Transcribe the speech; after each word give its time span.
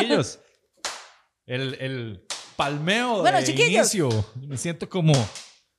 Chiquillos, 0.00 0.40
el, 1.46 1.74
el 1.80 2.26
palmeo 2.56 3.20
Bueno, 3.20 3.38
de 3.38 3.44
chiquillos. 3.44 3.94
inicio. 3.94 4.08
Me 4.46 4.56
siento 4.56 4.88
como, 4.88 5.12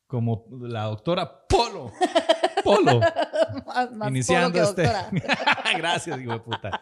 como 0.07 0.45
la 0.61 0.83
doctora 0.83 1.45
Polo. 1.47 1.91
Polo. 2.63 2.99
Más, 3.65 3.91
más 3.91 4.09
iniciando 4.09 4.51
polo 4.51 4.69
este. 4.69 4.81
que 4.83 4.87
doctora. 4.87 5.09
Gracias, 5.77 6.19
hijo 6.19 6.31
de 6.31 6.39
puta. 6.39 6.81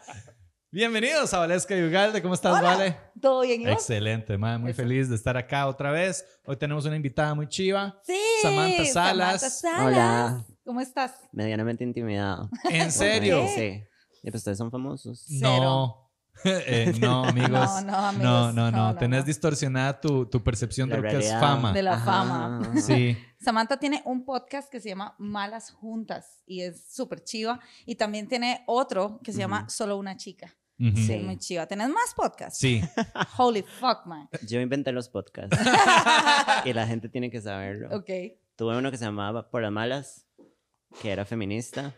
Bienvenidos 0.72 1.34
a 1.34 1.40
Valesca 1.40 1.76
y 1.76 1.84
Ugalde. 1.84 2.22
¿Cómo 2.22 2.34
estás, 2.34 2.58
Hola. 2.60 2.76
Vale? 2.76 2.98
¿Todo 3.22 3.42
bien, 3.42 3.62
¿y 3.62 3.66
vos? 3.66 3.74
Excelente, 3.76 4.38
madre. 4.38 4.60
Muy 4.60 4.72
Eso. 4.72 4.82
feliz 4.82 5.10
de 5.10 5.16
estar 5.16 5.38
acá 5.38 5.68
otra 5.68 5.92
vez. 5.92 6.26
Hoy 6.46 6.58
tenemos 6.58 6.86
una 6.86 6.96
invitada 6.96 7.34
muy 7.34 7.48
chiva. 7.48 8.00
Sí. 8.04 8.18
Samantha 8.42 8.86
Salas. 8.86 9.42
Samantha 9.42 9.50
Salas. 9.50 9.86
Hola. 9.86 10.46
¿Cómo 10.66 10.82
estás? 10.82 11.14
Medianamente 11.32 11.84
intimidado. 11.84 12.50
¿En 12.70 12.92
serio? 12.92 13.44
Ok. 13.44 13.50
Sí. 13.56 13.84
Y 14.24 14.32
pues 14.32 14.36
ustedes 14.42 14.58
son 14.58 14.72
famosos. 14.72 15.26
No. 15.30 16.05
Eh, 16.46 16.94
no, 17.00 17.26
amigos. 17.26 17.52
No, 17.52 17.82
no, 17.82 17.98
amigos. 17.98 18.24
No, 18.24 18.52
no, 18.54 18.72
no. 18.72 18.96
Tenés 18.98 19.22
no. 19.22 19.26
distorsionada 19.26 20.00
tu, 20.00 20.26
tu 20.26 20.44
percepción 20.44 20.90
de 20.90 20.98
La 20.98 21.02
lo 21.02 21.10
que 21.10 21.26
es 21.26 21.32
fama. 21.32 21.74
De 21.74 21.82
la 21.82 21.94
Ajá, 21.94 22.06
fama. 22.06 22.74
Sí. 22.82 23.18
Samantha 23.40 23.78
tiene 23.78 24.02
un 24.06 24.26
podcast 24.26 24.70
que 24.72 24.80
se 24.80 24.90
llama 24.90 25.16
Malas 25.18 25.72
Juntas 25.72 26.44
y 26.46 26.62
es 26.62 26.94
súper 26.94 27.24
chiva. 27.24 27.60
Y 27.86 27.96
también 27.96 28.28
tiene 28.28 28.64
otro 28.68 29.20
que 29.24 29.32
se 29.32 29.40
llama. 29.40 29.70
Solo 29.70 29.98
una 29.98 30.18
chica. 30.18 30.56
Sí. 30.78 31.18
Muy 31.24 31.38
chiva. 31.38 31.66
¿Tenés 31.68 31.90
más 31.90 32.14
podcasts? 32.16 32.60
Sí. 32.60 32.82
Holy 33.38 33.64
fuck, 33.64 34.06
man. 34.06 34.28
Yo 34.46 34.60
inventé 34.60 34.92
los 34.92 35.08
podcasts. 35.08 35.58
y 36.66 36.74
la 36.74 36.86
gente 36.86 37.08
tiene 37.08 37.32
que 37.32 37.42
saberlo. 37.42 37.96
Ok. 37.96 38.10
Tuve 38.56 38.78
uno 38.78 38.92
que 38.92 38.98
se 38.98 39.06
llamaba 39.06 39.50
Por 39.50 39.62
las 39.62 39.72
Malas, 39.72 40.28
que 41.02 41.12
era 41.12 41.26
feminista, 41.26 41.96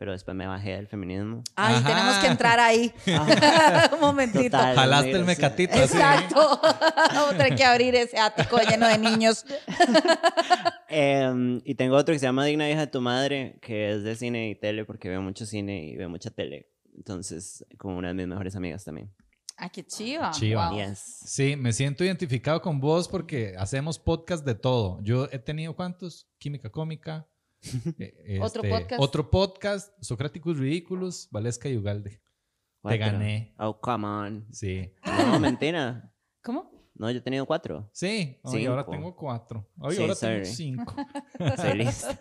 pero 0.00 0.12
después 0.12 0.34
me 0.34 0.46
bajé 0.46 0.76
del 0.76 0.86
feminismo. 0.86 1.44
Ay, 1.56 1.74
Ajá. 1.74 1.86
tenemos 1.86 2.16
que 2.20 2.26
entrar 2.28 2.58
ahí. 2.58 2.90
Ajá. 3.14 3.90
Un 3.94 4.00
momentito. 4.00 4.56
Total. 4.56 4.74
Jalaste 4.74 5.10
el 5.10 5.12
negro, 5.12 5.20
sí. 5.20 5.26
mecatito 5.26 5.72
así. 5.74 5.82
Exacto. 5.82 6.60
Vamos 6.96 7.34
a 7.34 7.36
tener 7.36 7.54
que 7.54 7.64
abrir 7.64 7.94
ese 7.94 8.18
ático 8.18 8.56
lleno 8.62 8.88
de 8.88 8.96
niños. 8.96 9.44
Em, 10.88 11.60
y 11.66 11.74
tengo 11.74 11.96
otro 11.96 12.14
que 12.14 12.18
se 12.18 12.24
llama 12.24 12.46
Digna 12.46 12.68
hija 12.70 12.80
de 12.80 12.86
tu 12.86 13.02
madre, 13.02 13.58
que 13.60 13.90
es 13.90 14.02
de 14.02 14.16
cine 14.16 14.48
y 14.48 14.54
tele, 14.54 14.86
porque 14.86 15.10
veo 15.10 15.20
mucho 15.20 15.44
cine 15.44 15.84
y 15.84 15.96
veo 15.96 16.08
mucha 16.08 16.30
tele. 16.30 16.70
Entonces, 16.96 17.66
con 17.76 17.92
una 17.92 18.08
de 18.08 18.14
mis 18.14 18.26
mejores 18.26 18.56
amigas 18.56 18.82
también. 18.82 19.12
Ah, 19.58 19.68
qué 19.68 19.84
chiva. 19.84 20.30
Chiva. 20.30 20.70
Wow. 20.70 20.78
Yes. 20.78 20.98
Sí, 21.26 21.56
me 21.56 21.74
siento 21.74 22.04
identificado 22.04 22.62
con 22.62 22.80
vos 22.80 23.06
porque 23.06 23.54
hacemos 23.58 23.98
podcast 23.98 24.46
de 24.46 24.54
todo. 24.54 24.98
Yo 25.02 25.28
he 25.30 25.38
tenido 25.38 25.76
cuántos? 25.76 26.26
Química 26.38 26.70
cómica. 26.70 27.28
Otro 28.40 28.62
este, 28.62 28.70
podcast. 28.70 29.02
Otro 29.02 29.30
podcast. 29.30 29.92
Socráticos 30.02 30.58
ridículos. 30.58 31.28
Valesca 31.30 31.68
y 31.68 31.76
Ugalde. 31.76 32.20
Te 32.82 32.96
gané. 32.98 33.54
Oh, 33.58 33.78
come 33.80 34.06
on. 34.06 34.46
Sí. 34.52 34.90
No, 35.04 35.38
mentira. 35.38 36.12
¿Cómo? 36.42 36.70
No, 36.94 37.10
yo 37.10 37.18
he 37.18 37.20
tenido 37.22 37.46
cuatro. 37.46 37.88
Sí. 37.94 38.38
Hoy 38.42 38.66
ahora 38.66 38.82
Cinco. 38.82 38.90
tengo 38.92 39.16
cuatro. 39.16 39.70
Hoy 39.78 39.96
Sí, 39.96 40.02
ahora 40.02 40.14
tengo 40.14 40.44
cinco. 40.44 40.94
Soy 41.56 41.78
lista. 41.78 42.18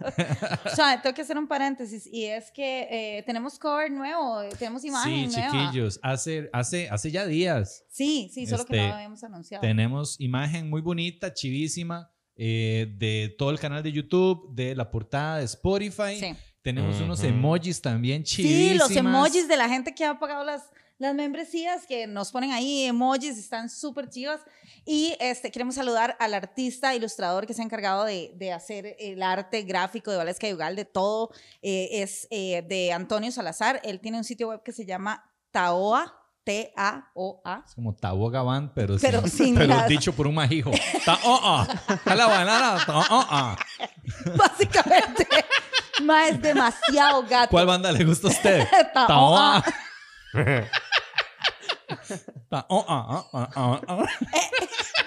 O 0.66 0.70
sea, 0.70 1.02
tengo 1.02 1.14
que 1.14 1.22
hacer 1.22 1.38
un 1.38 1.48
paréntesis 1.48 2.08
y 2.08 2.26
es 2.26 2.50
que 2.52 2.88
eh, 3.18 3.24
tenemos 3.24 3.60
cover 3.60 3.92
nuevo, 3.92 4.42
tenemos 4.58 4.82
Sí, 4.82 4.88
imagen 4.88 5.32
nueva. 5.32 5.52
chiquillos. 5.52 6.00
Hace, 6.02 6.50
hace, 6.54 6.88
hace 6.90 7.12
ya 7.12 7.26
días 7.26 7.86
Sí, 7.90 8.30
sí, 8.34 8.46
solo 8.46 8.66
que 8.66 8.74
no 8.78 8.80
Este, 8.82 8.88
lo 8.90 8.96
habíamos 8.96 9.24
anunciado. 9.24 9.62
tenemos 9.62 10.20
imagen 10.22 10.70
muy 10.70 10.82
bonita, 10.82 11.34
chivísima. 11.34 12.10
Eh, 12.42 12.88
de 12.98 13.36
todo 13.38 13.50
el 13.52 13.60
canal 13.60 13.84
de 13.84 13.92
YouTube, 13.92 14.50
de 14.56 14.74
la 14.74 14.90
portada 14.90 15.40
de 15.40 15.44
Spotify. 15.46 16.18
Sí. 16.18 16.36
Tenemos 16.62 17.00
unos 17.02 17.20
Ujú. 17.20 17.28
emojis 17.28 17.82
también 17.82 18.26
Sí, 18.26 18.38
chivísimas. 18.44 18.78
los 18.90 18.96
emojis 18.98 19.48
de 19.50 19.58
la 19.58 19.68
gente 19.68 19.94
que 19.94 20.06
ha 20.06 20.18
pagado 20.20 20.44
las, 20.46 20.64
las 20.98 21.14
membresías, 21.16 21.86
que 21.86 22.08
nos 22.08 22.32
ponen 22.32 22.52
ahí 22.52 22.84
emojis, 22.84 23.38
están 23.38 23.70
súper 23.70 24.10
chivas. 24.10 24.42
Y 24.86 25.16
este, 25.20 25.52
queremos 25.52 25.76
saludar 25.76 26.16
al 26.20 26.34
artista, 26.34 26.96
ilustrador 26.96 27.46
que 27.46 27.54
se 27.54 27.62
ha 27.62 27.66
encargado 27.66 28.06
de, 28.06 28.32
de 28.36 28.52
hacer 28.54 28.96
el 29.00 29.22
arte 29.22 29.64
gráfico 29.64 30.10
de 30.12 30.18
Valesca 30.18 30.48
y 30.48 30.54
Ugalde, 30.54 30.86
todo 30.86 31.32
eh, 31.62 31.90
es 32.02 32.28
eh, 32.32 32.64
de 32.68 32.92
Antonio 32.94 33.32
Salazar. 33.32 33.82
Él 33.84 34.00
tiene 34.00 34.18
un 34.18 34.24
sitio 34.24 34.48
web 34.50 34.64
que 34.64 34.72
se 34.72 34.86
llama 34.86 35.30
Taoa, 35.52 36.19
T-A-O-A. 36.50 37.64
Es 37.64 37.76
como 37.76 37.94
Tabo 37.94 38.32
Gabán, 38.32 38.72
pero, 38.74 38.96
Pero 39.00 39.22
sin, 39.22 39.30
sin 39.30 39.56
pero 39.56 39.76
dicho 39.88 40.14
por 40.14 40.26
un 40.26 40.34
majijo. 40.34 40.72
Ta 41.06 41.20
oh. 41.24 41.64
A 42.06 42.16
la 42.16 42.26
banana, 42.26 42.78
ta 42.84 43.06
oh. 43.08 43.56
Básicamente, 44.36 45.28
ma, 46.02 46.28
es 46.28 46.42
demasiado 46.42 47.22
gato. 47.30 47.52
¿Cuál 47.52 47.68
banda 47.68 47.92
le 47.92 48.04
gusta 48.04 48.30
a 48.30 48.32
usted? 48.32 48.68
Ta- 48.96 49.64
Oh, 52.52 52.66
oh, 52.70 52.86
ah. 52.88 53.06
ah. 53.08 53.26
Oh, 53.32 53.34
ah, 53.34 53.50
ah, 53.56 53.82
ah, 53.88 53.90
ah. 54.00 54.06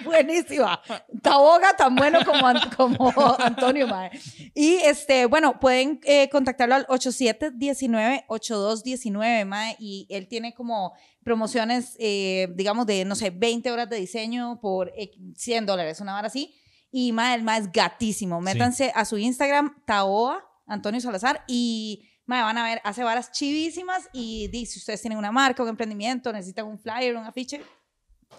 Buenísima. 0.04 0.80
Taboga 1.22 1.74
tan 1.76 1.96
bueno 1.96 2.20
como, 2.24 2.46
como 2.76 3.12
Antonio, 3.38 3.88
mae. 3.88 4.10
Y 4.54 4.76
este, 4.76 5.26
bueno, 5.26 5.60
pueden 5.60 6.00
eh, 6.04 6.28
contactarlo 6.28 6.76
al 6.76 6.86
8719-8219, 6.86 9.44
mae. 9.44 9.76
Y 9.78 10.06
él 10.08 10.28
tiene 10.28 10.54
como 10.54 10.94
promociones, 11.24 11.94
eh, 11.98 12.48
digamos, 12.54 12.86
de, 12.86 13.04
no 13.04 13.14
sé, 13.14 13.28
20 13.30 13.70
horas 13.70 13.90
de 13.90 13.96
diseño 13.96 14.58
por 14.60 14.90
eh, 14.96 15.10
100 15.36 15.66
dólares, 15.66 16.00
una 16.00 16.18
hora 16.18 16.28
así. 16.28 16.54
Y 16.90 17.12
mae, 17.12 17.34
el 17.34 17.42
mae 17.42 17.60
es 17.60 17.70
gatísimo. 17.72 18.40
Métanse 18.40 18.92
a 18.94 19.04
su 19.04 19.18
Instagram, 19.18 19.76
Taoa, 19.84 20.42
Antonio 20.66 21.00
Salazar, 21.00 21.44
y 21.48 22.08
mae, 22.32 22.42
van 22.42 22.58
a 22.58 22.64
ver, 22.64 22.80
hace 22.84 23.04
varas 23.04 23.30
chivísimas. 23.32 24.08
Y 24.12 24.48
di, 24.48 24.66
si 24.66 24.78
ustedes 24.78 25.00
tienen 25.00 25.18
una 25.18 25.30
marca, 25.30 25.62
un 25.62 25.68
emprendimiento, 25.68 26.32
necesitan 26.32 26.66
un 26.66 26.78
flyer, 26.78 27.14
un 27.16 27.24
afiche, 27.24 27.60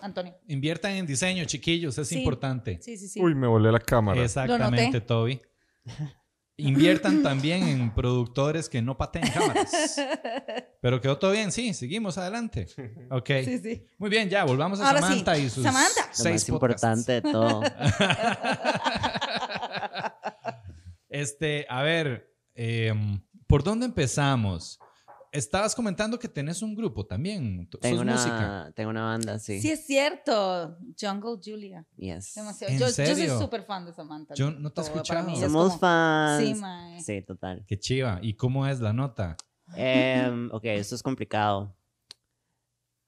Antonio. 0.01 0.35
Inviertan 0.47 0.93
en 0.93 1.05
diseño, 1.05 1.45
chiquillos, 1.45 1.97
es 1.97 2.07
Sí. 2.07 2.17
importante. 2.19 2.79
Sí, 2.81 2.97
sí, 2.97 3.07
sí. 3.07 3.21
Uy, 3.21 3.35
me 3.35 3.47
volé 3.47 3.71
la 3.71 3.79
cámara. 3.79 4.21
Exactamente, 4.23 4.99
Toby. 5.01 5.41
Inviertan 6.57 7.23
también 7.23 7.63
en 7.67 7.93
productores 7.95 8.69
que 8.69 8.79
no 8.81 8.95
pateen 8.95 9.27
cámaras. 9.31 9.95
Pero 10.81 11.01
quedó 11.01 11.17
todo 11.17 11.31
bien, 11.31 11.51
sí, 11.51 11.73
seguimos 11.73 12.17
adelante. 12.19 12.67
Ok. 13.09 13.29
Sí, 13.43 13.57
sí. 13.59 13.85
Muy 13.97 14.09
bien, 14.11 14.29
ya, 14.29 14.43
volvamos 14.43 14.79
a 14.79 14.87
Ahora 14.87 14.99
sí, 15.01 15.07
Samantha 15.07 15.37
y 15.37 15.49
sus 15.49 15.63
Samantha. 15.63 16.01
Lo 16.07 16.13
seis 16.13 16.47
más 16.49 16.59
podcasts. 16.59 16.83
importante 16.83 17.11
de 17.13 17.21
todo. 17.21 17.61
Este, 21.09 21.65
a 21.69 21.83
ver, 21.83 22.33
em, 22.55 23.21
¿por 23.53 23.63
dónde 23.63 23.85
empezamos? 23.85 24.79
Estabas 25.31 25.75
comentando 25.75 26.17
que 26.17 26.27
tenés 26.27 26.63
un 26.63 26.73
grupo 26.73 27.05
también. 27.05 27.69
Tengo 27.79 27.97
¿Sos 27.97 28.05
música? 28.07 28.35
una, 28.35 28.71
tengo 28.75 28.89
una 28.89 29.03
banda, 29.03 29.37
sí. 29.37 29.61
Sí, 29.61 29.69
es 29.69 29.85
cierto. 29.85 30.75
Jungle 30.99 31.39
Julia. 31.43 31.85
Yes. 31.95 32.33
Demasiado. 32.33 32.73
¿En 32.73 32.79
Yo, 32.79 32.87
yo 32.87 32.91
serio? 32.91 33.15
soy 33.29 33.43
súper 33.45 33.63
fan 33.63 33.85
de 33.85 33.93
Samantha. 33.93 34.33
Yo 34.33 34.49
no 34.49 34.71
te 34.71 34.81
he 34.81 34.83
escuchado. 34.85 35.29
es 35.29 35.39
Somos 35.39 35.67
como- 35.67 35.79
fans. 35.79 36.43
Sí, 36.43 36.55
mae. 36.55 36.99
Sí, 37.03 37.21
total. 37.21 37.63
Qué 37.67 37.77
chiva. 37.77 38.17
¿Y 38.23 38.33
cómo 38.33 38.65
es 38.65 38.79
la 38.79 38.91
nota? 38.91 39.37
Em, 39.75 40.49
ok, 40.51 40.65
esto 40.65 40.95
es 40.95 41.03
complicado. 41.03 41.75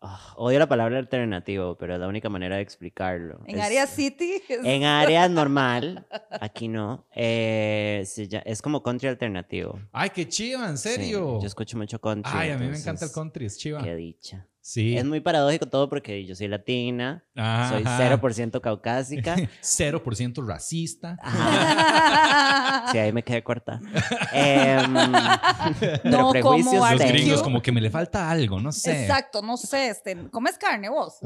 Ah, 0.01 0.33
odio 0.38 0.59
la 0.59 0.68
palabra 0.68 0.97
alternativo, 1.00 1.75
pero 1.77 1.94
es 1.95 2.00
la 2.00 2.07
única 2.07 2.30
manera 2.30 2.56
de 2.57 2.62
explicarlo. 2.62 3.39
En 3.47 3.57
Es- 3.57 3.63
Área 3.65 3.88
City. 3.88 4.42
es- 4.47 4.59
En 4.63 4.83
áreas 4.83 5.30
normal, 5.31 6.06
aquí 6.30 6.68
no. 6.68 7.06
eh, 7.15 8.06
es 8.45 8.62
como 8.62 8.81
country 8.83 9.07
alternativo. 9.09 9.80
Ay, 9.92 10.09
qué 10.12 10.27
chiva, 10.27 10.69
en 10.69 10.77
Sí, 10.77 10.89
serio. 10.89 11.39
yo 11.42 11.47
escucho 11.47 11.77
mucho 11.77 12.00
country. 12.00 12.31
Ay, 12.36 12.51
a 12.51 12.57
mí 12.57 12.68
me 12.68 12.77
encanta 12.77 13.06
el 13.06 13.12
country, 13.12 13.45
es 13.45 13.57
chiva. 13.57 13.81
Qué 13.83 13.95
dicha. 13.95 14.47
Sí. 14.67 14.97
Es 14.97 15.06
muy 15.06 15.19
paradójico 15.19 15.67
todo 15.67 15.88
porque 15.89 16.25
yo 16.25 16.33
soy 16.33 16.47
latina, 16.47 17.23
Ajá. 17.35 17.69
soy 17.69 17.83
0% 17.83 18.62
caucásica. 18.62 19.35
0% 19.62 20.44
racista. 20.44 21.19
Ajá. 21.21 22.85
Sí, 22.91 22.97
ahí 22.97 23.12
me 23.13 23.23
quedé 23.23 23.44
corta. 23.44 23.79
Pero 24.31 24.88
No 24.88 26.31
prejuicios 26.31 26.73
como 26.73 26.91
Los 26.91 27.00
gringos 27.00 27.44
como 27.44 27.62
que 27.62 27.71
me 27.71 27.79
le 27.79 27.91
falta 27.91 28.29
algo, 28.29 28.59
no 28.59 28.71
sé. 28.71 29.03
Exacto, 29.03 29.41
no 29.44 29.56
sé, 29.56 29.89
este, 29.89 30.29
¿comes 30.29 30.57
carne 30.57 30.89
vos? 30.89 31.19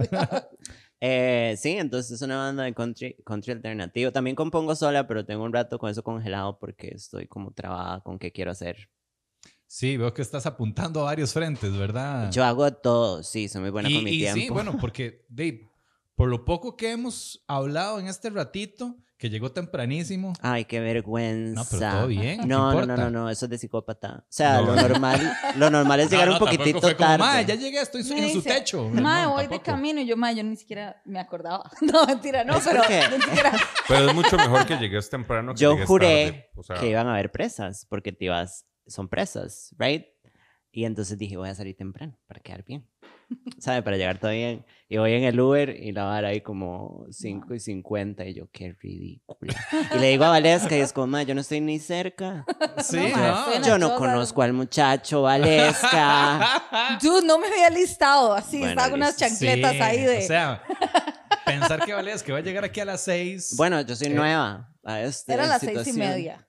Eh, 1.00 1.56
sí, 1.58 1.78
entonces 1.78 2.12
es 2.12 2.22
una 2.22 2.38
banda 2.38 2.64
de 2.64 2.74
country, 2.74 3.16
country 3.26 3.54
alternativo. 3.54 4.12
También 4.12 4.36
compongo 4.36 4.76
sola, 4.76 5.08
pero 5.08 5.26
tengo 5.26 5.46
un 5.46 5.54
rato 5.54 5.80
con 5.80 5.90
eso 5.90 6.04
congelado 6.04 6.60
porque 6.60 6.90
estoy 6.90 7.28
como 7.28 7.52
trabada 7.52 8.02
con 8.02 8.20
qué 8.20 8.34
quiero 8.34 8.52
hacer. 8.52 8.90
Sí, 9.72 9.98
veo 9.98 10.12
que 10.16 10.24
estás 10.24 10.48
apuntando 10.48 11.02
a 11.02 11.04
varios 11.04 11.32
frentes, 11.32 11.78
¿verdad? 11.78 12.32
Yo 12.32 12.44
hago 12.44 12.74
todo, 12.74 13.22
sí, 13.22 13.48
soy 13.48 13.62
muy 13.62 13.70
buena 13.70 13.88
y, 13.88 13.94
con 13.94 14.04
mi 14.04 14.12
y 14.12 14.18
tiempo. 14.18 14.40
sí, 14.42 14.50
bueno, 14.50 14.76
porque 14.82 15.28
Dave, 15.30 15.70
por 16.16 16.28
lo 16.28 16.44
poco 16.44 16.76
que 16.76 16.92
hemos 16.92 17.44
hablado 17.48 18.00
en 18.00 18.08
este 18.08 18.32
ratito, 18.32 18.96
que 19.20 19.30
llegó 19.30 19.52
tempranísimo. 19.52 20.34
Ay, 20.42 20.66
qué 20.66 20.80
vergüenza. 20.80 21.62
No, 21.62 21.68
pero 21.70 21.92
todo 21.92 22.08
bien. 22.08 22.40
¿qué 22.40 22.46
No, 22.48 22.74
no, 22.74 22.86
no, 22.88 22.98
no, 22.98 23.10
no, 23.12 23.30
eso 23.30 23.46
es 23.46 23.52
de 23.52 23.58
psicópata. 23.60 24.24
O 24.24 24.26
sea, 24.28 24.60
No. 24.62 24.68
lo 24.74 24.76
normal, 24.76 25.34
lo 25.58 25.70
normal 25.70 26.00
es 26.00 26.10
llegar 26.10 26.30
No, 26.30 26.34
un 26.34 26.40
poquitito 26.40 26.82
fue 26.82 26.96
como, 26.96 27.08
tarde. 27.10 27.24
"Mae, 27.24 27.46
ya 27.46 27.54
llegué, 27.54 27.80
estoy 27.80 28.04
Me 28.06 28.28
en 28.28 28.34
su 28.34 28.42
techo. 28.42 28.90
Mae, 28.90 29.26
No, 29.26 29.34
voy 29.34 29.44
de 29.44 29.50
tampoco. 29.50 29.64
camino 29.66 30.02
y 30.02 30.08
yo, 30.08 30.18
mae, 30.18 30.36
yo 30.36 30.44
ni 30.44 30.56
siquiera 30.56 31.00
me 31.06 31.20
acordaba. 31.20 31.70
No, 31.82 32.08
mentira, 32.08 32.44
no, 32.44 32.56
pero 32.66 32.80
porque- 32.80 33.04
ni 33.18 33.22
siquiera. 33.22 33.52
Pero 33.88 34.10
es 34.10 34.16
mucho 34.16 34.36
mejor 34.36 34.66
que 34.66 34.78
llegues 34.78 35.08
temprano 35.12 35.54
que 35.54 35.60
Yo 35.62 35.74
llegues 35.74 35.88
juré 35.88 36.26
tarde. 36.32 36.50
O 36.56 36.64
sea, 36.64 36.76
que 36.78 36.90
iban 36.90 37.06
a 37.08 37.12
haber 37.14 37.30
presas, 37.32 37.86
porque 37.88 38.12
te 38.14 38.26
ibas, 38.26 38.66
son 38.90 39.08
presas, 39.08 39.74
¿right? 39.78 40.06
Y 40.72 40.86
entonces 40.86 41.18
dije, 41.18 41.36
voy 41.36 41.50
a 41.50 41.56
salir 41.56 41.76
temprano 41.76 42.16
para 42.28 42.40
quedar 42.42 42.64
bien. 42.64 42.88
¿Sabe? 43.60 43.82
Para 43.84 43.98
llegar 43.98 44.20
todo 44.20 44.32
bien. 44.32 44.66
Y 44.88 44.98
voy 44.98 45.14
en 45.14 45.24
el 45.24 45.40
Uber 45.40 45.70
y 45.70 45.92
la 45.92 46.04
vara 46.04 46.30
ahí 46.30 46.42
como 46.42 47.06
5 47.12 47.54
y 47.56 47.60
50 47.60 48.26
y 48.26 48.34
yo, 48.36 48.50
qué 48.52 48.76
ridícula. 48.80 49.56
Y 49.96 50.00
le 50.00 50.10
digo 50.10 50.26
a 50.26 50.30
Valesca 50.30 50.76
y 50.78 50.82
es 50.82 50.94
como, 50.94 51.08
"Ma, 51.08 51.24
yo 51.24 51.34
no 51.36 51.42
estoy 51.42 51.60
ni 51.62 51.80
cerca. 51.80 52.46
Sí, 52.84 52.98
No, 53.16 53.60
no. 53.60 53.66
Yo 53.68 53.78
no 53.80 53.96
conozco 53.96 54.42
al 54.44 54.54
muchacho 54.54 55.24
Valesca. 55.24 56.64
Dude, 57.02 57.26
no 57.26 57.38
me 57.40 57.48
había 57.48 57.70
listado 57.70 58.34
así, 58.34 58.58
Bueno, 58.60 58.72
estaba 58.72 58.90
con 58.90 59.00
unas 59.00 59.18
chancletas 59.18 59.72
Sí, 59.74 59.82
ahí 59.82 60.02
de. 60.04 60.18
O 60.20 60.22
sea, 60.22 60.64
pensar 61.46 61.84
que 61.86 61.94
Valés 61.94 62.24
que 62.24 62.32
va 62.32 62.40
a 62.40 62.42
llegar 62.42 62.64
aquí 62.64 62.80
a 62.80 62.86
las 62.86 63.02
seis. 63.02 63.54
Bueno, 63.58 63.82
yo 63.82 63.96
soy 63.96 64.08
Eh, 64.08 64.12
nueva 64.14 64.74
a 64.84 65.02
esta 65.02 65.34
era 65.34 65.46
las 65.46 65.62
seis 65.62 65.88
y 65.88 65.94
media. 65.94 66.48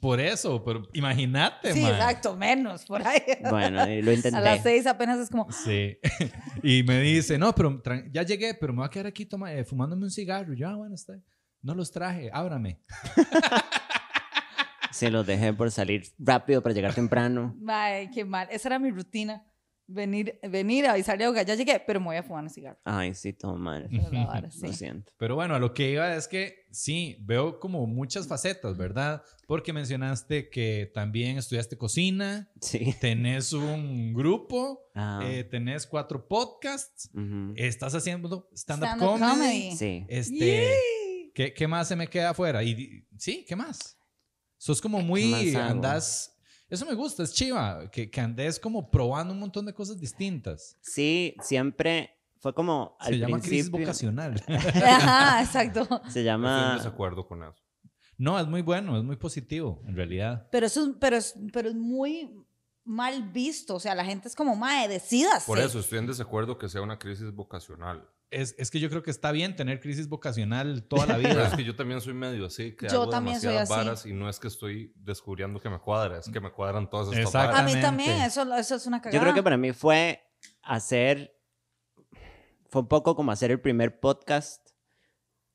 Por 0.00 0.20
eso, 0.20 0.62
pero 0.64 0.82
imagínate, 0.92 1.72
Sí, 1.72 1.80
exacto, 1.84 2.36
menos, 2.36 2.84
por 2.84 3.06
ahí. 3.06 3.20
Bueno, 3.48 3.88
y 3.90 4.02
lo 4.02 4.12
intenté. 4.12 4.36
A 4.36 4.40
las 4.42 4.62
seis 4.62 4.86
apenas 4.86 5.18
es 5.18 5.30
como, 5.30 5.50
Sí. 5.50 5.96
y 6.62 6.82
me 6.82 7.00
dice, 7.00 7.38
no, 7.38 7.54
pero 7.54 7.82
ya 8.12 8.22
llegué, 8.22 8.54
pero 8.54 8.72
me 8.72 8.78
voy 8.80 8.86
a 8.86 8.90
quedar 8.90 9.06
aquí 9.06 9.24
toma- 9.24 9.52
eh, 9.52 9.64
fumándome 9.64 10.04
un 10.04 10.10
cigarro. 10.10 10.52
Yo, 10.54 10.68
ah, 10.68 10.74
bueno, 10.76 10.94
está. 10.94 11.14
No 11.62 11.74
los 11.74 11.90
traje, 11.90 12.30
ábrame. 12.32 12.80
Se 14.90 15.10
los 15.10 15.26
dejé 15.26 15.52
por 15.52 15.70
salir 15.70 16.02
rápido 16.18 16.62
para 16.62 16.74
llegar 16.74 16.94
temprano. 16.94 17.54
mae, 17.60 18.10
qué 18.10 18.24
mal. 18.24 18.48
Esa 18.50 18.68
era 18.68 18.78
mi 18.78 18.90
rutina. 18.90 19.44
Venir, 19.90 20.38
venir 20.42 20.84
a 20.86 20.92
avisarle 20.92 21.24
a 21.24 21.30
Olga, 21.30 21.42
ya 21.42 21.54
llegué, 21.54 21.80
pero 21.80 21.98
me 21.98 22.06
voy 22.06 22.16
a 22.16 22.22
fumar 22.22 22.44
un 22.44 22.50
cigarro. 22.50 22.78
Ay, 22.84 23.14
sí, 23.14 23.34
vara, 23.42 23.88
sí. 24.50 24.66
Lo 24.66 24.72
siento. 24.74 25.12
Pero 25.16 25.34
bueno, 25.34 25.54
a 25.54 25.58
lo 25.58 25.72
que 25.72 25.90
iba 25.92 26.14
es 26.14 26.28
que 26.28 26.66
sí, 26.70 27.16
veo 27.22 27.58
como 27.58 27.86
muchas 27.86 28.28
facetas, 28.28 28.76
¿verdad? 28.76 29.22
Porque 29.46 29.72
mencionaste 29.72 30.50
que 30.50 30.90
también 30.92 31.38
estudiaste 31.38 31.78
cocina, 31.78 32.50
Sí. 32.60 32.94
tenés 33.00 33.54
un 33.54 34.12
grupo, 34.12 34.90
Ah, 34.94 35.20
eh, 35.24 35.42
tenés 35.44 35.86
cuatro 35.86 36.28
podcasts, 36.28 37.08
ujú. 37.14 37.54
estás 37.56 37.94
haciendo 37.94 38.46
stand-up 38.54 38.88
Stand-up 38.88 39.08
comedy. 39.08 39.30
comedy. 39.70 39.76
Sí. 39.76 40.04
Este, 40.08 40.70
¿qué, 41.34 41.54
qué 41.54 41.66
más 41.66 41.88
se 41.88 41.96
me 41.96 42.08
queda 42.08 42.30
afuera? 42.30 42.62
Y 42.62 43.06
sí, 43.16 43.46
¿qué 43.48 43.56
más? 43.56 43.98
Sos 44.58 44.82
como 44.82 45.00
muy, 45.00 45.54
andás, 45.54 46.37
eso 46.68 46.84
me 46.84 46.94
gusta, 46.94 47.22
es 47.22 47.32
chiva, 47.32 47.90
que, 47.90 48.10
que 48.10 48.20
andes 48.20 48.58
como 48.60 48.90
probando 48.90 49.32
un 49.32 49.40
montón 49.40 49.64
de 49.66 49.72
cosas 49.72 49.98
distintas. 49.98 50.76
Sí, 50.82 51.34
siempre 51.42 52.10
fue 52.40 52.54
como 52.54 52.96
al 53.00 53.14
se 53.14 53.18
llama 53.18 53.40
crisis 53.40 53.70
vocacional. 53.70 54.42
Ajá, 54.48 55.42
exacto. 55.42 55.84
Se 55.84 55.88
yo 55.90 55.96
estoy 56.06 56.20
en 56.20 56.26
llama. 56.26 56.74
desacuerdo 56.76 57.26
con 57.26 57.42
eso. 57.42 57.62
no, 58.18 58.38
es 58.38 58.46
muy 58.46 58.62
bueno, 58.62 58.96
es 58.98 59.04
muy 59.04 59.16
positivo, 59.16 59.82
en 59.86 59.96
realidad. 59.96 60.48
Pero 60.50 60.66
eso 60.66 60.86
es, 60.86 60.96
pero 61.00 61.16
es, 61.16 61.34
pero 61.52 61.68
es 61.68 61.74
muy 61.74 62.30
mal 62.84 63.30
visto. 63.30 63.76
O 63.76 63.80
sea, 63.80 63.94
la 63.94 64.04
gente 64.04 64.28
es 64.28 64.34
como, 64.34 64.54
mae, 64.54 64.88
decidas. 64.88 65.44
Por 65.44 65.58
eso 65.58 65.78
estoy 65.78 65.98
en 65.98 66.06
desacuerdo 66.06 66.58
que 66.58 66.68
sea 66.68 66.82
una 66.82 66.98
crisis 66.98 67.32
vocacional. 67.32 68.08
Es, 68.30 68.54
es 68.58 68.70
que 68.70 68.78
yo 68.78 68.90
creo 68.90 69.02
que 69.02 69.10
está 69.10 69.32
bien 69.32 69.56
tener 69.56 69.80
crisis 69.80 70.06
vocacional 70.08 70.82
toda 70.84 71.06
la 71.06 71.16
Pero 71.16 71.28
es 71.28 71.36
vida. 71.46 71.56
que 71.56 71.64
yo 71.64 71.74
también 71.76 72.00
soy 72.00 72.12
medio 72.14 72.46
así, 72.46 72.76
que 72.76 72.88
Yo 72.88 73.02
hago 73.02 73.10
también 73.10 73.40
soy 73.40 73.56
así. 73.56 73.70
varas 73.72 74.04
y 74.04 74.12
no 74.12 74.28
es 74.28 74.38
que 74.38 74.48
estoy 74.48 74.92
descubriendo 74.96 75.60
que 75.60 75.70
me 75.70 75.78
cuadra, 75.78 76.18
es 76.18 76.28
que 76.28 76.40
me 76.40 76.50
cuadran 76.50 76.90
todas 76.90 77.16
estas 77.16 77.32
varas. 77.32 77.58
A 77.58 77.62
mí 77.62 77.80
también, 77.80 78.20
eso, 78.20 78.42
eso 78.54 78.74
es 78.74 78.86
una 78.86 79.00
cagada. 79.00 79.16
Yo 79.18 79.22
creo 79.22 79.34
que 79.34 79.42
para 79.42 79.56
mí 79.56 79.72
fue 79.72 80.22
hacer. 80.62 81.34
Fue 82.70 82.82
un 82.82 82.88
poco 82.88 83.16
como 83.16 83.32
hacer 83.32 83.50
el 83.50 83.60
primer 83.60 83.98
podcast 84.00 84.70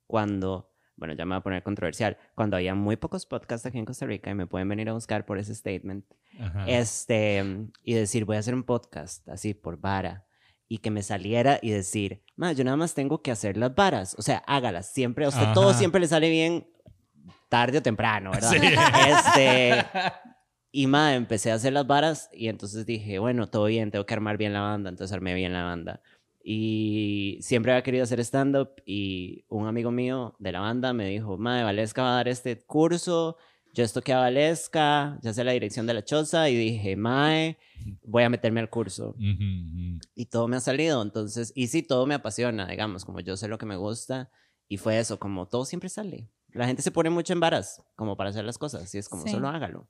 cuando. 0.08 0.72
Bueno, 0.96 1.16
ya 1.16 1.26
me 1.26 1.32
voy 1.36 1.40
a 1.40 1.44
poner 1.44 1.64
controversial. 1.64 2.18
Cuando 2.36 2.56
había 2.56 2.76
muy 2.76 2.96
pocos 2.98 3.26
podcasts 3.26 3.66
aquí 3.66 3.78
en 3.78 3.86
Costa 3.86 4.06
Rica 4.06 4.30
y 4.32 4.36
me 4.36 4.48
pueden 4.48 4.70
venir 4.70 4.90
a 4.90 4.94
buscar 4.94 5.26
por 5.26 5.38
ese 5.38 5.54
statement. 5.54 6.06
Ajá. 6.40 6.66
Este. 6.68 7.68
Y 7.84 7.94
decir, 7.94 8.26
voy 8.26 8.38
a 8.38 8.40
hacer 8.40 8.54
un 8.56 8.64
podcast 8.64 9.28
así 9.30 9.54
por 9.54 9.78
vara. 9.80 10.26
Y 10.74 10.80
que 10.80 10.90
me 10.90 11.04
saliera 11.04 11.60
y 11.62 11.70
decir, 11.70 12.24
ma, 12.36 12.52
yo 12.52 12.64
nada 12.64 12.78
más 12.78 12.96
tengo 12.96 13.22
que 13.22 13.30
hacer 13.30 13.58
las 13.58 13.76
varas. 13.76 14.16
O 14.18 14.24
sea, 14.24 14.40
hágalas. 14.48 14.92
Siempre, 14.92 15.26
a 15.26 15.28
usted 15.30 15.54
todo 15.54 15.72
siempre 15.74 16.02
le 16.02 16.08
sale 16.08 16.32
bien 16.32 16.68
tarde 17.48 17.78
o 17.78 17.82
temprano, 17.84 18.32
¿verdad? 18.32 18.50
Sí. 18.50 18.58
Este. 19.08 19.86
Y 20.76 20.88
ma, 20.88 21.14
empecé 21.14 21.52
a 21.52 21.54
hacer 21.54 21.72
las 21.72 21.86
varas 21.86 22.32
y 22.34 22.48
entonces 22.48 22.88
dije, 22.88 23.20
bueno, 23.20 23.48
todo 23.48 23.66
bien, 23.66 23.92
tengo 23.92 24.08
que 24.08 24.14
armar 24.16 24.38
bien 24.38 24.54
la 24.54 24.62
banda, 24.62 24.90
entonces 24.90 25.14
armé 25.14 25.36
bien 25.36 25.54
la 25.54 25.62
banda. 25.62 26.02
Y 26.44 27.38
siempre 27.42 27.72
había 27.72 27.84
querido 27.84 28.04
hacer 28.04 28.20
stand-up 28.22 28.82
y 28.84 29.46
un 29.50 29.68
amigo 29.68 29.92
mío 29.92 30.36
de 30.40 30.52
la 30.52 30.62
banda 30.62 30.92
me 30.92 31.08
dijo, 31.08 31.38
ma, 31.38 31.64
Valesca 31.64 32.02
va 32.02 32.14
a 32.14 32.16
dar 32.16 32.28
este 32.28 32.58
curso, 32.66 33.38
yo 33.74 33.84
estoqué 33.84 34.14
a 34.14 34.20
Valesca, 34.20 35.18
ya 35.22 35.34
sé 35.34 35.44
la 35.44 35.52
dirección 35.52 35.86
de 35.88 35.94
la 35.96 36.04
choza 36.06 36.48
y 36.50 36.56
dije, 36.56 36.96
mae, 36.96 37.58
voy 38.04 38.24
a 38.24 38.30
meterme 38.30 38.60
al 38.60 38.70
curso. 38.70 39.10
Ujú, 39.10 39.20
ujú. 39.20 40.00
Y 40.16 40.26
todo 40.28 40.48
me 40.48 40.56
ha 40.58 40.60
salido, 40.60 41.02
entonces, 41.02 41.52
y 41.56 41.68
sí, 41.68 41.82
todo 41.84 42.06
me 42.06 42.14
apasiona, 42.16 42.68
digamos, 42.68 43.04
como 43.04 43.20
yo 43.20 43.36
sé 43.36 43.48
lo 43.48 43.58
que 43.58 43.66
me 43.66 43.76
gusta 43.76 44.30
y 44.68 44.78
fue 44.78 45.00
eso, 45.00 45.18
como 45.20 45.48
todo 45.48 45.66
siempre 45.66 45.90
sale. 45.90 46.30
La 46.50 46.68
gente 46.68 46.84
se 46.84 46.92
pone 46.92 47.10
mucho 47.10 47.34
en 47.34 47.40
varas, 47.40 47.82
como 47.96 48.16
para 48.16 48.30
hacer 48.30 48.46
las 48.46 48.60
cosas, 48.60 48.94
y 48.94 49.00
es 49.00 49.10
como, 49.10 49.24
Sí. 49.24 49.32
solo 49.32 49.48
hágalo. 49.50 49.90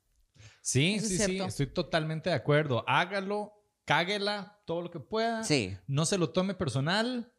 Sí, 0.61 0.95
Eso 0.95 1.05
es 1.07 1.11
sí, 1.11 1.17
sí, 1.17 1.37
estoy 1.41 1.67
totalmente 1.67 2.29
de 2.29 2.35
acuerdo. 2.37 2.85
Hágalo, 2.87 3.51
cáguela 3.85 4.61
todo 4.65 4.81
lo 4.81 4.89
que 4.91 5.01
pueda. 5.01 5.43
Sí. 5.43 5.77
No 5.87 6.05
se 6.05 6.17
lo 6.17 6.29
tome 6.29 6.53
personal 6.53 7.32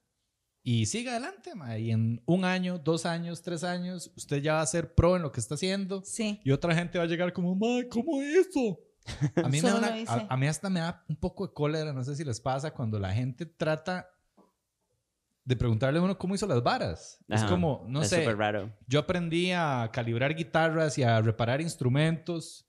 y 0.66 0.86
siga 0.86 1.12
adelante. 1.12 1.54
ma. 1.54 1.78
Y 1.78 1.90
en 1.92 2.20
un 2.26 2.44
año, 2.44 2.78
dos 2.78 3.04
años, 3.06 3.42
tres 3.42 3.62
años, 3.62 4.10
usted 4.16 4.42
ya 4.42 4.54
va 4.54 4.62
a 4.62 4.66
ser 4.66 4.94
pro 4.94 5.14
en 5.14 5.22
lo 5.22 5.30
que 5.30 5.38
está 5.38 5.54
haciendo. 5.54 6.02
Sí. 6.04 6.40
Y 6.42 6.50
otra 6.50 6.74
gente 6.74 6.98
va 6.98 7.04
a 7.04 7.06
llegar 7.06 7.32
como, 7.32 7.54
"Mae, 7.54 7.86
¿cómo 7.88 8.20
eso? 8.22 8.80
A 9.36 9.48
mí, 9.50 9.60
me 9.60 9.68
da 9.68 9.76
una- 9.76 9.94
a, 10.10 10.26
a 10.30 10.36
mí 10.38 10.46
hasta 10.46 10.70
me 10.70 10.80
da 10.80 11.04
un 11.08 11.16
poco 11.16 11.46
de 11.46 11.52
cólera, 11.52 11.92
no 11.92 12.02
sé 12.02 12.16
si 12.16 12.24
les 12.24 12.40
pasa, 12.40 12.70
cuando 12.72 12.98
la 12.98 13.12
gente 13.12 13.44
trata 13.44 14.08
de 15.44 15.56
preguntarle 15.56 15.98
a 15.98 16.02
uno 16.02 16.16
cómo 16.16 16.34
hizo 16.34 16.46
las 16.46 16.62
varas. 16.62 17.18
Es 17.28 17.42
Ajá, 17.42 17.50
como, 17.50 17.84
no 17.86 18.00
es 18.00 18.08
sé, 18.08 18.24
raro. 18.34 18.72
yo 18.86 19.00
aprendí 19.00 19.52
a 19.52 19.90
calibrar 19.92 20.34
guitarras 20.34 20.96
y 20.96 21.02
a 21.02 21.20
reparar 21.20 21.60
instrumentos. 21.60 22.66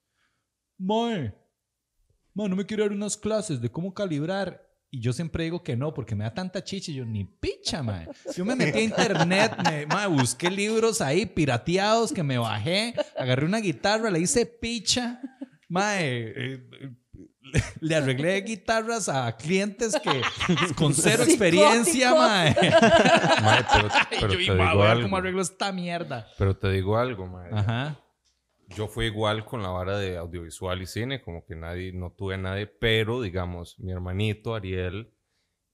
Mae, 0.77 1.33
mae, 2.33 2.49
no 2.49 2.55
me 2.57 2.65
quiero 2.65 2.83
dar 2.83 2.91
unas 2.91 3.15
clases 3.15 3.61
de 3.61 3.71
cómo 3.71 3.93
calibrar. 3.93 4.64
Y 4.95 5.01
yo 5.01 5.11
siempre 5.11 5.43
digo 5.43 5.61
que 5.61 5.75
no, 5.75 5.93
porque 5.93 6.15
me 6.15 6.23
da 6.23 6.33
tanta 6.33 6.63
chicha. 6.63 6.89
y 6.89 6.95
Yo 6.95 7.05
ni 7.05 7.25
picha, 7.25 7.83
mae. 7.83 8.07
Yo 8.33 8.45
me 8.45 8.55
metí 8.55 8.79
a 8.79 8.81
internet, 8.81 9.51
me, 9.61 9.85
mae, 9.87 10.07
busqué 10.07 10.49
libros 10.49 11.01
ahí 11.01 11.25
pirateados 11.25 12.13
que 12.13 12.23
me 12.23 12.37
bajé, 12.37 12.93
agarré 13.19 13.45
una 13.45 13.57
guitarra, 13.59 14.09
le 14.09 14.21
hice 14.21 14.45
picha. 14.45 15.19
Mae, 15.67 15.99
eh, 16.07 16.33
eh, 16.81 16.89
le 17.81 17.95
arreglé 17.95 18.39
guitarras 18.43 19.09
a 19.09 19.35
clientes 19.35 19.97
que 20.01 20.21
con 20.77 20.93
cero 20.93 21.23
experiencia, 21.23 22.15
mae. 22.15 22.55
Mae, 23.43 23.65
pero, 23.73 23.89
pero 24.11 24.31
yo 24.31 24.37
te 24.37 24.43
iba 24.45 24.53
a 24.53 24.71
digo 24.71 24.81
ver 24.81 24.91
algo. 24.91 25.03
cómo 25.03 25.17
arreglo 25.17 25.41
esta 25.41 25.73
mierda. 25.73 26.25
Pero 26.37 26.55
te 26.55 26.71
digo 26.71 26.97
algo, 26.97 27.27
mae. 27.27 27.49
Ajá. 27.51 27.99
Yo 28.67 28.87
fui 28.87 29.05
igual 29.05 29.45
con 29.45 29.61
la 29.61 29.69
vara 29.69 29.97
de 29.97 30.17
audiovisual 30.17 30.81
y 30.81 30.85
cine, 30.87 31.21
como 31.21 31.45
que 31.45 31.55
nadie, 31.55 31.93
no 31.93 32.11
tuve 32.11 32.37
nadie, 32.37 32.67
pero 32.67 33.21
digamos, 33.21 33.79
mi 33.79 33.91
hermanito 33.91 34.55
Ariel 34.55 35.11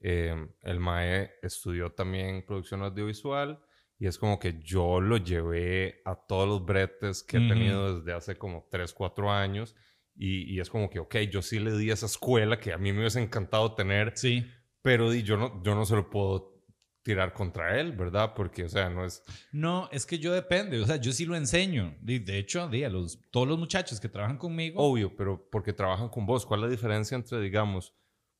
eh, 0.02 0.36
el 0.64 0.80
MAE 0.80 1.32
estudió 1.44 1.92
también 1.92 2.46
producción 2.46 2.82
audiovisual 2.82 3.60
y 4.00 4.08
es 4.08 4.18
como 4.18 4.40
que 4.40 4.60
yo 4.60 5.00
lo 5.00 5.18
llevé 5.18 6.02
a 6.06 6.16
todos 6.16 6.48
los 6.48 6.66
bretes 6.66 7.24
que 7.24 7.38
he 7.38 7.40
Ujú. 7.40 7.50
tenido 7.50 8.00
desde 8.00 8.14
hace 8.14 8.36
como 8.36 8.68
3, 8.72 8.94
4 8.94 9.32
años 9.32 9.76
y, 10.16 10.52
y 10.54 10.60
es 10.60 10.70
como 10.70 10.90
que, 10.90 11.00
ok, 11.00 11.16
yo 11.32 11.42
sí 11.42 11.60
le 11.60 11.78
di 11.78 11.92
esa 11.92 12.08
escuela 12.08 12.60
que 12.60 12.74
a 12.74 12.78
mí 12.78 12.92
me 12.92 13.00
hubiese 13.00 13.22
encantado 13.22 13.76
tener, 13.76 14.18
Sí. 14.18 14.46
pero 14.82 15.10
di, 15.12 15.24
yo 15.24 15.38
no, 15.38 15.62
yo 15.64 15.76
no 15.76 15.86
se 15.86 15.96
lo 15.96 16.10
puedo 16.10 16.61
tirar 17.04 17.34
contra 17.34 17.80
él, 17.80 17.94
¿verdad? 17.94 18.34
Porque, 18.36 18.64
o 18.64 18.70
sea, 18.70 18.90
no 18.90 19.06
es... 19.06 19.24
No, 19.52 19.90
es 19.92 20.06
que 20.06 20.20
yo 20.20 20.34
depende. 20.34 20.80
O 20.80 20.86
sea, 20.86 20.98
yo 20.98 21.12
sí 21.12 21.26
lo 21.26 21.36
enseño. 21.36 21.96
De, 22.02 22.38
hecho, 22.38 22.62
a 22.64 22.68
los, 22.90 23.20
todos 23.32 23.48
los 23.48 23.58
muchachos 23.58 24.00
que 24.00 24.10
trabajan 24.10 24.38
conmigo. 24.38 24.82
Obvio, 24.82 25.16
pero 25.16 25.48
porque 25.52 25.74
trabajan 25.74 26.10
con 26.10 26.26
vos. 26.26 26.46
¿Cuál 26.46 26.62
es 26.62 26.66
la 26.66 26.72
diferencia 26.72 27.16
entre, 27.16 27.40
digamos, 27.42 27.94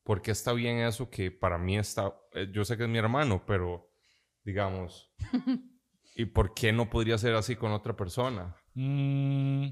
por 0.04 0.22
qué 0.22 0.30
está 0.30 0.52
bien 0.52 0.78
eso 0.78 1.10
que 1.10 1.30
para 1.30 1.58
mí 1.58 1.78
está, 1.78 2.14
eh, 2.32 2.48
yo 2.52 2.64
sé 2.64 2.76
que 2.76 2.84
es 2.84 2.88
mi 2.88 2.98
hermano, 2.98 3.44
pero, 3.46 3.90
digamos, 4.44 5.12
¿y 6.16 6.24
por 6.26 6.54
qué 6.54 6.72
no 6.72 6.90
podría 6.90 7.18
ser 7.18 7.34
así 7.34 7.56
con 7.56 7.72
otra 7.72 7.96
persona? 7.96 8.56
Mm, 8.74 9.68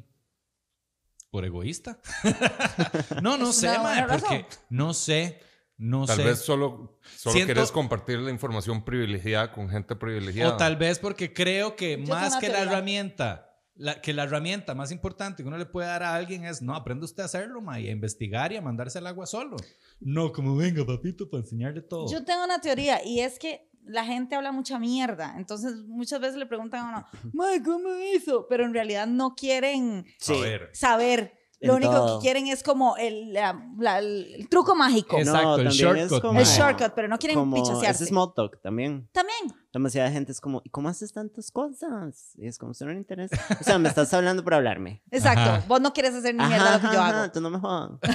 ¿Por 1.30 1.44
egoísta? 1.44 2.00
no, 3.22 3.36
no 3.36 3.52
sé, 3.52 3.68
mae, 3.68 4.02
buena 4.02 4.06
porque 4.08 4.42
razón. 4.42 4.46
no 4.70 4.94
sé, 4.94 5.40
no 5.82 6.04
Tal 6.04 6.16
sé. 6.18 6.24
vez 6.24 6.38
solo, 6.40 6.98
solo 7.16 7.32
Siento- 7.32 7.54
quieres 7.54 7.72
compartir 7.72 8.18
la 8.18 8.30
información 8.30 8.84
privilegiada 8.84 9.50
con 9.50 9.68
gente 9.70 9.96
privilegiada. 9.96 10.54
O 10.54 10.56
tal 10.58 10.76
vez 10.76 10.98
porque 10.98 11.32
creo 11.32 11.74
que 11.74 11.92
Yo 12.04 12.14
más 12.14 12.36
que 12.36 12.46
una 12.46 12.52
la 12.52 12.58
teoría. 12.60 12.72
herramienta, 12.72 13.46
la, 13.76 14.00
que 14.02 14.12
la 14.12 14.24
herramienta 14.24 14.74
más 14.74 14.92
importante 14.92 15.42
que 15.42 15.48
uno 15.48 15.56
le 15.56 15.64
puede 15.64 15.88
dar 15.88 16.02
a 16.02 16.14
alguien 16.14 16.44
es, 16.44 16.60
no, 16.60 16.74
aprenda 16.74 17.06
usted 17.06 17.22
a 17.22 17.26
hacerlo, 17.26 17.62
ma, 17.62 17.80
y 17.80 17.88
a 17.88 17.92
investigar 17.92 18.52
y 18.52 18.56
a 18.56 18.60
mandarse 18.60 18.98
al 18.98 19.06
agua 19.06 19.24
solo. 19.26 19.56
No, 20.00 20.32
como 20.32 20.54
venga, 20.54 20.84
papito, 20.84 21.30
para 21.30 21.42
enseñarle 21.42 21.80
todo. 21.80 22.10
Yo 22.12 22.22
tengo 22.24 22.44
una 22.44 22.60
teoría 22.60 23.02
y 23.04 23.20
es 23.20 23.38
que 23.38 23.70
la 23.86 24.04
gente 24.04 24.34
habla 24.34 24.52
mucha 24.52 24.78
mierda. 24.78 25.34
Entonces, 25.38 25.76
muchas 25.86 26.20
veces 26.20 26.36
le 26.36 26.44
preguntan 26.44 26.84
a 26.84 26.88
uno, 26.90 27.06
"Mae, 27.32 27.62
¿cómo 27.62 27.88
hizo? 28.14 28.46
Pero 28.48 28.66
en 28.66 28.74
realidad 28.74 29.06
no 29.06 29.34
quieren 29.34 30.04
ver, 30.28 30.68
saber. 30.74 31.39
Lo 31.60 31.76
único 31.76 31.92
todo. 31.92 32.18
que 32.18 32.22
quieren 32.24 32.46
es 32.46 32.62
como 32.62 32.96
el, 32.96 33.32
la- 33.34 33.62
la- 33.78 33.98
el 33.98 34.46
truco 34.50 34.74
mágico. 34.74 35.18
Exacto, 35.18 35.56
el 35.56 35.68
también 35.68 35.96
es 35.96 36.10
shortcut, 36.10 36.20
como- 36.22 36.40
el 36.40 36.46
shortcut, 36.46 36.92
pero 36.94 37.08
no 37.08 37.18
quieren 37.18 37.52
pichasearse. 37.52 38.04
Es 38.04 38.08
small 38.08 38.32
talk 38.34 38.60
también. 38.62 39.08
También. 39.12 39.38
Demasiada 39.72 40.10
gente 40.10 40.32
es 40.32 40.40
como, 40.40 40.62
¿y 40.64 40.70
cómo 40.70 40.88
haces 40.88 41.12
tantas 41.12 41.50
cosas? 41.52 42.32
Y 42.38 42.46
es 42.48 42.58
como, 42.58 42.74
si 42.74 42.84
no 42.84 42.90
le 42.92 42.96
interesa. 42.98 43.36
O 43.60 43.62
sea, 43.62 43.78
me 43.78 43.88
estás 43.88 44.12
hablando 44.14 44.42
por 44.42 44.54
hablarme. 44.54 45.02
Exacto. 45.10 45.42
Ajá. 45.42 45.64
Vos 45.68 45.80
no 45.80 45.92
quieres 45.92 46.14
hacer 46.14 46.34
ni 46.34 46.44
mierda 46.44 46.78
lo 46.78 46.88
que 46.88 46.94
yo 46.96 47.00
hago. 47.02 47.30
tú 47.30 47.40
no 47.40 47.50
me 47.50 47.58
jodas. 47.58 47.90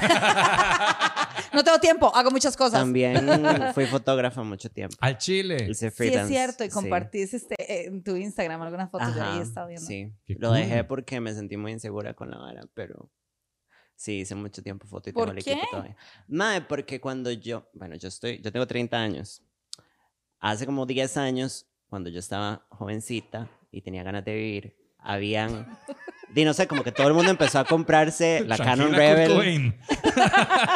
No 1.53 1.63
tengo 1.63 1.79
tiempo, 1.79 2.13
hago 2.13 2.31
muchas 2.31 2.57
cosas. 2.57 2.79
También 2.81 3.29
fui 3.73 3.85
fotógrafa 3.85 4.43
mucho 4.43 4.69
tiempo. 4.69 4.95
Al 4.99 5.17
chile. 5.17 5.67
Hice 5.69 5.89
Sí, 5.91 6.07
es 6.07 6.27
cierto. 6.27 6.63
Y 6.65 6.67
sí. 6.67 6.73
compartís 6.73 7.33
este, 7.33 7.55
en 7.87 8.03
tu 8.03 8.15
Instagram 8.17 8.61
algunas 8.61 8.89
fotos. 8.91 9.15
Yo 9.15 9.21
ahí 9.23 9.29
Ajá, 9.29 9.39
he 9.39 9.41
estado 9.43 9.67
viendo. 9.67 9.85
Sí, 9.85 10.13
Qué 10.25 10.35
lo 10.37 10.49
cool. 10.49 10.57
dejé 10.57 10.83
porque 10.83 11.21
me 11.21 11.33
sentí 11.33 11.55
muy 11.55 11.71
insegura 11.71 12.13
con 12.13 12.29
la 12.31 12.37
vara, 12.39 12.61
pero 12.73 13.09
sí, 13.95 14.19
hice 14.19 14.35
mucho 14.35 14.61
tiempo 14.61 14.85
foto 14.87 15.09
y 15.09 15.13
¿Por 15.13 15.25
tengo 15.27 15.37
el 15.37 15.43
qué? 15.43 15.51
equipo 15.53 15.67
todavía. 15.71 15.95
Mae, 16.27 16.61
porque 16.61 16.99
cuando 17.01 17.31
yo, 17.31 17.69
bueno, 17.73 17.95
yo 17.95 18.07
estoy, 18.07 18.41
yo 18.41 18.51
tengo 18.51 18.67
30 18.67 18.97
años. 18.97 19.41
Hace 20.39 20.65
como 20.65 20.85
10 20.85 21.17
años, 21.17 21.65
cuando 21.89 22.09
yo 22.09 22.19
estaba 22.19 22.65
jovencita 22.69 23.49
y 23.71 23.81
tenía 23.81 24.03
ganas 24.03 24.23
de 24.25 24.35
vivir, 24.35 24.75
habían, 24.99 25.67
di 26.33 26.43
no 26.45 26.53
sé, 26.53 26.67
como 26.67 26.83
que 26.83 26.91
todo 26.91 27.07
el 27.07 27.13
mundo 27.13 27.31
empezó 27.31 27.59
a 27.59 27.65
comprarse 27.65 28.43
la 28.45 28.57
Canon 28.57 28.91
Tranquila, 28.91 29.15
Rebel. 29.15 29.75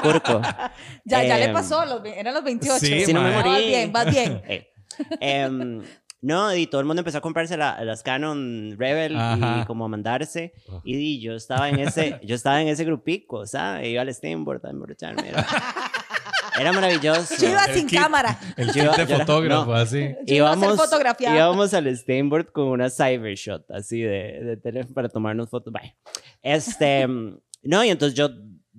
Curco. 0.02 0.42
Ya, 1.06 1.24
ya 1.24 1.38
le 1.38 1.46
Em, 1.46 1.54
pasó, 1.54 1.86
los, 1.86 2.06
eran 2.06 2.34
los 2.34 2.44
28. 2.44 2.80
sí, 2.80 3.06
Si 3.06 3.14
no 3.14 3.22
me 3.24 3.32
morí. 3.32 3.50
Vas 3.50 3.66
bien, 3.66 3.92
vas 3.92 4.10
bien. 4.12 4.42
Eh, 4.48 4.72
em, 5.20 5.82
no, 6.22 6.54
y 6.54 6.68
todo 6.68 6.82
el 6.82 6.88
mundo 6.88 7.00
empezó 7.02 7.20
a 7.20 7.22
comprarse 7.22 7.56
la- 7.58 7.84
las 7.86 8.04
Canon 8.04 8.76
Rebel 8.78 9.16
Ajá. 9.18 9.62
y 9.62 9.66
como 9.66 9.86
a 9.86 9.88
mandarse. 9.88 10.54
Y 10.84 11.20
yo 11.22 11.34
estaba 11.36 11.70
en 11.70 11.80
ese, 11.80 12.20
yo 12.24 12.36
estaba 12.36 12.62
en 12.62 12.68
ese 12.68 12.84
grupico, 12.86 13.46
¿sabes? 13.46 13.88
Iba 13.88 14.02
al 14.02 14.14
Steamboard 14.14 14.66
a 14.66 14.70
emborracharme. 14.72 15.30
Era, 15.30 15.46
era 16.60 16.74
maravilloso. 16.74 17.36
Yo 17.40 17.50
iba 17.50 17.66
El 17.66 17.74
sin 17.74 17.88
kit. 17.88 18.00
cámara. 18.00 18.38
El 18.58 18.68
Yo- 18.74 18.92
kit 18.92 19.08
de 19.08 19.18
fotógrafo, 19.18 19.66
no. 19.68 19.74
así. 19.74 20.16
Yo 20.26 20.36
iba 20.36 20.52
a 20.52 20.56
ser 20.56 20.64
íbamos, 20.64 21.22
íbamos 21.22 21.74
al 21.74 21.98
Steamboard 21.98 22.52
con 22.52 22.66
una 22.68 22.90
Cybershot, 22.90 23.70
así 23.72 24.02
de, 24.02 24.42
de 24.44 24.58
teléfono 24.58 24.94
para 24.94 25.10
tomarnos 25.10 25.50
fotos. 25.50 25.72
Bye. 25.72 25.96
Este, 26.42 27.08
no, 27.64 27.84
y 27.84 27.90
entonces 27.90 28.18
yo 28.18 28.30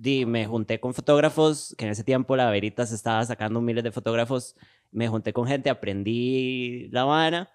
di, 0.01 0.25
me 0.25 0.47
junté 0.47 0.79
con 0.79 0.93
fotógrafos, 0.93 1.75
que 1.77 1.85
en 1.85 1.91
ese 1.91 2.03
tiempo 2.03 2.35
la 2.35 2.49
Veritas 2.49 2.91
estaba 2.91 3.23
sacando 3.23 3.61
miles 3.61 3.83
de 3.83 3.91
fotógrafos. 3.91 4.55
Me 4.91 5.07
junté 5.07 5.31
con 5.31 5.47
gente, 5.47 5.69
aprendí 5.69 6.87
la 6.91 7.03
vara 7.03 7.51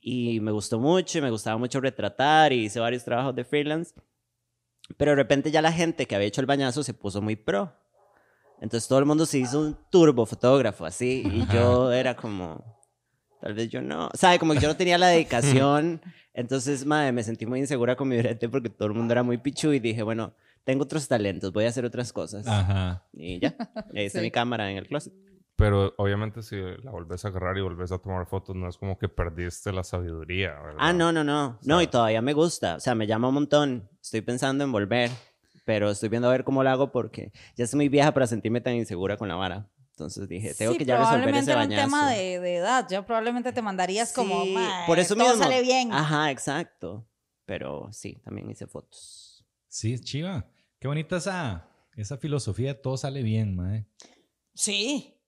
y 0.00 0.40
me 0.40 0.50
gustó 0.50 0.80
mucho, 0.80 1.18
y 1.18 1.20
me 1.22 1.30
gustaba 1.30 1.56
mucho 1.56 1.80
retratar 1.80 2.52
y 2.52 2.64
hice 2.64 2.80
varios 2.80 3.04
trabajos 3.04 3.34
de 3.36 3.44
freelance. 3.44 3.94
Pero 4.96 5.12
de 5.12 5.16
repente 5.16 5.50
ya 5.50 5.62
la 5.62 5.72
gente 5.72 6.06
que 6.06 6.16
había 6.16 6.26
hecho 6.26 6.40
el 6.40 6.46
bañazo 6.46 6.82
se 6.82 6.94
puso 6.94 7.22
muy 7.22 7.36
pro. 7.36 7.72
Entonces 8.60 8.88
todo 8.88 8.98
el 8.98 9.06
mundo 9.06 9.24
se 9.24 9.38
hizo 9.38 9.60
un 9.60 9.76
turbo 9.88 10.26
fotógrafo 10.26 10.84
así 10.84 11.22
y 11.24 11.46
yo 11.52 11.92
era 11.92 12.16
como, 12.16 12.82
tal 13.40 13.54
vez 13.54 13.68
yo 13.68 13.80
no, 13.80 14.10
¿sabe? 14.14 14.38
Como 14.38 14.52
que 14.54 14.60
yo 14.60 14.68
no 14.68 14.76
tenía 14.76 14.98
la 14.98 15.08
dedicación. 15.08 16.02
Entonces, 16.34 16.84
madre, 16.84 17.12
me 17.12 17.22
sentí 17.22 17.46
muy 17.46 17.60
insegura 17.60 17.94
con 17.94 18.08
mi 18.08 18.18
brete 18.18 18.48
porque 18.48 18.68
todo 18.68 18.88
el 18.88 18.94
mundo 18.94 19.12
era 19.12 19.22
muy 19.22 19.38
pichu 19.38 19.72
y 19.72 19.78
dije, 19.78 20.02
bueno, 20.02 20.34
tengo 20.64 20.84
otros 20.84 21.06
talentos, 21.08 21.52
voy 21.52 21.64
a 21.64 21.68
hacer 21.68 21.84
otras 21.84 22.12
cosas. 22.12 22.46
Ajá. 22.46 23.06
Y 23.12 23.38
ya, 23.40 23.54
ahí 23.94 24.06
está 24.06 24.18
Sí. 24.20 24.24
mi 24.24 24.30
cámara 24.30 24.70
en 24.70 24.78
el 24.78 24.86
closet. 24.88 25.12
pero 25.56 25.94
obviamente 25.98 26.42
si 26.42 26.56
la 26.82 26.90
volvés 26.90 27.24
a 27.24 27.28
agarrar 27.28 27.56
y 27.56 27.60
volvés 27.60 27.92
a 27.92 27.98
tomar 27.98 28.26
fotos, 28.26 28.56
no 28.56 28.68
es 28.68 28.76
como 28.76 28.98
que 28.98 29.08
perdiste 29.08 29.72
la 29.72 29.84
sabiduría, 29.84 30.50
¿verdad? 30.60 30.78
Ah, 30.80 30.92
no, 30.92 31.12
no, 31.12 31.22
no. 31.22 31.58
No, 31.62 31.80
y 31.80 31.84
sea- 31.84 31.90
todavía 31.92 32.20
me 32.22 32.32
gusta. 32.32 32.76
O 32.76 32.80
sea, 32.80 32.94
me 32.94 33.06
llama 33.06 33.28
un 33.28 33.34
montón. 33.34 33.88
Estoy 34.02 34.20
pensando 34.22 34.64
en 34.64 34.72
volver, 34.72 35.10
pero 35.64 35.90
estoy 35.90 36.08
viendo 36.08 36.28
a 36.28 36.32
ver 36.32 36.42
cómo 36.44 36.62
lo 36.64 36.70
hago 36.70 36.90
porque 36.90 37.30
ya 37.56 37.64
estoy 37.64 37.76
muy 37.78 37.88
vieja 37.88 38.12
para 38.12 38.26
sentirme 38.26 38.60
tan 38.60 38.74
insegura 38.74 39.16
con 39.16 39.28
la 39.28 39.36
vara. 39.36 39.68
Entonces 39.90 40.28
dije, 40.28 40.54
tengo 40.54 40.72
sí, 40.72 40.78
que 40.78 40.84
ya 40.86 40.96
resolver 40.96 41.20
probablemente 41.22 41.42
ese 41.42 41.52
era 41.52 41.60
un 41.62 41.68
bañazo. 41.68 41.84
tema 41.86 42.10
de, 42.10 42.40
de 42.40 42.56
edad. 42.56 42.86
Yo 42.90 43.06
probablemente 43.06 43.52
te 43.52 43.62
mandarías 43.62 44.12
como, 44.12 44.42
Sí, 44.42 44.52
"Mae, 44.54 44.86
por 44.88 44.98
eso 44.98 45.14
todo 45.14 45.28
mismo. 45.28 45.44
sale 45.44 45.62
bien. 45.62 45.92
Ajá, 45.92 46.32
exacto. 46.32 47.06
Pero 47.46 47.88
sí, 47.92 48.18
también 48.24 48.50
hice 48.50 48.66
fotos. 48.66 49.33
Sí, 49.74 49.98
chiva. 49.98 50.48
Qué 50.78 50.86
bonita 50.86 51.16
esa, 51.16 51.68
esa 51.96 52.16
filosofía 52.16 52.68
de 52.68 52.74
todo 52.74 52.96
sale 52.96 53.24
bien, 53.24 53.56
mae. 53.56 53.88
Sí. 54.54 55.18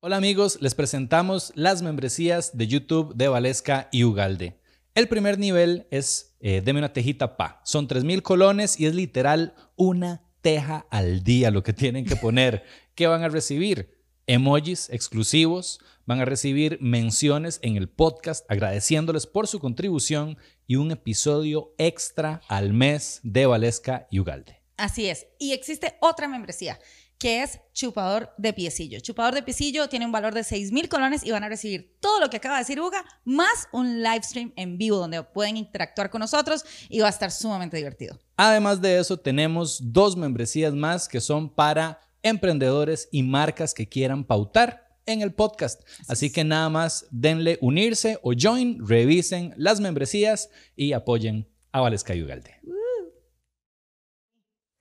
Hola 0.00 0.16
amigos, 0.16 0.58
les 0.60 0.74
presentamos 0.74 1.52
las 1.54 1.80
membresías 1.80 2.58
de 2.58 2.66
YouTube 2.66 3.14
de 3.14 3.28
Valesca 3.28 3.88
y 3.92 4.02
Ugalde. 4.02 4.60
El 4.96 5.06
primer 5.06 5.38
nivel 5.38 5.86
es 5.92 6.36
eh, 6.40 6.62
Deme 6.64 6.80
una 6.80 6.92
tejita 6.92 7.36
pa. 7.36 7.62
Son 7.64 7.86
3.000 7.86 8.22
colones 8.22 8.80
y 8.80 8.86
es 8.86 8.96
literal 8.96 9.54
una 9.76 10.28
teja 10.40 10.88
al 10.90 11.22
día 11.22 11.52
lo 11.52 11.62
que 11.62 11.72
tienen 11.72 12.06
que 12.06 12.16
poner. 12.16 12.64
¿Qué 12.96 13.06
van 13.06 13.22
a 13.22 13.28
recibir? 13.28 14.02
Emojis 14.26 14.90
exclusivos, 14.90 15.78
van 16.06 16.20
a 16.20 16.24
recibir 16.24 16.78
menciones 16.80 17.60
en 17.62 17.76
el 17.76 17.88
podcast 17.88 18.44
agradeciéndoles 18.50 19.28
por 19.28 19.46
su 19.46 19.60
contribución 19.60 20.38
y 20.68 20.76
un 20.76 20.92
episodio 20.92 21.74
extra 21.78 22.42
al 22.46 22.72
mes 22.72 23.20
de 23.24 23.46
Valesca 23.46 24.06
y 24.10 24.20
Ugalde. 24.20 24.62
Así 24.76 25.08
es. 25.08 25.26
Y 25.40 25.52
existe 25.52 25.96
otra 26.00 26.28
membresía 26.28 26.78
que 27.18 27.42
es 27.42 27.58
chupador 27.72 28.32
de 28.38 28.52
piecillo. 28.52 29.00
Chupador 29.00 29.34
de 29.34 29.42
piecillo 29.42 29.88
tiene 29.88 30.06
un 30.06 30.12
valor 30.12 30.34
de 30.34 30.44
6 30.44 30.70
mil 30.70 30.88
colones 30.88 31.24
y 31.24 31.32
van 31.32 31.42
a 31.42 31.48
recibir 31.48 31.96
todo 31.98 32.20
lo 32.20 32.30
que 32.30 32.36
acaba 32.36 32.56
de 32.56 32.60
decir 32.60 32.80
Uga, 32.80 33.04
más 33.24 33.66
un 33.72 34.02
live 34.02 34.22
stream 34.22 34.52
en 34.54 34.78
vivo 34.78 34.98
donde 34.98 35.22
pueden 35.24 35.56
interactuar 35.56 36.10
con 36.10 36.20
nosotros 36.20 36.64
y 36.88 37.00
va 37.00 37.08
a 37.08 37.10
estar 37.10 37.32
sumamente 37.32 37.76
divertido. 37.76 38.20
Además 38.36 38.80
de 38.80 38.98
eso, 38.98 39.16
tenemos 39.16 39.80
dos 39.92 40.16
membresías 40.16 40.74
más 40.74 41.08
que 41.08 41.20
son 41.20 41.52
para 41.52 41.98
emprendedores 42.22 43.08
y 43.10 43.24
marcas 43.24 43.74
que 43.74 43.88
quieran 43.88 44.24
pautar 44.24 44.87
en 45.08 45.22
el 45.22 45.32
podcast. 45.34 45.82
Así, 46.08 46.30
que 46.32 46.44
nada 46.44 46.68
más 46.68 47.06
denle 47.10 47.58
unirse 47.60 48.18
o 48.22 48.32
join, 48.38 48.86
revisen 48.86 49.52
las 49.56 49.80
membresías 49.80 50.50
y 50.76 50.92
apoyen 50.92 51.48
a 51.72 51.80
Valesca 51.80 52.14
y 52.14 52.22
Ugalde. 52.22 52.54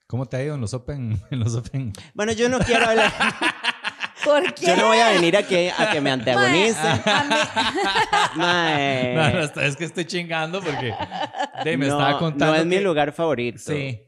¿Cómo 0.08 0.26
te 0.26 0.38
ha 0.38 0.44
ido 0.44 0.56
en 0.56 0.62
los 0.62 0.74
Open? 0.74 1.20
En 1.32 1.40
los 1.40 1.56
open? 1.56 1.92
Bueno, 2.14 2.32
yo 2.32 2.48
no 2.50 2.60
quiero 2.60 2.86
hablar. 2.88 3.12
¿Por 4.24 4.54
qué? 4.54 4.66
yo 4.68 4.76
no 4.76 4.88
voy 4.88 4.98
a 4.98 5.12
venir 5.12 5.38
aquí 5.38 5.70
a 5.78 5.92
que 5.92 6.02
me 6.02 6.12
antagonice. 6.12 6.78
A 6.80 8.34
Mae. 8.36 9.14
No, 9.16 9.30
no, 9.34 9.62
es 9.62 9.76
que 9.76 9.86
estoy 9.86 10.06
chingando 10.06 10.62
porque 10.62 10.94
de, 11.64 11.78
me 11.78 11.88
No, 11.88 11.94
estaba 12.00 12.20
contando. 12.20 12.54
No 12.54 12.60
es 12.60 12.66
mi 12.66 12.76
que- 12.78 12.82
lugar 12.82 13.14
favorito. 13.14 13.60
Sí, 13.60 14.02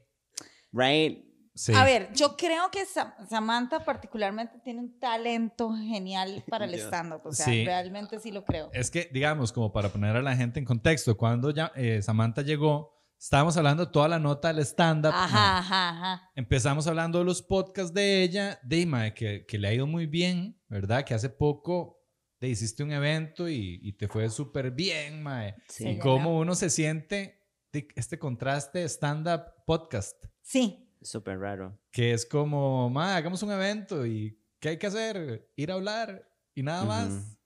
Right? 0.72 1.26
Sí. 1.60 1.74
A 1.74 1.84
ver, 1.84 2.10
yo 2.13 2.36
creo 2.38 2.70
que 2.72 2.86
Sa- 2.86 3.16
Samantha 3.30 3.84
particularmente 3.84 4.60
tiene 4.63 4.80
un 4.80 5.00
talento 5.00 5.72
genial 5.75 6.44
para 6.50 6.66
el 6.66 6.74
stand-up. 6.75 7.22
O 7.25 7.32
sea, 7.32 7.46
Sí. 7.46 7.66
realmente 7.66 8.20
sí 8.20 8.32
lo 8.32 8.44
creo. 8.46 8.70
Es 8.74 8.89
que, 8.92 9.10
digamos, 9.13 9.51
como 9.51 9.72
para 9.72 9.89
poner 9.89 10.16
a 10.16 10.22
la 10.22 10.36
gente 10.36 10.60
en 10.60 10.66
contexto, 10.66 11.18
cuando 11.18 11.51
ya 11.51 11.72
eh, 11.75 12.01
Samantha 12.01 12.42
llegó, 12.42 12.98
estábamos 13.20 13.58
hablando 13.58 13.92
toda 13.92 14.08
la 14.08 14.20
nota 14.20 14.54
del 14.54 14.60
stand-up. 14.66 15.12
Ajá, 15.13 15.28
mae. 15.38 15.60
ajá, 15.60 15.89
ajá. 15.89 16.32
Empezamos 16.36 16.88
hablando 16.88 17.20
de 17.20 17.25
los 17.25 17.42
podcasts 17.42 17.94
de 17.94 18.24
ella, 18.24 18.60
de 18.63 18.86
mae, 18.86 19.13
que, 19.13 19.46
que 19.46 19.58
le 19.58 19.68
ha 19.68 19.74
ido 19.74 19.86
muy 19.88 20.06
bien, 20.06 20.60
¿verdad? 20.70 21.04
Que 21.04 21.13
hace 21.13 21.30
poco 21.30 21.98
te 22.39 22.48
hiciste 22.48 22.84
un 22.84 22.92
evento 22.94 23.50
y, 23.50 23.80
y 23.84 23.94
te 23.98 24.08
fue 24.08 24.30
súper 24.30 24.72
bien, 24.72 25.22
mae. 25.22 25.56
Sí. 25.68 25.88
Y 25.89 26.00
cómo 26.00 26.38
uno 26.39 26.56
se 26.56 26.70
siente 26.70 27.36
de 27.74 27.88
este 27.96 28.18
contraste 28.18 28.84
stand-up 28.88 29.42
podcast, 29.66 30.16
Sí, 30.42 30.88
Súper 31.01 31.39
raro. 31.39 31.79
que 31.91 32.12
es 32.13 32.25
como, 32.25 32.89
mae, 32.89 33.15
hagamos 33.15 33.41
un 33.44 33.51
evento 33.51 34.06
y 34.06 34.38
¿qué 34.60 34.70
hay 34.70 34.77
que 34.77 34.88
hacer? 34.88 35.50
Ir 35.56 35.72
a 35.72 35.75
hablar 35.75 36.29
y 36.56 36.62
nada 36.63 36.84
más. 36.86 37.10
Ujú. 37.10 37.38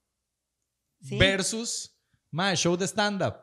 sí. 1.01 1.17
Versus, 1.17 1.95
mae, 2.31 2.55
show 2.55 2.75
de 2.75 2.85
stand-up. 2.87 3.35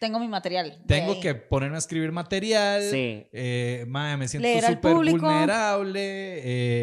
Tengo 0.00 0.18
mi 0.18 0.28
material. 0.28 0.82
Tengo 0.86 1.20
que 1.20 1.34
ponerme 1.34 1.76
a 1.76 1.78
escribir 1.78 2.10
material. 2.12 2.82
Sí. 2.90 3.26
Eh, 3.32 3.84
mae, 3.88 4.16
me 4.16 4.28
siento 4.28 4.48
súper 4.60 4.94
vulnerable. 4.94 6.38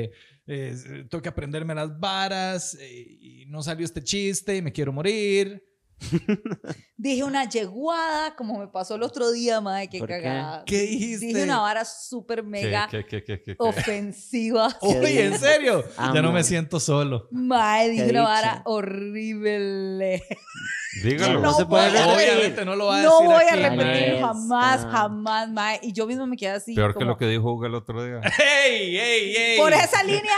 eh, 0.06 0.12
eh, 0.48 1.06
tengo 1.10 1.22
que 1.22 1.30
aprenderme 1.30 1.75
las 1.75 2.00
varas. 2.00 2.75
eh, 2.80 2.89
y 3.20 3.46
no 3.48 3.62
salió 3.62 3.86
este 3.86 4.03
chiste 4.03 4.56
y 4.58 4.62
me 4.62 4.72
quiero 4.72 4.91
morir. 4.94 5.63
Dije 6.98 7.24
una 7.24 7.48
yeguada, 7.50 8.36
como 8.36 8.60
me 8.60 8.67
pasó 8.67 8.96
el 8.96 9.03
otro 9.03 9.31
día, 9.31 9.62
madre, 9.62 9.88
qué 9.89 10.00
¿Por 10.00 10.08
qué? 10.08 10.22
cagada. 10.22 10.63
¿Qué 10.65 10.81
dijiste? 10.81 11.25
Dije 11.27 11.43
una 11.43 11.60
vara 11.60 11.86
súper 11.86 12.43
mega 12.43 12.88
¿Qué, 12.89 13.05
qué, 13.05 13.24
qué, 13.24 13.24
qué, 13.24 13.43
qué, 13.43 13.51
qué? 13.51 13.55
ofensiva. 13.60 14.75
Oye, 14.81 15.25
¿en 15.27 15.39
serio? 15.39 15.84
Ya 15.98 16.22
no 16.22 16.31
me 16.31 16.43
siento 16.43 16.79
solo. 16.79 17.27
Madre, 17.31 17.89
dije 17.89 18.05
¿Qué 18.05 18.10
una 18.12 18.20
dicho? 18.22 18.29
vara 18.29 18.62
horrible. 18.65 20.24
Dígalo. 21.03 21.39
No 21.39 21.53
se 21.53 21.65
puede 21.65 21.89
repetir. 21.89 22.13
Obviamente 22.13 22.65
no 22.65 22.75
lo 22.75 22.88
va 22.88 23.00
a 23.00 23.01
No 23.01 23.19
decir 23.19 23.27
voy 23.27 23.43
a 23.50 23.69
repetir 23.69 24.19
jamás, 24.19 24.86
jamás, 24.91 25.50
mae. 25.50 25.79
Y 25.81 25.93
yo 25.93 26.05
mismo 26.05 26.27
me 26.27 26.36
quedé 26.36 26.51
así. 26.51 26.75
Peor 26.75 26.98
que 26.98 27.05
lo 27.05 27.17
que 27.17 27.27
dijo 27.27 27.51
Hugo 27.53 27.65
el 27.65 27.75
otro 27.75 28.03
día. 28.03 28.19
¡Ey, 28.65 28.98
ey, 28.98 29.36
ey! 29.36 29.57
Por 29.57 29.71
esa 29.74 30.03
línea, 30.03 30.36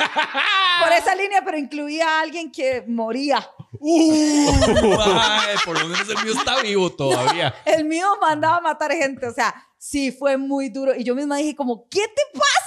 por 0.84 0.92
esa 0.92 1.16
línea, 1.16 1.42
pero 1.44 1.58
incluía 1.58 2.20
a 2.20 2.22
alguien 2.22 2.52
que 2.52 2.84
moría. 2.88 3.48
¡Uh! 3.80 4.52
mae, 5.16 5.56
por 5.66 5.80
lo 5.80 5.88
menos 5.88 6.08
el 6.08 6.24
mío 6.24 6.34
está 6.34 6.62
vivo 6.62 6.92
todavía. 6.92 7.54
El 7.66 7.86
mío 7.86 8.08
mandaba 8.22 8.58
a 8.58 8.62
matar 8.62 8.92
gente, 8.92 9.28
o 9.28 9.34
sea, 9.34 9.54
sí 9.80 10.12
fue 10.12 10.38
muy 10.38 10.70
duro. 10.70 10.94
Y 10.96 11.04
yo 11.04 11.16
misma 11.16 11.38
dije 11.38 11.56
como, 11.56 11.88
¿qué 11.90 12.02
te 12.02 12.22
pasa? 12.40 12.63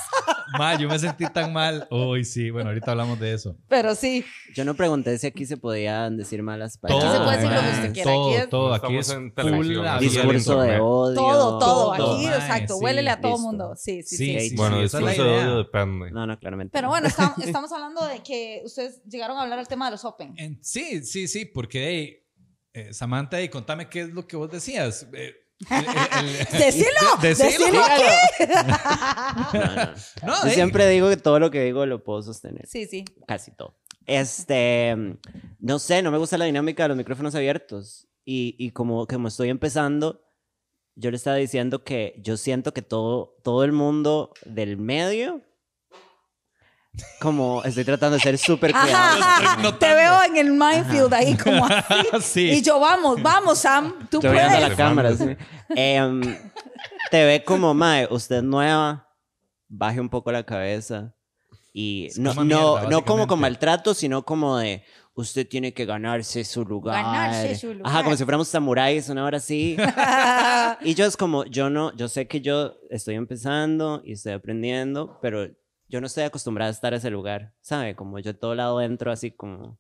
Mae, 0.59 0.79
yo 0.79 0.89
me 0.89 0.99
sentí 0.99 1.25
tan 1.33 1.53
mal. 1.53 1.87
Uy, 1.91 2.25
sí. 2.25 2.51
Bueno, 2.51 2.71
ahorita 2.71 2.93
hablamos 2.93 3.19
de 3.21 3.35
eso. 3.35 3.57
Pero 3.69 3.95
sí, 3.95 4.25
Yo 4.55 4.65
no 4.65 4.75
pregunté 4.75 5.19
si 5.19 5.27
aquí 5.27 5.45
se 5.45 5.57
podían 5.57 6.17
decir 6.17 6.43
malas 6.43 6.79
Aquí 6.83 6.95
se 6.95 6.99
palabras. 7.01 7.23
puede 7.25 7.37
decir 7.37 7.53
lo 7.53 7.61
que 7.61 7.69
usted 7.77 7.93
quiera, 7.93 8.11
aquí 8.11 8.17
Todo, 8.21 8.37
es- 8.39 8.49
todo. 8.49 8.69
No 8.69 8.75
Aquí 8.75 8.97
es 8.97 9.11
en 9.11 9.33
full 9.33 9.45
televisión. 9.45 9.99
Discurso 10.01 10.61
de 10.63 10.81
odio. 10.81 11.15
todo, 11.15 11.59
todo. 11.59 11.97
Todo, 11.97 12.15
Aquí, 12.17 12.27
mae, 12.27 12.35
exacto, 12.37 12.75
sí, 12.79 12.85
huélele 12.85 13.11
a 13.11 13.21
todo 13.21 13.33
listo. 13.33 13.47
mundo. 13.47 13.75
Sí, 13.77 14.03
sí, 14.03 14.17
Sí, 14.17 14.39
sí. 14.41 14.49
sí. 14.51 14.57
Bueno, 14.57 14.81
discurso 14.81 15.25
de 15.25 15.31
odio 15.31 15.59
depende. 15.59 16.11
No, 16.13 16.27
no, 16.27 16.39
claramente. 16.39 16.71
Pero 16.73 16.87
no. 16.87 16.91
bueno, 16.91 17.09
estamos, 17.09 17.39
estamos 17.45 17.73
hablando 17.73 18.07
de 18.07 18.21
que 18.23 18.63
ustedes 18.65 19.03
llegaron 19.05 19.37
a 19.37 19.43
hablar 19.43 19.59
del 19.59 19.69
tema 19.69 19.87
de 19.87 19.91
los 19.93 20.05
Open. 20.05 20.33
En- 20.39 20.59
sí, 20.63 21.05
sí, 21.05 21.29
sí, 21.29 21.45
porque 21.45 21.87
hey, 21.87 22.23
eh, 22.73 22.95
Samantha, 22.95 23.39
hey, 23.39 23.49
contame 23.49 23.89
qué 23.89 24.03
es 24.03 24.09
lo 24.11 24.27
que 24.27 24.37
vos 24.37 24.51
decías. 24.51 25.07
Eh, 25.13 25.35
¡Decilo! 26.53 26.91
de- 27.23 27.29
¡Decilo 27.35 27.83
aquí! 27.85 28.03
No, 29.53 29.53
no. 29.53 29.93
No, 30.27 30.45
Yo 30.45 30.51
siempre 30.51 30.89
digo 30.89 31.09
que 31.09 31.17
todo 31.17 31.39
lo 31.39 31.51
que 31.51 31.63
digo 31.65 31.87
lo 31.87 32.03
puedo 32.05 32.23
sostener. 32.23 32.67
Sí, 32.67 32.87
sí. 32.87 33.05
Casi 33.27 33.51
todo. 33.53 33.75
Este, 34.07 34.95
no 35.59 35.79
sé, 35.79 36.03
no 36.03 36.11
me 36.11 36.19
gusta 36.19 36.39
la 36.39 36.45
dinámica 36.45 36.85
de 36.85 36.89
los 36.89 36.97
micrófonos 36.97 37.35
abiertos. 37.35 38.07
Y, 38.25 38.55
y 38.59 38.71
como, 38.71 39.07
como 39.07 39.29
estoy 39.29 39.49
empezando, 39.51 40.23
yo 40.95 41.11
le 41.11 41.17
estaba 41.17 41.37
diciendo 41.37 41.85
que 41.85 42.15
yo 42.23 42.37
siento 42.37 42.73
que 42.75 42.83
todo, 42.83 43.37
todo 43.43 43.65
el 43.65 43.73
mundo 43.73 44.33
del 44.45 44.77
medio, 44.77 45.43
como 47.21 47.63
estoy 47.65 47.85
tratando 47.85 48.17
de 48.17 48.23
ser 48.23 48.39
súper 48.39 48.73
cuidadoso. 48.73 49.23
ajá, 49.23 49.55
ajá. 49.55 49.79
Te 49.79 49.95
veo 49.95 50.23
en 50.25 50.37
el 50.37 50.51
minefield 50.53 51.13
ahí 51.15 51.37
como 51.37 51.67
así. 51.67 52.07
sí. 52.21 52.51
Y 52.51 52.63
yo, 52.63 52.81
vamos, 52.81 53.23
vamos, 53.23 53.59
Sam, 53.59 54.09
tú 54.11 54.19
Estoy 54.19 54.37
puedes. 54.37 54.61
la 54.61 54.77
cámara. 54.77 55.17
sí. 55.17 55.37
Em, 55.71 56.21
te 57.11 57.25
ve 57.25 57.45
como, 57.45 57.75
mae, 57.75 58.09
usted 58.11 58.37
es 58.37 58.43
nueva, 58.43 59.09
baje 59.69 60.01
un 60.01 60.09
poco 60.09 60.31
la 60.33 60.43
cabeza. 60.45 61.13
Y 61.73 62.09
no, 62.17 62.33
no, 62.33 62.45
mierda, 62.45 62.89
no 62.89 63.05
como 63.05 63.27
con 63.27 63.39
maltrato, 63.39 63.93
sino 63.93 64.25
como 64.25 64.57
de, 64.57 64.83
usted 65.15 65.47
tiene 65.47 65.75
que 65.75 65.85
ganarse 65.85 66.43
su 66.45 66.65
lugar. 66.65 67.03
Ganarse 67.03 67.55
su 67.57 67.75
lugar. 67.75 67.93
Ajá, 67.93 68.03
como 68.03 68.17
si 68.17 68.25
fuéramos 68.25 68.49
samuráis, 68.49 69.09
una 69.11 69.25
hora 69.25 69.37
así. 69.39 69.77
y 70.83 70.95
yo 70.95 71.05
es 71.05 71.17
como, 71.17 71.45
yo 71.45 71.69
no, 71.69 71.95
yo 71.95 72.09
sé 72.09 72.27
que 72.27 72.41
yo 72.41 72.77
estoy 72.89 73.17
empezando 73.17 74.01
y 74.05 74.13
estoy 74.13 74.33
aprendiendo, 74.33 75.19
pero 75.21 75.49
yo 75.89 76.01
no 76.01 76.07
estoy 76.07 76.25
acostumbrada 76.25 76.71
a 76.71 76.73
estar 76.73 76.93
en 76.93 76.99
ese 76.99 77.11
lugar, 77.11 77.53
¿sabe? 77.61 77.95
Como 77.95 78.19
yo 78.19 78.37
todo 78.37 78.55
lado 78.55 78.81
entro 78.81 79.13
así 79.13 79.31
como... 79.31 79.79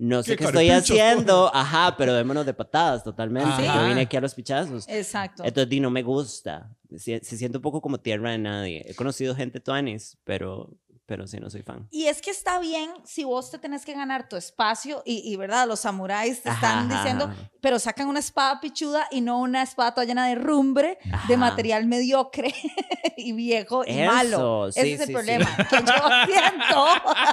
No 0.00 0.22
sé 0.22 0.32
Qué 0.32 0.36
qué 0.36 0.44
estoy 0.44 0.70
haciendo, 0.70 1.50
ajá, 1.52 1.96
pero 1.98 2.14
démonos 2.14 2.46
de 2.46 2.54
patadas 2.54 3.02
totalmente. 3.02 3.50
Ajá. 3.50 3.82
Yo 3.82 3.88
vine 3.88 4.02
aquí 4.02 4.16
a 4.16 4.20
los 4.20 4.32
pichazos. 4.32 4.86
Exacto. 4.88 5.42
Entonces, 5.42 5.68
di, 5.68 5.80
no 5.80 5.90
me 5.90 6.04
gusta. 6.04 6.70
Se, 6.96 7.18
se 7.18 7.36
siente 7.36 7.58
un 7.58 7.62
poco 7.62 7.80
como 7.80 7.98
tierra 7.98 8.30
de 8.30 8.38
nadie. 8.38 8.84
He 8.86 8.94
conocido 8.94 9.34
gente 9.34 9.58
tuanis, 9.58 10.16
pero, 10.22 10.70
pero 11.08 11.26
sí, 11.26 11.38
no 11.40 11.48
soy 11.48 11.62
fan. 11.62 11.88
Y 11.90 12.04
es 12.04 12.20
que 12.20 12.30
está 12.30 12.58
bien 12.58 12.90
si 13.04 13.24
vos 13.24 13.50
te 13.50 13.58
tenés 13.58 13.86
que 13.86 13.94
ganar 13.94 14.28
tu 14.28 14.36
espacio 14.36 15.02
y, 15.06 15.22
y 15.32 15.36
¿verdad? 15.36 15.66
Los 15.66 15.80
samuráis 15.80 16.42
te 16.42 16.50
están 16.50 16.90
Ajá, 16.92 16.96
diciendo, 16.98 17.24
ajá. 17.24 17.50
pero 17.62 17.78
sacan 17.78 18.08
una 18.08 18.18
espada 18.18 18.60
pichuda 18.60 19.08
y 19.10 19.22
no 19.22 19.38
una 19.40 19.62
espada 19.62 19.94
toda 19.94 20.04
llena 20.04 20.26
de 20.26 20.34
rumbre, 20.34 20.98
de 21.26 21.36
material 21.38 21.86
mediocre 21.86 22.54
y 23.16 23.32
viejo 23.32 23.84
y 23.86 23.98
Eso, 23.98 24.12
malo. 24.12 24.70
sí, 24.72 24.80
Ese 24.80 24.92
es 24.92 25.00
el 25.00 25.06
sí, 25.06 25.12
problema. 25.14 25.46
sí. 25.56 25.62
Que 25.70 25.76
yo 25.78 25.84
siento. 26.26 26.86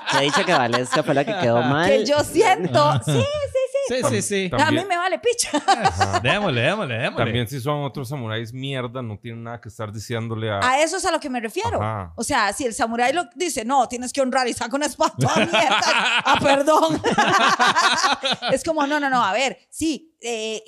Se 0.09 0.17
ha 0.17 0.21
dicho 0.21 0.45
que 0.45 0.53
Valesca 0.53 1.03
fue 1.03 1.13
la 1.13 1.25
que 1.25 1.35
quedó 1.41 1.61
mal. 1.61 1.89
que 1.89 2.05
yo 2.05 2.19
siento. 2.23 2.93
Sí, 3.05 3.11
sí, 3.11 3.59
sí. 3.87 3.95
Sí, 3.95 4.03
sí, 4.09 4.21
sí. 4.21 4.49
A 4.51 4.57
mí 4.57 4.63
También- 4.63 4.87
me 4.87 4.97
vale 4.97 5.19
picha. 5.19 5.51
Démosle, 6.23 6.61
démosle, 6.61 6.97
démosle. 6.97 7.25
También 7.25 7.47
si 7.47 7.59
son 7.61 7.83
otros 7.83 8.09
samuráis 8.09 8.51
mierda, 8.53 9.01
no 9.01 9.17
tienen 9.19 9.43
nada 9.43 9.61
que 9.61 9.69
estar 9.69 9.91
diciéndole 9.91 10.49
a... 10.51 10.59
A 10.61 10.81
eso 10.81 10.97
es 10.97 11.05
a 11.05 11.11
lo 11.11 11.19
que 11.19 11.29
me 11.29 11.39
refiero. 11.39 11.81
Ajá. 11.81 12.13
O 12.15 12.23
sea, 12.23 12.51
si 12.53 12.65
el 12.65 12.73
samurái 12.73 13.13
lo 13.13 13.25
dice, 13.35 13.63
no, 13.65 13.87
tienes 13.87 14.11
que 14.13 14.21
honrar 14.21 14.47
y 14.47 14.53
saca 14.53 14.75
una 14.75 14.85
espada 14.87 15.13
toda 15.19 15.35
mierda. 15.45 15.79
ah, 16.25 16.37
perdón. 16.41 17.01
es 18.51 18.63
como, 18.63 18.85
no, 18.87 18.99
no, 18.99 19.09
no, 19.09 19.23
a 19.23 19.33
ver, 19.33 19.57
sí, 19.69 20.15
eh, 20.21 20.63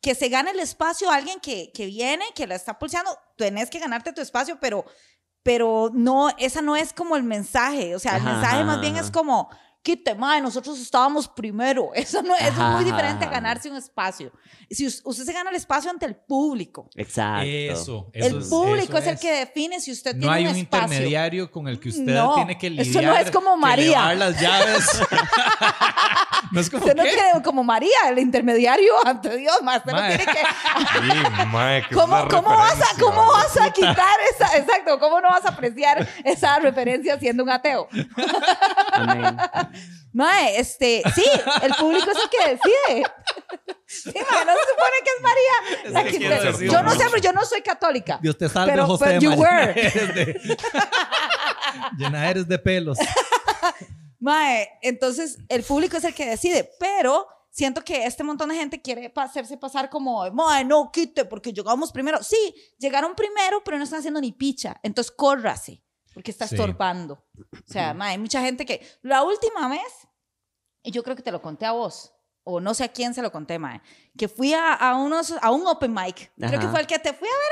que 0.00 0.14
se 0.14 0.28
gane 0.28 0.50
el 0.50 0.60
espacio 0.60 1.10
a 1.10 1.14
alguien 1.16 1.40
que, 1.40 1.70
que 1.72 1.86
viene, 1.86 2.24
que 2.34 2.46
la 2.46 2.54
está 2.54 2.78
pulseando, 2.78 3.10
tenés 3.36 3.70
que 3.70 3.78
ganarte 3.78 4.12
tu 4.12 4.20
espacio, 4.20 4.58
pero, 4.60 4.84
pero 5.42 5.90
no, 5.94 6.28
esa 6.38 6.60
no 6.62 6.76
es 6.76 6.92
como 6.92 7.16
el 7.16 7.22
mensaje. 7.22 7.94
O 7.94 7.98
sea, 7.98 8.16
el 8.16 8.22
Ajá, 8.22 8.32
mensaje 8.32 8.56
ajá, 8.56 8.64
más 8.64 8.80
bien 8.80 8.94
ajá. 8.96 9.04
es 9.04 9.10
como, 9.10 9.48
quite, 9.84 10.14
madre, 10.16 10.40
nosotros 10.40 10.80
estábamos 10.80 11.28
primero. 11.28 11.90
Eso 11.94 12.22
no 12.22 12.34
eso 12.34 12.44
Ajá, 12.46 12.48
es 12.48 12.56
muy 12.56 12.84
ajá, 12.90 12.96
diferente 12.96 13.24
a 13.26 13.28
ganarse 13.30 13.70
un 13.70 13.76
espacio. 13.76 14.32
Si 14.70 14.86
us- 14.86 15.02
usted 15.04 15.24
se 15.24 15.32
gana 15.32 15.50
el 15.50 15.56
espacio 15.56 15.90
ante 15.90 16.06
el 16.06 16.16
público. 16.16 16.88
Exacto. 16.96 17.44
Eso, 17.46 18.10
El 18.12 18.24
eso 18.24 18.38
es- 18.38 18.46
público 18.48 18.96
eso 18.98 19.10
es, 19.10 19.14
el 19.14 19.18
que 19.20 19.32
define 19.32 19.78
si 19.80 19.92
usted 19.92 20.14
No 20.14 20.20
tiene 20.22 20.34
hay 20.36 20.42
un 20.46 20.50
un 20.50 20.56
espacio. 20.56 20.84
intermediario 20.86 21.50
con 21.50 21.68
el 21.68 21.78
que 21.78 21.90
usted 21.90 22.02
No, 22.14 22.34
tiene 22.34 22.58
que 22.58 22.70
lidiar. 22.70 22.86
eso 22.88 23.02
no 23.02 23.16
es 23.16 23.30
como 23.30 23.50
que 23.50 23.56
le 23.56 23.60
María. 23.60 23.98
dar 24.00 24.16
las 24.16 24.40
llaves. 24.40 24.84
no 26.54 26.60
es 26.60 26.70
como 26.70 26.84
Usted 26.84 26.96
no 26.96 27.02
¿qué? 27.02 27.10
tiene 27.10 27.42
como 27.42 27.64
María, 27.64 27.96
el 28.08 28.18
intermediario 28.20 28.92
ante 29.04 29.36
Dios, 29.36 29.60
más. 29.62 29.78
Usted 29.78 29.92
no 29.92 29.98
tiene 30.06 30.24
que. 30.24 30.32
Sí, 30.32 31.46
mae, 31.48 31.82
que 31.88 31.94
¿Cómo, 31.94 32.28
cómo 32.28 32.48
vas 32.50 32.80
a, 32.80 32.98
¿Cómo 33.00 33.26
vas 33.26 33.56
a 33.60 33.70
quitar 33.72 34.16
esa? 34.32 34.56
Exacto, 34.56 34.98
¿cómo 34.98 35.20
no 35.20 35.28
vas 35.28 35.44
a 35.44 35.48
apreciar 35.50 36.08
esa 36.24 36.58
referencia 36.60 37.18
siendo 37.18 37.42
un 37.42 37.50
ateo? 37.50 37.88
Amén. 38.92 39.36
Mae, 40.12 40.58
este, 40.60 41.02
sí, 41.12 41.24
el 41.62 41.74
público 41.74 42.08
es 42.12 42.18
el 42.22 42.30
que 42.30 42.50
decide. 42.50 43.06
Sí, 43.86 44.12
mae, 44.14 44.44
no 44.44 44.52
se 44.52 44.70
supone 44.70 44.96
que 45.02 45.10
es 45.16 45.22
María. 45.22 45.92
la 45.92 46.04
que 46.04 46.10
que 46.12 46.18
quiere 46.18 46.36
te- 46.38 46.44
decir 46.46 46.70
yo 46.70 46.82
no 46.84 46.90
sé, 46.92 47.04
pero 47.10 47.18
yo 47.22 47.32
no 47.32 47.44
soy 47.44 47.62
católica. 47.62 48.18
Dios 48.22 48.38
te 48.38 48.48
salve, 48.48 48.70
Pero- 48.72 48.86
José 48.86 49.04
pero 49.06 49.20
you 49.20 49.32
were. 49.32 49.70
Eres 49.72 50.14
de- 50.14 50.56
Llena 51.98 52.30
eres 52.30 52.46
de 52.46 52.58
pelos. 52.60 52.96
Mae, 54.24 54.70
entonces 54.80 55.36
el 55.50 55.62
público 55.64 55.98
es 55.98 56.04
el 56.04 56.14
que 56.14 56.24
decide, 56.24 56.70
pero 56.80 57.26
siento 57.50 57.84
que 57.84 58.06
este 58.06 58.24
montón 58.24 58.48
de 58.48 58.54
gente 58.56 58.80
quiere 58.80 59.12
hacerse 59.14 59.58
pasar 59.58 59.90
como, 59.90 60.28
mae, 60.32 60.64
no 60.64 60.90
quite, 60.90 61.26
porque 61.26 61.52
llegamos 61.52 61.92
primero. 61.92 62.22
Sí, 62.22 62.54
llegaron 62.78 63.14
primero, 63.14 63.62
pero 63.62 63.76
no 63.76 63.84
están 63.84 63.98
haciendo 63.98 64.22
ni 64.22 64.32
picha. 64.32 64.80
Entonces 64.82 65.12
córrase, 65.14 65.84
porque 66.14 66.30
está 66.30 66.48
Sí. 66.48 66.54
estorbando. 66.54 67.22
O 67.52 67.70
sea, 67.70 67.92
mae, 67.92 68.12
hay 68.12 68.18
mucha 68.18 68.40
gente 68.40 68.64
que. 68.64 68.80
La 69.02 69.22
última 69.22 69.68
vez, 69.68 70.08
y 70.82 70.90
yo 70.90 71.02
creo 71.02 71.16
que 71.16 71.22
te 71.22 71.30
lo 71.30 71.42
conté 71.42 71.66
a 71.66 71.72
vos, 71.72 72.13
o 72.44 72.60
no 72.60 72.74
sé 72.74 72.84
a 72.84 72.88
quién 72.88 73.14
se 73.14 73.22
lo 73.22 73.32
conté, 73.32 73.58
mae, 73.58 73.80
que 74.18 74.28
fui 74.28 74.52
a, 74.54 74.74
a 74.74 74.96
unos, 74.96 75.34
a 75.40 75.50
un 75.50 75.66
open 75.66 75.92
mic. 75.92 76.30
Creo 76.36 76.50
que 76.50 76.56
Ajá. 76.56 76.70
fue 76.70 76.80
el 76.80 76.86
que 76.86 76.98
te 76.98 77.12
fui 77.14 77.26
a 77.26 77.30
ver 77.32 77.48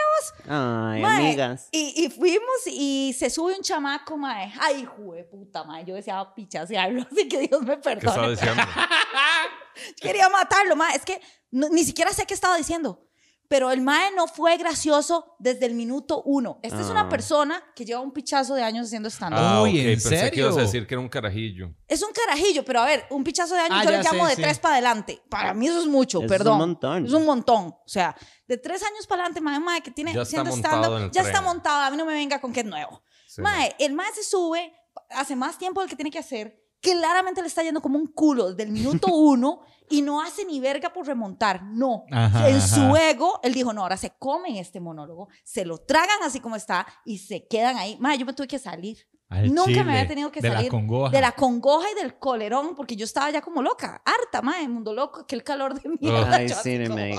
Ay, 0.48 1.02
Mae, 1.02 1.26
amigas. 1.26 1.68
y, 1.72 2.04
y 2.04 2.10
fuimos 2.10 2.66
y 2.66 3.14
se 3.18 3.30
sube 3.30 3.54
un 3.56 3.62
chamaco, 3.62 4.16
mae. 4.16 4.52
Ay, 4.60 4.86
de 5.14 5.24
puta, 5.24 5.64
mae. 5.64 5.84
Yo 5.84 5.94
deseaba 5.94 6.34
pichasearlo, 6.34 7.02
así 7.10 7.26
que 7.28 7.40
Dios 7.48 7.60
me 7.62 7.78
¿Qué 7.80 7.92
estaba 7.92 8.14
perdone. 8.16 8.30
diciendo? 8.30 8.62
Quería 10.00 10.28
matarlo, 10.28 10.76
mae. 10.76 10.94
Es 10.96 11.04
que 11.04 11.20
no- 11.50 11.68
ni 11.70 11.84
siquiera 11.84 12.12
sé 12.12 12.26
qué 12.26 12.34
estaba 12.34 12.56
diciendo. 12.56 13.08
Pero 13.52 13.70
el 13.70 13.82
mae 13.82 14.12
no 14.16 14.26
fue 14.26 14.56
gracioso 14.56 15.36
desde 15.38 15.66
el 15.66 15.74
minuto 15.74 16.22
uno. 16.24 16.58
Esta 16.62 16.80
es 16.80 16.86
una 16.86 17.02
Ah. 17.02 17.08
persona 17.10 17.62
que 17.76 17.84
lleva 17.84 18.00
un 18.00 18.10
pichazo 18.10 18.54
de 18.54 18.62
años 18.62 18.86
haciendo 18.86 19.10
stand-up. 19.10 19.38
Ah, 19.42 19.60
Uy, 19.62 19.72
ok, 19.72 19.76
¿en 19.76 19.84
pensé 19.90 20.08
que 20.08 20.16
serio? 20.16 20.44
ibas 20.46 20.56
a 20.56 20.60
decir 20.62 20.86
que 20.86 20.94
era 20.94 21.00
un 21.02 21.10
carajillo. 21.10 21.68
Es 21.86 22.02
un 22.02 22.12
carajillo, 22.14 22.64
pero 22.64 22.80
a 22.80 22.86
ver, 22.86 23.04
un 23.10 23.22
pichazo 23.22 23.54
de 23.54 23.60
años 23.60 23.78
Ah, 23.80 23.84
yo 23.84 23.90
le 23.90 24.02
llamo 24.02 24.24
sé, 24.24 24.30
de 24.30 24.36
sí. 24.36 24.42
tres 24.42 24.58
para 24.58 24.76
adelante. 24.76 25.20
Para 25.28 25.52
mí 25.52 25.66
eso 25.68 25.80
es 25.80 25.86
mucho, 25.86 26.18
Es 26.18 26.22
un 26.22 26.28
perdón. 26.28 26.56
montón. 26.58 27.04
Es 27.04 27.12
un 27.12 27.26
montón. 27.26 27.66
O 27.66 27.82
sea, 27.88 28.16
de 28.48 28.56
tres 28.56 28.82
años 28.82 29.06
para 29.06 29.20
adelante, 29.24 29.42
mae, 29.42 29.60
mae, 29.60 29.82
que 29.82 29.90
tiene 29.90 30.14
Ya 30.14 30.22
haciendo 30.22 30.50
stand-up, 30.56 31.10
ya 31.12 31.20
tren. 31.22 31.26
está 31.26 31.42
montado. 31.42 31.82
A 31.82 31.90
mí 31.90 31.96
no 31.98 32.06
me 32.06 32.14
venga 32.14 32.40
con 32.40 32.54
que 32.54 32.60
es 32.60 32.66
nuevo. 32.66 33.02
Sí. 33.26 33.42
Mae, 33.42 33.76
el 33.78 33.92
mae 33.92 34.10
se 34.14 34.24
sube, 34.24 34.72
hace 35.10 35.36
más 35.36 35.58
tiempo 35.58 35.82
del 35.82 35.90
que 35.90 35.96
tiene 35.96 36.10
que 36.10 36.18
hacer, 36.20 36.61
claramente 36.82 37.40
le 37.40 37.48
está 37.48 37.62
yendo 37.62 37.80
como 37.80 37.98
un 37.98 38.08
culo 38.08 38.50
desde 38.50 38.64
el 38.64 38.72
minuto 38.72 39.06
uno 39.14 39.62
y 39.88 40.02
no 40.02 40.20
hace 40.20 40.44
ni 40.44 40.60
verga 40.60 40.92
por 40.92 41.06
remontar. 41.06 41.62
No. 41.62 42.04
Ajá, 42.10 42.48
en 42.48 42.56
ajá. 42.56 42.66
su 42.66 42.96
ego, 42.96 43.40
él 43.42 43.54
dijo, 43.54 43.72
no, 43.72 43.82
ahora 43.82 43.96
se 43.96 44.10
comen 44.18 44.56
este 44.56 44.80
monólogo, 44.80 45.28
se 45.44 45.64
lo 45.64 45.78
tragan 45.78 46.22
así 46.22 46.40
como 46.40 46.56
está 46.56 46.86
y 47.04 47.18
se 47.18 47.46
quedan 47.46 47.76
ahí. 47.76 47.96
Mae, 48.00 48.18
yo 48.18 48.26
me 48.26 48.32
tuve 48.32 48.48
que 48.48 48.58
salir. 48.58 48.98
Al 49.28 49.48
Nunca 49.48 49.64
chile, 49.64 49.84
me 49.84 49.92
había 49.92 50.06
tenido 50.06 50.30
que 50.30 50.42
de 50.42 50.48
salir 50.50 50.66
la 50.66 50.70
congoja. 50.70 51.10
de 51.10 51.20
la 51.22 51.32
congoja 51.32 51.86
y 51.90 52.02
del 52.02 52.18
colerón, 52.18 52.74
porque 52.76 52.96
yo 52.96 53.06
estaba 53.06 53.30
ya 53.30 53.40
como 53.40 53.62
loca, 53.62 54.02
harta, 54.04 54.42
mae, 54.42 54.68
mundo 54.68 54.92
loco, 54.92 55.26
que 55.26 55.34
el 55.34 55.42
calor 55.42 55.80
de 55.80 55.88
mierda. 55.88 56.36
Ay, 56.36 56.50
sí, 56.50 56.78
me. 56.80 57.16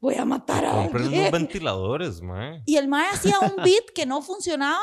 Voy 0.00 0.16
a 0.16 0.24
matar 0.24 0.64
a 0.64 0.82
alguien. 0.82 1.20
unos 1.20 1.30
ventiladores, 1.30 2.20
mae. 2.20 2.64
Y 2.66 2.76
el 2.78 2.88
mae 2.88 3.06
hacía 3.10 3.38
un 3.38 3.54
beat 3.62 3.90
que 3.94 4.06
no 4.06 4.22
funcionaba. 4.22 4.80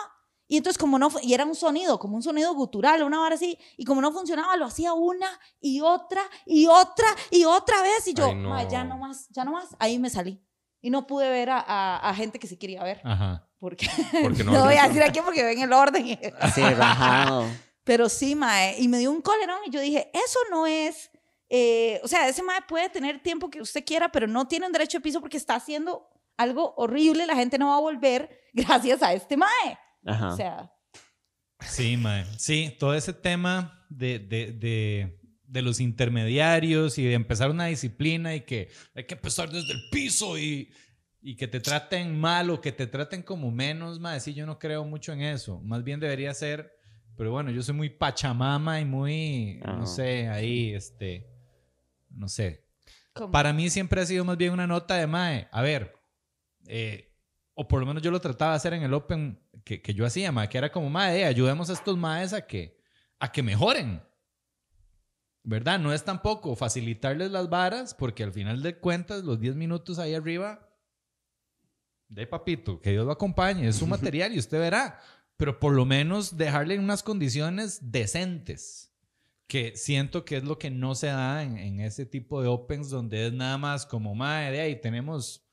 Y 0.51 0.57
entonces 0.57 0.77
como 0.79 0.97
no, 0.99 1.09
y 1.21 1.33
era 1.35 1.45
un 1.45 1.53
sonido, 1.55 1.99
como 1.99 2.15
un 2.17 2.23
sonido 2.23 2.53
gutural, 2.55 3.03
una 3.03 3.21
hora 3.21 3.35
así, 3.35 3.57
y 3.77 3.85
como 3.85 4.01
no 4.01 4.11
funcionaba, 4.11 4.57
lo 4.57 4.65
hacía 4.65 4.93
una 4.93 5.27
y 5.61 5.79
otra 5.79 6.23
y 6.45 6.65
otra 6.65 7.07
y 7.31 7.45
otra 7.45 7.81
vez, 7.83 8.05
y 8.07 8.13
yo, 8.15 8.25
Ay, 8.25 8.35
no. 8.35 8.49
"Mae, 8.49 8.67
ya 8.69 8.83
no 8.83 8.97
más, 8.97 9.27
ya 9.29 9.45
no 9.45 9.51
más, 9.51 9.69
ahí 9.79 9.99
me 9.99 10.09
salí. 10.09 10.43
Y 10.81 10.89
no 10.89 11.05
pude 11.07 11.29
ver 11.29 11.49
a, 11.51 11.59
a- 11.59 12.09
a 12.09 12.15
gente 12.15 12.39
que 12.39 12.47
sí 12.47 12.57
quería 12.57 12.81
ver, 12.83 12.99
Ajá. 13.03 13.47
porque 13.59 13.87
Porque 14.23 14.43
no 14.43 14.51
no 14.53 14.65
voy 14.65 14.75
a 14.75 14.87
decir 14.87 15.03
aquí 15.03 15.19
porque 15.23 15.43
ven 15.43 15.59
el 15.61 15.71
orden. 15.71 16.03
Sí, 16.55 16.61
rajado. 16.63 17.45
Pero 17.83 18.09
sí, 18.09 18.33
mae, 18.35 18.75
y 18.81 18.87
me 18.87 18.97
dio 18.97 19.11
un 19.11 19.21
colerón 19.21 19.59
y 19.67 19.69
yo 19.69 19.79
dije, 19.79 20.09
eso 20.13 20.39
no 20.49 20.65
es, 20.67 21.11
eh, 21.49 21.99
o 22.03 22.07
sea, 22.07 22.27
ese 22.27 22.41
mae 22.43 22.61
puede 22.67 22.89
tener 22.89 23.21
tiempo 23.21 23.49
que 23.51 23.61
usted 23.61 23.85
quiera, 23.85 24.11
pero 24.11 24.25
no 24.25 24.47
tiene 24.47 24.65
un 24.65 24.71
derecho 24.71 24.97
de 24.97 25.01
piso 25.03 25.19
porque 25.21 25.37
está 25.37 25.53
haciendo 25.55 26.07
algo 26.37 26.73
horrible, 26.77 27.25
la 27.27 27.35
gente 27.35 27.57
no 27.59 27.67
va 27.69 27.75
a 27.75 27.79
volver 27.81 28.29
gracias 28.53 29.03
a 29.03 29.13
este 29.13 29.37
mae. 29.37 29.77
Ajá. 30.05 30.33
O 30.33 30.35
sea, 30.37 30.71
Sí, 31.61 31.97
mae. 31.97 32.25
Sí, 32.37 32.75
todo 32.79 32.93
ese 32.93 33.11
tema 33.13 33.85
de, 33.89 34.17
de, 34.19 34.53
de, 34.53 35.19
de 35.43 35.61
los 35.61 35.81
intermediarios 35.81 36.97
y 36.97 37.03
de 37.03 37.13
empezar 37.15 37.49
una 37.51 37.65
disciplina 37.65 38.33
y 38.33 38.41
que 38.41 38.69
hay 38.95 39.03
que 39.05 39.15
empezar 39.15 39.49
desde 39.49 39.73
el 39.73 39.81
piso 39.91 40.37
y, 40.39 40.71
y 41.21 41.35
que 41.35 41.49
te 41.49 41.59
traten 41.59 42.17
mal 42.17 42.49
o 42.49 42.61
que 42.61 42.71
te 42.71 42.87
traten 42.87 43.21
como 43.23 43.51
menos, 43.51 43.99
mae. 43.99 44.21
Sí, 44.21 44.33
yo 44.33 44.45
no 44.45 44.57
creo 44.57 44.85
mucho 44.85 45.11
en 45.11 45.21
eso. 45.21 45.59
Más 45.59 45.83
bien 45.83 45.99
debería 45.99 46.33
ser, 46.33 46.71
pero 47.17 47.31
bueno, 47.31 47.51
yo 47.51 47.61
soy 47.61 47.75
muy 47.75 47.89
pachamama 47.89 48.79
y 48.79 48.85
muy, 48.85 49.59
Ah. 49.65 49.73
no 49.73 49.85
sé, 49.85 50.29
ahí, 50.29 50.73
este, 50.73 51.27
no 52.09 52.29
sé. 52.29 52.65
como- 53.11 53.31
Para 53.31 53.51
mí 53.51 53.69
siempre 53.69 53.99
ha 53.99 54.05
sido 54.05 54.23
más 54.23 54.37
bien 54.37 54.53
una 54.53 54.65
nota 54.65 54.95
de 54.95 55.07
mae. 55.07 55.49
A 55.51 55.61
ver, 55.61 55.93
eh, 56.67 57.08
o 57.59 57.67
por 57.67 57.81
lo 57.81 57.85
menos 57.85 58.01
yo 58.01 58.09
lo 58.09 58.21
trataba 58.21 58.51
de 58.51 58.55
hacer 58.55 58.73
en 58.73 58.83
el 58.83 58.93
Open 58.93 59.37
que, 59.65 59.81
que 59.81 59.93
yo 59.93 60.05
hacía, 60.05 60.31
mae, 60.31 60.47
que 60.47 60.57
era 60.57 60.71
como, 60.71 60.97
eh, 61.01 61.25
ayudemos 61.25 61.69
a 61.69 61.73
estos 61.73 61.97
maes 61.97 62.31
a 62.31 62.47
que, 62.47 62.79
a 63.19 63.33
que 63.33 63.43
mejoren. 63.43 64.01
¿Verdad? 65.43 65.77
No 65.77 65.91
es 65.91 66.05
tampoco 66.05 66.55
facilitarles 66.55 67.31
las 67.31 67.49
varas, 67.49 67.93
porque 67.93 68.23
al 68.23 68.31
final 68.31 68.63
de 68.63 68.77
cuentas, 68.77 69.25
los 69.25 69.41
10 69.41 69.57
minutos 69.57 69.99
ahí 69.99 70.15
arriba, 70.15 70.69
de 72.07 72.25
papito, 72.27 72.79
que 72.79 72.91
Dios 72.91 73.05
lo 73.05 73.11
acompañe, 73.11 73.67
es 73.67 73.75
su 73.75 73.87
material 73.87 74.33
y 74.33 74.39
usted 74.39 74.57
verá. 74.57 74.97
Pero 75.35 75.59
por 75.59 75.73
lo 75.73 75.85
menos 75.85 76.37
dejarle 76.37 76.75
en 76.75 76.83
unas 76.83 77.03
condiciones 77.03 77.91
decentes 77.91 78.95
que 79.47 79.75
siento 79.75 80.23
que 80.23 80.37
es 80.37 80.45
lo 80.45 80.57
que 80.57 80.71
no 80.71 80.95
se 80.95 81.07
da 81.07 81.43
en, 81.43 81.57
en 81.57 81.81
ese 81.81 82.05
tipo 82.05 82.41
de 82.41 82.47
opens 82.47 82.89
donde 82.89 83.27
es 83.27 83.33
nada 83.33 83.57
más 83.57 83.85
como, 83.85 84.15
madre, 84.15 84.51
de 84.51 84.61
ahí 84.61 84.79
tenemos 84.79 85.48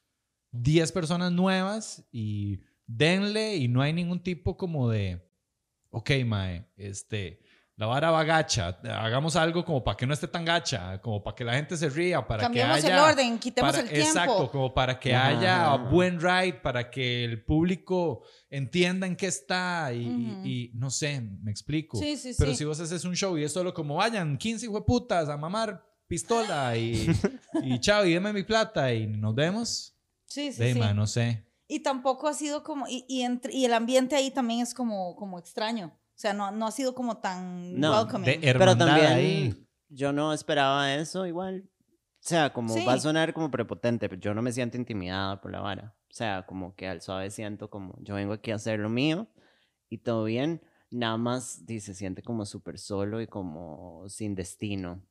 10 0.62 0.92
personas 0.92 1.32
nuevas 1.32 2.04
y 2.12 2.60
denle 2.86 3.56
y 3.56 3.68
no 3.68 3.82
hay 3.82 3.92
ningún 3.92 4.22
tipo 4.22 4.56
como 4.56 4.88
de, 4.90 5.20
ok, 5.90 6.10
mae, 6.24 6.66
este, 6.76 7.40
la 7.78 7.84
vara 7.86 8.10
va 8.10 8.24
gacha, 8.24 8.68
hagamos 8.84 9.36
algo 9.36 9.62
como 9.64 9.84
para 9.84 9.96
que 9.98 10.06
no 10.06 10.14
esté 10.14 10.26
tan 10.28 10.46
gacha, 10.46 10.98
como 11.02 11.22
para 11.22 11.34
que 11.34 11.44
la 11.44 11.54
gente 11.54 11.76
se 11.76 11.90
ría, 11.90 12.26
para 12.26 12.44
cambiemos 12.44 12.78
que 12.80 12.86
haya... 12.86 12.94
el 13.04 13.12
orden, 13.12 13.38
quitemos 13.38 13.70
para- 13.70 13.82
el 13.82 13.88
tiempo. 13.90 14.06
Exacto, 14.08 14.50
como 14.50 14.72
para 14.72 14.98
que 14.98 15.14
Ajá, 15.14 15.26
haya 15.28 15.66
ajá. 15.74 15.76
buen 15.90 16.18
ride, 16.20 16.54
para 16.54 16.90
que 16.90 17.24
el 17.24 17.44
público 17.44 18.22
entienda 18.48 19.06
en 19.06 19.14
qué 19.14 19.26
está 19.26 19.92
y, 19.92 20.70
no 20.74 20.88
sé, 20.90 21.20
me 21.20 21.50
explico. 21.50 21.98
Sí, 21.98 22.16
sí, 22.16 22.32
Pero 22.38 22.52
sí. 22.52 22.56
si 22.58 22.64
vos 22.64 22.80
haces 22.80 23.04
un 23.04 23.14
show 23.14 23.36
y 23.36 23.44
es 23.44 23.52
solo 23.52 23.74
como 23.74 23.96
vayan 23.96 24.38
15 24.38 24.68
putas 24.86 25.28
a 25.28 25.36
mamar 25.36 25.84
pistola 26.06 26.74
y, 26.78 27.06
y 27.62 27.78
chao, 27.80 28.06
y 28.06 28.14
deme 28.14 28.32
mi 28.32 28.44
plata 28.44 28.90
y 28.94 29.06
nos 29.06 29.34
vemos. 29.34 29.92
Sí, 30.26 30.52
sí, 30.52 30.62
De 30.62 30.72
sí. 30.74 30.80
no 30.94 31.06
sé. 31.06 31.44
Y 31.68 31.80
tampoco 31.80 32.28
ha 32.28 32.34
sido 32.34 32.62
como, 32.62 32.86
y, 32.88 33.04
y, 33.08 33.22
entre- 33.22 33.52
y 33.54 33.64
el 33.64 33.72
ambiente 33.74 34.14
ahí 34.16 34.30
también 34.30 34.60
es 34.60 34.74
como, 34.74 35.16
como 35.16 35.38
extraño. 35.38 35.86
O 35.96 36.18
sea, 36.18 36.32
no, 36.32 36.50
no 36.50 36.66
ha 36.66 36.70
sido 36.70 36.94
como 36.94 37.18
tan 37.18 37.78
No, 37.78 37.92
welcoming. 37.92 38.24
De 38.40 38.54
Pero 38.54 38.76
también 38.76 39.06
ahí. 39.06 39.66
yo 39.88 40.12
no 40.12 40.32
esperaba 40.32 40.94
eso 40.94 41.26
igual. 41.26 41.68
O 42.22 42.28
sea, 42.28 42.52
como 42.52 42.72
Sí. 42.74 42.84
va 42.84 42.94
a 42.94 42.98
sonar 43.00 43.32
como 43.34 43.50
prepotente, 43.50 44.08
pero 44.08 44.20
yo 44.20 44.34
no 44.34 44.42
me 44.42 44.52
siento 44.52 44.76
intimidada 44.76 45.40
por 45.40 45.52
la 45.52 45.60
vara. 45.60 45.94
O 46.10 46.14
sea, 46.16 46.44
como 46.46 46.74
que 46.74 46.88
al 46.88 47.02
suave 47.02 47.30
siento 47.30 47.68
como 47.68 47.96
yo 48.00 48.14
vengo 48.14 48.32
aquí 48.32 48.50
a 48.50 48.56
hacer 48.56 48.78
lo 48.80 48.88
mío 48.88 49.28
y 49.90 49.98
todo 49.98 50.24
bien. 50.24 50.62
Nada 50.90 51.16
más 51.18 51.66
di, 51.66 51.80
se 51.80 51.94
siente 51.94 52.22
como 52.22 52.46
súper 52.46 52.78
solo 52.78 53.20
y 53.20 53.26
como 53.26 54.08
sin 54.08 54.34
destino. 54.34 55.02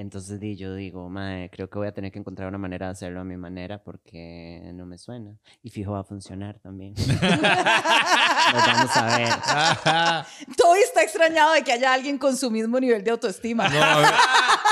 Entonces 0.00 0.38
di, 0.38 0.54
yo 0.54 0.76
digo, 0.76 1.10
mae, 1.10 1.50
creo 1.50 1.68
que 1.68 1.76
voy 1.76 1.88
a 1.88 1.92
tener 1.92 2.12
que 2.12 2.20
encontrar 2.20 2.46
una 2.46 2.56
manera 2.56 2.86
de 2.86 2.92
hacerlo 2.92 3.20
a 3.20 3.24
mi 3.24 3.36
manera 3.36 3.82
porque 3.82 4.60
no 4.72 4.86
me 4.86 4.96
suena. 4.96 5.36
Y 5.60 5.70
fijo 5.70 5.90
va 5.90 6.02
a 6.02 6.04
funcionar 6.04 6.60
también. 6.60 6.94
Nos 6.98 8.64
vamos 8.64 8.96
a 8.96 9.18
ver. 9.18 9.28
Todo 10.56 10.76
está 10.76 11.02
extrañado 11.02 11.52
de 11.52 11.64
que 11.64 11.72
haya 11.72 11.92
alguien 11.92 12.16
con 12.16 12.36
su 12.36 12.48
mismo 12.48 12.78
nivel 12.78 13.02
de 13.02 13.10
autoestima. 13.10 13.68
No, 13.68 13.82
a, 13.82 13.98
mí, 13.98 14.06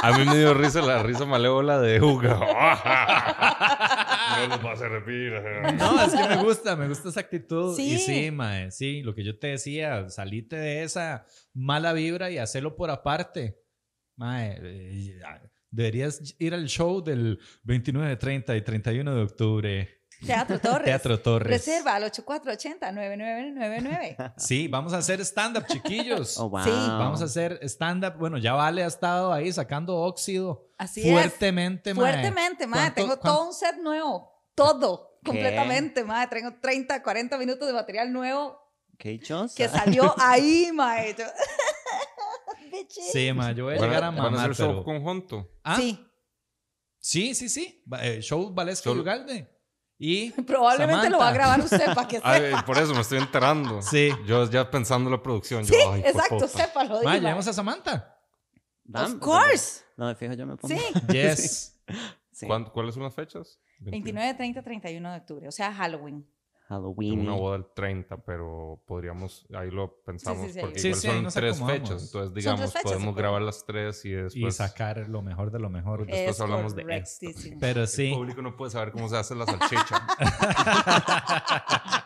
a 0.03 0.13
mí 0.17 0.25
me 0.27 0.39
dio 0.39 0.55
risa 0.55 0.81
la 0.81 1.03
risa 1.03 1.25
malévola 1.25 1.81
de 1.81 1.99
Juga. 1.99 2.39
no 4.39 4.47
nos 4.47 4.63
vas 4.63 4.81
a 4.81 4.87
repetir. 4.87 5.33
No, 5.75 6.05
es 6.05 6.15
que 6.15 6.29
me 6.29 6.37
gusta, 6.37 6.77
me 6.77 6.87
gusta 6.87 7.09
esa 7.09 7.19
actitud. 7.19 7.75
Sí. 7.75 7.95
Y 7.95 7.99
sí, 7.99 8.31
mae, 8.31 8.71
sí, 8.71 9.03
lo 9.03 9.13
que 9.13 9.25
yo 9.25 9.37
te 9.37 9.49
decía, 9.49 10.09
salite 10.09 10.55
de 10.55 10.85
esa 10.85 11.27
mala 11.53 11.93
vibra 11.95 12.31
y 12.31 12.39
hacerlo 12.39 12.77
por 12.77 12.91
aparte. 12.91 13.66
Mae, 14.17 14.59
eh, 14.63 15.21
deberías 15.71 16.35
ir 16.39 16.55
al 16.55 16.67
show 16.67 17.03
del 17.03 17.39
29, 17.65 18.17
30 18.17 18.57
y 18.57 18.63
31 18.63 19.15
de 19.15 19.23
octubre. 19.23 19.91
Teatro 20.25 20.59
Torres. 20.61 20.85
Teatro 20.87 21.21
Torres. 21.21 21.51
Reserva 21.51 21.97
al 21.97 22.05
8480-9999. 22.05 24.35
Sí, 24.39 24.67
vamos 24.69 24.93
a 24.95 24.99
hacer 24.99 25.21
stand-up, 25.25 25.67
chiquillos. 25.67 26.39
Oh, 26.39 26.49
wow. 26.49 26.63
Sí. 26.65 26.71
Vamos 26.71 27.21
a 27.21 27.25
hacer 27.27 27.59
stand-up. 27.63 28.15
Bueno, 28.19 28.39
ya 28.39 28.55
Vale 28.55 28.83
ha 28.83 28.87
estado 28.87 29.31
ahí 29.33 29.53
sacando 29.53 29.95
óxido 29.97 30.71
Así 30.79 31.03
fuertemente, 31.11 31.91
es. 31.91 31.97
mae. 31.97 32.13
Fuertemente, 32.13 32.67
madre. 32.67 32.93
¿Cuánto- 32.95 33.03
Tengo 33.03 33.19
cuán- 33.21 33.35
todo 33.35 33.47
un 33.49 33.53
set 33.55 33.77
nuevo. 33.83 34.33
Todo. 34.55 35.19
¿Qué? 35.23 35.31
Completamente, 35.33 36.05
madre. 36.05 36.41
Tengo 36.41 36.55
30, 36.61 37.03
40 37.03 37.37
minutos 37.39 37.67
de 37.67 37.75
material 37.75 38.11
nuevo 38.13 38.59
Qué 38.99 39.11
dichosa. 39.11 39.55
que 39.55 39.69
salió 39.69 40.15
ahí, 40.19 40.71
madre. 40.73 41.15
Bitches. 42.79 43.13
Sí, 43.13 43.33
mae, 43.33 43.55
yo 43.55 43.65
voy 43.65 43.75
a 43.75 43.81
¿Van 43.81 43.89
llegar 43.89 44.05
a 44.05 44.07
a, 44.09 44.11
van 44.11 44.19
a 44.21 44.23
mamar, 44.31 44.51
hacer 44.51 44.57
show 44.67 44.69
pero... 44.69 44.85
conjunto? 44.85 45.51
Ah, 45.65 45.77
Sí. 45.77 46.03
Sí, 46.99 47.35
sí, 47.35 47.49
sí. 47.49 47.85
Eh, 48.01 48.21
show 48.21 48.53
Valesca 48.53 48.89
y 48.89 48.93
Solo- 48.93 49.03
Ugalde. 49.03 49.53
Y 49.99 50.31
Probablemente 50.43 51.09
lo 51.09 51.17
va 51.19 51.31
a 51.31 51.33
Samantha. 51.33 51.33
grabar 51.33 51.61
usted 51.61 51.95
para 51.95 52.07
que 52.07 52.21
Ay, 52.23 52.41
sepa. 52.43 52.65
por 52.67 52.77
eso 52.77 52.93
me 52.95 53.01
estoy 53.01 53.17
enterando. 53.19 53.81
Sí. 53.81 54.11
Yo 54.27 54.45
ya 54.51 54.71
pensando 54.71 55.09
en 55.09 55.13
la 55.17 55.23
producción. 55.23 55.65
Yo, 55.65 55.73
Sí, 55.75 55.81
ay, 55.91 56.03
exacto, 56.05 56.47
sépalo. 56.49 57.03
Ma, 57.03 57.17
llevamos 57.17 57.47
a 57.47 57.53
Samantha. 57.55 58.15
Vamos. 58.85 59.15
Of 59.15 59.21
course. 59.21 59.83
No, 59.97 60.15
fijo, 60.15 60.35
yo 60.35 60.45
me 60.47 60.57
pongo. 60.57 60.75
Sí. 60.77 60.83
Yes. 61.13 61.81
Sí. 62.31 62.47
¿Cuán- 62.47 62.65
¿Cuáles 62.67 62.93
son 62.93 63.05
las 63.05 63.15
fechas? 63.15 63.59
29, 63.79 64.35
30, 64.35 64.63
31 64.63 65.11
de 65.13 65.17
octubre. 65.17 65.49
O 65.49 65.53
sea, 65.53 65.73
Halloween. 65.73 66.29
Tengo 66.69 66.81
Halloween. 66.83 67.21
una 67.21 67.35
boda 67.35 67.57
el 67.57 67.67
30, 67.75 68.17
pero 68.25 68.81
podríamos, 68.87 69.47
ahí 69.55 69.71
lo 69.71 70.01
pensamos, 70.05 70.47
Sí, 70.47 70.49
sí, 70.49 70.55
sí. 70.55 70.61
porque 70.61 70.79
Sí, 70.81 70.89
igual 70.89 71.03
son 71.03 71.33
tres 71.33 71.59
fechas. 71.65 71.91
Entonces, 72.03 72.11
Son 72.11 72.35
digamos, 72.35 72.61
tres 72.61 72.73
fechas, 72.73 72.93
podemos 72.93 73.15
grabar 73.15 73.43
las 73.43 73.65
tres 73.65 74.05
y 74.05 74.11
después... 74.11 74.55
Y 74.55 74.57
sacar 74.57 75.09
lo 75.09 75.23
mejor 75.23 75.53
de 75.53 75.59
lo 75.61 75.71
mejor. 75.71 75.99
Porque- 76.01 76.13
Después 76.13 76.37
es 76.37 76.41
hablamos 76.41 76.75
de 76.75 76.83
esto. 76.97 77.27
Pero 77.61 77.87
sí. 77.87 78.09
El 78.09 78.15
público 78.17 78.43
no 78.43 78.57
puede 78.57 78.73
saber 78.73 78.91
cómo 78.91 79.09
se 79.09 79.17
hace 79.17 79.35
la 79.37 79.47
salchicha. 79.47 80.07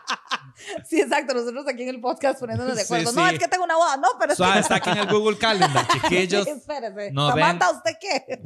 Sí, 0.87 0.99
exacto. 1.01 1.33
Nosotros 1.33 1.65
aquí 1.67 1.83
en 1.83 1.89
el 1.89 2.01
podcast 2.01 2.39
poniéndonos 2.39 2.75
de 2.75 2.83
Sí, 2.83 2.93
acuerdo. 2.93 3.11
No, 3.13 3.27
sí. 3.29 3.33
es 3.35 3.39
que 3.39 3.47
tengo 3.47 3.63
una 3.63 3.75
boda. 3.75 3.97
No, 3.97 4.07
pero 4.19 4.33
es 4.33 4.37
que- 4.37 4.43
Suave, 4.43 4.59
está 4.59 4.75
aquí 4.75 4.89
en 4.89 4.97
el 4.99 5.07
Google 5.07 5.37
Calendar, 5.37 5.87
chiquillos. 5.87 6.43
Sí, 6.45 6.49
espérese. 6.57 7.11
No 7.11 7.29
Samantha, 7.29 7.71
¿usted 7.71 7.91
qué? 7.99 8.25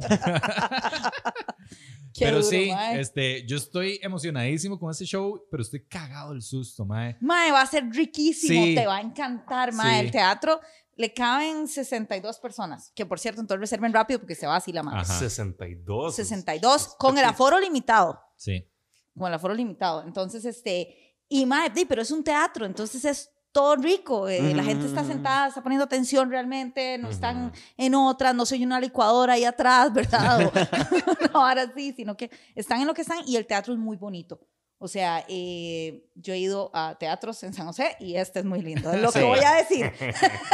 Qué 2.14 2.24
pero 2.24 2.38
duro, 2.38 2.48
sí, 2.48 2.70
mae. 2.72 2.98
este, 3.00 3.46
yo 3.46 3.58
estoy 3.58 4.00
emocionadísimo 4.02 4.78
con 4.78 4.90
este 4.90 5.04
show, 5.04 5.44
pero 5.50 5.62
estoy 5.62 5.84
cagado 5.84 6.30
del 6.32 6.40
susto, 6.40 6.86
mae. 6.86 7.16
Mae, 7.20 7.52
va 7.52 7.60
a 7.60 7.66
ser 7.66 7.84
riquísimo, 7.90 8.64
Sí. 8.64 8.74
te 8.74 8.86
va 8.86 8.96
a 8.96 9.00
encantar, 9.02 9.74
mae. 9.74 10.00
Sí. 10.00 10.06
El 10.06 10.12
teatro 10.12 10.60
le 10.94 11.12
caben 11.12 11.68
62 11.68 12.38
personas, 12.38 12.90
que 12.94 13.04
por 13.04 13.20
cierto, 13.20 13.42
entonces 13.42 13.60
reserven 13.60 13.92
rápido 13.92 14.18
porque 14.18 14.34
se 14.34 14.46
va 14.46 14.56
así 14.56 14.72
la 14.72 14.82
mano. 14.82 14.98
Ajá. 14.98 15.18
62. 15.18 16.16
62 16.16 16.94
con 16.98 17.18
el 17.18 17.24
aforo 17.24 17.60
limitado, 17.60 18.18
Sí. 18.36 18.66
con 19.14 19.28
el 19.28 19.34
aforo 19.34 19.52
limitado. 19.52 20.02
Entonces, 20.02 20.46
este, 20.46 21.05
y 21.28 21.46
mae, 21.46 21.70
pero 21.88 22.02
es 22.02 22.10
un 22.10 22.22
teatro, 22.24 22.66
entonces 22.66 23.04
es 23.04 23.30
todo 23.52 23.76
rico. 23.76 24.28
eh, 24.28 24.54
La 24.54 24.62
gente 24.62 24.86
está 24.86 25.02
sentada, 25.04 25.48
está 25.48 25.62
poniendo 25.62 25.84
atención 25.84 26.28
realmente, 26.30 26.98
no 26.98 27.08
están 27.08 27.46
Ujú. 27.46 27.52
en 27.78 27.94
otras, 27.94 28.34
no 28.34 28.44
soy 28.44 28.62
una 28.64 28.78
licuadora 28.80 29.32
ahí 29.34 29.44
atrás, 29.44 29.92
¿verdad? 29.92 30.40
O- 30.46 30.52
no, 31.32 31.46
ahora 31.46 31.72
sí, 31.74 31.92
sino 31.96 32.16
que 32.16 32.30
están 32.54 32.80
en 32.80 32.86
lo 32.86 32.92
que 32.94 33.00
están 33.02 33.18
y 33.26 33.36
el 33.36 33.46
teatro 33.46 33.72
es 33.72 33.78
muy 33.78 33.96
bonito. 33.96 34.40
O 34.86 34.88
sea, 34.88 35.24
eh, 35.28 36.04
yo 36.14 36.32
he 36.32 36.38
ido 36.38 36.70
a 36.72 36.96
teatros 36.96 37.42
en 37.42 37.52
San 37.52 37.66
José 37.66 37.96
y 37.98 38.14
este 38.14 38.38
es 38.38 38.44
muy 38.44 38.62
lindo. 38.62 38.92
Es 38.92 39.02
lo 39.02 39.10
que 39.10 39.24
voy 39.24 39.40
a 39.40 39.54
decir. 39.54 39.90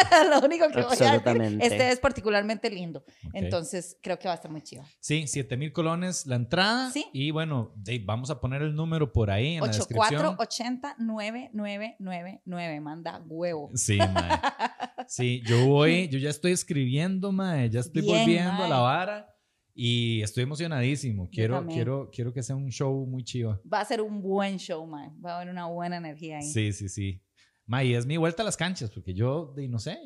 lo 0.30 0.40
único 0.40 0.66
que 0.68 0.76
voy 0.76 0.84
a 0.84 0.88
decir. 0.88 1.06
Absolutamente. 1.06 1.66
Este 1.66 1.90
es 1.90 1.98
particularmente 1.98 2.70
lindo. 2.70 3.04
Entonces, 3.34 3.98
creo 4.02 4.18
que 4.18 4.28
va 4.28 4.32
a 4.32 4.36
estar 4.36 4.50
muy 4.50 4.62
chido. 4.62 4.84
Sí, 5.00 5.26
7 5.26 5.54
mil 5.58 5.74
colones 5.74 6.24
la 6.24 6.36
entrada. 6.36 6.90
Sí. 6.92 7.04
Y 7.12 7.30
bueno, 7.30 7.74
vamos 8.04 8.30
a 8.30 8.40
poner 8.40 8.62
el 8.62 8.74
número 8.74 9.12
por 9.12 9.30
ahí 9.30 9.56
en 9.56 9.60
la 9.60 9.66
descripción. 9.66 10.34
8480-9999. 10.38 12.80
Manda 12.80 13.22
huevo. 13.26 13.70
Sí, 13.74 13.98
mae. 13.98 14.40
Sí, 15.08 15.42
yo 15.44 15.66
voy, 15.66 16.08
yo 16.08 16.18
ya 16.18 16.30
estoy 16.30 16.52
escribiendo, 16.52 17.32
mae. 17.32 17.68
Ya 17.68 17.80
estoy 17.80 18.00
Bien, 18.00 18.16
volviendo 18.16 18.64
a 18.64 18.68
la 18.68 18.78
vara 18.78 19.31
y 19.74 20.22
estoy 20.22 20.42
emocionadísimo. 20.44 21.28
Quiero, 21.30 21.66
quiero, 21.66 22.10
quiero 22.12 22.32
que 22.32 22.42
sea 22.42 22.56
un 22.56 22.70
show 22.70 23.06
muy 23.06 23.24
chido. 23.24 23.60
Va 23.70 23.80
a 23.80 23.84
ser 23.84 24.00
un 24.00 24.20
buen 24.22 24.58
show, 24.58 24.86
man. 24.86 25.16
Va 25.24 25.32
a 25.32 25.36
haber 25.36 25.48
una 25.50 25.66
buena 25.66 25.96
energía 25.96 26.38
ahí. 26.38 26.42
Sí, 26.42 26.72
sí, 26.72 26.88
sí. 26.88 27.22
Mae, 27.66 27.86
y 27.86 27.94
es 27.94 28.06
mi 28.06 28.16
vuelta 28.16 28.42
a 28.42 28.44
las 28.44 28.56
canchas, 28.56 28.90
porque 28.90 29.14
yo, 29.14 29.54
no 29.68 29.78
sé, 29.78 29.98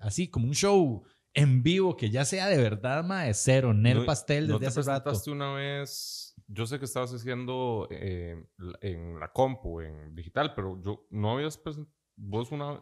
así 0.00 0.28
como 0.28 0.46
un 0.46 0.54
show 0.54 1.04
en 1.32 1.62
vivo 1.62 1.96
que 1.96 2.10
ya 2.10 2.24
sea 2.24 2.48
de 2.48 2.56
verdad, 2.58 3.04
mae, 3.04 3.32
cero, 3.34 3.72
Nel 3.72 3.98
No- 3.98 4.04
Pastel 4.04 4.46
¿No 4.48 4.58
desde 4.58 4.74
te 4.74 4.80
hace 4.80 4.90
rato. 4.90 5.30
una 5.32 5.54
vez? 5.54 6.34
Yo 6.46 6.66
sé 6.66 6.78
que 6.78 6.84
estabas 6.84 7.12
haciendo 7.14 7.88
eh, 7.90 8.36
en 8.82 9.18
la 9.18 9.32
compu, 9.32 9.80
en 9.80 10.14
digital, 10.14 10.52
pero 10.54 10.80
yo 10.82 11.06
no 11.10 11.32
habías 11.32 11.56
presentado 11.56 11.94
vos 12.16 12.52
una, 12.52 12.80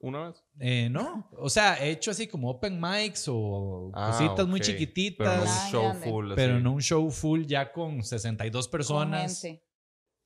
una 0.00 0.28
vez. 0.28 0.44
Eh, 0.58 0.88
no, 0.90 1.28
o 1.38 1.48
sea, 1.48 1.76
he 1.84 1.90
hecho 1.90 2.10
así 2.10 2.26
como 2.26 2.50
open 2.50 2.80
mics 2.80 3.26
o 3.28 3.90
Ah, 3.94 4.10
cositas 4.12 4.46
muy 4.48 4.60
chiquititas, 4.60 5.26
Pero 5.28 5.40
no 5.40 5.50
Ah, 5.50 5.64
un 5.64 5.70
show 5.70 5.82
grande. 5.84 6.10
full. 6.10 6.32
pero 6.34 6.54
así. 6.54 6.62
no 6.62 6.72
un 6.72 6.82
show 6.82 7.10
full 7.10 7.44
ya 7.44 7.72
con 7.72 8.02
62 8.02 8.66
Con 8.66 8.70
personas. 8.72 9.44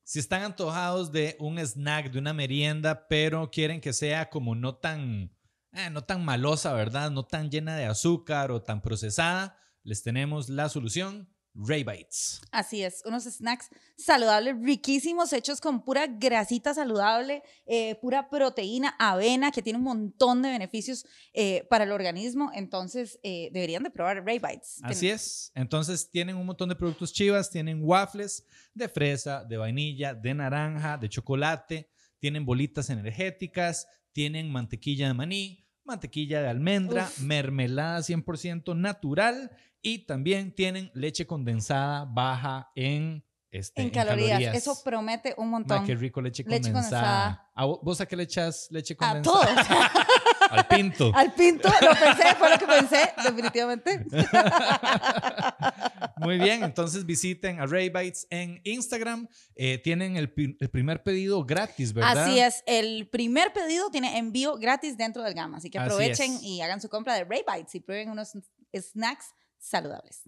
Si 0.05 0.19
están 0.19 0.43
antojados 0.43 1.13
de 1.13 1.37
un 1.39 1.59
snack, 1.59 2.11
de 2.11 2.19
una 2.19 2.33
merienda, 2.33 3.07
pero 3.09 3.51
quieren 3.51 3.81
que 3.81 3.93
sea 3.93 4.29
como 4.31 4.55
no 4.55 4.75
tan, 4.77 5.31
eh, 5.73 5.91
no 5.91 6.03
tan 6.03 6.25
malosa, 6.25 6.73
¿verdad? 6.75 7.11
No 7.11 7.25
tan 7.25 7.51
llena 7.51 7.77
de 7.77 7.85
azúcar 7.87 8.51
o 8.51 8.63
tan 8.63 8.83
procesada, 8.83 9.57
les 9.85 10.03
tenemos 10.03 10.49
la 10.49 10.69
solución, 10.69 11.32
Ray 11.55 11.85
Bites. 11.85 12.41
Así 12.51 12.83
es, 12.83 13.03
unos 13.05 13.25
snacks 13.25 13.69
saludables, 13.97 14.57
riquísimos, 14.63 15.33
hechos 15.33 15.61
con 15.61 15.85
pura 15.85 16.07
grasita 16.07 16.75
saludable, 16.75 17.43
eh, 17.67 17.97
pura 17.97 18.31
proteína, 18.31 18.97
avena, 18.99 19.51
que 19.51 19.63
tiene 19.63 19.79
un 19.79 19.85
montón 19.85 20.43
de 20.43 20.51
beneficios 20.51 21.05
eh, 21.35 21.67
para 21.69 21.85
el 21.85 21.93
organismo. 21.93 22.51
Entonces, 22.55 23.19
eh, 23.23 23.51
deberían 23.53 23.83
de 23.83 23.91
probar 23.91 24.25
Ray 24.25 24.39
Bites. 24.39 24.81
Así 24.83 25.09
es. 25.09 25.53
Entonces 25.55 26.11
tienen 26.11 26.37
un 26.37 26.47
montón 26.47 26.69
de 26.69 26.77
productos 26.77 27.13
chivas, 27.13 27.51
tienen 27.51 27.81
waffles 27.83 28.47
de 28.75 28.89
fresa, 28.89 29.45
de 29.45 29.57
vainilla, 29.57 30.15
de 30.15 30.35
naranja, 30.35 30.97
de 30.97 31.09
chocolate, 31.09 31.91
tienen 32.19 32.45
bolitas 32.45 32.89
energéticas, 32.89 33.87
tienen 34.13 34.51
mantequilla 34.51 35.09
de 35.09 35.15
maní, 35.15 35.67
mantequilla 35.93 36.43
de 36.43 36.49
almendra, 36.49 37.05
Uf. 37.05 37.21
mermelada 37.21 38.01
100% 38.01 38.75
natural 38.77 39.51
y 39.83 40.07
también 40.07 40.53
tienen 40.55 40.91
leche 40.95 41.27
condensada 41.27 42.05
baja 42.05 42.71
en, 42.75 43.25
este, 43.53 43.83
En 43.83 43.91
calorías. 43.91 44.57
Eso 44.57 44.83
promete 44.83 45.35
un 45.37 45.51
Ma, 45.51 45.59
montón. 45.59 45.85
qué 45.85 45.95
rico 45.95 46.23
leche 46.23 46.43
Leche 46.43 46.73
condensada. 46.73 47.51
¿A 47.55 47.67
vo- 47.67 47.81
¿Vos 47.83 48.01
a 48.01 48.07
qué 48.07 48.17
le 48.17 48.23
echas 48.23 48.67
leche 48.71 48.95
A 48.95 48.97
condensada? 48.97 49.45
todos. 49.45 49.67
Al 50.51 50.67
pinto. 50.67 51.13
Al 51.15 51.35
pinto, 51.35 51.69
lo 51.69 51.91
pensé, 51.91 52.35
fue 52.39 52.51
lo 52.51 52.59
que 52.59 52.67
pensé, 52.67 53.13
definitivamente. 53.23 54.07
Muy 56.17 56.39
bien, 56.39 56.63
entonces 56.63 57.05
visiten 57.05 57.61
a 57.61 57.67
Ray 57.67 57.91
Bites 57.91 58.27
en 58.31 58.61
Instagram. 58.65 59.29
Eh, 59.55 59.79
tienen 59.79 60.17
el, 60.17 60.33
primer 60.33 61.03
pedido 61.03 61.45
gratis, 61.45 61.93
¿verdad? 61.93 62.25
Así 62.25 62.39
es, 62.39 62.63
el 62.67 63.09
primer 63.09 63.53
pedido 63.53 63.91
tiene 63.91 64.19
envío 64.19 64.57
gratis 64.57 64.97
dentro 64.97 65.23
del 65.23 65.35
Gama, 65.35 65.59
así 65.59 65.69
que 65.69 65.79
aprovechen 65.79 66.39
y 66.43 66.63
hagan 66.63 66.81
su 66.81 66.89
compra 66.89 67.15
de 67.15 67.25
Ray 67.25 67.43
Bites 67.47 67.75
y 67.75 67.81
prueben 67.81 68.11
unos 68.11 68.33
snacks 68.75 69.35
saludables. 69.59 70.23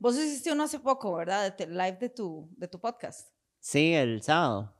Vos 0.00 0.16
hiciste 0.16 0.52
uno 0.52 0.64
hace 0.64 0.78
poco, 0.78 1.14
¿verdad? 1.14 1.54
De 1.56 1.66
live 1.66 1.96
de 2.00 2.08
tu, 2.08 2.48
de 2.56 2.68
tu 2.68 2.80
podcast. 2.80 3.30
Sí, 3.60 3.92
el 3.94 4.22
sábado. 4.22 4.74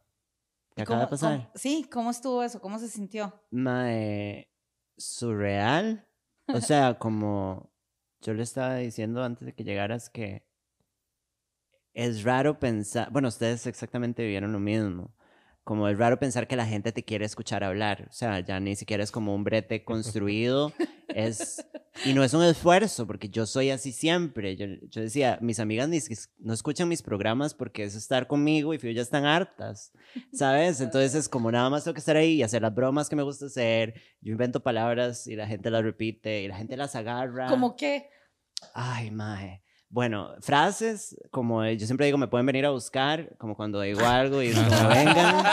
¿Qué 0.76 0.82
acaba 0.82 1.00
de 1.00 1.06
¿Cómo- 1.06 1.10
pasar? 1.10 1.36
cómo- 1.38 1.50
sí, 1.56 1.88
¿cómo 1.92 2.10
estuvo 2.10 2.42
eso? 2.42 2.60
¿Cómo 2.60 2.78
se 2.78 2.88
sintió? 2.88 3.34
Mae, 3.50 4.48
surreal. 4.96 6.06
O 6.46 6.60
sea, 6.60 6.98
como 6.98 7.72
yo 8.20 8.34
le 8.34 8.42
estaba 8.42 8.76
diciendo 8.76 9.22
antes 9.24 9.44
de 9.46 9.54
que 9.54 9.64
llegaras 9.64 10.08
que 10.10 10.46
es 11.94 12.22
raro 12.22 12.58
pensar, 12.60 13.10
bueno, 13.10 13.28
ustedes 13.28 13.66
exactamente 13.66 14.22
vivieron 14.22 14.52
lo 14.52 14.60
mismo. 14.60 15.14
Como 15.64 15.88
es 15.88 15.98
raro 15.98 16.18
pensar 16.18 16.46
que 16.46 16.56
la 16.56 16.64
gente 16.64 16.92
te 16.92 17.04
quiere 17.04 17.24
escuchar 17.26 17.62
hablar. 17.64 18.06
O 18.08 18.12
sea, 18.12 18.40
ya 18.40 18.58
ni 18.60 18.76
siquiera 18.76 19.02
es 19.02 19.10
como 19.10 19.34
un 19.34 19.44
brete 19.44 19.84
construido. 19.84 20.72
Es, 21.08 21.64
y 22.04 22.12
no 22.14 22.22
es 22.22 22.34
un 22.34 22.44
esfuerzo, 22.44 23.06
porque 23.06 23.28
yo 23.28 23.46
soy 23.46 23.70
así 23.70 23.92
siempre. 23.92 24.56
Yo, 24.56 24.66
yo 24.88 25.00
decía, 25.00 25.38
mis 25.40 25.60
amigas 25.60 25.88
ni 25.88 25.98
no 26.38 26.52
escuchan 26.52 26.88
mis 26.88 27.02
programas 27.02 27.54
porque 27.54 27.84
es 27.84 27.94
estar 27.94 28.26
conmigo 28.26 28.74
y 28.74 28.94
ya 28.94 29.02
están 29.02 29.24
hartas, 29.24 29.92
¿sabes? 30.32 30.80
Entonces 30.80 31.14
es 31.14 31.28
como 31.28 31.50
nada 31.50 31.70
más 31.70 31.84
tengo 31.84 31.94
que 31.94 32.00
estar 32.00 32.16
ahí 32.16 32.34
y 32.34 32.42
hacer 32.42 32.62
las 32.62 32.74
bromas 32.74 33.08
que 33.08 33.16
me 33.16 33.22
gusta 33.22 33.46
hacer. 33.46 33.94
Yo 34.20 34.32
invento 34.32 34.62
palabras 34.62 35.26
y 35.26 35.36
la 35.36 35.46
gente 35.46 35.70
las 35.70 35.82
repite 35.82 36.42
y 36.42 36.48
la 36.48 36.56
gente 36.56 36.76
las 36.76 36.94
agarra. 36.94 37.46
¿Cómo 37.48 37.76
qué? 37.76 38.08
Ay, 38.74 39.10
mae. 39.10 39.62
Bueno, 39.90 40.34
frases 40.40 41.16
como 41.30 41.64
eh, 41.64 41.76
yo 41.76 41.86
siempre 41.86 42.04
digo, 42.06 42.18
me 42.18 42.28
pueden 42.28 42.44
venir 42.44 42.66
a 42.66 42.70
buscar, 42.70 43.36
como 43.38 43.56
cuando 43.56 43.80
digo 43.80 44.00
algo 44.06 44.42
y 44.42 44.52
como 44.52 44.88
vengan. 44.88 45.44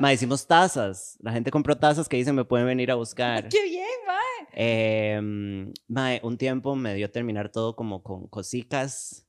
Mae, 0.00 0.14
hicimos 0.14 0.46
tazas. 0.46 1.16
La 1.20 1.32
gente 1.32 1.50
compró 1.50 1.76
tazas 1.76 2.08
que 2.08 2.16
dicen 2.16 2.34
me 2.34 2.44
pueden 2.44 2.66
venir 2.66 2.90
a 2.90 2.94
buscar. 2.94 3.48
¡Qué 3.48 3.62
bien, 3.64 3.86
mae! 4.06 4.48
Eh, 4.54 5.72
mae, 5.88 6.20
un 6.22 6.38
tiempo 6.38 6.74
me 6.74 6.94
dio 6.94 7.10
terminar 7.10 7.50
todo 7.50 7.76
como 7.76 8.02
con 8.02 8.28
cosicas, 8.28 9.26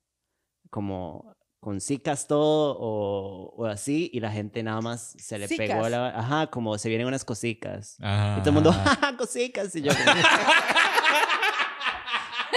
como 0.69 1.35
con 1.61 1.79
cicas 1.79 2.25
todo 2.25 2.75
o, 2.79 3.53
o 3.55 3.65
así, 3.67 4.09
y 4.13 4.19
la 4.19 4.31
gente 4.31 4.63
nada 4.63 4.81
más 4.81 5.13
se 5.19 5.37
le 5.37 5.47
pegó 5.47 5.87
la... 5.89 6.07
Ajá, 6.07 6.47
como 6.47 6.75
se 6.79 6.89
vienen 6.89 7.05
unas 7.05 7.23
cosicas. 7.23 7.97
Y 7.99 8.39
todo 8.39 8.49
el 8.49 8.53
mundo, 8.53 8.73
¡ja, 8.73 9.15
cosicas! 9.17 9.75
Y 9.75 9.83
yo, 9.83 9.91
como, 9.93 10.11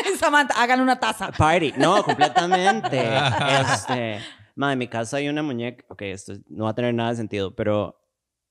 Samantha, 0.19 0.55
hagan 0.63 0.81
una 0.81 0.99
taza. 0.99 1.31
party. 1.33 1.73
No, 1.77 2.03
completamente. 2.05 2.99
este, 3.61 4.21
mae, 4.55 4.73
en 4.73 4.79
mi 4.79 4.89
casa 4.89 5.19
hay 5.19 5.29
una 5.29 5.43
muñeca, 5.43 5.85
ok, 5.89 6.03
esto 6.03 6.35
no 6.49 6.65
va 6.65 6.71
a 6.71 6.75
tener 6.75 6.95
nada 6.95 7.11
de 7.11 7.17
sentido, 7.17 7.55
pero 7.55 8.01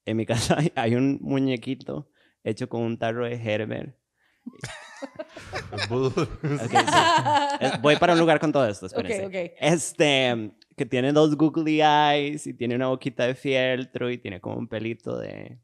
en 0.05 0.17
mi 0.17 0.25
casa 0.25 0.55
hay, 0.57 0.71
hay 0.75 0.95
un 0.95 1.19
muñequito 1.21 2.09
hecho 2.43 2.67
con 2.67 2.81
un 2.81 2.97
tarro 2.97 3.25
de 3.25 3.35
Herbert. 3.35 3.95
Es 5.71 5.87
vudú. 5.89 6.07
Ok, 6.07 6.71
sí. 6.71 6.75
Es- 7.61 7.81
voy 7.81 7.95
para 7.95 8.13
un 8.13 8.19
lugar 8.19 8.39
con 8.39 8.51
todo 8.51 8.67
esto, 8.67 8.85
espérense. 8.87 9.55
Este, 9.59 10.51
que 10.75 10.85
tiene 10.85 11.13
dos 11.13 11.35
googly 11.37 11.81
eyes 11.81 12.45
y 12.47 12.53
tiene 12.53 12.75
una 12.75 12.87
boquita 12.87 13.25
de 13.25 13.35
fieltro 13.35 14.09
y 14.11 14.17
tiene 14.17 14.41
como 14.41 14.57
un 14.57 14.67
pelito 14.67 15.17
de, 15.17 15.59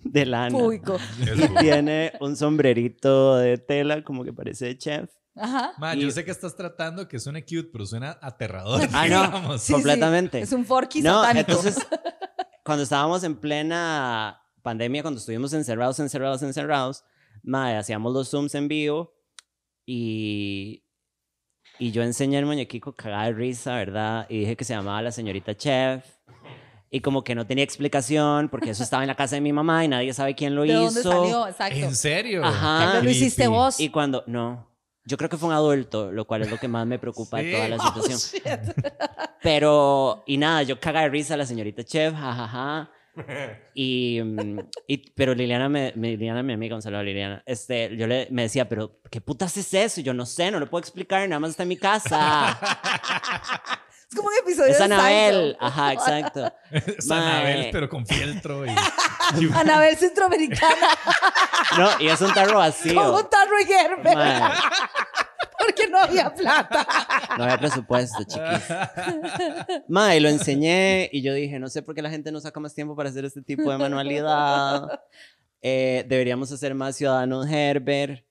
de 0.00 0.26
lana. 0.26 0.56
Público. 0.58 0.98
Y 1.20 1.58
tiene 1.60 2.12
un 2.20 2.36
sombrerito 2.36 3.36
de 3.36 3.58
tela 3.58 4.02
como 4.02 4.24
que 4.24 4.32
parece 4.32 4.66
de 4.66 4.78
chef. 4.78 5.10
Ajá. 5.36 5.72
Ma, 5.78 5.94
Y- 5.94 6.00
yo 6.02 6.10
sé 6.10 6.24
que 6.24 6.30
estás 6.30 6.54
tratando 6.56 7.08
que 7.08 7.18
suene 7.18 7.42
cute, 7.42 7.68
pero 7.72 7.86
suena 7.86 8.18
aterrador. 8.20 8.80
Ah, 8.92 9.08
no. 9.08 9.58
Sí, 9.58 9.66
sí. 9.66 9.72
completamente. 9.72 10.40
Es 10.40 10.52
un 10.52 10.64
forky 10.64 11.00
No, 11.02 11.22
satánico. 11.22 11.50
entonces, 11.52 11.76
cuando 12.64 12.82
estábamos 12.84 13.24
en 13.24 13.36
plena 13.36 14.40
pandemia, 14.62 15.02
cuando 15.02 15.18
estuvimos 15.20 15.52
encerrados, 15.54 15.98
encerrados, 16.00 16.42
encerrados, 16.42 17.04
mae, 17.42 17.76
hacíamos 17.76 18.12
los 18.12 18.28
Zooms 18.30 18.54
en 18.54 18.68
vivo 18.68 19.14
y, 19.86 20.84
y 21.78 21.90
yo 21.90 22.02
enseñé 22.02 22.38
el 22.38 22.46
muñequico 22.46 22.92
cagada 22.94 23.24
de 23.24 23.32
risa, 23.32 23.74
¿verdad? 23.76 24.26
Y 24.28 24.40
dije 24.40 24.56
que 24.56 24.64
se 24.64 24.74
llamaba 24.74 25.02
la 25.02 25.12
señorita 25.12 25.56
Chef. 25.56 26.04
Y 26.94 27.00
como 27.00 27.24
que 27.24 27.34
no 27.34 27.46
tenía 27.46 27.64
explicación, 27.64 28.50
porque 28.50 28.68
eso 28.70 28.82
estaba 28.82 29.02
en 29.02 29.06
la 29.08 29.14
casa 29.14 29.34
de 29.36 29.40
mi 29.40 29.50
mamá 29.52 29.82
y 29.82 29.88
nadie 29.88 30.12
sabe 30.12 30.34
quién 30.34 30.54
lo 30.54 30.60
¿De 30.62 30.68
hizo. 30.68 30.82
dónde 30.82 31.02
salió? 31.02 31.48
Exacto. 31.48 31.74
¿En 31.78 31.96
serio? 31.96 32.44
Ajá. 32.44 33.00
Lo 33.00 33.08
hiciste 33.08 33.46
vos. 33.48 33.80
Y 33.80 33.88
cuando, 33.88 34.22
no, 34.26 34.68
Yo 35.04 35.16
creo 35.16 35.28
que 35.28 35.36
fue 35.36 35.48
un 35.48 35.54
adulto, 35.54 36.12
lo 36.12 36.24
cual 36.26 36.42
es 36.42 36.50
lo 36.50 36.58
que 36.58 36.68
más 36.68 36.86
me 36.86 36.98
preocupa 36.98 37.38
de 37.38 37.44
Sí. 37.44 37.52
toda 37.52 37.68
la 37.68 37.76
Oh, 37.76 37.86
situación. 37.86 38.18
shit. 38.18 38.42
Pero, 39.42 40.22
y 40.26 40.36
nada, 40.36 40.62
yo 40.62 40.78
caga 40.78 41.00
de 41.02 41.08
risa 41.08 41.34
a 41.34 41.36
la 41.36 41.46
señorita 41.46 41.82
chef, 41.84 42.14
jajaja. 42.14 42.90
Y, 43.74 44.20
mm, 44.22 44.58
y- 44.86 45.10
pero 45.14 45.34
Liliana, 45.34 45.68
me, 45.68 45.92
Liliana, 45.96 46.42
mi 46.42 46.54
amiga, 46.54 46.76
un 46.76 46.80
saludo 46.80 47.00
a 47.00 47.02
Liliana, 47.02 47.42
este, 47.44 47.94
yo 47.96 48.06
le, 48.06 48.26
me 48.30 48.42
decía, 48.42 48.68
pero 48.70 49.00
¿qué 49.10 49.20
putas 49.20 49.54
es 49.58 49.74
eso? 49.74 50.00
Y 50.00 50.02
yo 50.04 50.14
no 50.14 50.24
sé, 50.24 50.50
no 50.50 50.58
lo 50.58 50.70
puedo 50.70 50.80
explicar, 50.80 51.28
nada 51.28 51.38
más 51.40 51.50
está 51.50 51.64
en 51.64 51.68
mi 51.70 51.76
casa. 51.76 52.58
Es 54.12 54.16
como 54.16 54.28
un 54.28 54.34
episodio 54.42 54.72
es 54.72 54.78
de 54.78 54.84
Anabel, 54.84 55.56
ajá, 55.58 55.94
exacto. 55.94 56.52
Es. 56.70 57.10
Anabel, 57.10 57.68
pero 57.72 57.88
con 57.88 58.06
fieltro. 58.06 58.66
Y... 58.66 58.68
Anabel 59.54 59.96
centroamericana 59.96 60.88
No, 61.78 61.88
y 62.00 62.08
es 62.08 62.20
un 62.20 62.32
tarro 62.34 62.58
vacío. 62.58 62.94
con 62.94 63.14
un 63.14 63.30
tarro 63.30 63.60
y 63.60 63.64
Gerber 63.64 64.14
Mae, 64.14 64.50
porque 65.58 65.88
no 65.88 65.98
había 65.98 66.32
plata. 66.34 66.86
no 67.38 67.44
había 67.44 67.58
presupuesto, 67.58 68.24
chiquis. 68.24 68.76
Mae, 69.88 70.20
lo 70.20 70.28
enseñé 70.28 71.08
y 71.12 71.22
yo 71.22 71.32
dije, 71.34 71.58
no 71.58 71.68
sé 71.68 71.82
por 71.82 71.94
qué 71.94 72.02
la 72.02 72.10
gente 72.10 72.32
no 72.32 72.40
saca 72.40 72.58
más 72.60 72.74
tiempo 72.74 72.94
para 72.96 73.08
hacer 73.10 73.24
este 73.24 73.42
tipo 73.42 73.70
de 73.70 73.78
manualidad. 73.78 75.00
Eh, 75.62 76.04
deberíamos 76.08 76.50
hacer 76.52 76.74
más 76.74 76.96
ciudadanos 76.96 77.46
Herbert. 77.48 78.24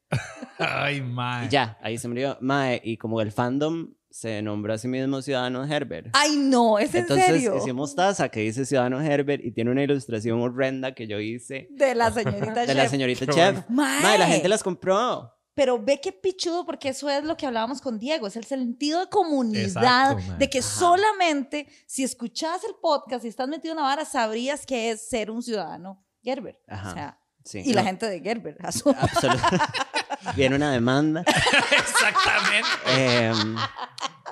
Ay, 0.60 1.02
mae. 1.02 1.46
Y 1.46 1.50
ya, 1.50 1.78
ahí 1.82 1.98
se 1.98 2.08
murió. 2.10 2.38
Mae, 2.42 2.82
y 2.84 2.98
como 2.98 3.22
el 3.22 3.32
fandom 3.32 3.94
se 4.12 4.42
nombró 4.42 4.74
a 4.74 4.78
sí 4.78 4.88
mismo 4.90 5.22
Ciudadanos 5.22 5.70
Herbert. 5.72 6.10
Ay, 6.14 6.36
no, 6.36 6.78
¿es 6.78 6.94
en 6.94 7.02
Entonces 7.02 7.26
serio? 7.28 7.56
hicimos 7.58 7.96
taza 7.96 8.28
que 8.30 8.42
dice 8.42 8.66
Ciudadanos 8.66 9.04
Herbert 9.04 9.44
y 9.44 9.52
tiene 9.52 9.72
una 9.72 9.82
ilustración 9.84 10.40
horrenda 10.42 10.94
que 10.94 11.08
yo 11.08 11.20
hice 11.20 11.68
De 11.72 11.96
la 11.96 12.12
señorita 12.12 12.62
de 12.66 12.74
la 12.76 12.82
chef. 12.84 12.92
señorita 12.92 13.26
Qué 13.26 13.32
Chef. 13.32 13.54
bueno. 13.54 13.66
Mae. 13.70 14.04
Mae, 14.04 14.18
la 14.20 14.28
gente 14.28 14.48
las 14.50 14.62
compró. 14.64 15.34
Pero 15.54 15.82
ve 15.84 16.00
qué 16.02 16.12
pichudo, 16.14 16.66
porque 16.66 16.90
eso 16.90 17.10
es 17.10 17.24
lo 17.26 17.36
que 17.36 17.46
hablábamos 17.46 17.82
con 17.82 18.00
Diego, 18.00 18.28
es 18.28 18.36
el 18.38 18.46
sentido 18.46 19.02
de 19.02 19.08
comunidad, 19.10 20.12
Exacto, 20.14 20.38
de 20.38 20.50
que 20.50 20.60
Ajá. 20.60 20.68
solamente 20.68 21.68
si 21.88 22.04
escuchas 22.04 22.64
el 22.64 22.76
podcast 22.82 23.26
y 23.26 23.28
estás 23.28 23.48
metido 23.50 23.74
en 23.74 23.78
la 23.78 23.84
vara, 23.84 24.06
sabrías 24.06 24.66
que 24.66 24.92
es 24.92 25.08
ser 25.10 25.30
un 25.32 25.42
ciudadano 25.44 26.06
Gerber. 26.24 26.60
Ajá. 26.68 26.90
O 26.90 26.94
sea, 26.94 27.18
Sí, 27.44 27.60
y 27.66 27.74
la 27.74 27.82
no, 27.82 27.88
gente 27.88 28.06
de 28.08 28.20
Gerber, 28.22 28.56
asumo. 28.64 28.96
Viene 30.36 30.56
una 30.56 30.72
demanda. 30.72 31.24
Exactamente. 31.72 32.68
Em, 32.96 33.56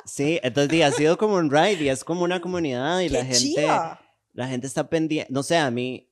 sí, 0.05 0.39
entonces 0.43 0.83
ha 0.83 0.91
sido 0.91 1.17
como 1.17 1.35
un 1.35 1.49
ride 1.51 1.83
y 1.83 1.89
es 1.89 2.03
como 2.03 2.23
una 2.23 2.39
comunidad 2.41 2.99
y 3.01 3.09
la 3.09 3.19
¡Qué 3.21 3.25
gente, 3.25 3.39
chiva! 3.39 4.01
la 4.33 4.47
gente 4.47 4.67
está 4.67 4.89
pendiente. 4.89 5.31
No 5.31 5.43
sé, 5.43 5.57
a 5.57 5.69
mí, 5.71 6.09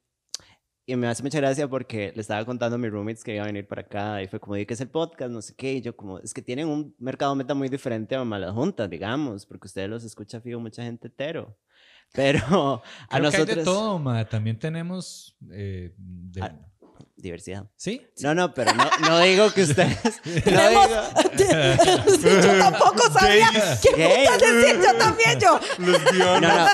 y 0.85 0.95
me 0.95 1.07
hace 1.07 1.21
mucha 1.23 1.39
gracia 1.39 1.67
porque 1.67 2.11
le 2.15 2.21
estaba 2.21 2.43
contando 2.45 2.75
a 2.75 2.79
mis 2.79 2.89
roommates 2.91 3.23
que 3.23 3.33
iba 3.35 3.43
a 3.43 3.47
venir 3.47 3.67
para 3.67 3.81
acá 3.81 4.21
y 4.21 4.27
fue 4.27 4.39
como, 4.39 4.55
di 4.55 4.65
que 4.65 4.73
es 4.73 4.81
el 4.81 4.89
podcast? 4.89 5.31
No 5.31 5.41
sé 5.41 5.53
qué. 5.55 5.73
Y 5.73 5.81
yo, 5.81 5.95
como, 5.95 6.19
es 6.19 6.33
que 6.33 6.41
tienen 6.41 6.67
un 6.67 6.95
mercado 6.99 7.35
meta 7.35 7.53
muy 7.53 7.69
diferente 7.69 8.15
a 8.15 8.23
Malas 8.23 8.53
Juntas, 8.53 8.89
digamos, 8.89 9.45
porque 9.45 9.67
ustedes 9.67 9.89
los 9.89 10.03
escucha, 10.03 10.39
fijo, 10.41 10.59
mucha 10.59 10.83
gente 10.83 11.07
hetero. 11.07 11.57
Pero 12.13 12.39
a 12.39 12.81
Creo 12.81 12.81
que 13.09 13.15
hay 13.17 13.21
nosotros. 13.21 13.57
de 13.57 13.63
todo, 13.65 13.99
mae. 13.99 14.23
También 14.23 14.57
tenemos... 14.57 15.35
eh, 15.51 15.93
de- 15.97 16.41
Ah, 16.41 16.55
Diversidad. 17.15 17.65
¿Sí? 17.75 18.05
No, 18.19 18.35
no, 18.35 18.53
pero 18.53 18.73
no, 18.73 18.85
no 19.07 19.19
digo 19.21 19.51
que 19.51 19.63
ustedes. 19.63 19.97
no 20.25 20.69
digo- 20.69 20.83
Sí, 21.37 22.27
yo 22.43 22.59
tampoco 22.59 23.09
sabía 23.11 23.47
qué 23.81 24.25
putas 24.27 24.39
decir, 24.41 24.79
yo 24.81 24.97
también, 24.97 25.39
yo. 25.39 25.59
No, 26.17 26.39
no? 26.41 26.67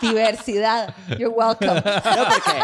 Diversidad, 0.00 0.94
you're 1.18 1.28
welcome. 1.28 1.74
no, 1.74 1.82
porque. 1.82 2.60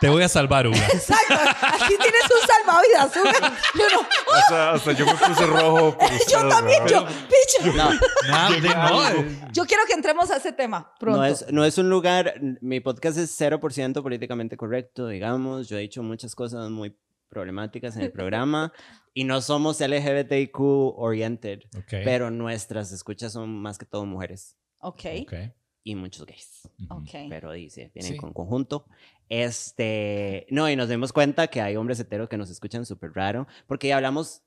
Te 0.00 0.08
voy 0.08 0.22
a 0.22 0.28
salvar, 0.28 0.66
Uga. 0.66 0.78
Exacto, 0.92 1.34
aquí 1.62 1.94
tienes 1.96 2.22
un 2.24 2.46
salvavidas, 2.46 3.16
Uga. 3.16 3.52
Yo 3.74 3.84
no, 3.92 4.08
Hasta, 4.34 4.70
hasta 4.72 4.92
yo 4.92 5.06
me 5.06 5.14
puse 5.14 5.46
rojo. 5.46 5.96
yo 6.30 6.48
también, 6.48 6.86
yo, 6.86 7.06
picha. 7.06 7.66
No, 7.74 7.90
Nada, 8.28 8.50
de- 8.50 8.68
no, 8.68 9.48
Yo 9.52 9.64
quiero 9.66 9.84
que 9.86 9.94
entremos 9.94 10.30
a 10.30 10.36
ese 10.36 10.52
tema 10.52 10.92
pronto. 10.98 11.18
No 11.20 11.24
es, 11.24 11.46
no 11.50 11.64
es 11.64 11.78
un 11.78 11.88
lugar, 11.90 12.34
mi 12.60 12.80
podcast 12.80 13.18
es 13.18 13.40
0% 13.40 14.02
políticamente 14.02 14.56
correcto, 14.56 15.08
digamos, 15.08 15.68
yo 15.68 15.75
he 15.78 15.82
dicho 15.82 16.02
muchas 16.02 16.34
cosas 16.34 16.70
muy 16.70 16.96
problemáticas 17.28 17.96
en 17.96 18.02
el 18.02 18.12
programa 18.12 18.72
y 19.14 19.24
no 19.24 19.40
somos 19.40 19.80
LGBTIQ 19.80 20.58
oriented, 20.60 21.60
ok. 21.76 21.92
pero 22.04 22.30
nuestras 22.30 22.92
escuchas 22.92 23.32
son 23.32 23.50
más 23.60 23.78
que 23.78 23.86
todo 23.86 24.04
mujeres 24.06 24.56
Ok, 24.80 25.04
Ok. 25.22 25.34
y 25.82 25.94
muchos 25.94 26.26
gays, 26.26 26.68
Ujú. 26.88 27.00
ok. 27.02 27.10
pero 27.28 27.52
dice, 27.52 27.90
vienen 27.94 28.12
Sí. 28.12 28.18
con 28.18 28.32
conjunto. 28.32 28.86
Este, 29.28 30.46
no, 30.50 30.68
y 30.70 30.76
nos 30.76 30.88
dimos 30.88 31.12
cuenta 31.12 31.46
que 31.48 31.60
hay 31.60 31.76
hombres 31.76 31.98
heteros 32.00 32.28
que 32.28 32.36
nos 32.36 32.50
escuchan 32.50 32.84
súper 32.86 33.12
raro, 33.12 33.46
porque 33.66 33.88
ya 33.88 33.96
hablamos 33.96 34.42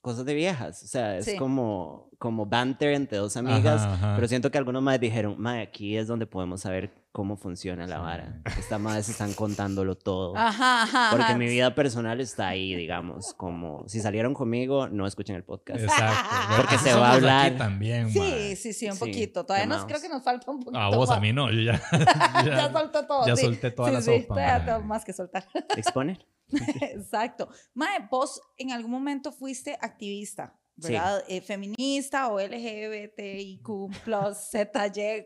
cosas 0.00 0.24
de 0.24 0.34
viejas, 0.34 0.82
o 0.82 0.86
sea, 0.86 1.16
es 1.18 1.26
Sí. 1.26 1.36
como, 1.36 2.08
como 2.18 2.46
banter 2.46 2.94
entre 2.94 3.18
dos 3.18 3.36
amigas, 3.36 3.82
Ajá, 3.82 3.94
ajá. 3.94 4.12
pero 4.16 4.28
siento 4.28 4.50
que 4.50 4.58
algunos 4.58 4.82
más 4.82 4.98
dijeron, 5.00 5.34
mae, 5.38 5.62
aquí 5.62 5.96
es 5.96 6.06
donde 6.06 6.26
podemos 6.26 6.62
saber 6.62 6.90
cómo 7.12 7.36
funciona 7.36 7.86
la 7.86 7.96
Sí. 7.96 8.02
vara. 8.02 8.42
Estas 8.58 8.80
madres 8.80 9.08
están 9.08 9.32
contándolo 9.34 9.96
todo. 9.96 10.36
Ajá, 10.36 10.84
ajá. 10.84 11.08
Porque 11.10 11.24
ajá. 11.24 11.36
mi 11.36 11.46
vida 11.46 11.74
personal 11.74 12.20
está 12.20 12.48
ahí, 12.48 12.74
digamos, 12.74 13.34
como 13.34 13.84
si 13.88 14.00
salieron 14.00 14.32
conmigo, 14.32 14.88
no 14.88 15.06
escuchen 15.06 15.36
el 15.36 15.44
podcast. 15.44 15.82
Exacto. 15.82 16.28
Porque 16.56 16.78
se 16.78 16.94
va 16.94 17.10
a 17.10 17.12
hablar. 17.14 17.56
También, 17.58 18.10
Sí, 18.10 18.54
sí, 18.56 18.72
sí, 18.72 18.86
un 18.86 18.94
Sí, 18.94 19.00
poquito. 19.00 19.44
Todavía 19.44 19.66
nos, 19.66 19.84
creo 19.84 20.00
que 20.00 20.08
nos 20.08 20.22
falta 20.22 20.50
un 20.50 20.60
poquito. 20.60 20.78
A 20.78 20.88
vos, 20.96 21.08
más. 21.08 21.18
a 21.18 21.20
mí 21.20 21.32
no. 21.32 21.50
Yo 21.50 21.60
ya. 21.60 21.80
ya, 22.44 22.72
solté 22.72 23.02
todo. 23.02 23.26
ya 23.26 23.36
sí. 23.36 23.42
solté 23.44 23.70
toda 23.70 23.88
sí, 23.88 23.94
la 23.94 24.00
sí, 24.02 24.22
sopa. 24.22 24.34
todavía 24.34 24.64
tengo 24.64 24.80
más 24.82 25.04
que 25.04 25.12
soltar. 25.12 25.44
Exponer. 25.76 26.24
Exacto. 26.82 27.48
Mae, 27.74 28.06
vos 28.10 28.40
en 28.56 28.72
algún 28.72 28.90
momento 28.90 29.32
fuiste 29.32 29.76
activista, 29.80 30.56
Sí. 30.80 30.92
¿verdad? 30.94 31.22
Eh, 31.28 31.42
feminista 31.42 32.28
o 32.28 32.40
LGBTIQ 32.40 33.68
plus 34.02 34.36
ZY. 34.50 35.24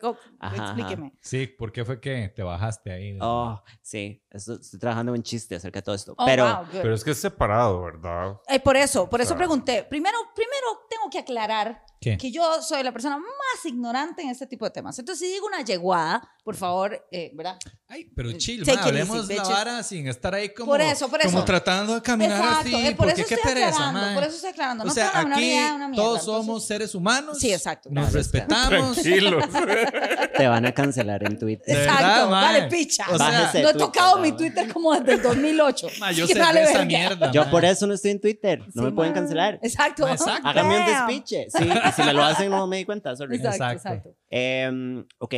Explíqueme. 0.57 1.13
Sí, 1.21 1.47
¿por 1.47 1.71
qué 1.73 1.85
fue 1.85 2.01
que 2.01 2.29
te 2.35 2.43
bajaste 2.43 2.91
ahí? 2.93 3.17
Oh, 3.21 3.63
sí, 3.81 4.23
esto- 4.31 4.55
estoy 4.61 4.81
trabajando 4.81 5.13
en 5.13 5.19
un 5.19 5.23
chiste 5.23 5.55
acerca 5.55 5.79
de 5.79 5.83
todo 5.85 5.95
esto. 5.95 6.15
Oh, 6.19 6.25
pero, 6.27 6.45
wow. 6.57 6.67
Pero 6.73 6.95
es 6.95 7.05
que 7.05 7.13
es 7.13 7.19
separado, 7.21 7.83
¿verdad? 7.83 8.41
Eh, 8.49 8.59
por 8.61 8.77
eso, 8.77 9.09
por 9.09 9.21
eso 9.21 9.29
Claro. 9.35 9.39
pregunté. 9.49 9.85
Primero, 9.85 10.19
primero 10.35 10.67
tengo 10.91 11.09
que 11.11 11.19
aclarar 11.21 11.85
¿Qué? 12.05 12.19
que 12.19 12.31
yo 12.31 12.63
soy 12.63 12.83
la 12.83 12.93
persona 12.93 13.17
más 13.19 13.65
ignorante 13.65 14.23
en 14.23 14.29
este 14.31 14.47
tipo 14.47 14.65
de 14.65 14.71
temas. 14.71 14.99
Entonces, 14.99 15.27
si 15.27 15.33
digo 15.33 15.47
una 15.47 15.63
yeguada, 15.63 16.23
por 16.45 16.55
favor, 16.57 17.07
eh, 17.11 17.31
¿verdad? 17.35 17.59
Ay, 17.89 18.11
pero 18.15 18.33
chill, 18.33 18.65
mae, 18.67 18.75
it 18.75 18.79
easy, 18.79 18.89
hablemos 18.89 19.29
la 19.29 19.43
vara 19.45 19.83
sin 19.83 20.09
estar 20.09 20.35
ahí 20.35 20.51
como, 20.53 20.73
Por 20.73 20.81
eso, 20.81 21.09
por 21.09 21.21
como 21.23 21.39
eso. 21.39 21.45
tratando 21.45 21.95
de 21.95 22.03
caminar 22.03 22.39
Exacto, 22.39 22.77
así. 22.77 22.87
eh, 22.87 22.95
por 22.95 23.07
porque 23.07 23.21
eso 23.23 23.29
qué 23.29 23.35
estoy 23.37 23.53
pereza, 23.55 23.89
aclarando, 23.89 24.15
por 24.15 24.23
eso 24.25 24.35
estoy 24.37 24.51
aclarando. 24.51 24.85
O 24.85 24.87
No 24.89 24.93
sea, 24.93 25.11
la 25.15 25.19
menor 25.23 25.33
aquí 25.39 25.45
idea 25.47 25.69
de 25.69 25.75
una 25.75 25.89
mierda, 25.89 26.05
todos 26.05 26.21
entonces- 26.21 26.47
somos 26.47 26.67
seres 26.67 26.95
humanos. 26.95 27.39
Sí, 27.39 27.53
exacto. 27.53 27.89
Nos 27.91 28.13
gracias. 28.13 28.33
respetamos. 28.33 28.93
Tranquilos. 28.97 29.45
te 30.37 30.49
van 30.49 30.67
a 30.67 30.73
cancelar 30.73 31.25
en 31.25 31.39
Twitter. 31.39 31.77
Exacto, 31.79 32.31
vale, 32.31 32.63
picha. 32.69 33.05
O 33.11 33.17
sea, 33.17 33.29
Bájese 33.31 33.63
no 33.63 33.69
he 33.69 33.73
Twitter, 33.73 33.87
tocado 33.87 34.19
mi. 34.19 34.33
Twitter 34.33 34.73
como 34.73 34.93
desde 34.95 35.13
el 35.15 35.23
2008. 35.23 35.87
Ma, 36.01 36.13
yo 36.13 36.27
sé 36.35 36.39
vale 36.39 36.61
de 36.61 36.67
esa 36.67 36.85
mierda. 36.85 37.31
Yo 37.31 37.49
por 37.51 37.65
eso 37.65 37.87
no 37.87 37.95
estoy 37.95 38.11
en 38.13 38.21
Twitter, 38.21 38.63
no 38.75 38.83
me 38.83 38.93
pueden 38.93 39.13
cancelar. 39.15 39.59
Exacto. 39.63 40.07
Háganme 40.07 40.81
un 40.81 40.87
despiche. 40.87 41.47
Sí, 41.51 41.65
si 41.95 42.03
me 42.03 42.13
lo 42.13 42.23
hacen 42.23 42.51
no 42.51 42.67
me 42.67 42.79
di 42.79 42.85
cuenta, 42.85 43.15
sorry. 43.17 43.37
Exacto, 43.37 43.65
Exacto. 43.65 43.75
exacto. 43.77 44.17
Em, 44.29 45.07
ok, 45.19 45.35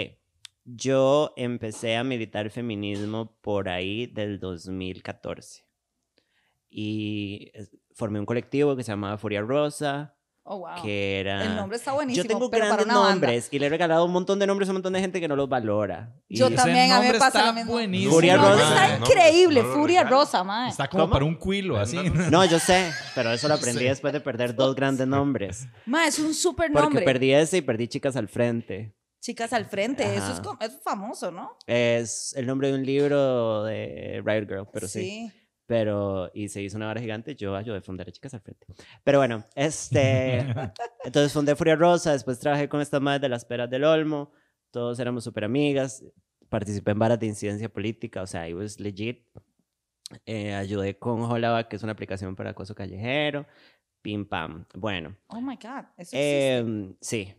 yo 0.65 1.33
empecé 1.37 1.97
a 1.97 2.05
militar 2.05 2.51
feminismo 2.51 3.39
por 3.41 3.69
ahí 3.69 4.07
del 4.07 4.41
2014. 4.41 5.65
Y 6.69 7.53
formé 7.95 8.19
un 8.19 8.27
colectivo 8.27 8.77
que 8.77 8.83
se 8.83 8.93
llamaba 8.93 9.17
Furia 9.19 9.41
Rosa, 9.41 10.16
Oh, 10.49 10.59
wow. 10.59 10.81
que 10.83 11.19
era... 11.21 11.43
El 11.43 11.57
nombre 11.57 11.77
está 11.77 11.93
buenísimo. 11.93 12.23
Yo 12.23 12.29
tengo 12.29 12.49
pero 12.49 12.63
para 12.63 12.77
grandes 12.77 12.87
una 12.87 12.95
banda. 13.01 13.15
nombres 13.27 13.49
y 13.51 13.59
le 13.59 13.67
he 13.67 13.69
regalado 13.69 14.05
un 14.05 14.13
montón 14.13 14.39
de 14.39 14.47
nombres 14.47 14.69
a 14.69 14.73
un 14.73 14.77
montón 14.77 14.93
de 14.93 15.01
gente 15.01 15.21
que 15.21 15.27
no 15.27 15.35
los 15.35 15.49
valora. 15.49 16.15
Y- 16.29 16.37
Yo 16.39 16.49
también, 16.53 16.93
a 16.93 17.01
mí 17.01 17.07
me 17.07 17.13
nombre 17.13 17.19
pasa 17.19 17.39
está 17.39 17.47
lo 17.49 17.53
mismo. 17.55 17.73
buenísimo. 17.73 18.13
Furia 18.13 18.37
Rosa. 18.37 18.63
está 18.63 18.99
No, 18.99 19.07
increíble. 19.07 19.63
no 19.63 19.69
lo 19.69 19.75
Furia 19.75 20.01
regalo. 20.05 20.17
Rosa, 20.21 20.45
mae. 20.45 20.71
Está 20.71 20.87
como 20.89 21.03
¿Cómo? 21.05 21.13
para 21.13 21.25
un 21.25 21.35
cuilo, 21.35 21.77
así. 21.79 21.97
No, 22.31 22.45
yo 22.45 22.59
sé, 22.61 22.93
pero 23.17 23.33
eso 23.33 23.49
lo 23.49 23.55
aprendí 23.55 23.81
Sí. 23.81 23.85
después 23.87 24.13
de 24.13 24.21
perder 24.21 24.55
dos 24.55 24.75
grandes 24.77 25.07
nombres. 25.09 25.67
Mae, 25.85 26.09
es 26.09 26.19
un 26.21 26.33
súper 26.33 26.71
Porque 26.71 26.85
nombre. 26.85 27.05
perdí 27.05 27.33
ese 27.33 27.57
y 27.57 27.63
perdí 27.63 27.89
Chicas 27.89 28.15
al 28.17 28.29
Frente. 28.29 28.95
Chicas 29.21 29.53
al 29.53 29.65
frente. 29.67 30.05
Eso 30.05 30.27
es, 30.27 30.31
Ajá. 30.39 30.43
como- 30.43 30.59
es 30.61 30.79
famoso, 30.85 31.33
¿no? 31.33 31.57
Es 31.67 32.33
el 32.37 32.47
nombre 32.47 32.69
de 32.69 32.75
un 32.75 32.87
libro 32.87 33.65
de 33.65 34.23
Riot 34.25 34.47
Girl, 34.47 34.69
pero 34.73 34.87
sí. 34.87 35.33
Pero, 35.67 36.31
y 36.33 36.49
se 36.49 36.63
hizo 36.63 36.77
una 36.77 36.87
vara 36.87 37.01
gigante, 37.01 37.35
yo 37.35 37.57
ayudé 37.57 37.79
a 37.79 37.83
fundar 37.83 38.09
a 38.09 38.13
Chicas 38.13 38.33
al 38.35 38.41
Frente. 38.41 38.67
Pero 39.03 39.19
bueno, 39.19 39.45
este, 39.55 40.39
entonces 41.05 41.33
fundé 41.33 41.57
Furia 41.57 41.75
Rosa, 41.75 42.13
después 42.13 42.39
trabajé 42.39 42.69
con 42.69 42.81
estas 42.81 43.01
madres 43.01 43.23
de 43.23 43.29
las 43.29 43.45
peras 43.45 43.69
del 43.69 43.85
Olmo, 43.85 44.31
todos 44.71 45.01
éramos 45.01 45.25
súper 45.25 45.45
amigas, 45.45 46.05
participé 46.49 46.93
en 46.93 46.99
varas 47.01 47.19
de 47.19 47.27
incidencia 47.27 47.69
política, 47.69 48.23
o 48.23 48.27
sea, 48.27 48.49
I 48.49 48.55
was 48.55 48.79
legit. 48.79 49.27
Eh, 50.25 50.55
ayudé 50.55 50.99
con 50.99 51.21
Holava, 51.23 51.69
que 51.69 51.75
es 51.75 51.83
una 51.83 51.93
aplicación 51.93 52.37
para 52.37 52.51
acoso 52.51 52.77
callejero, 52.77 53.45
pim 54.03 54.25
pam. 54.25 54.65
Bueno, 54.75 55.17
Oh 55.27 55.41
my 55.41 55.57
God. 55.57 55.85
Eso 55.97 56.13
em, 56.17 56.95
sí, 57.01 57.35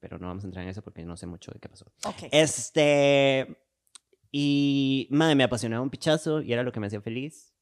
pero 0.00 0.18
no 0.18 0.26
vamos 0.26 0.44
a 0.44 0.46
entrar 0.48 0.64
en 0.64 0.70
eso 0.70 0.82
porque 0.82 1.04
no 1.04 1.16
sé 1.16 1.26
mucho 1.26 1.52
de 1.52 1.60
qué 1.60 1.68
pasó. 1.68 1.86
Ok. 2.04 2.28
Este. 2.32 3.56
Y, 4.32 5.08
madre, 5.10 5.34
me 5.34 5.44
apasionaba 5.44 5.82
un 5.82 5.90
pichazo 5.90 6.42
y 6.42 6.52
era 6.52 6.62
lo 6.62 6.72
que 6.72 6.80
me 6.80 6.86
hacía 6.86 7.00
feliz. 7.00 7.54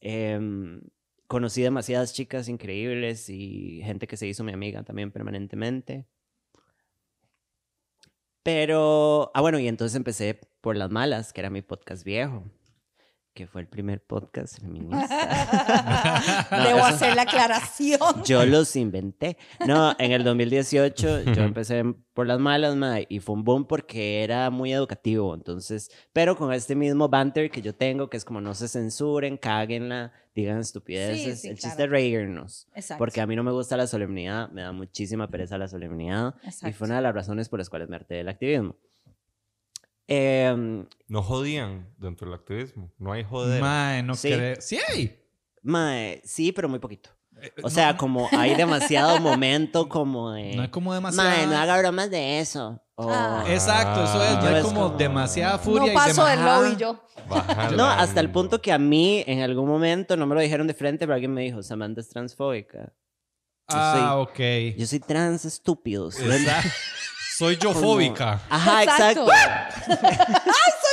Em, 0.00 0.80
conocí 1.26 1.62
demasiadas 1.62 2.12
chicas 2.14 2.48
increíbles 2.48 3.28
y 3.28 3.80
gente 3.84 4.06
que 4.06 4.16
se 4.16 4.26
hizo 4.26 4.44
mi 4.44 4.52
amiga 4.52 4.82
también 4.82 5.10
permanentemente. 5.10 6.06
Pero, 8.42 9.30
ah, 9.34 9.40
bueno, 9.40 9.58
y 9.58 9.68
entonces 9.68 9.96
empecé 9.96 10.38
por 10.60 10.76
Las 10.76 10.90
Malas, 10.90 11.32
que 11.32 11.40
era 11.40 11.50
mi 11.50 11.62
podcast 11.62 12.04
viejo, 12.04 12.44
que 13.34 13.46
fue 13.48 13.60
el 13.60 13.66
primer 13.68 14.00
podcast 14.02 14.60
feminista. 14.60 15.08
No, 16.50 16.64
Debo 16.64 16.78
eso- 16.78 16.86
hacer 16.86 17.16
la 17.16 17.22
aclaración. 17.22 18.22
Yo 18.24 18.44
los 18.46 18.76
inventé. 18.76 19.36
No, 19.66 19.94
en 19.98 20.12
el 20.12 20.22
2018 20.24 21.22
yo 21.32 21.42
empecé 21.42 21.82
por 22.14 22.26
las 22.26 22.38
malas, 22.38 22.76
mae, 22.76 23.06
y 23.08 23.18
fue 23.20 23.34
un 23.34 23.44
boom 23.44 23.66
porque 23.66 24.22
era 24.22 24.48
muy 24.50 24.72
educativo. 24.72 25.34
Entonces, 25.34 25.90
pero 26.12 26.36
con 26.36 26.52
este 26.52 26.74
mismo 26.76 27.08
banter 27.08 27.50
que 27.50 27.60
yo 27.60 27.74
tengo, 27.74 28.08
que 28.08 28.16
es 28.16 28.24
como 28.24 28.40
no 28.40 28.54
se 28.54 28.68
censuren, 28.68 29.36
cáguenla, 29.36 30.12
digan 30.34 30.58
estupideces. 30.58 31.40
sí, 31.40 31.48
el 31.48 31.54
claro. 31.58 31.68
chiste 31.70 31.84
es 31.84 31.90
reírnos. 31.90 32.68
Exacto. 32.74 32.98
Porque 32.98 33.20
a 33.20 33.26
mí 33.26 33.34
no 33.36 33.42
me 33.42 33.50
gusta 33.52 33.76
la 33.76 33.86
solemnidad, 33.86 34.48
me 34.50 34.62
da 34.62 34.72
muchísima 34.72 35.28
pereza 35.28 35.58
la 35.58 35.68
solemnidad. 35.68 36.34
Y 36.44 36.46
Exacto. 36.48 36.76
fue 36.78 36.86
una 36.86 36.96
de 36.96 37.02
las 37.02 37.14
razones 37.14 37.48
por 37.48 37.58
las 37.58 37.68
cuales 37.68 37.88
me 37.88 37.96
harté 37.96 38.14
del 38.14 38.28
activismo. 38.28 38.76
Em, 40.06 40.86
No 41.08 41.22
jodían 41.22 41.88
dentro 41.98 42.26
del 42.28 42.34
activismo. 42.38 42.92
No 42.98 43.12
hay 43.12 43.24
joder. 43.24 43.60
Mae, 43.60 44.02
no 44.02 44.14
Sí. 44.14 44.32
Sí 44.60 44.78
hay. 44.88 45.18
mae, 45.62 46.20
sí, 46.24 46.52
pero 46.52 46.68
muy 46.68 46.78
poquito. 46.78 47.10
Eh, 47.40 47.50
O 47.58 47.62
no, 47.62 47.70
sea, 47.70 47.96
como 47.96 48.28
hay 48.32 48.54
demasiado 48.54 49.18
momento 49.20 49.88
como 49.88 50.30
de... 50.32 50.54
No 50.54 50.62
es 50.62 50.68
como 50.68 50.94
demasiado. 50.94 51.28
Mae, 51.28 51.46
no 51.46 51.56
haga 51.56 51.78
bromas 51.78 52.10
de 52.10 52.38
eso. 52.40 52.80
Ah. 52.96 53.44
Exacto, 53.48 54.04
eso 54.04 54.22
es. 54.22 54.30
Ah. 54.36 54.40
No 54.42 54.56
Es 54.56 54.62
como 54.64 54.82
como- 54.84 54.96
demasiada 54.98 55.58
furia. 55.58 55.80
no 55.86 55.92
y 55.92 55.94
paso 55.94 56.24
del 56.26 56.44
lobby 56.44 56.76
yo. 56.76 57.02
No, 57.76 57.86
hasta 57.86 58.20
el 58.20 58.30
punto 58.30 58.60
que 58.62 58.72
a 58.72 58.78
mí 58.78 59.24
en 59.26 59.40
algún 59.40 59.66
momento 59.68 60.16
no 60.16 60.26
me 60.26 60.34
lo 60.34 60.40
dijeron 60.42 60.66
de 60.66 60.74
frente, 60.74 61.06
pero 61.06 61.14
alguien 61.14 61.32
me 61.34 61.42
dijo, 61.42 61.62
Samantha 61.62 62.02
es 62.02 62.08
transfóbica. 62.08 62.92
Ah, 63.68 64.16
ok. 64.18 64.38
Yo 64.76 64.86
soy 64.86 65.00
trans 65.00 65.44
estúpido. 65.44 66.10
soy- 67.36 67.54
Exacto. 67.54 67.74
Soy 67.74 67.74
yo 67.74 67.74
fóbica. 67.74 68.40
Ajá, 68.48 68.84
exacto. 68.84 69.26
Exacto. 69.26 70.84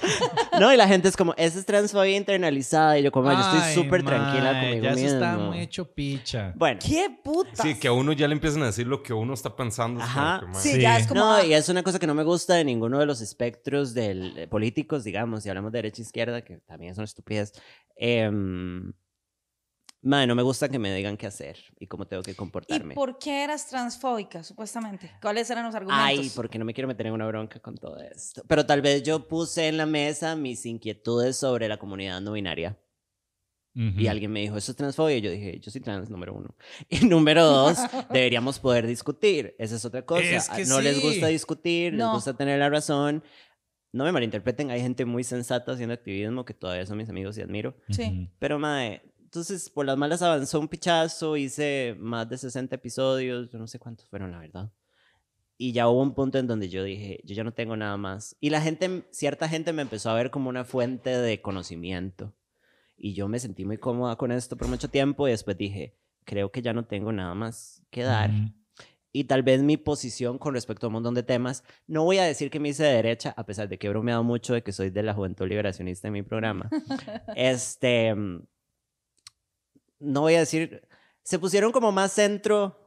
No, 0.60 0.72
y 0.72 0.76
la 0.76 0.86
gente 0.88 1.08
es 1.08 1.16
como, 1.16 1.34
esa 1.36 1.58
es 1.58 1.66
transfobia 1.66 2.16
internalizada. 2.16 2.98
Y 2.98 3.02
yo 3.02 3.12
como, 3.12 3.28
"Ay, 3.30 3.36
yo 3.36 3.42
Ay, 3.44 3.58
estoy 3.70 3.84
súper 3.84 4.02
tranquila 4.04 4.60
conmigo 4.60 4.82
Ya 4.84 4.90
eso 4.90 5.00
mismo. 5.02 5.14
está 5.14 5.36
muy 5.38 5.60
hecho 5.60 5.92
picha. 5.92 6.52
Bueno. 6.54 6.78
¡Qué 6.86 7.08
puta! 7.22 7.62
Sí, 7.62 7.78
que 7.78 7.88
a 7.88 7.92
uno 7.92 8.12
ya 8.12 8.26
le 8.28 8.34
empiezan 8.34 8.62
a 8.62 8.66
decir 8.66 8.86
lo 8.86 9.02
que 9.02 9.12
uno 9.12 9.34
está 9.34 9.54
pensando. 9.56 10.00
es 10.02 10.06
como 10.10 10.26
Ajá. 10.26 10.40
que, 10.40 10.46
mae, 10.46 10.62
Sí, 10.62 10.72
Sí. 10.74 10.80
ya 10.80 10.98
es 10.98 11.06
como. 11.06 11.20
No, 11.20 11.32
ah, 11.34 11.44
y 11.44 11.52
es 11.54 11.68
una 11.68 11.82
cosa 11.82 11.98
que 11.98 12.06
no 12.06 12.14
me 12.14 12.22
gusta 12.24 12.54
de 12.54 12.64
ninguno 12.64 12.98
de 12.98 13.06
los 13.06 13.20
espectros 13.20 13.94
del, 13.94 14.36
eh, 14.38 14.46
políticos, 14.46 15.04
digamos, 15.04 15.42
si 15.42 15.48
hablamos 15.48 15.72
de 15.72 15.78
derecha 15.78 16.02
e 16.02 16.04
izquierda, 16.04 16.42
que 16.42 16.58
también 16.66 16.94
una 16.96 17.04
estupidez. 17.04 17.52
em, 17.98 18.92
mae, 20.06 20.26
no 20.26 20.34
me 20.34 20.42
gusta 20.42 20.68
que 20.68 20.78
me 20.78 20.94
digan 20.94 21.16
qué 21.16 21.26
hacer 21.26 21.58
y 21.78 21.86
cómo 21.86 22.06
tengo 22.06 22.22
que 22.22 22.30
¿Y 22.32 22.34
comportarme. 22.34 22.94
por 22.94 23.18
qué 23.18 23.44
eras 23.44 23.66
transfóbica, 23.68 24.42
supuestamente? 24.42 25.10
¿Cuáles 25.20 25.48
eran 25.50 25.64
los 25.64 25.74
argumentos? 25.74 26.06
Ay, 26.06 26.30
porque 26.34 26.58
no 26.58 26.64
me 26.64 26.72
quiero 26.74 26.88
meter 26.88 27.06
en 27.06 27.12
una 27.12 27.26
bronca 27.26 27.60
con 27.60 27.76
todo 27.76 27.98
esto. 28.00 28.42
Pero 28.48 28.64
tal 28.66 28.82
vez 28.82 29.02
yo 29.02 29.26
puse 29.28 29.68
en 29.68 29.76
la 29.76 29.86
mesa 29.86 30.36
mis 30.36 30.64
inquietudes 30.66 31.36
sobre 31.36 31.68
la 31.68 31.76
comunidad 31.78 32.20
no 32.20 32.32
binaria. 32.32 32.78
Y 33.78 34.06
alguien 34.06 34.32
me 34.32 34.40
dijo, 34.40 34.56
¿eso 34.56 34.70
es 34.72 34.76
transfobia? 34.78 35.18
Y 35.18 35.20
yo 35.20 35.30
dije, 35.30 35.60
yo 35.60 35.70
soy 35.70 35.82
trans, 35.82 36.08
número 36.08 36.32
uno. 36.32 36.54
Y 36.88 37.04
número 37.04 37.44
dos, 37.44 37.76
deberíamos 38.10 38.58
poder 38.58 38.86
discutir. 38.86 39.54
Esa 39.58 39.76
es 39.76 39.84
otra 39.84 40.00
cosa. 40.00 40.22
Es 40.22 40.48
que 40.48 40.64
no 40.64 40.80
les 40.80 40.98
gusta 41.02 41.26
discutir, 41.26 41.92
les 41.92 41.98
No. 42.00 42.14
gusta 42.14 42.34
tener 42.34 42.58
la 42.58 42.70
razón. 42.70 43.22
No 43.92 44.04
me 44.04 44.12
malinterpreten, 44.12 44.70
hay 44.70 44.80
gente 44.80 45.04
muy 45.04 45.24
sensata 45.24 45.72
haciendo 45.72 45.92
activismo 45.92 46.46
que 46.46 46.54
todavía 46.54 46.86
son 46.86 46.96
mis 46.96 47.10
amigos 47.10 47.36
y 47.36 47.42
admiro. 47.42 47.76
Sí. 47.90 48.30
Pero, 48.38 48.58
mae, 48.58 49.02
entonces 49.26 49.68
por 49.70 49.84
las 49.84 49.98
malas 49.98 50.22
avanzó 50.22 50.60
un 50.60 50.68
pichazo, 50.68 51.36
hice 51.36 51.96
más 51.98 52.28
de 52.28 52.38
60 52.38 52.76
episodios, 52.76 53.50
yo 53.50 53.58
no 53.58 53.66
sé 53.66 53.80
cuántos 53.80 54.06
fueron, 54.06 54.30
la 54.30 54.38
verdad. 54.38 54.70
Y 55.58 55.72
ya 55.72 55.88
hubo 55.88 56.00
un 56.00 56.14
punto 56.14 56.38
en 56.38 56.46
donde 56.46 56.68
yo 56.68 56.84
dije, 56.84 57.20
yo 57.24 57.34
ya 57.34 57.42
no 57.42 57.52
tengo 57.52 57.76
nada 57.76 57.96
más. 57.96 58.36
Y 58.40 58.50
la 58.50 58.60
gente, 58.60 59.04
cierta 59.10 59.48
gente 59.48 59.72
me 59.72 59.82
empezó 59.82 60.10
a 60.10 60.14
ver 60.14 60.30
como 60.30 60.48
una 60.48 60.64
fuente 60.64 61.10
de 61.10 61.42
conocimiento. 61.42 62.34
Y 62.96 63.14
yo 63.14 63.26
me 63.26 63.40
sentí 63.40 63.64
muy 63.64 63.78
cómoda 63.78 64.16
con 64.16 64.30
esto 64.30 64.56
por 64.56 64.68
mucho 64.68 64.88
tiempo 64.88 65.26
y 65.26 65.32
después 65.32 65.58
dije, 65.58 65.96
creo 66.24 66.52
que 66.52 66.62
ya 66.62 66.72
no 66.72 66.84
tengo 66.84 67.10
nada 67.10 67.34
más 67.34 67.82
que 67.90 68.04
dar. 68.04 68.30
Ujú. 68.30 68.52
Y 69.10 69.24
tal 69.24 69.42
vez 69.42 69.62
mi 69.62 69.76
posición 69.76 70.38
con 70.38 70.54
respecto 70.54 70.86
a 70.86 70.88
un 70.88 70.94
montón 70.94 71.14
de 71.14 71.24
temas, 71.24 71.64
no 71.88 72.04
voy 72.04 72.18
a 72.18 72.24
decir 72.24 72.48
que 72.48 72.60
me 72.60 72.68
hice 72.68 72.84
de 72.84 72.92
derecha, 72.92 73.34
a 73.36 73.44
pesar 73.44 73.68
de 73.68 73.76
que 73.76 73.88
he 73.88 73.90
bromeado 73.90 74.22
mucho 74.22 74.54
de 74.54 74.62
que 74.62 74.72
soy 74.72 74.90
de 74.90 75.02
la 75.02 75.14
Juventud 75.14 75.48
Liberacionista 75.48 76.06
en 76.06 76.12
mi 76.12 76.22
programa. 76.22 76.70
este, 77.34 78.14
mm, 78.14 78.42
no 79.98 80.20
voy 80.22 80.34
a 80.34 80.40
decir, 80.40 80.82
se 81.22 81.38
pusieron 81.38 81.72
como 81.72 81.92
más 81.92 82.12
centro 82.12 82.78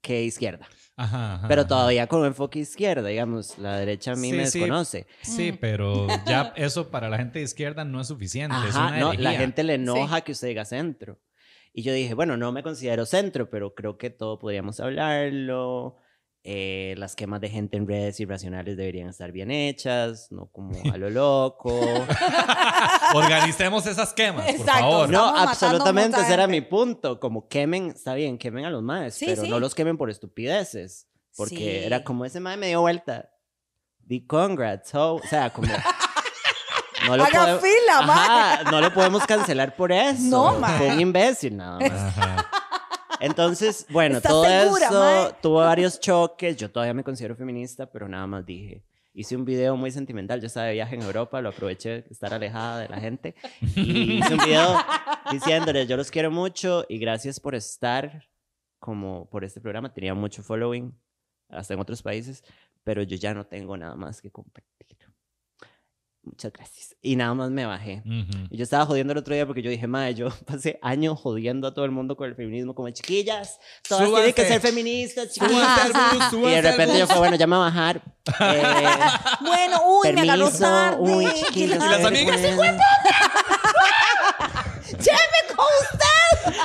que 0.00 0.22
izquierda, 0.24 0.66
Ajá, 0.96 1.34
ajá, 1.34 1.48
pero 1.48 1.66
todavía 1.66 2.06
con 2.06 2.24
enfoque 2.24 2.60
izquierda, 2.60 3.08
digamos, 3.08 3.58
la 3.58 3.76
derecha 3.78 4.12
a 4.12 4.16
mí 4.16 4.30
Sí, 4.30 4.36
me 4.36 4.42
desconoce. 4.44 5.06
Sí, 5.22 5.52
Mm. 5.52 5.56
pero 5.60 6.06
ya 6.26 6.52
eso 6.56 6.90
para 6.90 7.08
la 7.08 7.18
gente 7.18 7.38
de 7.40 7.44
izquierda 7.44 7.84
no 7.84 8.00
es 8.00 8.06
suficiente. 8.08 8.56
es 8.68 8.74
Ajá, 8.74 8.88
una 8.88 8.98
no, 8.98 9.12
la 9.14 9.32
gente 9.32 9.62
le 9.64 9.74
enoja 9.74 10.20
que 10.22 10.32
usted 10.32 10.48
diga 10.48 10.64
centro. 10.64 11.18
Y 11.72 11.82
yo 11.82 11.92
dije, 11.92 12.14
bueno, 12.14 12.36
no 12.38 12.52
me 12.52 12.62
considero 12.62 13.04
centro, 13.04 13.50
pero 13.50 13.74
creo 13.74 13.98
que 13.98 14.08
todo 14.08 14.38
podríamos 14.38 14.80
hablarlo. 14.80 15.96
Eh, 16.48 16.94
las 16.96 17.16
quemas 17.16 17.40
de 17.40 17.48
gente 17.50 17.76
en 17.76 17.88
redes 17.88 18.20
irracionales 18.20 18.76
deberían 18.76 19.08
estar 19.08 19.32
bien 19.32 19.50
hechas, 19.50 20.28
no 20.30 20.46
como 20.52 20.72
a 20.92 20.96
lo 20.96 21.10
loco. 21.10 21.80
Organicemos 23.14 23.84
esas 23.86 24.12
quemas, 24.12 24.46
por 24.46 24.54
Exacto. 24.54 24.80
favor. 24.80 25.10
No, 25.10 25.26
absolutamente, 25.36 26.20
ese 26.20 26.32
era 26.34 26.46
mi 26.46 26.60
punto. 26.60 27.18
Como 27.20 27.48
quemen, 27.48 27.88
está 27.90 28.14
bien, 28.14 28.38
quemen 28.38 28.64
a 28.64 28.70
los 28.70 28.82
maes, 28.82 29.14
Sí, 29.14 29.26
pero 29.26 29.42
sí. 29.42 29.48
no 29.48 29.58
los 29.60 29.74
quemen 29.74 29.96
por 29.98 30.08
estupideces. 30.10 31.08
Porque 31.36 31.56
Sí. 31.56 31.84
era 31.84 32.02
como 32.04 32.24
ese 32.24 32.40
mae 32.40 32.56
me 32.56 32.68
dio 32.68 32.80
vuelta. 32.80 33.30
Di 33.98 34.24
congrats, 34.26 34.94
ho. 34.94 35.16
o 35.16 35.22
sea, 35.28 35.50
como. 35.52 35.68
No 37.06 37.14
Haga 37.14 37.26
podemos- 37.30 37.60
fila, 37.60 38.02
mae. 38.02 38.16
Ajá, 38.18 38.70
no 38.70 38.80
lo 38.80 38.92
podemos 38.94 39.24
cancelar 39.26 39.76
por 39.76 39.92
eso. 39.92 40.22
No, 40.22 40.58
mae. 40.58 40.78
Fue 40.78 40.88
un 40.92 41.00
imbécil 41.00 41.56
nada 41.56 41.78
más. 41.78 41.92
Ajá. 41.92 42.46
Entonces, 43.20 43.86
bueno, 43.90 44.16
¿Estás 44.18 44.30
todo 44.30 44.44
segura, 44.44 44.86
eso 44.86 45.00
mae? 45.00 45.32
tuvo 45.42 45.56
varios 45.56 46.00
choques. 46.00 46.56
Yo 46.56 46.70
todavía 46.70 46.94
me 46.94 47.04
considero 47.04 47.34
feminista, 47.36 47.86
pero 47.90 48.08
nada 48.08 48.26
más 48.26 48.44
dije. 48.44 48.84
Hice 49.14 49.34
un 49.34 49.46
video 49.46 49.76
muy 49.76 49.90
sentimental. 49.90 50.40
Yo 50.40 50.46
estaba 50.46 50.66
de 50.66 50.74
viaje 50.74 50.94
en 50.94 51.02
Europa, 51.02 51.40
lo 51.40 51.48
aproveché 51.48 52.02
de 52.02 52.04
estar 52.10 52.34
alejada 52.34 52.80
de 52.80 52.88
la 52.88 53.00
gente. 53.00 53.34
Y 53.74 54.18
hice 54.18 54.34
un 54.34 54.44
video 54.44 54.76
diciéndoles: 55.32 55.88
Yo 55.88 55.96
los 55.96 56.10
quiero 56.10 56.30
mucho 56.30 56.84
y 56.88 56.98
gracias 56.98 57.40
por 57.40 57.54
estar 57.54 58.28
como 58.78 59.28
por 59.30 59.42
este 59.44 59.60
programa. 59.62 59.94
Tenía 59.94 60.12
mucho 60.14 60.42
following, 60.42 60.92
hasta 61.48 61.72
en 61.72 61.80
otros 61.80 62.02
países, 62.02 62.44
pero 62.84 63.02
yo 63.02 63.16
ya 63.16 63.32
no 63.32 63.46
tengo 63.46 63.74
nada 63.78 63.96
más 63.96 64.20
que 64.20 64.30
compartir. 64.30 64.75
Muchas 66.26 66.52
gracias. 66.52 66.96
Y 67.02 67.14
nada 67.14 67.32
más 67.34 67.50
me 67.50 67.64
bajé. 67.64 68.02
Y 68.50 68.56
yo 68.56 68.64
estaba 68.64 68.84
jodiendo 68.84 69.12
el 69.12 69.18
otro 69.20 69.32
día 69.32 69.46
porque 69.46 69.62
yo 69.62 69.70
dije, 69.70 69.86
madre, 69.86 70.14
yo 70.14 70.28
pasé 70.46 70.78
años 70.82 71.18
jodiendo 71.20 71.68
a 71.68 71.72
todo 71.74 71.84
el 71.84 71.92
mundo 71.92 72.16
con 72.16 72.28
el 72.28 72.34
feminismo, 72.34 72.74
como 72.74 72.90
chiquillas, 72.90 73.60
todas 73.88 74.08
tienen 74.10 74.32
que 74.32 74.44
ser 74.44 74.60
feministas, 74.60 75.32
chiquillas. 75.32 75.92
Y 76.32 76.50
de 76.50 76.62
repente 76.62 76.98
yo 76.98 77.06
fue, 77.06 77.18
bueno, 77.18 77.36
ya 77.36 77.46
me 77.46 77.56
voy 77.56 77.62
a 77.62 77.70
bajar. 77.70 78.02
Eh, 78.40 78.72
Bueno, 79.40 79.82
uy, 79.86 80.12
me 80.12 80.20
agarró 80.22 80.50
tarde. 80.50 80.96
uy, 80.98 81.26
chiquillos. 81.32 81.76
Y 81.76 81.88
las 81.88 82.04
amigas, 82.04 82.42
vergüenza. 82.42 82.84
¡Lléveme 84.88 85.54
con 85.54 85.66
usted! 85.80 86.56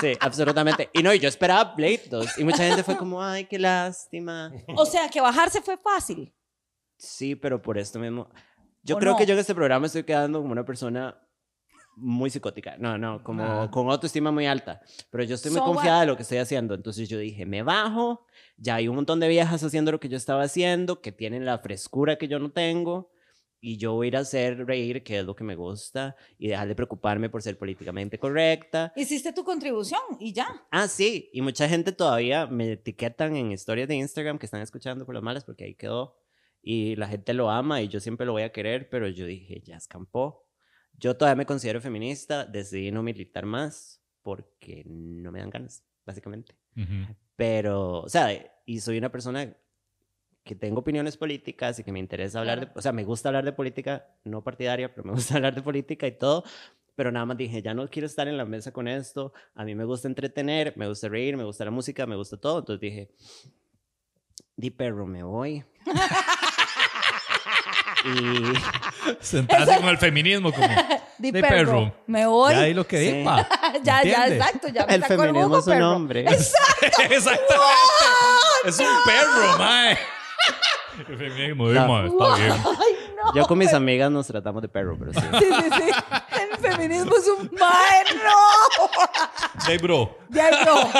Sí, 0.00 0.12
absolutamente. 0.20 0.90
Y 0.92 1.02
no, 1.02 1.14
y 1.14 1.20
yo 1.20 1.28
esperaba 1.28 1.74
pleitos. 1.74 2.36
Y 2.36 2.44
mucha 2.44 2.64
gente 2.64 2.82
fue 2.82 2.96
como, 2.96 3.22
ay, 3.22 3.44
qué 3.46 3.58
lástima. 3.58 4.52
O 4.76 4.84
sea, 4.84 5.08
que 5.08 5.20
bajarse 5.20 5.62
fue 5.62 5.76
fácil. 5.78 6.32
Sí, 7.02 7.34
pero 7.34 7.60
por 7.60 7.78
esto 7.78 7.98
mismo. 7.98 8.28
Yo 8.84 8.96
¿O 8.96 8.98
creo 8.98 9.12
no? 9.12 9.18
que 9.18 9.26
yo 9.26 9.34
en 9.34 9.40
este 9.40 9.54
programa 9.54 9.86
estoy 9.86 10.04
quedando 10.04 10.40
como 10.40 10.52
una 10.52 10.64
persona 10.64 11.18
muy 11.96 12.30
psicótica. 12.30 12.76
No, 12.78 12.96
no, 12.96 13.22
como 13.24 13.42
Ah. 13.44 13.70
con 13.70 13.90
autoestima 13.90 14.30
muy 14.30 14.46
alta. 14.46 14.80
Pero 15.10 15.24
yo 15.24 15.34
estoy 15.34 15.50
muy 15.50 15.58
So 15.60 15.66
confiada 15.66 15.98
what? 15.98 16.00
de 16.02 16.06
lo 16.06 16.16
que 16.16 16.22
estoy 16.22 16.38
haciendo. 16.38 16.74
Entonces 16.74 17.08
yo 17.08 17.18
dije, 17.18 17.44
me 17.44 17.62
bajo. 17.62 18.24
Ya 18.56 18.76
hay 18.76 18.88
un 18.88 18.94
montón 18.96 19.18
de 19.20 19.28
viejas 19.28 19.62
haciendo 19.62 19.90
lo 19.92 20.00
que 20.00 20.08
yo 20.08 20.16
estaba 20.16 20.42
haciendo, 20.42 21.00
que 21.00 21.10
tienen 21.12 21.44
la 21.44 21.58
frescura 21.58 22.16
que 22.16 22.28
yo 22.28 22.38
no 22.38 22.50
tengo. 22.52 23.10
Y 23.60 23.76
yo 23.78 23.92
voy 23.92 24.06
a 24.06 24.08
ir 24.08 24.16
a 24.16 24.20
hacer 24.20 24.64
reír, 24.66 25.04
que 25.04 25.18
es 25.20 25.24
lo 25.24 25.36
que 25.36 25.44
me 25.44 25.54
gusta, 25.54 26.16
y 26.38 26.48
dejar 26.48 26.66
de 26.66 26.74
preocuparme 26.74 27.30
por 27.30 27.42
ser 27.42 27.56
políticamente 27.58 28.18
correcta. 28.18 28.92
Hiciste 28.96 29.32
tu 29.32 29.44
contribución 29.44 30.00
y 30.18 30.32
ya. 30.32 30.48
Ah, 30.72 30.88
sí, 30.88 31.30
y 31.32 31.42
mucha 31.42 31.68
gente 31.68 31.92
todavía 31.92 32.46
me 32.46 32.72
etiquetan 32.72 33.36
en 33.36 33.52
historias 33.52 33.86
de 33.86 33.94
Instagram 33.96 34.38
que 34.38 34.46
están 34.46 34.62
escuchando 34.62 35.04
por 35.06 35.14
las 35.14 35.22
malas 35.22 35.44
porque 35.44 35.64
ahí 35.64 35.74
quedó. 35.76 36.16
Y 36.62 36.94
la 36.96 37.08
gente 37.08 37.34
lo 37.34 37.50
ama 37.50 37.82
y 37.82 37.88
yo 37.88 37.98
siempre 37.98 38.24
lo 38.24 38.32
voy 38.32 38.42
a 38.42 38.52
querer, 38.52 38.88
pero 38.88 39.08
yo 39.08 39.26
dije, 39.26 39.60
ya 39.60 39.76
escampó. 39.76 40.46
Yo 40.98 41.16
todavía 41.16 41.36
me 41.36 41.46
considero 41.46 41.80
feminista, 41.80 42.44
decidí 42.44 42.92
no 42.92 43.02
militar 43.02 43.44
más 43.44 44.00
porque 44.22 44.84
no 44.86 45.32
me 45.32 45.40
dan 45.40 45.50
ganas, 45.50 45.84
básicamente. 46.06 46.54
Ujú. 46.76 47.14
Pero, 47.34 48.02
o 48.02 48.08
sea, 48.08 48.28
y 48.64 48.80
soy 48.80 48.98
una 48.98 49.10
persona 49.10 49.56
que 50.44 50.54
tengo 50.54 50.80
opiniones 50.80 51.16
políticas 51.16 51.78
y 51.78 51.84
que 51.84 51.92
me 51.92 51.98
interesa 51.98 52.40
hablar 52.40 52.60
de, 52.60 52.68
o 52.74 52.82
sea, 52.82 52.92
me 52.92 53.04
gusta 53.04 53.28
hablar 53.28 53.44
de 53.44 53.52
política, 53.52 54.06
no 54.24 54.42
partidaria, 54.42 54.92
pero 54.94 55.04
me 55.04 55.12
gusta 55.12 55.34
hablar 55.36 55.54
de 55.54 55.62
política 55.62 56.06
y 56.06 56.12
todo, 56.12 56.44
pero 56.94 57.12
nada 57.12 57.26
más 57.26 57.36
dije, 57.36 57.62
ya 57.62 57.74
no 57.74 57.88
quiero 57.88 58.06
estar 58.06 58.28
en 58.28 58.36
la 58.36 58.44
mesa 58.44 58.72
con 58.72 58.88
esto, 58.88 59.32
a 59.54 59.64
mí 59.64 59.74
me 59.74 59.84
gusta 59.84 60.08
entretener, 60.08 60.74
me 60.76 60.88
gusta 60.88 61.08
reír, 61.08 61.36
me 61.36 61.44
gusta 61.44 61.64
la 61.64 61.70
música, 61.70 62.06
me 62.06 62.16
gusta 62.16 62.36
todo, 62.36 62.58
entonces 62.60 62.80
dije, 62.80 63.10
di 64.56 64.70
perro, 64.70 65.06
me 65.06 65.22
voy. 65.22 65.64
y 68.04 68.52
Sentarse 69.20 69.76
con 69.78 69.88
el 69.88 69.98
feminismo 69.98 70.52
como... 70.52 70.66
Di 71.18 71.30
De 71.30 71.40
perro, 71.40 71.56
perro. 71.56 71.94
Me 72.06 72.26
voy. 72.26 72.52
Ya 72.54 72.60
ahí 72.60 72.74
lo 72.74 72.86
que 72.86 72.98
Sí. 72.98 73.12
di, 73.18 73.24
pa. 73.24 73.46
ya, 73.84 74.02
ya, 74.02 74.26
exacto. 74.26 74.68
Ya 74.68 74.86
me 74.86 74.94
el 74.96 75.02
sacó 75.02 75.22
feminismo 75.22 75.42
jugo, 75.44 75.58
es 75.58 75.66
un 75.66 75.72
perro. 75.72 75.90
hombre. 75.92 76.20
Exactamente. 76.22 77.54
Es 78.64 78.78
un 78.78 78.86
perro, 79.04 79.58
mae. 79.58 79.98
El 81.08 81.16
feminismo, 81.18 81.68
No. 81.68 81.88
mae, 81.88 82.06
está 82.08 82.34
bien. 82.36 82.52
Ay, 82.52 82.96
no. 83.16 83.34
Yo 83.34 83.46
con 83.46 83.58
mis 83.58 83.72
amigas 83.72 84.10
nos 84.10 84.26
tratamos 84.26 84.62
de 84.62 84.68
perro, 84.68 84.96
pero 84.98 85.12
sí. 85.12 85.20
Sí, 85.38 85.44
sí, 85.46 85.70
sí. 85.78 85.90
El 86.40 86.58
feminismo 86.58 87.12
es 87.16 87.26
un 87.28 87.50
mae, 87.58 88.04
no. 88.16 88.88
Hey, 89.66 89.78
bro. 89.78 90.18
Ya 90.30 90.50
no. 90.64 90.90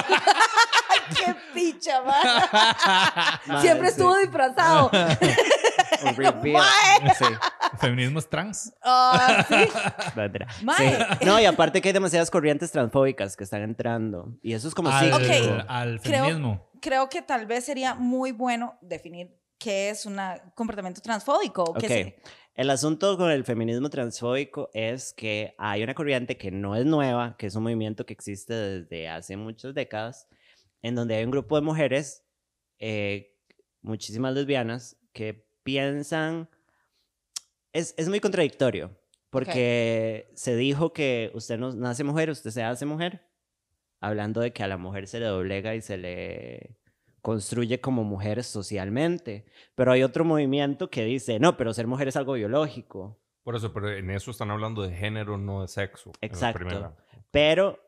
Qué 1.16 1.34
picha, 1.52 2.00
man. 2.02 3.40
Mae, 3.46 3.60
Siempre 3.60 3.88
sí. 3.88 3.92
estuvo 3.92 4.16
disfrazado. 4.18 4.90
Mae. 6.52 7.14
Sí. 7.18 7.24
Feminismo 7.78 8.18
es 8.18 8.28
trans. 8.28 8.72
Ah, 8.82 9.44
sí. 9.48 9.54
No. 10.62 10.72
Sí. 10.76 10.84
No, 11.24 11.40
y 11.40 11.44
aparte 11.44 11.80
que 11.80 11.88
hay 11.88 11.92
demasiadas 11.92 12.30
corrientes 12.30 12.70
transfóbicas 12.70 13.36
que 13.36 13.44
están 13.44 13.62
entrando. 13.62 14.38
Y 14.42 14.52
eso 14.52 14.68
es 14.68 14.74
como 14.74 14.90
Al, 14.90 15.12
cíclico. 15.12 15.54
Ok. 15.54 15.64
al 15.68 16.00
Creo- 16.00 16.24
feminismo. 16.24 16.70
Creo 16.80 17.08
que 17.08 17.22
tal 17.22 17.46
vez 17.46 17.64
sería 17.64 17.94
muy 17.94 18.32
bueno 18.32 18.76
definir 18.80 19.36
qué 19.58 19.90
es 19.90 20.04
un 20.06 20.18
comportamiento 20.54 21.00
transfóbico. 21.00 21.62
o 21.62 21.74
qué 21.74 22.20
El 22.54 22.68
asunto 22.70 23.16
con 23.16 23.30
el 23.30 23.44
feminismo 23.44 23.88
transfóbico 23.88 24.68
es 24.74 25.12
que 25.12 25.54
hay 25.58 25.84
una 25.84 25.94
corriente 25.94 26.36
que 26.36 26.50
no 26.50 26.74
es 26.74 26.84
nueva, 26.84 27.36
que 27.38 27.46
es 27.46 27.54
un 27.54 27.62
movimiento 27.62 28.04
que 28.04 28.12
existe 28.12 28.52
desde 28.52 29.08
hace 29.08 29.36
muchas 29.36 29.74
décadas, 29.74 30.26
en 30.82 30.96
donde 30.96 31.14
hay 31.14 31.24
un 31.24 31.30
grupo 31.30 31.54
de 31.54 31.62
mujeres, 31.62 32.24
eh, 32.80 33.36
muchísimas 33.80 34.34
lesbianas, 34.34 34.96
que 35.12 35.46
piensan... 35.62 36.48
Es, 37.72 37.94
es 37.96 38.08
muy 38.08 38.20
contradictorio, 38.20 38.90
porque 39.30 40.30
se 40.34 40.56
dijo 40.56 40.92
que 40.92 41.30
usted 41.34 41.58
no 41.58 41.72
nace 41.72 42.04
mujer, 42.04 42.28
usted 42.28 42.50
se 42.50 42.62
hace 42.62 42.84
mujer, 42.84 43.26
hablando 44.00 44.40
de 44.40 44.52
que 44.52 44.62
a 44.62 44.68
la 44.68 44.76
mujer 44.76 45.08
se 45.08 45.20
le 45.20 45.26
doblega 45.26 45.74
y 45.74 45.80
se 45.80 45.96
le 45.96 46.76
construye 47.22 47.80
como 47.80 48.04
mujer 48.04 48.44
socialmente. 48.44 49.46
Pero 49.74 49.92
hay 49.92 50.02
otro 50.02 50.24
movimiento 50.24 50.90
que 50.90 51.04
dice, 51.04 51.38
no, 51.38 51.56
pero 51.56 51.72
ser 51.72 51.86
mujer 51.86 52.08
es 52.08 52.16
algo 52.16 52.34
biológico. 52.34 53.18
Por 53.42 53.56
eso, 53.56 53.72
pero 53.72 53.90
en 53.90 54.10
eso 54.10 54.30
están 54.30 54.50
hablando 54.50 54.82
de 54.82 54.94
género, 54.94 55.38
no 55.38 55.62
de 55.62 55.68
sexo. 55.68 56.12
Exacto. 56.20 56.94
Pero 57.30 57.78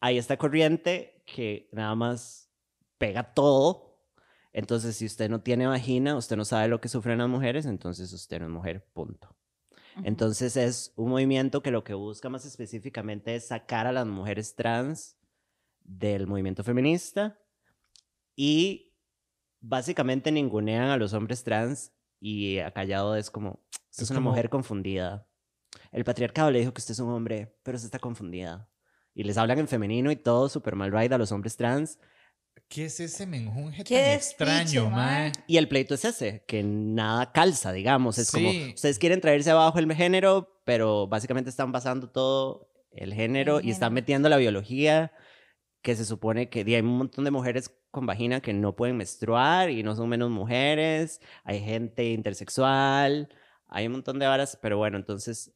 hay 0.00 0.18
esta 0.18 0.36
corriente 0.36 1.22
que 1.24 1.68
nada 1.72 1.94
más 1.94 2.50
pega 2.98 3.34
todo. 3.34 3.89
Entonces, 4.52 4.96
si 4.96 5.06
usted 5.06 5.30
no 5.30 5.40
tiene 5.42 5.66
vagina, 5.66 6.16
usted 6.16 6.36
no 6.36 6.44
sabe 6.44 6.68
lo 6.68 6.80
que 6.80 6.88
sufren 6.88 7.18
las 7.18 7.28
mujeres, 7.28 7.66
entonces 7.66 8.12
usted 8.12 8.40
no 8.40 8.46
es 8.46 8.50
mujer, 8.50 8.84
punto. 8.92 9.36
Entonces 10.04 10.56
es 10.56 10.92
un 10.96 11.10
movimiento 11.10 11.62
que 11.62 11.70
lo 11.70 11.84
que 11.84 11.94
busca 11.94 12.28
más 12.28 12.44
específicamente 12.44 13.34
es 13.34 13.48
sacar 13.48 13.86
a 13.86 13.92
las 13.92 14.06
mujeres 14.06 14.54
trans 14.54 15.16
del 15.82 16.26
movimiento 16.26 16.62
feminista 16.64 17.38
y 18.36 18.92
básicamente 19.60 20.32
ningunean 20.32 20.90
a 20.90 20.96
los 20.96 21.12
hombres 21.12 21.42
trans 21.44 21.92
y 22.20 22.58
a 22.58 22.70
Callado 22.72 23.16
es 23.16 23.30
como, 23.30 23.60
usted 23.90 24.04
es, 24.04 24.10
una 24.10 24.18
como- 24.18 24.30
mujer 24.30 24.48
confundida. 24.48 25.26
El 25.92 26.04
patriarcado 26.04 26.50
le 26.50 26.60
dijo 26.60 26.72
que 26.72 26.80
usted 26.80 26.92
es 26.92 26.98
un 27.00 27.10
hombre, 27.10 27.56
pero 27.62 27.76
usted 27.76 27.86
está 27.86 27.98
confundida. 27.98 28.68
Y 29.14 29.24
les 29.24 29.36
hablan 29.38 29.58
en 29.58 29.68
femenino 29.68 30.10
y 30.10 30.16
todo 30.16 30.48
súper 30.48 30.76
mal 30.76 30.92
ride 30.92 31.14
a 31.14 31.18
los 31.18 31.32
hombres 31.32 31.56
trans. 31.56 31.98
¿Qué 32.70 32.84
es 32.84 33.00
ese 33.00 33.26
menjunje 33.26 33.82
Qué 33.82 33.96
tan 34.00 34.12
extraño, 34.12 34.84
mae? 34.90 35.30
mae. 35.30 35.32
Y 35.48 35.56
el 35.56 35.66
pleito 35.68 35.94
es 35.94 36.04
ese, 36.04 36.44
que 36.46 36.62
nada 36.62 37.32
calza, 37.32 37.72
digamos. 37.72 38.16
Es 38.18 38.30
como, 38.30 38.48
Sí. 38.50 38.72
ustedes 38.76 38.98
quieren 39.00 39.20
traerse 39.20 39.50
abajo 39.50 39.80
el 39.80 39.92
género, 39.92 40.62
pero 40.64 41.08
básicamente 41.08 41.50
están 41.50 41.72
basando 41.72 42.08
todo 42.10 42.68
el 42.92 43.12
género 43.12 43.58
El 43.58 43.66
y 43.66 43.70
están 43.72 43.88
género. 43.88 43.94
metiendo 44.02 44.28
la 44.28 44.36
biología, 44.36 45.12
que 45.82 45.96
se 45.96 46.04
supone 46.04 46.48
que 46.48 46.60
hay 46.60 46.76
un 46.80 46.96
montón 46.96 47.24
de 47.24 47.32
mujeres 47.32 47.74
con 47.90 48.06
vagina 48.06 48.40
que 48.40 48.52
no 48.52 48.76
pueden 48.76 48.96
menstruar 48.96 49.70
y 49.70 49.82
no 49.82 49.96
son 49.96 50.08
menos 50.08 50.30
mujeres. 50.30 51.20
Hay 51.42 51.60
gente 51.60 52.04
intersexual, 52.12 53.28
hay 53.66 53.86
un 53.86 53.92
montón 53.92 54.20
de 54.20 54.26
varas, 54.28 54.56
pero 54.62 54.78
bueno, 54.78 54.96
entonces 54.96 55.52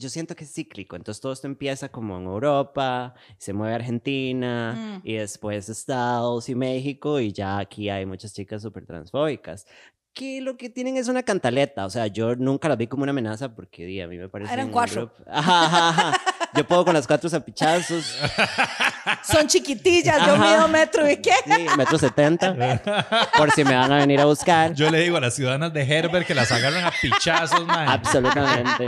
yo 0.00 0.08
siento 0.08 0.34
que 0.34 0.44
es 0.44 0.52
cíclico. 0.52 0.96
Entonces 0.96 1.20
todo 1.20 1.32
esto 1.32 1.46
empieza 1.46 1.88
como 1.90 2.16
en 2.18 2.24
Europa, 2.24 3.14
se 3.38 3.52
mueve 3.52 3.74
a 3.74 3.76
Argentina 3.76 4.74
Mm. 4.76 5.00
y 5.06 5.14
después 5.14 5.68
Estados 5.68 6.48
y 6.48 6.54
México 6.54 7.20
y 7.20 7.32
ya 7.32 7.58
aquí 7.58 7.88
hay 7.90 8.06
muchas 8.06 8.32
chicas 8.34 8.62
súper 8.62 8.86
transfóbicas. 8.86 9.66
Que 10.12 10.40
lo 10.40 10.56
que 10.56 10.68
tienen 10.70 10.96
es 10.96 11.06
una 11.06 11.22
cantaleta, 11.22 11.86
o 11.86 11.90
sea, 11.90 12.08
yo 12.08 12.34
nunca 12.34 12.68
las 12.68 12.76
vi 12.76 12.88
como 12.88 13.04
una 13.04 13.10
amenaza 13.10 13.54
porque 13.54 13.84
di, 13.86 14.00
a 14.00 14.08
mí 14.08 14.16
me 14.18 14.28
parece. 14.28 14.52
Eran 14.52 14.66
un 14.66 14.72
cuatro. 14.72 15.12
Ajá, 15.28 15.66
ajá, 15.66 15.88
ajá. 15.90 16.20
Yo 16.56 16.66
puedo 16.66 16.84
con 16.84 16.94
las 16.94 17.06
cuatro 17.06 17.30
zapichazos. 17.30 18.16
Son 19.22 19.46
chiquitillas, 19.46 20.26
yo 20.26 20.36
mido 20.36 20.68
metro 20.68 21.08
y 21.10 21.16
qué. 21.16 21.32
Sí, 21.44 21.66
metro 21.76 21.98
setenta. 21.98 22.54
Por 23.36 23.50
si 23.52 23.64
me 23.64 23.76
van 23.76 23.92
a 23.92 23.96
venir 23.98 24.20
a 24.20 24.24
buscar. 24.24 24.74
Yo 24.74 24.90
le 24.90 25.00
digo 25.00 25.16
a 25.16 25.20
las 25.20 25.34
ciudadanas 25.34 25.72
de 25.72 25.82
Herbert 25.82 26.26
que 26.26 26.34
las 26.34 26.50
agarran 26.52 26.84
a 26.84 26.92
pichazos, 27.00 27.66
mae. 27.66 27.88
Absolutamente. 27.88 28.86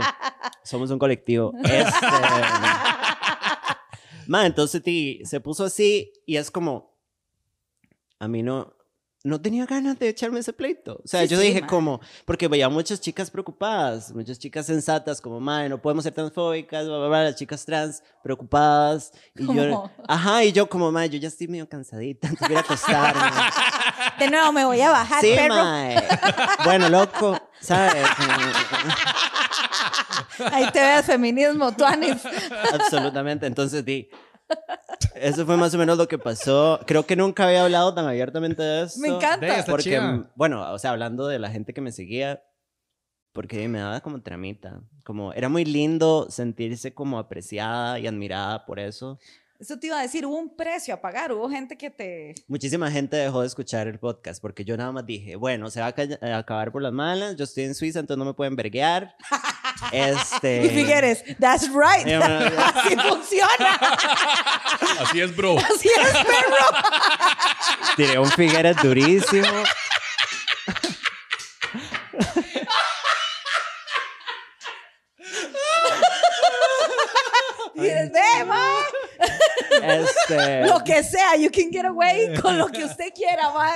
Somos 0.63 0.91
un 0.91 0.99
colectivo. 0.99 1.53
Este... 1.63 2.07
Ma, 4.27 4.45
entonces 4.45 4.81
ti, 4.81 5.21
se 5.25 5.41
puso 5.41 5.65
así 5.65 6.13
y 6.25 6.37
es 6.37 6.49
como, 6.49 6.95
a 8.19 8.27
mí 8.27 8.41
no, 8.41 8.73
no 9.25 9.39
tenía 9.39 9.65
ganas 9.65 9.97
de 9.99 10.09
echarme 10.09 10.39
ese 10.41 10.51
pleito. 10.51 10.99
O 11.03 11.07
sea, 11.07 11.21
Sí, 11.21 11.29
yo 11.29 11.37
sí, 11.39 11.47
dije 11.47 11.61
ma. 11.61 11.67
como, 11.67 12.01
porque 12.25 12.49
veía 12.49 12.67
muchas 12.67 12.99
chicas 12.99 13.31
preocupadas, 13.31 14.13
muchas 14.13 14.37
chicas 14.37 14.65
sensatas, 14.65 15.21
como, 15.21 15.39
madre, 15.39 15.69
no 15.69 15.81
podemos 15.81 16.03
ser 16.03 16.13
transfóbicas, 16.13 16.85
bla, 16.85 16.97
bla, 16.97 17.07
bla, 17.07 17.23
las 17.23 17.35
chicas 17.37 17.63
trans 17.65 18.03
preocupadas. 18.21 19.13
Y 19.37 19.45
yo, 19.45 19.53
Como- 19.53 19.91
ajá, 20.09 20.43
y 20.43 20.51
yo 20.51 20.67
como, 20.67 20.91
madre, 20.91 21.09
yo 21.11 21.19
ya 21.19 21.29
estoy 21.29 21.47
medio 21.47 21.69
cansadita, 21.69 22.27
entonces 22.27 22.47
voy 22.49 22.57
a 22.57 22.59
ir 22.59 22.65
a 22.65 22.67
acostarme. 22.67 23.31
De 24.19 24.29
nuevo 24.29 24.51
me 24.51 24.65
voy 24.65 24.81
a 24.81 24.89
bajar, 24.91 25.21
Sí, 25.21 25.31
perro. 25.35 25.55
mae. 25.55 26.03
Bueno, 26.65 26.89
loco, 26.89 27.39
¿sabes? 27.61 28.05
Ahí 30.51 30.69
te 30.71 30.81
ves, 30.81 31.05
feminismo, 31.05 31.71
tuanis. 31.71 32.17
Absolutamente. 32.73 33.45
Entonces, 33.45 33.85
di. 33.85 34.09
Eso 35.15 35.45
fue 35.45 35.57
más 35.57 35.73
o 35.73 35.77
menos 35.77 35.97
lo 35.97 36.07
que 36.07 36.17
pasó. 36.17 36.79
Creo 36.85 37.05
que 37.05 37.15
nunca 37.15 37.45
había 37.47 37.63
hablado 37.63 37.93
tan 37.93 38.05
abiertamente 38.05 38.61
de 38.61 38.83
eso. 38.83 38.99
Me 38.99 39.09
encanta. 39.09 39.63
Porque, 39.65 40.23
bueno, 40.35 40.71
o 40.71 40.79
sea, 40.79 40.91
hablando 40.91 41.27
de 41.27 41.39
la 41.39 41.49
gente 41.49 41.73
que 41.73 41.81
me 41.81 41.91
seguía, 41.91 42.43
porque 43.31 43.67
me 43.67 43.79
daba 43.79 44.01
como 44.01 44.21
tramita. 44.21 44.81
Como, 45.03 45.33
era 45.33 45.49
muy 45.49 45.65
lindo 45.65 46.27
sentirse 46.29 46.93
como 46.93 47.19
apreciada 47.19 47.99
y 47.99 48.07
admirada 48.07 48.65
por 48.65 48.79
eso. 48.79 49.19
Eso 49.59 49.79
te 49.79 49.87
iba 49.87 49.99
a 49.99 50.01
decir, 50.01 50.25
hubo 50.25 50.37
un 50.37 50.55
precio 50.55 50.93
a 50.93 50.99
pagar, 50.99 51.31
hubo 51.31 51.49
gente 51.49 51.77
que 51.77 51.89
te... 51.89 52.35
Muchísima 52.47 52.91
gente 52.91 53.15
dejó 53.15 53.41
de 53.41 53.47
escuchar 53.47 53.87
el 53.87 53.97
podcast 53.97 54.41
porque 54.41 54.65
yo 54.65 54.75
nada 54.75 54.91
más 54.91 55.05
dije, 55.05 55.37
bueno, 55.37 55.69
se 55.69 55.79
va 55.79 55.87
a 55.87 56.37
acabar 56.37 56.71
por 56.71 56.81
las 56.81 56.91
malas, 56.91 57.37
yo 57.37 57.45
estoy 57.45 57.63
en 57.63 57.75
Suiza, 57.75 57.99
entonces 57.99 58.19
no 58.19 58.25
me 58.25 58.33
pueden 58.33 58.57
verguear. 58.57 59.15
este... 59.91 60.65
Y 60.65 60.69
Figueres, 60.69 61.23
that's 61.39 61.69
right. 61.69 62.07
Así 62.13 62.95
funciona. 62.95 63.79
Así 64.99 65.21
es, 65.21 65.35
bro. 65.35 65.57
Así 65.57 65.89
es, 65.89 66.11
perro. 66.11 66.65
Tiré 67.95 68.19
un 68.19 68.31
Figueres 68.31 68.77
durísimo. 68.77 69.63
Ve. 77.75 78.11
Este, 79.81 80.65
Lo 80.67 80.83
que 80.83 81.03
sea, 81.03 81.35
you 81.37 81.49
can 81.51 81.71
get 81.71 81.85
away 81.85 82.33
con 82.41 82.57
lo 82.57 82.67
que 82.67 82.85
usted 82.85 83.09
quiera, 83.13 83.51
ma. 83.53 83.71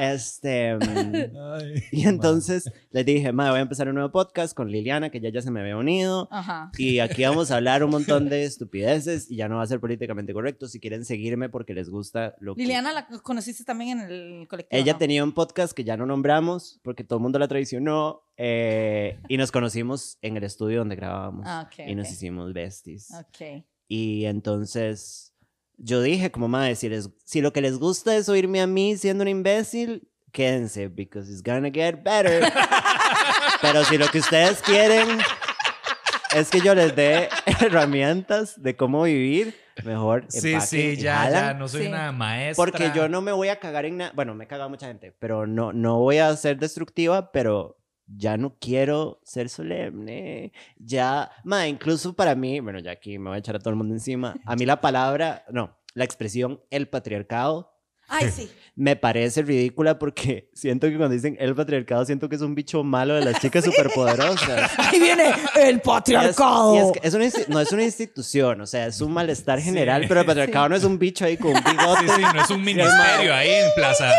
este, 0.12 0.70
Ay, 0.72 1.82
y 1.90 2.06
entonces 2.06 2.70
les 2.90 3.06
dije, 3.06 3.32
madre, 3.32 3.50
voy 3.52 3.58
a 3.58 3.62
empezar 3.62 3.88
un 3.88 3.94
nuevo 3.94 4.12
podcast 4.12 4.54
con 4.54 4.70
Liliana, 4.70 5.10
que 5.10 5.20
ya 5.20 5.30
ya 5.30 5.42
se 5.42 5.50
me 5.50 5.60
había 5.60 5.76
unido. 5.76 6.28
Ajá. 6.30 6.70
Y 6.78 6.98
aquí 7.00 7.24
vamos 7.24 7.50
a 7.50 7.56
hablar 7.56 7.82
un 7.84 7.90
montón 7.90 8.28
de 8.28 8.44
estupideces 8.44 9.30
y 9.30 9.36
ya 9.36 9.48
no 9.48 9.56
va 9.56 9.62
a 9.62 9.66
ser 9.66 9.80
políticamente 9.80 10.32
correcto. 10.32 10.68
Si 10.68 10.80
quieren 10.80 11.04
seguirme 11.04 11.48
porque 11.48 11.74
les 11.74 11.88
gusta 11.88 12.34
lo 12.38 12.54
que... 12.54 12.62
Liliana 12.62 12.92
la 12.92 13.06
conociste 13.06 13.64
también 13.64 14.00
en 14.00 14.10
el 14.10 14.48
colectivo. 14.48 14.80
Ella 14.80 14.92
¿no? 14.92 14.98
tenía 14.98 15.24
un 15.24 15.32
podcast 15.32 15.72
que 15.72 15.84
ya 15.84 15.96
no 15.96 16.06
nombramos 16.06 16.80
porque 16.82 17.04
todo 17.04 17.18
el 17.18 17.22
mundo 17.22 17.38
la 17.38 17.48
traicionó 17.48 18.22
eh, 18.36 19.18
y 19.28 19.36
nos 19.36 19.52
conocimos 19.52 20.18
en 20.22 20.36
el 20.36 20.44
estudio 20.44 20.78
donde 20.78 20.96
grabábamos 20.96 21.44
Ah, 21.46 21.66
ok, 21.66 21.86
y 21.86 21.94
nos 21.94 22.06
ok. 22.08 22.12
hicimos 22.12 22.52
besties. 22.52 23.08
Ok. 23.12 23.64
Y 23.88 24.24
entonces 24.24 25.34
yo 25.76 26.00
dije 26.02 26.30
como 26.30 26.48
madre, 26.48 26.74
si, 26.76 26.88
les, 26.88 27.10
si 27.24 27.40
lo 27.40 27.52
que 27.52 27.60
les 27.60 27.78
gusta 27.78 28.16
es 28.16 28.28
oírme 28.28 28.60
a 28.60 28.66
mí 28.66 28.96
siendo 28.96 29.22
un 29.22 29.28
imbécil, 29.28 30.08
quédense, 30.32 30.88
because 30.88 31.30
it's 31.30 31.42
gonna 31.42 31.70
get 31.72 32.02
better. 32.02 32.42
Pero 33.62 33.84
si 33.84 33.98
lo 33.98 34.08
que 34.08 34.18
ustedes 34.18 34.60
quieren 34.62 35.18
es 36.34 36.50
que 36.50 36.60
yo 36.60 36.74
les 36.74 36.94
dé 36.96 37.28
herramientas 37.60 38.60
de 38.60 38.76
cómo 38.76 39.02
vivir, 39.04 39.54
mejor 39.84 40.24
Sí, 40.28 40.60
sí, 40.60 40.96
ya, 40.96 41.30
ya, 41.30 41.54
no 41.54 41.68
soy 41.68 41.82
Sí. 41.82 41.88
una 41.88 42.12
maestra. 42.12 42.64
Porque 42.64 42.90
yo 42.94 43.08
no 43.08 43.20
me 43.22 43.32
voy 43.32 43.48
a 43.48 43.58
cagar 43.60 43.84
en 43.84 43.98
nada. 43.98 44.12
Bueno, 44.14 44.34
me 44.34 44.44
he 44.44 44.46
cagado 44.46 44.68
mucha 44.70 44.86
gente, 44.88 45.12
pero 45.18 45.46
no, 45.46 45.72
no 45.72 45.98
voy 45.98 46.18
a 46.18 46.34
ser 46.36 46.58
destructiva, 46.58 47.30
pero 47.32 47.76
ya 48.06 48.36
no 48.36 48.56
quiero 48.58 49.20
ser 49.24 49.48
solemne. 49.48 50.52
Ya, 50.78 51.30
ma, 51.44 51.68
incluso 51.68 52.14
para 52.14 52.34
mí, 52.34 52.60
bueno, 52.60 52.78
ya 52.78 52.92
aquí 52.92 53.18
me 53.18 53.30
voy 53.30 53.36
a 53.36 53.38
echar 53.38 53.56
a 53.56 53.58
todo 53.58 53.70
el 53.70 53.76
mundo 53.76 53.94
encima. 53.94 54.34
A 54.44 54.56
mí 54.56 54.66
la 54.66 54.80
palabra, 54.80 55.44
no, 55.50 55.76
la 55.94 56.04
expresión 56.04 56.60
el 56.70 56.88
patriarcado 56.88 57.73
Ay, 58.08 58.30
sí. 58.34 58.50
me 58.76 58.96
parece 58.96 59.42
ridícula 59.42 59.98
porque 59.98 60.50
siento 60.54 60.88
que 60.88 60.96
cuando 60.96 61.14
dicen 61.14 61.36
el 61.40 61.54
patriarcado, 61.54 62.04
siento 62.04 62.28
que 62.28 62.36
es 62.36 62.42
un 62.42 62.54
bicho 62.54 62.82
malo 62.84 63.14
de 63.14 63.24
las 63.24 63.40
chicas 63.40 63.64
superpoderosas. 63.64 64.70
Ahí 64.78 65.00
viene 65.00 65.32
el 65.56 65.74
Y 65.76 65.78
es- 65.78 65.82
patriarcado. 65.82 66.74
y 66.74 66.78
es 66.78 66.92
que 66.92 67.08
es 67.08 67.14
una 67.14 67.24
insti- 67.24 67.46
no 67.48 67.60
es 67.60 67.72
una 67.72 67.82
institución, 67.84 68.60
o 68.60 68.66
sea, 68.66 68.86
es 68.86 69.00
un 69.00 69.12
malestar 69.12 69.60
general, 69.60 70.04
pero 70.08 70.20
el 70.20 70.26
patriarcado 70.26 70.68
no 70.68 70.76
es 70.76 70.84
un 70.84 70.98
bicho 70.98 71.24
ahí 71.24 71.36
con 71.36 71.52
un 71.54 71.62
bigote. 71.64 72.08
Sí, 72.08 72.14
sí, 72.16 72.22
no 72.34 72.42
es 72.42 72.50
un 72.50 72.62
ministerio 72.62 73.34
ahí 73.34 73.50
en 73.50 73.70
Plaza. 73.74 74.10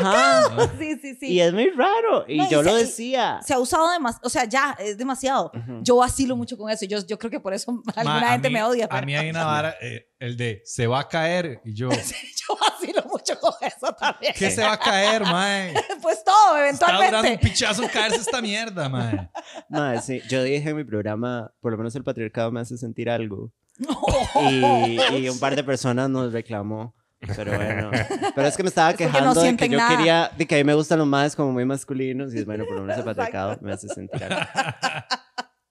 Ajá. 0.00 0.70
Sí, 0.78 0.98
sí, 1.00 1.14
sí. 1.18 1.26
Y 1.28 1.40
es 1.40 1.52
muy 1.52 1.70
raro. 1.70 2.24
Y 2.28 2.38
No, 2.38 2.46
y 2.46 2.48
yo 2.50 2.62
se- 2.62 2.70
lo 2.70 2.78
y- 2.78 2.82
decía. 2.82 3.40
se 3.44 3.54
ha 3.54 3.58
usado 3.58 3.90
demasiado, 3.92 4.26
o 4.26 4.30
sea, 4.30 4.44
ya, 4.44 4.76
es 4.78 4.96
demasiado. 4.98 5.52
Yo 5.82 5.96
vacilo 5.96 6.36
mucho 6.36 6.56
con 6.56 6.70
eso. 6.70 6.84
Yo, 6.86 6.98
yo 7.06 7.18
creo 7.18 7.30
que 7.30 7.40
por 7.40 7.54
eso 7.54 7.70
alguna 7.94 8.20
Ma, 8.20 8.28
gente 8.32 8.48
mí- 8.48 8.54
me 8.54 8.62
odia. 8.62 8.88
A 8.90 9.02
mí 9.02 9.14
hay 9.16 9.30
una 9.30 9.44
vara, 9.44 9.74
eh, 9.80 10.08
el 10.18 10.36
de 10.36 10.62
se 10.64 10.86
va 10.86 11.00
a 11.00 11.08
caer 11.08 11.60
y 11.64 11.74
yo, 11.74 11.88
yo 11.90 12.56
vacilo 12.60 12.99
mucho 13.20 13.40
con 13.40 13.52
eso 13.60 13.92
también. 13.94 14.32
¿qué 14.36 14.50
se 14.50 14.62
va 14.62 14.72
a 14.72 14.78
caer, 14.78 15.22
mae? 15.22 15.74
Pues 16.02 16.24
todo, 16.24 16.56
Está 16.58 16.86
durando 16.86 16.98
un 16.98 17.04
eventualmente. 17.26 17.48
pichazo 17.48 17.82
caerse 17.92 18.18
esta 18.20 18.40
mierda, 18.40 18.88
mae. 18.88 19.28
Mae, 19.68 20.00
sí, 20.00 20.20
yo 20.28 20.42
dije 20.42 20.70
en 20.70 20.76
mi 20.76 20.84
programa, 20.84 21.52
por 21.60 21.72
lo 21.72 21.78
menos 21.78 21.94
el 21.94 22.02
patriarcado 22.04 22.50
me 22.50 22.60
hace 22.60 22.76
sentir 22.78 23.08
algo. 23.10 23.52
Oh. 23.88 24.50
Y, 24.50 25.00
y 25.18 25.28
un 25.28 25.38
par 25.38 25.54
de 25.56 25.64
personas 25.64 26.08
nos 26.10 26.32
reclamó. 26.32 26.94
Pero 27.36 27.54
bueno, 27.54 27.90
pero 28.34 28.48
es 28.48 28.56
que 28.56 28.62
me 28.62 28.70
estaba 28.70 28.90
Es 28.92 28.96
porque 28.96 29.04
no 29.04 29.34
quejando 29.34 29.42
de 29.42 29.56
que 29.56 29.68
yo 29.68 29.76
nada. 29.76 29.96
quería, 29.96 30.30
de 30.38 30.46
que 30.46 30.54
a 30.54 30.58
mí 30.58 30.64
me 30.64 30.72
gustan 30.74 30.98
los 30.98 31.06
más 31.06 31.36
como 31.36 31.52
muy 31.52 31.66
masculinos 31.66 32.34
y 32.34 32.38
es 32.38 32.46
bueno, 32.46 32.64
por 32.64 32.76
lo 32.76 32.80
menos 32.82 32.96
el 32.96 33.04
patriarcado 33.04 33.58
me 33.60 33.72
hace 33.72 33.88
sentir 33.88 34.24
algo. 34.24 34.40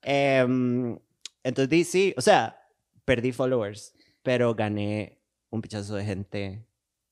Em, 0.04 0.97
entonces 1.43 1.70
di 1.70 1.84
sí, 1.84 2.14
o 2.18 2.22
sea, 2.22 2.56
perdí 3.06 3.32
followers, 3.32 3.93
pero 4.24 4.54
gané 4.54 5.18
un 5.50 5.62
pichazo 5.62 5.95
de 5.95 6.06
gente 6.06 6.66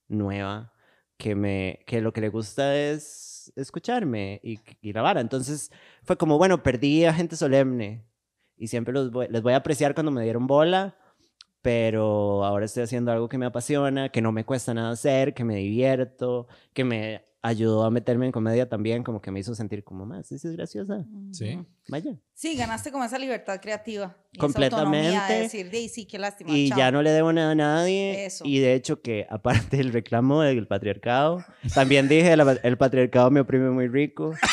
nueva 0.07 0.73
que 1.17 1.35
me 1.35 1.79
que 1.85 2.01
lo 2.01 2.13
que 2.13 2.21
le 2.21 2.29
gusta 2.29 2.75
es 2.75 3.51
escucharme 3.55 4.39
y, 4.43 4.59
y. 4.81 4.93
Entonces 5.19 5.71
fue 6.03 6.17
como, 6.17 6.37
bueno, 6.37 6.63
perdí 6.63 7.05
a 7.05 7.13
gente 7.13 7.35
solemne 7.35 8.05
y 8.57 8.67
siempre 8.67 8.93
los 8.93 9.11
les 9.29 9.41
voy 9.41 9.53
a 9.53 9.57
apreciar 9.57 9.93
cuando 9.93 10.11
me 10.11 10.23
dieron 10.23 10.47
bola, 10.47 10.97
pero 11.61 12.45
ahora 12.45 12.65
estoy 12.65 12.83
haciendo 12.83 13.11
algo 13.11 13.29
que 13.29 13.37
me 13.37 13.45
apasiona, 13.45 14.09
que 14.09 14.21
no 14.21 14.31
me 14.31 14.45
cuesta 14.45 14.73
nada 14.73 14.91
hacer, 14.91 15.33
que 15.33 15.43
me 15.43 15.55
divierto, 15.55 16.47
que 16.73 16.83
me 16.83 17.26
ayudó 17.47 17.83
a 17.85 17.91
meterme 17.91 18.25
en 18.25 18.31
comedia 18.31 18.67
también, 18.69 19.03
como 19.03 19.21
que 19.21 19.31
me 19.31 19.39
hizo 19.39 19.55
sentir 19.55 19.83
como 19.83 20.05
más, 20.05 20.27
sí, 20.27 20.35
es 20.35 20.43
graciosa, 20.45 21.05
Sí. 21.31 21.59
vaya. 21.87 22.11
Sí, 22.33 22.55
ganaste 22.55 22.91
como 22.91 23.03
esa 23.03 23.17
libertad 23.17 23.59
creativa. 23.61 24.15
y 24.31 24.37
esa 24.37 24.41
Completamente. 24.45 25.07
autonomía 25.07 25.27
de 25.35 25.41
decir, 25.43 25.69
"Di, 25.71 25.89
sí, 25.89 26.05
qué 26.05 26.19
lástima. 26.19 26.51
Y 26.51 26.69
chao". 26.69 26.77
ya 26.77 26.91
no 26.91 27.01
le 27.01 27.09
debo 27.11 27.33
nada 27.33 27.51
a 27.51 27.55
nadie. 27.55 28.25
Eso. 28.25 28.43
Y 28.45 28.59
de 28.59 28.73
hecho 28.75 29.01
que 29.01 29.25
aparte 29.29 29.77
del 29.77 29.91
reclamo 29.93 30.41
del 30.41 30.67
patriarcado, 30.67 31.43
también 31.73 32.07
dije, 32.07 32.33
el, 32.33 32.59
el 32.61 32.77
patriarcado 32.77 33.31
me 33.31 33.39
oprime 33.39 33.69
muy 33.71 33.87
rico. 33.87 34.33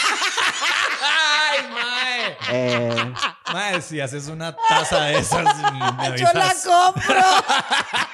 ¡Ay, 1.02 1.58
mae! 1.72 2.36
Eh, 2.52 3.12
Mae, 3.52 3.80
si 3.82 4.00
haces 4.00 4.28
una 4.28 4.56
taza 4.68 5.04
de 5.04 5.18
esas, 5.18 5.44
me 5.72 6.18
Yo 6.18 6.26
la 6.34 6.52
compro. 6.64 7.20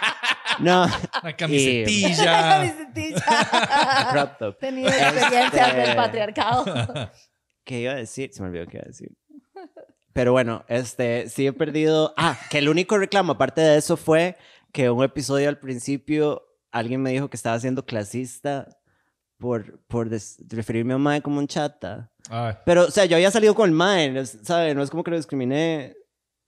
no, 0.60 0.84
Una 1.22 1.36
camisetilla. 1.36 2.24
Camisetilla. 2.58 4.08
crop 4.12 4.38
top. 4.38 4.58
Tenido 4.58 4.88
experiencias 4.88 5.68
Este- 5.68 5.80
del 5.80 5.96
patriarcado. 5.96 6.64
¿Qué 7.64 7.80
iba 7.80 7.92
a 7.92 7.96
decir? 7.96 8.30
Se 8.32 8.42
me 8.42 8.48
olvidó 8.48 8.66
qué 8.66 8.78
iba 8.78 8.84
a 8.84 8.88
decir. 8.88 9.10
Pero 10.12 10.32
bueno, 10.32 10.64
este, 10.68 11.28
sí 11.28 11.46
he 11.46 11.52
perdido. 11.52 12.14
Ah, 12.16 12.36
que 12.50 12.58
el 12.58 12.68
único 12.68 12.98
reclamo, 12.98 13.32
aparte 13.32 13.60
de 13.60 13.76
eso, 13.78 13.96
fue 13.96 14.36
que 14.72 14.90
un 14.90 15.04
episodio 15.04 15.48
al 15.48 15.58
principio 15.58 16.42
alguien 16.72 17.00
me 17.02 17.10
dijo 17.10 17.28
que 17.30 17.36
estaba 17.36 17.58
siendo 17.60 17.84
clasista 17.84 18.66
por, 19.38 19.80
por 19.86 20.08
referirme 20.48 20.92
a 20.94 20.96
un 20.96 21.02
mae 21.02 21.22
como 21.22 21.38
un 21.38 21.46
chata. 21.46 22.10
Ay, 22.28 22.54
Pero, 22.64 22.84
o 22.86 22.90
sea, 22.90 23.04
yo 23.04 23.16
había 23.16 23.30
salido 23.30 23.54
con 23.54 23.68
el 23.70 23.74
mae, 23.74 24.10
no 24.10 24.20
es- 24.20 24.38
¿sabe? 24.42 24.74
No 24.74 24.82
es 24.82 24.90
como 24.90 25.04
que 25.04 25.10
lo 25.12 25.16
discriminé, 25.16 25.94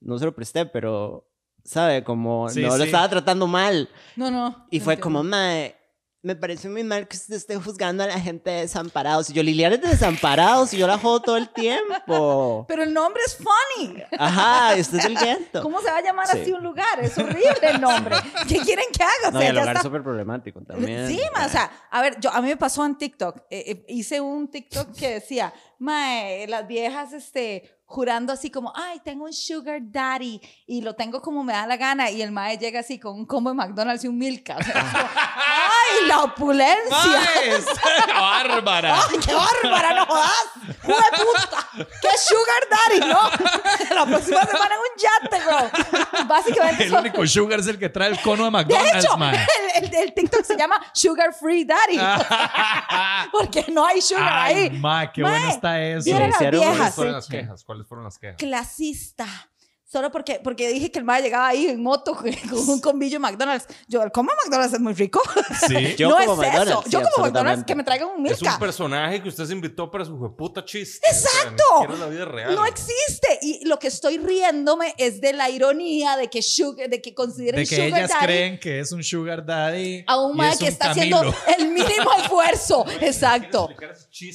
no 0.01 0.19
se 0.19 0.25
lo 0.25 0.35
presté, 0.35 0.67
pero, 0.67 1.29
¿sabe? 1.65 2.05
Como 2.05 2.49
Sí, 2.49 2.61
no 2.63 2.77
lo 2.77 2.85
estaba 2.85 3.09
tratando 3.09 3.47
mal. 3.47 3.89
No, 4.17 4.31
no. 4.31 4.67
Y 4.71 4.79
no 4.79 4.85
fue 4.85 4.95
entiendo. 4.95 5.01
como, 5.19 5.23
mae, 5.25 5.77
me 6.25 6.37
parece 6.37 6.69
muy 6.69 6.85
mal 6.85 7.09
que 7.09 7.17
usted 7.17 7.35
esté 7.35 7.57
juzgando 7.57 8.05
a 8.05 8.07
la 8.07 8.21
gente 8.21 8.49
de 8.49 8.61
desamparados. 8.61 9.29
Y 9.29 9.33
yo, 9.33 9.43
Liliana 9.43 9.75
es 9.75 9.81
de 9.83 9.89
desamparados 9.89 10.73
y 10.73 10.77
yo 10.79 10.87
la 10.87 10.97
jodo 10.97 11.19
todo 11.21 11.37
el 11.37 11.49
tiempo. 11.49 12.65
Pero 12.69 12.85
el 12.85 12.95
nombre 12.95 13.21
es 13.27 13.37
funny. 13.37 14.01
Ajá, 14.17 14.77
y 14.77 14.83
usted 14.83 14.99
es 14.99 15.05
el 15.07 15.17
viento. 15.17 15.63
¿Cómo 15.65 15.81
se 15.81 15.91
va 15.91 15.97
a 15.97 16.01
llamar 16.03 16.29
Sí. 16.29 16.39
así 16.43 16.53
un 16.53 16.63
lugar? 16.63 17.01
Es 17.01 17.19
horrible 17.19 17.69
el 17.69 17.81
nombre. 17.81 18.15
¿Qué 18.49 18.59
quieren 18.61 18.85
que 18.97 19.03
haga? 19.03 19.37
O 19.37 19.41
sea, 19.41 19.49
el 19.49 19.57
lugar 19.57 19.71
está- 19.71 19.83
súper 19.83 20.03
problemático 20.05 20.61
también. 20.61 21.09
Sí, 21.09 21.21
ma, 21.37 21.47
o 21.47 21.49
sea, 21.49 21.69
a 21.91 22.01
ver, 22.03 22.21
yo, 22.21 22.31
a 22.33 22.41
mí 22.41 22.49
me 22.49 22.57
pasó 22.57 22.87
en 22.87 22.97
TikTok. 22.97 23.39
eh, 23.51 23.65
eh, 23.67 23.85
hice 23.89 24.21
un 24.21 24.49
TikTok 24.49 24.95
que 24.95 25.15
decía, 25.15 25.53
mae, 25.83 26.47
las 26.47 26.67
viejas, 26.67 27.13
este, 27.13 27.79
jurando 27.85 28.33
así 28.33 28.51
como, 28.51 28.73
ay, 28.75 29.01
tengo 29.05 29.25
un 29.25 29.33
sugar 29.35 29.79
daddy 29.83 30.41
y 30.67 30.81
lo 30.81 30.95
tengo 30.95 31.21
como 31.21 31.45
me 31.45 31.53
da 31.53 31.67
la 31.67 31.77
gana. 31.77 32.11
Y 32.11 32.23
el 32.23 32.33
mae 32.33 32.57
llega 32.57 32.81
así 32.81 32.99
con 32.99 33.15
un 33.15 33.27
combo 33.27 33.51
de 33.51 33.57
McDonald's 33.57 34.05
y 34.05 34.09
un 34.09 34.17
Milka. 34.17 34.57
O 34.57 34.63
sea, 34.63 34.73
es 34.81 34.85
como, 34.93 35.09
ay, 35.15 36.07
la 36.07 36.23
opulencia. 36.23 36.89
¡Mae, 36.91 37.51
es 37.57 37.67
¡Bárbara! 38.19 38.97
¡Ay, 39.11 39.19
qué 39.19 39.35
bárbara, 39.35 39.95
no 39.95 40.07
jodas! 40.07 40.51
¡Jue 40.83 40.95
puta! 40.95 41.69
¡Qué 41.77 42.09
sugar 42.19 42.63
daddy, 42.71 43.13
no! 43.13 43.95
La 43.95 44.07
próxima 44.07 44.41
semana 44.45 44.75
en 44.75 44.81
un 44.81 45.31
yate, 45.31 45.45
bro. 45.45 46.27
Básicamente 46.27 46.85
El 46.85 46.91
son- 46.91 47.01
único 47.01 47.27
sugar 47.27 47.61
es 47.61 47.67
el 47.67 47.79
que 47.79 47.89
trae 47.89 48.09
el 48.09 48.21
cono 48.21 48.45
de 48.45 48.51
De 48.51 48.51
McDonald's, 48.53 49.05
hecho, 49.05 49.17
mae. 49.19 49.47
el, 49.77 49.85
el- 49.85 49.95
el 49.95 50.15
TikTok 50.15 50.45
se 50.45 50.57
llama 50.57 50.77
Sugar 50.95 51.35
Free 51.35 51.65
Daddy. 51.65 51.99
Porque 53.33 53.67
no 53.69 53.85
hay 53.87 54.01
sugar 54.01 54.29
Ay, 54.33 54.55
ahí. 54.55 54.71
mae, 54.71 55.11
qué 55.13 55.23
Mae, 55.23 55.31
bueno 55.33 55.49
está 55.51 55.72
eso. 55.81 56.11
las 56.19 56.29
hicieron 56.29 56.61
viejas. 56.61 56.77
¿Cuáles 56.77 56.95
fueron 56.95 57.13
las 57.15 57.27
sí. 57.27 57.31
quejas? 57.31 57.65
¿Cuáles 57.65 57.87
fueron 57.87 58.05
las 58.05 58.19
quejas? 58.19 58.37
Clasista. 58.37 59.52
Solo 59.93 60.11
porque, 60.11 60.41
porque 60.43 60.69
dije 60.69 60.91
que 60.91 60.99
el 60.99 61.05
mae 61.05 61.21
llegaba 61.21 61.49
ahí 61.49 61.67
en 61.67 61.83
moto 61.83 62.15
con 62.17 62.69
un 62.71 62.81
combillo 62.81 63.17
de 63.17 63.19
McDonald's. 63.19 63.67
Yo, 63.89 64.01
de 64.01 64.07
McDonald's 64.11 64.73
es 64.73 64.81
muy 64.81 64.95
rico. 64.95 65.21
Sí. 65.69 65.95
Yo 65.97 66.09
no 66.09 66.17
como 66.17 66.43
es 66.43 66.49
eso. 66.49 66.59
McDonald's, 66.59 66.91
Yo 66.91 67.01
sí, 67.01 67.07
como 67.15 67.27
McDonald's 67.27 67.65
que 67.65 67.75
me 67.75 67.85
traigan 67.85 68.09
un 68.17 68.27
Es 68.27 68.41
Milka. 68.41 68.55
un 68.55 68.59
personaje 68.61 69.23
que 69.23 69.29
usted 69.29 69.45
se 69.45 69.53
invitó 69.53 69.91
para 69.91 70.05
su 70.05 70.35
puta 70.37 70.65
chiste. 70.65 71.07
Exacto. 71.09 71.63
O 71.77 71.85
sea, 71.85 71.93
es 71.93 71.99
la 72.01 72.07
vida 72.07 72.25
real. 72.25 72.55
No 72.55 72.65
existe. 72.65 73.39
Y 73.43 73.65
lo 73.67 73.79
que 73.79 73.89
estoy 73.89 74.17
riéndome 74.19 74.95
es 74.97 75.21
de 75.21 75.35
la 75.35 75.51
ironía 75.51 76.17
de 76.17 76.29
que, 76.31 76.41
sugar, 76.43 76.89
de 76.89 77.03
que 77.03 77.15
consideren 77.15 77.61
De 77.61 77.67
que 77.67 77.77
Sugar 77.77 77.89
ellas 77.99 78.11
Daddy 78.11 78.25
creen 78.25 78.59
que 78.61 78.81
es 78.81 78.93
un 78.93 79.05
sugar 79.05 79.45
daddy. 79.45 80.05
a 80.07 80.21
un 80.23 80.37
mae 80.37 80.53
es 80.53 80.59
que 80.59 80.65
un 80.65 80.71
está 80.71 80.95
Camilo. 80.95 81.19
haciendo 81.19 81.37
el 81.59 81.69
mínimo 81.69 82.11
esfuerzo. 82.19 82.87
Exacto. 83.03 83.69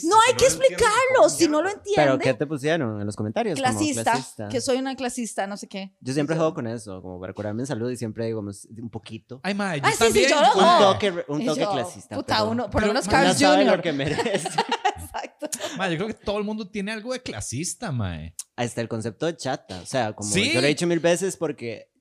No 0.03 0.18
hay 0.28 0.34
que 0.36 0.45
explicarlo 0.45 1.30
si 1.30 1.47
no 1.47 1.62
lo 1.64 1.70
¿Pero 1.70 1.78
entiende. 2.14 2.24
qué 2.24 2.34
te 2.36 2.45
pusieron 2.45 2.99
en 3.01 3.05
los 3.05 3.16
comentarios? 3.16 3.60
Como 3.60 3.72
Clasista, 3.72 4.47
que 4.49 4.62
soy 4.62 4.78
una 4.78 4.95
clasista, 4.95 5.47
no 5.48 5.58
sé 5.58 5.68
qué. 5.68 5.95
Yo 6.02 6.14
siempre 6.14 6.36
juego 6.36 6.54
con 6.54 6.68
eso, 6.68 7.02
como 7.02 7.20
para 7.20 7.34
curarme 7.34 7.64
en 7.64 7.68
salud 7.68 7.89
y 7.89 7.98
siempre 7.98 8.26
digo 8.26 8.39
un 8.41 8.89
poquito. 8.89 9.39
Ay, 9.43 9.54
mae, 9.54 9.80
yo 9.82 9.88
Ah, 9.88 9.91
sí, 9.91 9.98
sí, 9.98 10.04
también. 10.04 10.30
yo 10.30 10.41
lo 10.41 10.48
Un 10.54 10.80
toque, 10.93 11.26
un 11.28 11.45
toque 11.45 11.62
yo, 11.62 11.72
clasista. 11.72 12.16
Puta, 12.16 12.36
pero 12.38 12.50
uno, 12.52 12.70
por 12.70 12.82
lo 12.82 12.88
menos 12.89 13.06
no 13.06 13.12
Carl 13.12 13.34
sabe 13.36 13.64
Jr. 13.64 13.78
lo 13.78 13.82
que 13.84 13.93
merece. 13.93 14.48
Exacto. 14.95 15.48
Mae, 15.78 15.91
yo 15.91 15.98
creo 15.98 16.08
que 16.08 16.14
todo 16.26 16.38
el 16.38 16.43
mundo 16.43 16.70
tiene 16.70 16.91
algo 16.91 17.14
de 17.14 17.22
clasista, 17.22 17.91
mae. 17.91 18.36
Hasta 18.56 18.82
el 18.82 18.88
concepto 18.88 19.26
de 19.26 19.36
chata. 19.38 19.80
O 19.82 19.86
sea, 19.86 20.14
como 20.14 20.30
Sí. 20.30 20.52
yo 20.54 20.62
lo 20.62 20.66
he 20.68 20.70
dicho 20.70 20.88
mil 20.88 21.00
veces 21.00 21.38
porque 21.38 21.91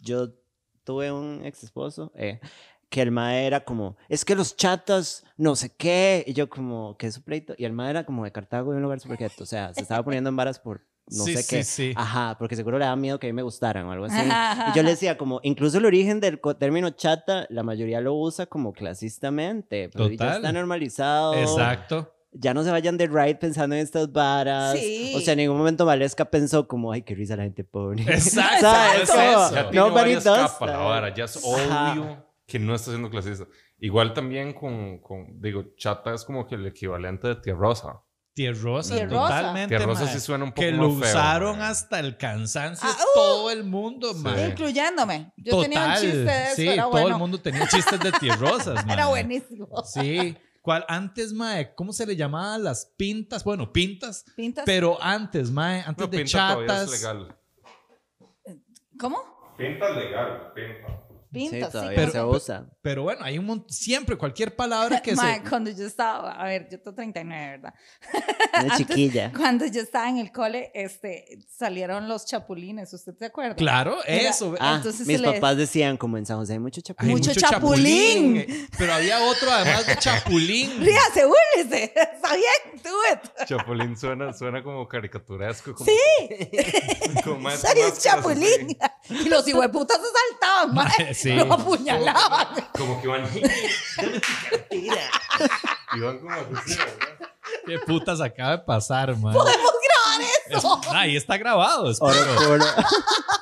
yo 0.00 0.28
tuve 0.84 1.10
un 1.12 1.44
ex 1.44 1.64
esposo 1.64 2.12
eh, 2.14 2.38
que 2.88 3.02
el 3.02 3.10
mae 3.10 3.44
era 3.46 3.64
como, 3.64 3.96
es 4.08 4.24
que 4.24 4.36
los 4.36 4.56
chatas, 4.56 5.24
no 5.36 5.56
sé 5.56 5.74
qué. 5.74 6.22
Y 6.26 6.32
yo 6.32 6.48
como, 6.48 6.96
¿qué 6.96 7.08
es 7.08 7.14
su 7.14 7.22
pleito? 7.22 7.54
Y 7.58 7.64
el 7.64 7.72
mae 7.72 7.90
era 7.90 8.06
como 8.06 8.24
de 8.24 8.30
Cartago 8.30 8.70
de 8.70 8.76
un 8.76 8.82
lugar 8.84 9.00
súper 9.00 9.18
quieto. 9.18 9.42
O 9.42 9.46
sea, 9.46 9.74
se 9.74 9.80
estaba 9.80 10.04
poniendo 10.04 10.30
en 10.30 10.36
varas 10.36 10.60
por 10.60 10.86
no 11.08 11.24
Sí, 11.24 11.34
sé 11.36 11.42
sí, 11.42 11.56
qué. 11.56 11.64
sí. 11.64 11.92
Ajá, 11.96 12.36
porque 12.38 12.56
seguro 12.56 12.78
le 12.78 12.84
daba 12.84 12.96
miedo 12.96 13.18
que 13.18 13.26
a 13.26 13.30
mí 13.30 13.32
me 13.32 13.42
gustaran 13.42 13.86
o 13.86 13.92
algo 13.92 14.06
así. 14.06 14.16
Y 14.72 14.76
yo 14.76 14.82
le 14.82 14.90
decía 14.90 15.16
como, 15.16 15.40
incluso 15.42 15.78
el 15.78 15.84
origen 15.86 16.20
del 16.20 16.40
término 16.58 16.90
chata, 16.90 17.46
la 17.50 17.62
mayoría 17.62 18.00
lo 18.00 18.14
usa 18.14 18.46
como 18.46 18.72
clasistamente. 18.72 19.88
Pero 19.92 20.08
ya 20.08 20.16
Total. 20.16 20.36
está 20.36 20.52
normalizado. 20.52 21.34
Exacto. 21.34 22.12
Ya 22.32 22.52
no 22.52 22.62
se 22.64 22.70
vayan 22.70 22.98
de 22.98 23.06
right 23.06 23.38
pensando 23.38 23.76
en 23.76 23.82
estas 23.82 24.12
varas. 24.12 24.78
Sí. 24.78 25.14
O 25.16 25.20
sea, 25.20 25.32
en 25.32 25.38
ningún 25.38 25.56
momento 25.56 25.86
Valesca 25.86 26.24
pensó 26.26 26.68
como, 26.68 26.92
ay, 26.92 27.02
qué 27.02 27.14
risa 27.14 27.36
la 27.36 27.44
gente 27.44 27.64
pobre. 27.64 28.02
Exacto, 28.02 28.60
¿Sabes? 28.60 29.02
eso. 29.04 29.54
Ya 29.54 29.70
tiene 29.70 29.88
no, 29.88 29.94
varias 29.94 30.24
capas 30.24 30.60
la 30.68 30.76
vara. 30.78 31.14
Ya 31.14 31.24
es 31.24 31.40
obvio 31.42 32.26
que 32.46 32.58
no 32.58 32.74
está 32.74 32.90
siendo 32.90 33.10
clasista. 33.10 33.46
Igual 33.78 34.12
también 34.12 34.52
con, 34.52 34.98
con, 34.98 35.40
digo, 35.40 35.64
chata 35.76 36.14
es 36.14 36.24
como 36.24 36.46
que 36.46 36.54
el 36.56 36.66
equivalente 36.66 37.28
de 37.28 37.36
tierrosa. 37.36 38.02
Tierrosa, 38.36 38.94
Tierrosa. 38.94 39.34
totalmente. 39.38 39.74
Tierrosa 39.74 40.06
sí 40.08 40.20
suena 40.20 40.44
un 40.44 40.50
poco 40.50 40.60
Que 40.60 40.72
más 40.72 40.80
lo 40.80 40.90
feo, 40.92 41.08
usaron 41.08 41.62
hasta 41.62 41.98
el 42.00 42.18
cansancio 42.18 42.86
Ah, 42.86 42.94
uh. 42.94 43.06
todo 43.14 43.50
el 43.50 43.64
mundo, 43.64 44.12
mae. 44.12 44.50
Incluyéndome. 44.50 45.32
Yo 45.38 45.52
Total. 45.52 45.70
tenía 45.70 45.86
un 45.86 45.92
chiste 45.94 46.16
de 46.18 46.44
eso, 46.44 46.54
sí, 46.56 46.68
era 46.68 46.82
todo 46.82 46.90
bueno. 46.92 47.08
el 47.08 47.16
mundo 47.16 47.40
tenía 47.40 47.66
chistes 47.66 47.98
de 47.98 48.12
tierrosas, 48.12 48.74
mae. 48.86 48.92
Era 48.92 49.06
buenísimo. 49.06 49.68
Sí. 49.84 50.36
¿Cuál? 50.60 50.84
Antes, 50.86 51.32
mae, 51.32 51.74
¿cómo 51.74 51.94
se 51.94 52.04
le 52.04 52.14
llamaban 52.14 52.62
las 52.62 52.84
pintas? 52.98 53.42
Bueno, 53.42 53.72
pintas. 53.72 54.24
¿Pintas? 54.36 54.64
Pero 54.66 54.98
antes, 55.02 55.50
mae, 55.50 55.80
antes 55.86 56.04
No, 56.06 56.10
de 56.10 56.18
pinta 56.18 56.30
chatas. 56.30 56.92
es 56.92 57.00
legal. 57.00 57.36
¿Cómo? 59.00 59.18
Pinta 59.56 59.88
es 59.88 59.96
legal, 59.96 60.52
pinta. 60.54 61.05
Pintas, 61.36 61.72
sí, 61.72 61.78
sí. 61.78 61.86
pero- 61.94 62.12
se 62.12 62.22
usa. 62.22 62.66
Pero 62.82 63.02
bueno, 63.02 63.24
hay 63.24 63.38
un 63.38 63.46
montón. 63.46 63.70
Siempre, 63.70 64.16
cualquier 64.16 64.54
palabra 64.56 65.00
que 65.02 65.12
Mae, 65.16 65.42
se. 65.42 65.48
cuando 65.48 65.70
yo 65.70 65.86
estaba, 65.86 66.32
a 66.32 66.44
ver, 66.46 66.68
yo 66.70 66.78
tengo 66.80 66.94
39, 66.94 67.50
¿verdad? 67.50 67.74
Una 68.14 68.22
Antes, 68.74 68.76
chiquilla. 68.78 69.32
Cuando 69.36 69.66
yo 69.66 69.80
estaba 69.80 70.08
en 70.08 70.18
el 70.18 70.32
cole, 70.32 70.70
este, 70.74 71.38
salieron 71.48 72.08
los 72.08 72.26
chapulines, 72.26 72.92
¿usted 72.92 73.14
se 73.18 73.24
acuerda? 73.26 73.54
Claro, 73.56 73.98
Era- 74.04 74.30
eso. 74.30 74.54
Ah, 74.60 74.74
Entonces 74.76 75.06
mis 75.06 75.20
papás 75.20 75.56
decían 75.56 75.96
como 75.96 76.16
en 76.18 76.26
San 76.26 76.38
José 76.38 76.54
hay 76.54 76.58
mucho 76.58 76.78
Hay 76.80 76.82
chapulín. 76.82 77.12
Mucho 77.16 77.32
chapulín. 77.34 78.36
eh, 78.38 78.66
Pero 78.78 78.92
había 78.94 79.20
otro 79.24 79.50
además 79.50 79.86
de 79.86 79.96
chapulín. 79.96 80.70
Ríase, 80.80 81.24
búrlese. 81.26 81.84
Está 81.94 82.34
bien. 82.34 82.46
Chapulín 83.46 83.96
suena, 83.96 84.32
suena 84.32 84.62
como 84.62 84.86
caricaturesco. 84.88 85.74
Como, 85.74 85.86
Sí. 85.90 85.98
como 87.24 87.40
más 87.40 87.62
chapulín. 88.02 88.76
Y 89.10 89.28
los 89.28 89.46
hijueputas 89.46 89.98
se 89.98 90.06
saltaban, 90.30 90.74
mae. 90.74 91.04
Mae, 91.04 91.14
sí. 91.30 91.34
Lo 91.36 91.52
apuñalaban. 91.54 92.48
Como 92.76 93.00
que 93.02 93.08
van. 93.08 93.24
y 94.70 96.00
van 96.00 96.18
como 96.18 96.30
así, 96.34 96.76
¿verdad? 96.76 97.28
¿Qué 97.66 97.78
putas 97.80 98.20
acaba 98.20 98.50
de 98.52 98.58
pasar, 98.58 99.16
man? 99.16 99.32
Podemos 99.32 99.72
grabar 99.72 100.20
Es- 100.50 100.56
eso. 100.58 100.80
Ahí 100.92 101.16
está 101.16 101.36
grabado. 101.36 101.92
Oro 102.00 102.14
espero. 102.14 102.36
puro. 102.36 102.64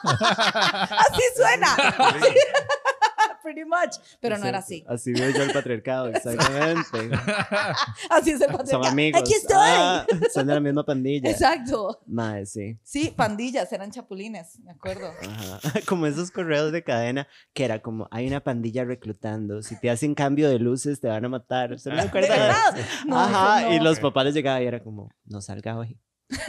Así 0.03 1.23
suena. 1.37 1.77
Pretty 3.45 3.65
much. 3.65 3.97
Pero 4.21 4.39
no 4.39 4.47
era 4.47 4.59
así. 4.59 4.83
Así 4.89 5.13
veo 5.13 5.31
yo 5.31 5.43
el 5.43 5.53
patriarcado, 5.53 6.09
exactamente. 6.15 6.89
Así 8.11 8.31
es 8.31 8.41
el 8.41 8.49
Son 8.49 8.57
patriarcado. 8.57 8.85
amigos. 8.85 9.21
Aquí 9.21 9.35
estoy. 9.35 9.55
Ah, 9.59 10.07
son 10.33 10.47
de 10.47 10.55
la 10.55 10.61
misma 10.61 10.85
pandilla. 10.85 11.31
Exacto. 11.31 12.01
Madre, 12.07 12.47
sí. 12.47 12.79
Sí, 12.83 13.13
pandillas, 13.15 13.71
eran 13.73 13.91
chapulines, 13.91 14.59
me 14.61 14.73
acuerdo. 14.73 15.11
Ajá. 15.23 15.61
Como 15.87 16.07
esos 16.07 16.31
correos 16.31 16.73
de 16.73 16.83
cadena 16.83 17.29
que 17.53 17.65
era 17.65 17.81
como, 17.83 18.09
hay 18.11 18.27
una 18.27 18.41
pandilla 18.43 18.85
reclutando, 18.85 19.63
si 19.63 19.79
te 19.79 19.91
hacen 19.91 20.15
cambio 20.15 20.49
de 20.49 20.59
luces 20.59 21.01
te 21.01 21.09
van 21.09 21.25
a 21.25 21.29
matar. 21.29 21.79
¿Se 21.79 21.91
me 21.91 21.97
¿De 21.97 22.03
acuerda? 22.03 22.29
verdad? 22.35 22.87
No, 23.07 23.19
Ajá, 23.21 23.61
no. 23.69 23.75
y 23.75 23.81
los 23.81 24.01
papás 24.01 24.25
les 24.25 24.35
llegaban 24.35 24.63
y 24.63 24.67
era 24.67 24.83
como, 24.83 25.11
no 25.27 25.41
salga 25.43 25.77
hoy. 25.77 25.99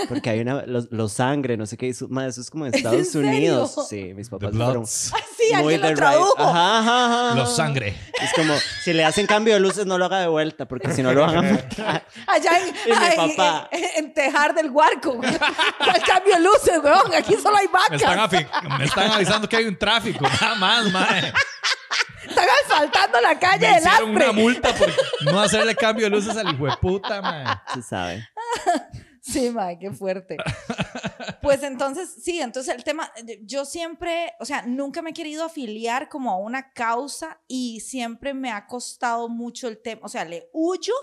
Porque 0.07 0.29
hay 0.29 0.39
una, 0.39 0.63
los, 0.65 0.91
los 0.91 1.13
sangre, 1.13 1.57
no 1.57 1.65
sé 1.65 1.77
qué, 1.77 1.89
eso, 1.89 2.07
ma, 2.09 2.25
eso 2.27 2.41
es 2.41 2.49
como 2.49 2.65
en 2.65 2.73
¿Es 2.75 2.81
en 2.81 2.85
Estados 2.87 3.15
Unidos. 3.15 3.87
serio? 3.87 4.07
Sí, 4.09 4.13
mis 4.13 4.29
The 4.29 4.37
papás 4.37 4.55
fueron. 4.55 4.83
Ay, 4.83 5.21
sí, 5.37 5.43
muy 5.51 5.55
alguien 5.55 5.71
de 5.71 5.77
lo 5.81 5.87
right. 5.89 5.97
tradujo. 5.97 6.35
Ajá, 6.39 6.79
ajá, 6.79 7.05
ajá. 7.29 7.35
Los 7.35 7.55
sangre. 7.55 7.95
Es 8.21 8.33
como, 8.33 8.53
si 8.83 8.93
le 8.93 9.03
hacen 9.05 9.27
cambio 9.27 9.53
de 9.53 9.59
luces, 9.59 9.85
no 9.85 9.97
lo 9.97 10.05
haga 10.05 10.19
de 10.19 10.27
vuelta, 10.27 10.67
porque 10.67 10.91
si 10.93 11.01
no 11.03 11.13
lo 11.13 11.21
van 11.21 11.37
a 11.37 11.41
matar. 11.41 12.05
Allá 12.27 12.51
en, 12.59 12.73
mi 12.73 12.91
ay, 12.95 13.15
papá. 13.35 13.69
en, 13.71 14.05
en 14.05 14.13
Tejar 14.13 14.53
del 14.55 14.69
Huarco. 14.71 15.19
Al 15.21 16.01
cambio 16.03 16.35
de 16.35 16.41
luces, 16.41 16.79
weón. 16.83 17.13
Aquí 17.13 17.35
solo 17.41 17.57
hay 17.57 17.67
Me 17.89 17.95
están, 17.97 18.17
vacas. 18.17 18.31
afi- 18.31 18.77
me 18.79 18.85
están 18.85 19.11
avisando 19.11 19.47
que 19.49 19.57
hay 19.57 19.65
un 19.65 19.77
tráfico. 19.77 20.25
Nada 20.41 20.55
más, 20.55 20.91
mae. 20.91 21.33
Están 22.27 22.45
asfaltando 22.65 23.21
la 23.21 23.37
calle 23.39 23.59
Me 23.67 23.73
del 23.75 23.77
hicieron 23.83 24.09
hambre. 24.09 24.23
una 24.29 24.33
multa 24.33 24.73
por 24.73 24.89
no 25.31 25.39
hacerle 25.39 25.75
cambio 25.75 26.05
de 26.05 26.09
luces 26.09 26.35
al 26.35 26.53
hijo 26.53 26.65
de 26.65 26.75
puta, 26.77 27.21
mae. 27.21 27.45
Se 27.73 27.81
sabe. 27.83 28.27
Sí, 29.31 29.49
mae, 29.49 29.77
qué 29.79 29.91
fuerte. 29.91 30.37
Pues 31.41 31.61
entonces, 31.61 32.09
sí, 32.23 32.39
entonces 32.41 32.73
el 32.75 32.83
tema, 32.83 33.11
yo 33.43 33.65
siempre, 33.65 34.33
o 34.39 34.45
sea, 34.45 34.63
nunca 34.63 35.03
me 35.03 35.11
he 35.11 35.13
querido 35.13 35.43
afiliar 35.43 36.09
como 36.09 36.31
a 36.31 36.37
una 36.37 36.71
causa 36.73 37.39
y 37.47 37.81
siempre 37.81 38.33
me 38.33 38.51
ha 38.51 38.65
costado 38.65 39.29
mucho 39.29 39.67
el 39.67 39.79
tema, 39.79 40.01
o 40.05 40.09
sea, 40.09 40.25
le 40.25 40.49
huyo 40.53 40.93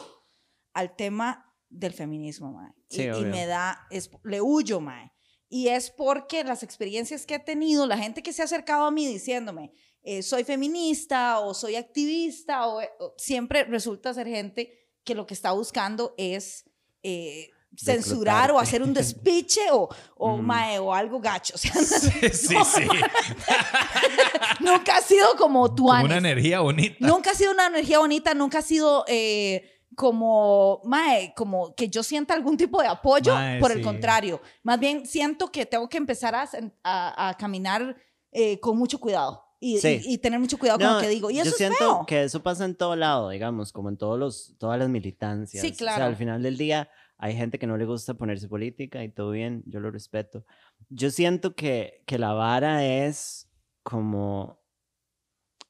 al 0.73 0.97
tema 0.97 1.55
del 1.69 1.93
feminismo, 1.93 2.53
mae. 2.53 2.73
Y- 2.91 2.97
Sí, 2.97 3.03
y, 3.05 3.11
obvio. 3.11 3.29
me 3.29 3.47
da, 3.47 3.87
es, 3.91 4.11
le 4.25 4.41
huyo, 4.41 4.81
mae. 4.81 5.13
Y 5.49 5.69
es 5.69 5.91
porque 5.93 6.43
las 6.43 6.65
experiencias 6.65 7.25
que 7.25 7.37
he 7.37 7.39
tenido, 7.39 7.87
la 7.87 7.99
gente 7.99 8.21
que 8.23 8.33
se 8.33 8.43
ha 8.43 8.47
acercado 8.47 8.85
a 8.87 8.91
mí 8.91 9.07
diciéndome, 9.07 9.73
eh, 10.03 10.23
soy 10.25 10.43
feminista 10.43 11.39
o 11.39 11.55
soy 11.55 11.77
activista, 11.77 12.67
o, 12.67 12.81
o- 12.99 13.15
siempre 13.17 13.63
resulta 13.65 14.13
ser 14.13 14.27
gente 14.27 14.89
que 15.05 15.15
lo 15.15 15.25
que 15.27 15.35
está 15.35 15.53
buscando 15.53 16.15
es 16.19 16.65
eh, 17.05 17.49
censurar 17.77 18.51
o 18.53 18.59
hacer 18.59 18.83
un 18.83 18.93
despiche 18.93 19.61
o, 19.73 19.89
o, 20.17 20.37
Mm. 20.37 20.41
mae, 20.47 20.79
o 20.79 20.93
algo 20.93 21.19
gacho. 21.21 21.55
O 21.55 21.59
sea, 21.59 21.73
Sí, 21.75 22.11
sí, 22.33 22.57
sí. 22.65 22.89
nunca 24.61 24.97
ha 24.97 25.01
sido 25.03 25.27
como 25.37 25.75
tu 25.75 25.89
una 25.89 26.17
energía 26.19 26.61
bonita. 26.61 26.97
Nunca 27.01 27.31
ha 27.31 27.35
sido 27.35 27.53
una 27.53 27.67
energía 27.67 27.99
bonita, 27.99 28.35
nunca 28.35 28.59
ha 28.59 28.63
sido 28.63 29.05
eh, 29.09 29.69
como, 29.95 30.81
mae, 30.85 31.33
como 31.37 31.75
que 31.75 31.89
yo 31.89 32.03
sienta 32.03 32.35
algún 32.35 32.57
tipo 32.57 32.81
de 32.81 32.89
apoyo. 32.89 33.35
Mae, 33.35 33.59
por 33.61 33.73
sí. 33.73 33.79
el 33.79 33.85
contrario, 33.85 34.41
más 34.63 34.79
bien 34.79 35.07
siento 35.07 35.51
que 35.51 35.67
tengo 35.67 35.89
que 35.89 35.97
empezar 35.99 36.35
a, 36.35 36.49
a- 36.83 37.29
a 37.31 37.35
caminar 37.37 37.97
eh, 38.33 38.59
con 38.61 38.79
mucho 38.79 38.99
cuidado 38.99 39.45
y, 39.61 39.79
Sí. 39.79 40.01
y- 40.05 40.15
y 40.15 40.19
tener 40.19 40.41
mucho 40.41 40.59
cuidado 40.59 40.79
con 40.79 40.89
No, 40.89 40.95
lo 40.95 41.01
que 41.01 41.09
digo. 41.09 41.31
Y 41.31 41.37
eso 41.39 41.45
yo 41.45 41.51
es 41.51 41.57
siento 41.57 41.77
feo. 41.79 42.05
que 42.07 42.23
eso 42.25 42.43
pasa 42.43 42.65
en 42.65 42.75
todo 42.75 42.97
lado, 42.97 43.29
digamos, 43.29 43.73
como 43.73 43.89
en 43.91 43.97
todos 43.99 44.19
los, 44.19 44.55
todas 44.59 44.79
las 44.79 44.89
militancias. 44.89 45.61
Sí, 45.61 45.69
O 45.69 45.75
sea, 45.75 45.79
claro. 45.79 46.05
al 46.07 46.17
final 46.17 46.43
del 46.43 46.57
día 46.57 46.89
hay 47.23 47.37
gente 47.37 47.57
que 47.61 47.69
no 47.69 47.77
le 47.77 47.85
gusta 47.85 48.15
ponerse 48.15 48.49
política 48.49 49.05
y 49.05 49.09
todo 49.09 49.31
bien, 49.31 49.63
yo 49.67 49.79
lo 49.79 49.93
respeto. 49.93 50.45
Yo 50.89 51.09
siento 51.13 51.55
que, 51.55 52.03
que 52.05 52.19
la 52.19 52.33
vara 52.33 52.85
es 52.85 53.49
como... 53.85 54.61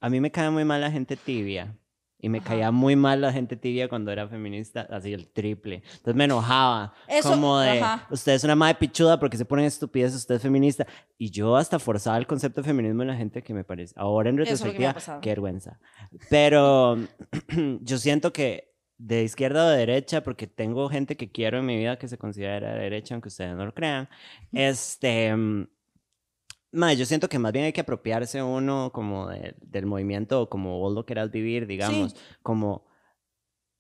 A 0.01 0.09
mí 0.09 0.19
me 0.19 0.31
cae 0.31 0.49
muy 0.49 0.65
mal 0.65 0.81
la 0.81 0.91
gente 0.91 1.15
tibia. 1.15 1.77
Y 2.19 2.31
me 2.31 2.39
Ajá. 2.39 2.49
caía 2.49 2.71
muy 2.71 2.97
mal 2.97 3.21
la 3.21 3.35
gente 3.35 3.57
tibia 3.57 3.87
cuando 3.87 4.11
era 4.11 4.27
feminista, 4.29 4.89
así 4.91 5.13
el 5.13 5.29
triple. 5.29 5.83
Entonces 5.85 6.15
me 6.15 6.25
enojaba. 6.25 6.95
Eso, 7.07 7.29
como 7.29 7.59
de, 7.59 7.81
ajá. 7.83 8.07
usted 8.11 8.33
es 8.33 8.45
una 8.45 8.57
madre 8.57 8.77
pichuda 8.77 9.21
porque 9.21 9.37
se 9.37 9.45
ponen 9.45 9.67
estupideces, 9.67 10.21
usted 10.21 10.37
es 10.37 10.43
feminista. 10.43 10.87
Y 11.19 11.31
yo 11.31 11.55
hasta 11.57 11.79
forzaba 11.79 12.17
el 12.17 12.27
concepto 12.27 12.63
de 12.63 12.69
feminismo 12.69 13.03
en 13.03 13.09
la 13.09 13.17
gente 13.17 13.43
que 13.43 13.53
me 13.53 13.63
parece. 13.63 13.93
Ahora 13.99 14.31
en 14.31 14.39
retrospectiva, 14.39 14.97
qué 15.21 15.29
vergüenza. 15.29 15.79
Pero 16.31 16.97
yo 17.83 17.99
siento 17.99 18.33
que 18.33 18.72
de 19.05 19.25
izquierda 19.25 19.67
o 19.67 19.69
de 19.71 19.79
derecha, 19.79 20.23
porque 20.23 20.47
tengo 20.47 20.89
gente 20.89 21.17
que 21.17 21.31
quiero 21.33 21.59
en 21.59 21.67
mi 21.67 21.77
vida 21.77 21.99
que 21.99 22.07
se 22.09 22.19
considera 22.19 22.75
de 22.75 22.81
derecha, 22.81 23.15
aunque 23.15 23.29
ustedes 23.29 23.57
no 23.57 23.65
lo 23.67 23.75
crean, 23.75 24.09
este... 24.53 25.35
mm, 25.35 25.67
mae, 26.73 26.97
yo 26.97 27.05
siento 27.05 27.29
que 27.29 27.39
más 27.39 27.53
bien 27.53 27.65
hay 27.65 27.73
que 27.73 27.81
apropiarse 27.83 28.43
uno 28.43 28.91
como 28.93 29.29
de- 29.29 29.55
del 29.61 29.87
movimiento 29.87 30.41
o 30.43 30.49
como 30.49 30.79
vos 30.79 30.95
lo 30.95 31.05
quieras 31.05 31.31
vivir, 31.31 31.67
digamos, 31.67 32.15
como 32.43 32.85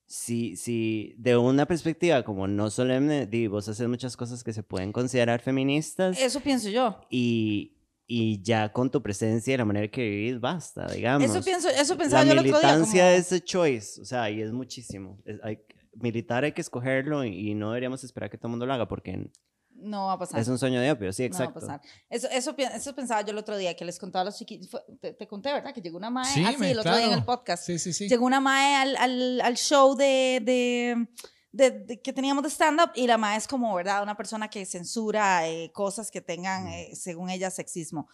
si, 0.06 0.56
si 0.56 1.14
de 1.16 1.36
una 1.36 1.66
perspectiva 1.66 2.22
como 2.22 2.46
no 2.46 2.68
solemne, 2.68 3.26
di, 3.26 3.46
vos 3.46 3.68
haces 3.68 3.88
muchas 3.88 4.16
cosas 4.16 4.44
que 4.44 4.52
se 4.52 4.62
pueden 4.62 4.92
considerar 4.92 5.40
feministas 5.40 6.18
Eso 6.20 6.40
pienso 6.40 6.68
yo. 6.68 7.00
y, 7.08 7.76
y 8.06 8.42
ya 8.42 8.72
con 8.72 8.90
tu 8.90 9.02
presencia 9.02 9.54
y 9.54 9.56
la 9.56 9.64
manera 9.64 9.88
que 9.88 10.02
vivís 10.02 10.40
basta, 10.40 10.86
digamos. 10.92 11.30
Eso 11.30 11.42
pienso, 11.42 11.68
eso 11.68 11.96
pensaba 11.96 12.24
la 12.24 12.34
yo 12.34 12.40
el 12.40 12.46
otro 12.46 12.58
día. 12.60 12.68
militancia 12.68 13.04
como- 13.04 13.16
es 13.16 13.32
a 13.32 13.40
choice, 13.40 14.00
o 14.00 14.04
sea, 14.04 14.30
y 14.30 14.42
es 14.42 14.52
muchísimo. 14.52 15.18
Es- 15.24 15.40
hay, 15.42 15.58
militar 15.94 16.44
hay 16.44 16.52
que 16.52 16.60
escogerlo 16.62 17.24
y, 17.24 17.50
y 17.50 17.54
no 17.54 17.68
deberíamos 17.68 18.02
esperar 18.04 18.28
que 18.30 18.36
todo 18.38 18.48
el 18.48 18.52
mundo 18.52 18.66
lo 18.66 18.72
haga 18.74 18.88
porque 18.88 19.30
No 19.74 20.06
va 20.06 20.12
a 20.14 20.18
pasar. 20.18 20.40
es 20.40 20.48
un 20.48 20.58
sueño 20.58 20.80
de 20.80 20.90
opio, 20.90 21.12
sí, 21.12 21.28
No 21.28 21.30
va 21.30 21.44
a 21.44 21.48
exacto. 21.48 21.60
pasar. 21.60 21.80
Eso, 22.08 22.28
eso, 22.30 22.54
eso 22.56 22.94
pensaba 22.94 23.22
yo 23.22 23.30
el 23.32 23.38
otro 23.38 23.56
día, 23.56 23.74
que 23.76 23.84
les 23.84 23.98
contaba 23.98 24.22
a 24.22 24.24
los 24.26 24.36
chiquitos. 24.38 24.68
Te, 25.00 25.12
te 25.12 25.26
conté, 25.26 25.52
¿verdad? 25.52 25.72
Que 25.74 25.80
llegó 25.82 25.96
una 25.96 26.10
mae. 26.10 26.24
Sí, 26.32 26.44
así, 26.44 26.56
me- 26.58 26.70
el 26.70 26.78
otro 26.78 26.92
día 26.96 27.06
en 27.06 27.12
el 27.12 27.22
claro. 27.24 27.38
podcast. 27.38 27.64
Sí, 27.64 27.78
sí, 27.78 27.92
sí. 27.92 28.08
Llegó 28.08 28.24
una 28.26 28.40
mae 28.40 28.74
al, 28.76 28.96
al, 28.96 29.40
al 29.40 29.56
show 29.56 29.94
de, 29.96 30.40
de, 30.42 31.06
de- 31.52 31.70
de- 31.70 32.00
que 32.02 32.12
teníamos 32.12 32.42
de 32.42 32.50
stand-up 32.50 32.90
y 32.94 33.06
la 33.06 33.18
mae 33.18 33.36
es 33.36 33.46
como, 33.46 33.74
¿verdad? 33.74 34.02
Una 34.02 34.16
persona 34.16 34.48
que 34.48 34.64
censura 34.66 35.46
eh, 35.48 35.70
cosas 35.72 36.10
que 36.10 36.20
tengan, 36.20 36.66
eh, 36.68 36.90
según 36.94 37.30
ella, 37.30 37.50
sexismo. 37.50 38.08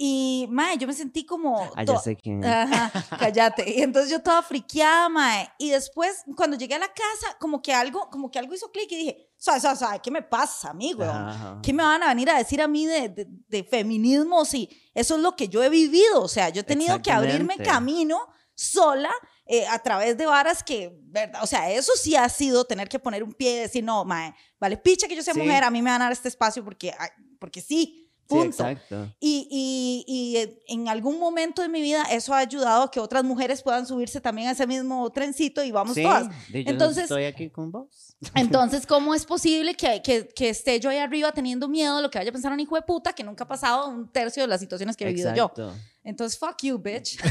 Y, 0.00 0.46
mae, 0.50 0.78
yo 0.78 0.86
me 0.86 0.92
sentí 0.94 1.26
como... 1.26 1.60
Ah, 1.74 1.82
ya 1.82 1.98
sé 1.98 2.14
quién. 2.14 2.44
Ajá, 2.44 2.92
cállate. 3.18 3.68
Y 3.68 3.82
entonces 3.82 4.08
yo 4.12 4.22
toda 4.22 4.42
friqueada, 4.44 5.08
mae. 5.08 5.48
Y 5.58 5.70
después, 5.70 6.22
cuando 6.36 6.56
llegué 6.56 6.76
a 6.76 6.78
la 6.78 6.86
casa, 6.86 7.36
como 7.40 7.60
que 7.60 7.74
algo, 7.74 8.08
como 8.08 8.30
que 8.30 8.38
algo 8.38 8.54
hizo 8.54 8.70
clic 8.70 8.86
y 8.92 8.96
dije, 8.96 9.32
¿sabes, 9.36 9.62
sabes, 9.62 9.80
sabes? 9.80 10.00
¿Qué 10.00 10.12
me 10.12 10.22
pasa, 10.22 10.70
amigo? 10.70 11.02
¿Qué 11.64 11.72
me 11.72 11.82
van 11.82 12.00
a 12.04 12.08
venir 12.10 12.30
a 12.30 12.38
decir 12.38 12.62
a 12.62 12.68
mí 12.68 12.86
de, 12.86 13.08
de, 13.08 13.26
de 13.48 13.64
feminismo 13.64 14.44
si 14.44 14.68
eso 14.94 15.16
es 15.16 15.20
lo 15.20 15.34
que 15.34 15.48
yo 15.48 15.64
he 15.64 15.68
vivido? 15.68 16.22
O 16.22 16.28
sea, 16.28 16.48
yo 16.50 16.60
he 16.60 16.64
tenido 16.64 17.02
que 17.02 17.10
abrirme 17.10 17.54
camino 17.64 18.20
sola 18.54 19.10
eh, 19.48 19.66
a 19.66 19.78
través 19.78 20.16
de 20.18 20.26
varas 20.26 20.62
que, 20.62 20.92
¿verdad? 21.04 21.42
O 21.42 21.46
sea, 21.46 21.70
eso 21.70 21.92
sí 21.96 22.14
ha 22.14 22.28
sido 22.28 22.64
tener 22.66 22.88
que 22.88 22.98
poner 22.98 23.22
un 23.24 23.32
pie 23.32 23.52
y 23.52 23.58
decir, 23.60 23.82
no, 23.82 24.04
mae, 24.04 24.34
vale, 24.60 24.76
picha 24.76 25.08
que 25.08 25.16
yo 25.16 25.22
sea 25.22 25.34
Sí. 25.34 25.40
mujer, 25.40 25.64
a 25.64 25.70
mí 25.70 25.80
me 25.82 25.90
van 25.90 26.02
a 26.02 26.04
dar 26.06 26.12
este 26.12 26.28
espacio 26.28 26.62
porque, 26.64 26.92
porque 27.40 27.60
sí. 27.60 28.04
Sí, 28.30 28.34
Punto. 28.34 28.46
exacto. 28.48 29.14
Y, 29.20 29.48
y, 29.50 30.04
y 30.06 30.36
eh, 30.36 30.62
en 30.68 30.86
algún 30.88 31.18
momento 31.18 31.62
de 31.62 31.68
mi 31.70 31.80
vida 31.80 32.02
eso 32.10 32.34
ha 32.34 32.38
ayudado 32.38 32.82
a 32.82 32.90
que 32.90 33.00
otras 33.00 33.24
mujeres 33.24 33.62
puedan 33.62 33.86
subirse 33.86 34.20
también 34.20 34.48
a 34.48 34.50
ese 34.50 34.66
mismo 34.66 35.08
trencito 35.10 35.64
y 35.64 35.70
vamos 35.70 35.94
Sí, 35.94 36.02
todas. 36.02 36.28
yo 36.28 36.60
Entonces- 36.66 37.04
estoy 37.04 37.24
aquí 37.24 37.48
con 37.48 37.72
vos. 37.72 38.16
Entonces, 38.34 38.84
¿cómo 38.86 39.14
es 39.14 39.24
posible 39.24 39.74
que, 39.76 40.02
que, 40.02 40.28
que 40.28 40.50
esté 40.50 40.78
yo 40.78 40.90
ahí 40.90 40.98
arriba 40.98 41.32
teniendo 41.32 41.68
miedo 41.68 41.96
de 41.96 42.02
lo 42.02 42.10
que 42.10 42.18
vaya 42.18 42.28
a 42.28 42.32
pensar 42.32 42.52
un 42.52 42.60
hijo 42.60 42.74
de 42.76 42.82
puta 42.82 43.14
que 43.14 43.24
nunca 43.24 43.44
ha 43.44 43.48
pasado 43.48 43.88
un 43.88 44.12
tercio 44.12 44.42
de 44.42 44.46
las 44.48 44.60
situaciones 44.60 44.94
que 44.94 45.04
he 45.04 45.08
vivido 45.08 45.34
yo? 45.34 45.44
Exacto. 45.46 45.72
Entonces, 46.04 46.38
fuck 46.38 46.56
you, 46.62 46.78
bitch. 46.78 47.18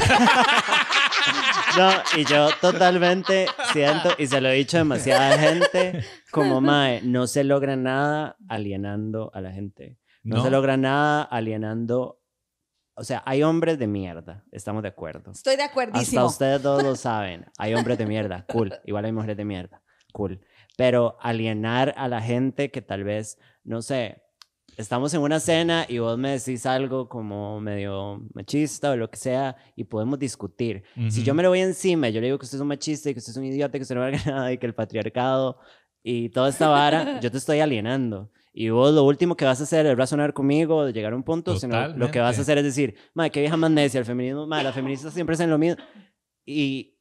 No, 1.78 1.92
y 2.18 2.26
yo 2.26 2.50
totalmente 2.62 3.46
siento, 3.74 4.10
y 4.18 4.26
se 4.28 4.42
lo 4.42 4.50
he 4.50 4.54
dicho 4.54 4.78
a 4.78 4.80
demasiada 4.80 5.38
gente, 5.38 6.04
como 6.32 6.60
Mae, 6.62 7.02
no 7.04 7.28
se 7.28 7.44
logra 7.44 7.76
nada 7.76 8.36
alienando 8.48 9.30
a 9.34 9.42
la 9.42 9.52
gente. 9.52 9.98
No, 10.28 10.38
No. 10.38 10.44
se 10.44 10.52
logra 10.52 10.76
nada 10.78 11.24
alienando. 11.24 12.22
O 12.96 13.04
sea, 13.04 13.22
hay 13.26 13.44
hombres 13.44 13.78
de 13.80 13.88
mierda, 13.88 14.44
estamos 14.52 14.82
de 14.82 14.90
acuerdo. 14.90 15.32
Estoy 15.32 15.56
de 15.56 15.64
Hasta 15.64 15.72
acuerdísimo. 15.72 16.26
ustedes 16.26 16.62
todos 16.62 16.84
lo 16.84 16.96
saben. 16.96 17.46
Hay 17.58 17.74
hombres 17.76 17.98
de 17.98 18.06
mierda, 18.08 18.46
cool. 18.52 18.74
Igual 18.86 19.06
hay 19.06 19.12
mujeres 19.12 19.38
de 19.38 19.46
mierda, 19.46 19.82
cool. 20.14 20.42
Pero 20.76 21.18
alienar 21.22 21.94
a 21.98 22.08
la 22.08 22.22
gente 22.22 22.72
que 22.72 22.82
tal 22.82 23.04
vez, 23.04 23.38
no 23.64 23.82
sé, 23.84 24.24
estamos 24.78 25.14
en 25.14 25.22
una 25.22 25.40
cena 25.40 25.86
y 25.88 26.00
vos 26.00 26.18
me 26.18 26.32
decís 26.32 26.66
algo 26.66 27.08
como 27.08 27.60
medio 27.62 28.22
machista 28.34 28.92
o 28.92 28.96
lo 28.96 29.10
que 29.10 29.18
sea 29.18 29.56
y 29.76 29.84
podemos 29.86 30.18
discutir. 30.20 30.84
Si 31.10 31.24
yo 31.24 31.34
me 31.36 31.44
lo 31.44 31.50
voy 31.50 31.62
encima, 31.62 32.10
yo 32.10 32.20
le 32.20 32.28
digo 32.28 32.38
que 32.40 32.46
usted 32.46 32.58
es 32.58 32.62
un 32.62 32.68
machista 32.68 33.10
y 33.10 33.14
que 33.14 33.20
usted 33.20 33.32
es 33.32 33.38
un 33.38 33.46
idiota, 33.46 33.78
que 33.78 33.84
usted 33.84 33.96
no 33.96 34.02
valga 34.02 34.20
nada 34.26 34.52
y 34.52 34.58
que 34.58 34.66
el 34.66 34.74
patriarcado 34.76 35.60
y 36.04 36.30
toda 36.30 36.50
esta 36.50 36.68
vara, 36.68 37.20
yo 37.20 37.30
te 37.32 37.38
estoy 37.38 37.60
alienando. 37.60 38.32
Y 38.54 38.70
vos 38.70 38.94
lo 38.94 39.04
último 39.04 39.36
que 39.36 39.46
vas 39.46 39.60
a 39.60 39.64
hacer 39.64 39.86
es 39.86 39.96
razonar 39.98 40.34
conmigo, 40.34 40.84
de 40.86 40.92
llegar 40.94 41.14
a 41.14 41.16
un 41.16 41.24
punto, 41.24 41.60
sino 41.60 41.90
lo 41.90 42.10
que 42.12 42.20
vas 42.20 42.38
a 42.38 42.42
hacer 42.42 42.58
es 42.58 42.64
decir, 42.64 42.96
madre, 43.14 43.30
qué 43.32 43.42
vieja 43.42 43.56
más 43.58 43.70
necia, 43.70 44.00
el 44.00 44.06
feminismo, 44.06 44.48
madre, 44.48 44.64
las 44.66 44.76
feministas 44.76 45.14
siempre 45.14 45.34
hacen 45.36 45.50
lo 45.50 45.58
mismo. 45.58 45.82
Y, 46.46 46.96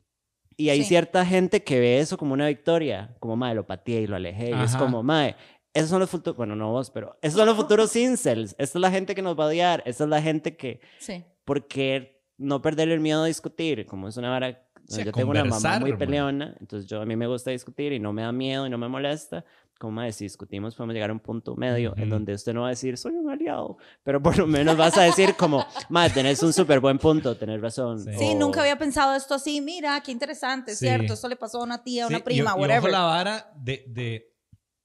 y 0.56 0.68
hay 0.70 0.82
Sí. 0.82 0.88
cierta 0.88 1.24
gente 1.24 1.62
que 1.62 1.80
ve 1.80 1.98
eso 2.00 2.16
como 2.18 2.34
una 2.34 2.48
victoria, 2.48 3.14
como, 3.20 3.36
madre, 3.36 3.54
lo 3.56 3.66
pateé 3.66 4.02
y 4.02 4.06
lo 4.06 4.16
alejé. 4.16 4.50
Y 4.50 4.62
es 4.64 4.76
como, 4.76 5.02
madre, 5.02 5.36
esos 5.72 5.90
son 5.90 6.00
los 6.00 6.10
futuros, 6.10 6.36
bueno, 6.36 6.56
no 6.56 6.70
vos, 6.72 6.90
pero 6.90 7.18
esos 7.22 7.38
son 7.38 7.46
los 7.46 7.56
futuros 7.56 7.94
incels. 7.96 8.50
Esta 8.58 8.78
es 8.78 8.80
la 8.82 8.90
gente 8.90 9.14
que 9.14 9.22
nos 9.22 9.38
va 9.38 9.44
a 9.44 9.48
odiar, 9.48 9.82
esta 9.86 10.04
es 10.04 10.10
la 10.10 10.20
gente 10.22 10.56
que, 10.56 10.80
Sí. 10.98 11.24
¿por 11.44 11.66
qué 11.68 12.22
no 12.38 12.60
perderle 12.60 12.94
el 12.94 13.00
miedo 13.00 13.22
a 13.22 13.26
discutir? 13.26 13.86
Como 13.86 14.08
es 14.08 14.16
una 14.16 14.30
vara... 14.30 14.62
Yo 14.88 15.10
tengo 15.10 15.30
una 15.32 15.42
mamá 15.44 15.80
muy 15.80 15.90
man. 15.90 15.98
peleona, 15.98 16.56
entonces 16.60 16.88
yo 16.88 17.00
a 17.00 17.06
mí 17.06 17.16
me 17.16 17.26
gusta 17.26 17.50
discutir 17.50 17.92
y 17.92 17.98
no 17.98 18.12
me 18.12 18.22
da 18.22 18.30
miedo 18.30 18.66
y 18.68 18.70
no 18.70 18.78
me 18.78 18.86
molesta. 18.88 19.44
Como 19.78 20.10
si 20.10 20.24
discutimos 20.24 20.74
podemos 20.74 20.94
llegar 20.94 21.10
a 21.10 21.12
un 21.12 21.20
punto 21.20 21.54
medio 21.54 21.92
en 21.96 22.04
Ujú. 22.04 22.10
donde 22.12 22.32
usted 22.32 22.54
no 22.54 22.62
va 22.62 22.68
a 22.68 22.70
decir 22.70 22.96
soy 22.96 23.12
un 23.14 23.28
aliado, 23.30 23.76
pero 24.02 24.22
por 24.22 24.38
lo 24.38 24.46
menos 24.46 24.74
vas 24.76 24.96
a 24.96 25.02
decir 25.02 25.34
como, 25.34 25.66
madre, 25.90 26.14
tenés 26.14 26.42
un 26.42 26.52
súper 26.54 26.80
buen 26.80 26.98
punto, 26.98 27.36
tenés 27.36 27.60
razón. 27.60 28.00
Sí. 28.02 28.10
Sí, 28.18 28.30
o- 28.34 28.38
nunca 28.38 28.60
había 28.62 28.78
pensado 28.78 29.14
esto 29.14 29.34
así. 29.34 29.60
Mira, 29.60 30.00
qué 30.02 30.12
interesante, 30.12 30.72
Sí. 30.74 30.86
¿cierto? 30.86 31.12
Esto 31.12 31.28
le 31.28 31.36
pasó 31.36 31.60
a 31.60 31.64
una 31.64 31.84
tía, 31.84 32.04
a 32.04 32.08
una 32.08 32.16
Sí, 32.16 32.22
y- 32.22 32.24
prima, 32.24 32.50
y, 32.50 32.52
ojo 32.52 32.60
whatever. 32.62 32.90
la 32.90 33.00
vara 33.02 33.52
de, 33.56 33.84
de, 33.88 34.32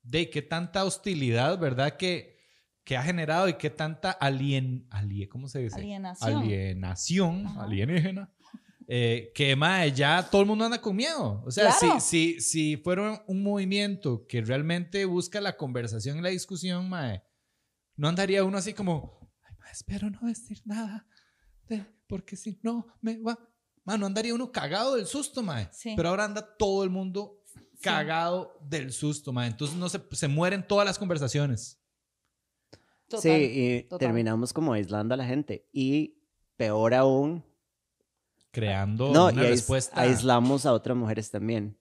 de 0.03 0.29
qué 0.29 0.41
tanta 0.41 0.83
hostilidad, 0.83 1.57
¿verdad? 1.57 1.95
Que, 1.95 2.37
que 2.83 2.97
ha 2.97 3.03
generado 3.03 3.47
y 3.47 3.53
qué 3.53 3.69
tanta 3.69 4.11
alien, 4.11 4.89
alie- 4.89 5.29
¿cómo 5.29 5.47
se 5.47 5.59
dice? 5.59 5.77
Alienación. 5.77 6.35
Alienación, 6.41 7.45
Ajá. 7.47 7.63
alienígena. 7.63 8.29
Eh, 8.87 9.31
que 9.35 9.55
mae, 9.55 9.91
ya 9.91 10.27
todo 10.29 10.41
el 10.41 10.47
mundo 10.47 10.65
anda 10.65 10.81
con 10.81 10.95
miedo. 10.95 11.41
O 11.45 11.51
sea, 11.51 11.75
Claro. 11.79 11.99
si, 11.99 12.35
si, 12.37 12.41
si 12.41 12.77
fuera 12.77 13.23
un 13.27 13.43
movimiento 13.43 14.25
que 14.27 14.41
realmente 14.41 15.05
busca 15.05 15.39
la 15.41 15.55
conversación 15.57 16.17
y 16.17 16.21
la 16.21 16.29
discusión, 16.29 16.89
mae, 16.89 17.23
no 17.95 18.07
andaría 18.07 18.43
uno 18.43 18.57
así 18.57 18.73
como, 18.73 19.31
ay, 19.47 19.55
mae, 19.59 19.71
espero 19.71 20.09
no 20.09 20.19
decir 20.27 20.61
nada, 20.65 21.05
de- 21.67 21.85
porque 22.07 22.35
si 22.35 22.59
no 22.63 22.87
me 23.01 23.17
va. 23.21 23.37
Mae, 23.83 23.97
no 23.97 24.05
andaría 24.05 24.33
uno 24.35 24.51
cagado 24.51 24.95
del 24.95 25.05
susto, 25.07 25.41
mae. 25.41 25.69
Sí. 25.71 25.93
Pero 25.95 26.09
ahora 26.09 26.25
anda 26.25 26.55
todo 26.57 26.83
el 26.83 26.89
mundo 26.89 27.41
cagado 27.81 28.59
del 28.67 28.91
susto, 28.91 29.31
mae. 29.33 29.47
Entonces 29.47 29.75
no 29.77 29.89
se, 29.89 30.01
se 30.11 30.27
mueren 30.27 30.65
todas 30.67 30.85
las 30.85 30.99
conversaciones. 30.99 31.79
Total, 33.07 33.21
sí, 33.23 33.29
y 33.51 33.83
total. 33.83 33.99
terminamos 34.07 34.53
como 34.53 34.71
aislando 34.73 35.13
a 35.13 35.17
la 35.17 35.25
gente. 35.25 35.67
Y 35.73 36.17
peor 36.55 36.93
aún, 36.93 37.43
Creando 38.51 39.13
no, 39.13 39.27
una 39.27 39.43
y 39.45 39.47
respuesta. 39.49 39.99
aislamos 40.01 40.65
a 40.65 40.73
otras 40.73 40.97
mujeres 40.97 41.31
también. 41.31 41.77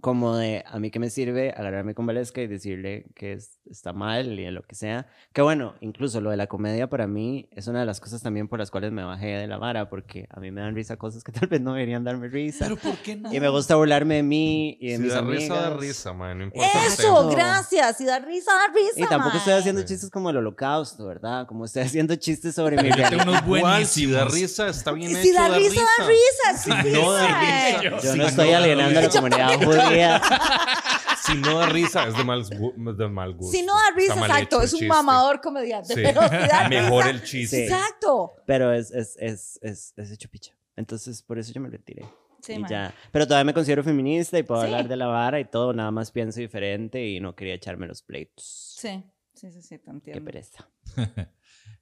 Como 0.00 0.36
de, 0.36 0.64
a 0.66 0.78
mí 0.78 0.90
que 0.90 0.98
me 0.98 1.10
sirve 1.10 1.50
agarrarme 1.56 1.94
con 1.94 2.06
Valesca 2.06 2.40
y 2.40 2.46
decirle 2.46 3.06
que 3.14 3.34
es- 3.34 3.58
está 3.70 3.92
mal 3.92 4.38
y 4.38 4.50
lo 4.50 4.62
que 4.62 4.74
sea. 4.74 5.06
Que 5.32 5.42
bueno, 5.42 5.74
incluso 5.80 6.20
lo 6.20 6.30
de 6.30 6.36
la 6.36 6.46
comedia 6.46 6.88
para 6.88 7.06
mí 7.06 7.48
es 7.52 7.66
una 7.68 7.80
de 7.80 7.86
las 7.86 8.00
cosas 8.00 8.22
también 8.22 8.48
por 8.48 8.58
las 8.58 8.70
cuales 8.70 8.90
me 8.92 9.04
bajé 9.04 9.26
de 9.26 9.46
la 9.46 9.58
vara, 9.58 9.88
porque 9.88 10.26
a 10.30 10.40
mí 10.40 10.50
me 10.50 10.60
dan 10.60 10.74
risa 10.74 10.96
cosas 10.96 11.22
que 11.22 11.32
tal 11.46 11.48
vez 11.48 11.60
no 11.60 11.74
deberían 11.74 12.02
darme 12.02 12.28
risa. 12.28 12.64
Pero 12.64 12.76
¿por 12.76 12.96
qué 12.98 13.16
no? 13.16 13.32
Y 13.32 13.38
me 13.40 13.48
gusta 13.48 13.76
burlarme 13.76 14.16
de 14.16 14.22
mí 14.22 14.76
y 14.80 14.88
de 14.90 14.96
Si 14.96 15.02
mis 15.02 15.12
da 15.12 15.18
amigas. 15.20 15.40
risa, 15.42 15.54
da 15.54 15.76
risa, 15.76 16.12
man. 16.12 16.38
No 16.38 16.44
importa 16.44 16.86
Eso, 16.86 17.28
gracias. 17.30 17.96
Si 17.98 18.04
da 18.04 18.18
risa, 18.18 18.52
da 18.52 18.72
risa. 18.74 18.92
Y 19.00 19.06
tampoco 19.06 19.36
estoy 19.36 19.52
mae. 19.52 19.60
haciendo 19.60 19.82
Sí. 19.82 19.88
chistes 19.88 20.10
como 20.10 20.30
el 20.30 20.36
holocausto, 20.38 21.06
¿verdad? 21.06 21.46
Como 21.46 21.64
estoy 21.64 21.82
haciendo 21.82 22.16
chistes 22.16 22.54
sobre 22.54 22.82
mi 22.82 22.88
Yo 22.88 22.96
realidad. 22.96 23.28
unos 23.28 23.42
Igual, 23.44 23.86
si 23.86 24.06
da 24.10 24.24
buenísimos. 24.24 24.34
risa, 24.34 24.68
está 24.68 24.92
bien 24.92 25.10
Y 25.10 25.14
hecho. 25.14 25.22
si 25.22 25.32
da 25.32 25.48
risa, 25.48 25.80
da 25.98 26.06
risa. 26.06 26.62
Si 26.62 26.70
no 26.92 27.12
da 27.12 27.26
risa, 27.40 27.82
Yo 27.82 28.12
si 28.12 28.18
no 28.18 28.26
estoy 28.26 28.50
da 28.50 28.58
alienando 28.58 28.98
a 28.98 29.02
la 29.02 29.08
comunidad 29.10 29.48
judía. 29.64 29.89
Si 31.22 31.34
no 31.36 31.58
da 31.58 31.66
risa, 31.66 32.08
es 32.08 32.16
de 32.16 32.24
mal, 32.24 32.42
de 32.48 33.08
mal 33.08 33.34
gusto. 33.34 33.52
Si 33.56 33.62
no 33.62 33.74
da 33.74 33.90
risa, 33.94 34.14
exacto. 34.18 34.62
Es 34.62 34.72
un 34.72 34.78
chiste. 34.80 34.88
mamador 34.88 35.40
comediante. 35.42 35.94
Sí. 35.94 36.00
Pero 36.02 36.22
si 36.22 36.48
da 36.48 36.66
Mejor 36.68 37.04
risa, 37.04 37.10
el 37.10 37.22
chiste. 37.22 37.56
Sí. 37.56 37.62
Exacto. 37.64 38.32
Pero 38.46 38.72
es, 38.72 38.90
es, 38.90 39.16
es, 39.18 39.58
es, 39.62 39.92
es 39.96 40.10
hecho 40.12 40.28
picha. 40.30 40.54
Entonces, 40.76 41.22
por 41.22 41.38
eso 41.38 41.52
yo 41.52 41.60
me 41.60 41.68
retiré. 41.68 42.08
Sí, 42.42 42.54
y 42.54 42.64
ya. 42.68 42.94
Pero 43.12 43.26
todavía 43.26 43.44
me 43.44 43.52
considero 43.54 43.84
feminista 43.84 44.38
y 44.38 44.42
puedo 44.44 44.62
Sí. 44.62 44.66
hablar 44.68 44.88
de 44.88 44.96
la 44.96 45.06
vara 45.08 45.38
y 45.40 45.44
todo. 45.44 45.74
Nada 45.74 45.90
más 45.90 46.10
pienso 46.10 46.40
diferente 46.40 47.06
y 47.06 47.20
no 47.20 47.36
quería 47.36 47.54
echarme 47.54 47.86
los 47.86 48.02
pleitos. 48.02 48.74
Sí, 48.78 49.04
sí, 49.34 49.50
sí, 49.52 49.60
sí, 49.60 49.78
te 49.78 49.84
Qué 49.84 49.90
entiendo. 49.90 50.24
pereza. 50.24 50.68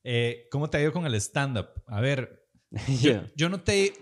Eh, 0.05 0.47
¿Cómo 0.51 0.71
te 0.71 0.77
ha 0.79 0.81
ido 0.81 0.93
con 0.93 1.05
el 1.07 1.15
stand-up? 1.17 1.69
A 1.87 2.01
ver, 2.01 2.47
yo 3.37 3.49
no 3.49 3.61
te, 3.63 3.93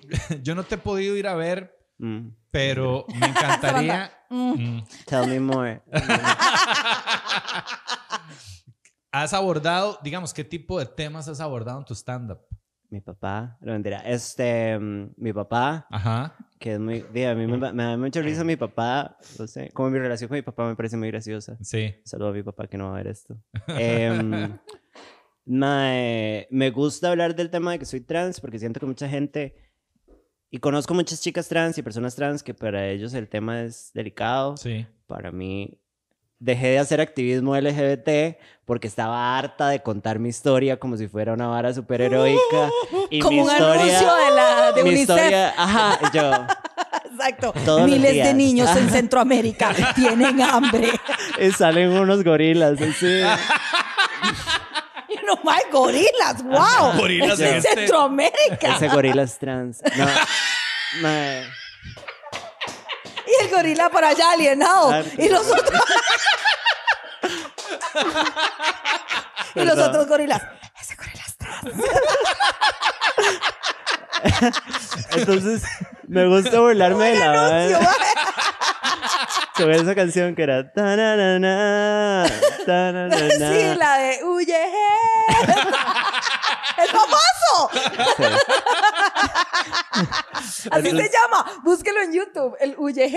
yo 0.43 0.55
no 0.55 0.63
te 0.65 0.75
he 0.77 0.79
podido 0.79 1.17
ir 1.17 1.27
a 1.27 1.35
ver, 1.35 1.76
mm, 1.99 2.29
pero 2.51 3.07
me 3.19 3.27
encantaría. 3.27 4.11
Mm. 4.29 4.55
Mm. 4.59 4.85
tell 5.07 5.29
me 5.29 5.39
more. 5.39 5.83
¿Has 9.13 9.33
abordado, 9.33 10.01
digamos, 10.03 10.35
qué 10.35 10.43
tipo 10.43 10.81
de 10.81 10.87
temas 10.87 11.29
has 11.29 11.39
abordado 11.39 11.79
en 11.79 11.85
tu 11.85 11.95
stand-up? 11.95 12.41
mi 12.91 13.01
papá, 13.01 13.57
lo 13.61 13.73
mentira. 13.73 13.99
Este, 14.01 14.79
mi 14.79 15.33
papá, 15.33 15.87
Ajá. 15.91 16.35
que 16.59 16.75
es 16.75 16.81
muy. 16.81 17.01
a 17.01 17.35
mí 17.35 17.47
me, 17.47 17.73
me 17.73 17.83
da 17.83 17.97
mucha 17.97 18.21
risa 18.23 18.45
mi 18.45 18.57
papá. 18.57 19.17
No 19.39 19.47
sé. 19.47 19.71
Como 19.73 19.91
mi 19.91 19.99
relación 19.99 20.29
con 20.29 20.37
mi 20.37 20.43
papá 20.43 20.67
me 20.67 20.77
parece 20.77 20.97
muy 20.97 21.09
graciosa. 21.09 21.57
Sí. 21.61 21.95
Saludo 22.05 22.29
a 22.29 22.33
mi 22.33 22.43
papá 22.43 22.67
que 22.69 22.79
no 22.79 22.87
va 22.87 22.95
a 22.95 23.03
ver 23.03 23.09
esto. 23.09 23.37
Mae, 25.49 26.49
me 26.51 26.71
gusta 26.71 27.11
hablar 27.11 27.37
del 27.37 27.51
tema 27.51 27.71
de 27.73 27.79
que 27.79 27.85
soy 27.85 28.01
trans 28.01 28.41
porque 28.41 28.59
siento 28.59 28.81
que 28.81 28.87
mucha 28.87 29.09
gente, 29.09 29.66
y 30.51 30.59
conozco 30.59 30.95
muchas 30.95 31.21
chicas 31.21 31.49
trans 31.49 31.77
y 31.79 31.83
personas 31.83 32.15
trans 32.15 32.43
que 32.43 32.55
para 32.55 32.87
ellos 32.89 33.15
el 33.15 33.29
tema 33.29 33.63
es 33.63 33.91
delicado. 33.95 34.57
Sí. 34.57 34.87
Para 35.07 35.31
mí, 35.33 35.79
dejé 36.39 36.69
de 36.69 36.79
hacer 36.79 37.01
activismo 37.01 37.57
LGBT 37.57 38.37
porque 38.65 38.87
estaba 38.89 39.39
harta 39.39 39.69
de 39.69 39.83
contar 39.83 40.19
mi 40.19 40.29
historia 40.29 40.79
como 40.79 40.97
si 40.97 41.09
fuera 41.09 41.33
una 41.33 41.47
vara 41.49 41.73
superheroica. 41.75 42.71
Y 43.11 43.21
Como 43.21 43.37
mi 43.37 43.41
un 43.43 43.51
historia, 43.53 43.73
anuncio 44.01 44.15
de, 44.17 44.31
la, 44.35 44.73
de 44.73 44.83
mi 44.83 44.89
UNICEF. 44.91 45.17
historia, 45.17 45.55
ajá, 45.57 46.11
yo. 46.13 46.31
Exacto. 47.13 47.55
Todos 47.65 47.89
Miles 47.89 48.15
de 48.15 48.35
niños 48.35 48.69
en 48.77 48.91
Centroamérica 48.91 49.73
tienen 49.95 50.43
hambre. 50.43 50.91
Y 51.41 51.51
salen 51.53 51.91
unos 51.93 52.25
gorilas, 52.25 52.81
así. 52.81 53.07
No 55.27 55.37
más 55.43 55.63
gorilas, 55.73 56.43
wow. 56.45 56.93
Gorilas 56.99 57.33
Es 57.33 57.41
en 57.41 57.47
en 57.47 57.57
este- 57.57 57.75
Centroamérica. 57.75 58.77
Ese 58.77 58.89
gorila 58.89 59.23
es 59.23 59.39
trans. 59.39 59.81
No. 59.97 60.07
mae. 61.03 61.43
Y 63.27 63.45
el 63.45 63.51
gorila 63.51 63.91
por 63.91 64.05
allá 64.05 64.31
alienado. 64.33 64.91
Harto. 64.91 65.11
Y 65.23 65.29
los 65.29 65.47
otros. 65.51 65.83
y 69.55 69.61
los 69.61 69.75
Perdón. 69.75 69.89
otros 69.91 70.07
gorilas. 70.07 70.43
Ese 70.81 70.95
gorila 70.97 71.23
es 71.27 71.37
trans. 71.37 71.73
Entonces, 75.13 75.63
me 76.07 76.27
gusta 76.27 76.61
burlarme 76.61 77.11
de 77.13 77.19
la 77.19 77.47
Anuncio, 77.49 77.79
vara. 77.79 78.07
Sobre 79.57 79.77
esa 79.77 79.95
canción 79.95 80.35
que 80.35 80.43
era. 80.43 80.71
"Ta-na-na-na, 80.73 82.27
ta-na-na-na". 82.67 83.49
Sí, 83.53 83.75
la 83.79 83.97
de 83.99 84.25
huye. 84.25 84.67
¡Es 86.79 86.91
famoso! 86.91 87.71
Así 90.71 90.91
se 90.91 91.11
llama. 91.11 91.61
Búsquelo 91.65 92.01
en 92.03 92.13
YouTube, 92.13 92.55
el 92.61 92.75
UYG. 92.79 93.17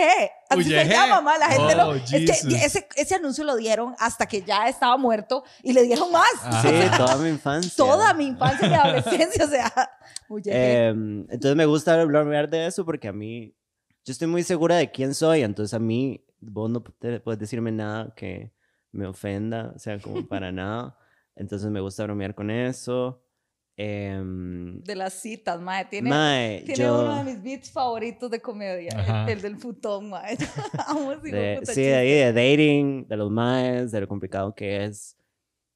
Así 0.50 0.64
se 0.64 0.86
llama, 0.86 1.22
ma. 1.22 1.38
La 1.38 1.48
gente 1.50 1.74
Oh, 1.74 1.94
lo. 1.94 1.96
Es 1.96 2.10
que 2.46 2.56
ese, 2.66 2.88
ese 2.96 3.16
anuncio 3.16 3.44
lo 3.44 3.56
dieron 3.56 3.96
hasta 4.00 4.26
que 4.28 4.42
ya 4.44 4.68
estaba 4.68 4.98
muerto 4.98 5.44
y 5.62 5.74
le 5.74 5.84
dieron 5.84 6.12
más. 6.12 6.30
Ajá. 6.44 6.62
Sí, 6.62 6.70
toda 6.98 7.16
mi 7.18 7.30
infancia. 7.30 7.74
Toda 7.76 8.14
mi 8.14 8.28
infancia 8.28 8.68
y 8.68 8.74
adolescencia, 8.74 9.46
o 9.46 9.48
sea, 9.50 9.74
UYG. 10.30 10.48
Em, 10.48 11.20
entonces 11.30 11.56
me 11.56 11.66
gusta 11.66 12.00
hablar 12.02 12.50
de 12.50 12.66
eso 12.68 12.86
porque 12.86 13.08
a 13.08 13.14
mí, 13.14 13.54
yo 14.06 14.12
estoy 14.12 14.28
muy 14.28 14.44
segura 14.44 14.78
de 14.78 14.90
quién 14.92 15.14
soy, 15.14 15.44
entonces 15.44 15.74
a 15.74 15.80
mí, 15.80 16.26
vos 16.40 16.70
no 16.70 16.82
te- 16.82 17.20
puedes 17.20 17.40
decirme 17.40 17.72
nada 17.72 18.14
que 18.16 18.54
me 18.92 19.06
ofenda, 19.06 19.74
o 19.76 19.80
sea, 19.80 20.00
como 20.00 20.26
para 20.28 20.52
nada. 20.52 20.96
Entonces 21.40 21.70
me 21.72 21.80
gusta 21.80 22.04
bromear 22.04 22.36
con 22.36 22.52
eso. 22.52 23.24
Em, 23.78 24.82
de 24.84 24.94
las 24.96 25.14
citas, 25.14 25.60
mae. 25.62 25.86
Tiene, 25.86 26.10
mae, 26.10 26.64
tiene 26.66 26.84
yo- 26.84 27.02
uno 27.02 27.16
de 27.16 27.24
mis 27.24 27.42
beats 27.42 27.72
favoritos 27.72 28.30
de 28.30 28.42
comedia, 28.42 28.92
el- 29.26 29.38
el, 29.38 29.42
del 29.42 29.56
futón, 29.58 30.10
mae. 30.10 30.36
De 31.24 31.60
sí, 31.66 31.82
de 31.84 31.96
ahí, 31.96 32.12
de 32.12 32.34
dating, 32.34 33.08
de 33.08 33.18
los 33.18 33.32
maes, 33.32 33.92
de 33.92 34.02
lo 34.02 34.08
complicado 34.08 34.54
que 34.54 34.84
es. 34.86 35.16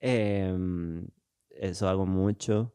Em, 0.01 1.07
eso 1.51 1.87
hago 1.87 2.05
mucho. 2.05 2.73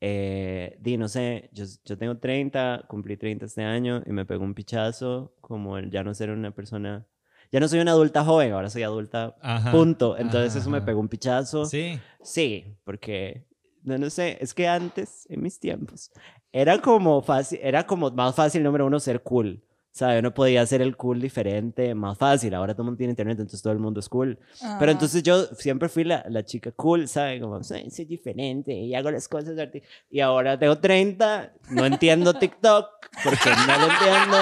Eh, 0.00 0.78
di, 0.80 0.96
no 0.96 1.08
sé, 1.08 1.50
yo, 1.52 1.66
yo 1.84 1.98
tengo 1.98 2.16
30, 2.16 2.86
cumplí 2.88 3.18
30 3.18 3.44
este 3.44 3.62
año 3.62 4.02
y 4.06 4.12
me 4.12 4.24
pegó 4.24 4.44
un 4.44 4.54
pichazo 4.54 5.34
como 5.42 5.76
el 5.76 5.90
ya 5.90 6.02
no 6.02 6.14
ser 6.14 6.30
una 6.30 6.52
persona, 6.54 7.06
ya 7.52 7.60
no 7.60 7.68
soy 7.68 7.80
una 7.80 7.92
adulta 7.92 8.24
joven, 8.24 8.52
ahora 8.52 8.70
soy 8.70 8.82
adulta, 8.82 9.36
Ajá. 9.40 9.72
punto. 9.72 10.16
Entonces 10.16 10.56
eso 10.56 10.70
me 10.70 10.80
pegó 10.82 11.00
un 11.00 11.08
pichazo. 11.08 11.64
Sí. 11.64 11.98
Sí, 12.22 12.76
porque, 12.84 13.44
no, 13.82 13.98
no 13.98 14.10
sé, 14.10 14.38
es 14.40 14.54
que 14.54 14.68
antes, 14.68 15.26
en 15.30 15.42
mis 15.42 15.58
tiempos, 15.58 16.10
era 16.52 16.80
como 16.80 17.22
fácil, 17.22 17.58
era 17.62 17.86
como 17.86 18.10
más 18.10 18.34
fácil, 18.34 18.62
número 18.62 18.86
uno, 18.86 19.00
ser 19.00 19.22
cool. 19.22 19.62
¿Sabes? 19.92 20.20
Uno 20.20 20.32
podía 20.32 20.62
hacer 20.62 20.82
el 20.82 20.96
cool 20.96 21.20
diferente, 21.20 21.94
más 21.96 22.16
fácil. 22.16 22.54
Ahora 22.54 22.74
todo 22.74 22.82
el 22.82 22.86
mundo 22.86 22.98
tiene 22.98 23.10
internet, 23.10 23.38
entonces 23.40 23.60
todo 23.60 23.72
el 23.72 23.80
mundo 23.80 23.98
es 23.98 24.08
cool. 24.08 24.38
Pero 24.78 24.92
entonces 24.92 25.22
yo 25.22 25.46
siempre 25.46 25.88
fui 25.88 26.04
la, 26.04 26.24
la 26.28 26.44
chica 26.44 26.70
cool, 26.72 27.08
¿sabes? 27.08 27.40
Como, 27.40 27.62
soy, 27.64 27.90
soy 27.90 28.04
diferente 28.04 28.72
y 28.72 28.94
hago 28.94 29.10
las 29.10 29.26
cosas 29.26 29.58
arti-". 29.58 29.82
Y 30.08 30.20
ahora 30.20 30.58
tengo 30.58 30.78
30, 30.78 31.54
no 31.70 31.84
entiendo 31.84 32.34
TikTok, 32.34 32.86
porque 33.24 33.50
no 33.66 33.78
lo 33.78 33.92
entiendo. 33.92 34.36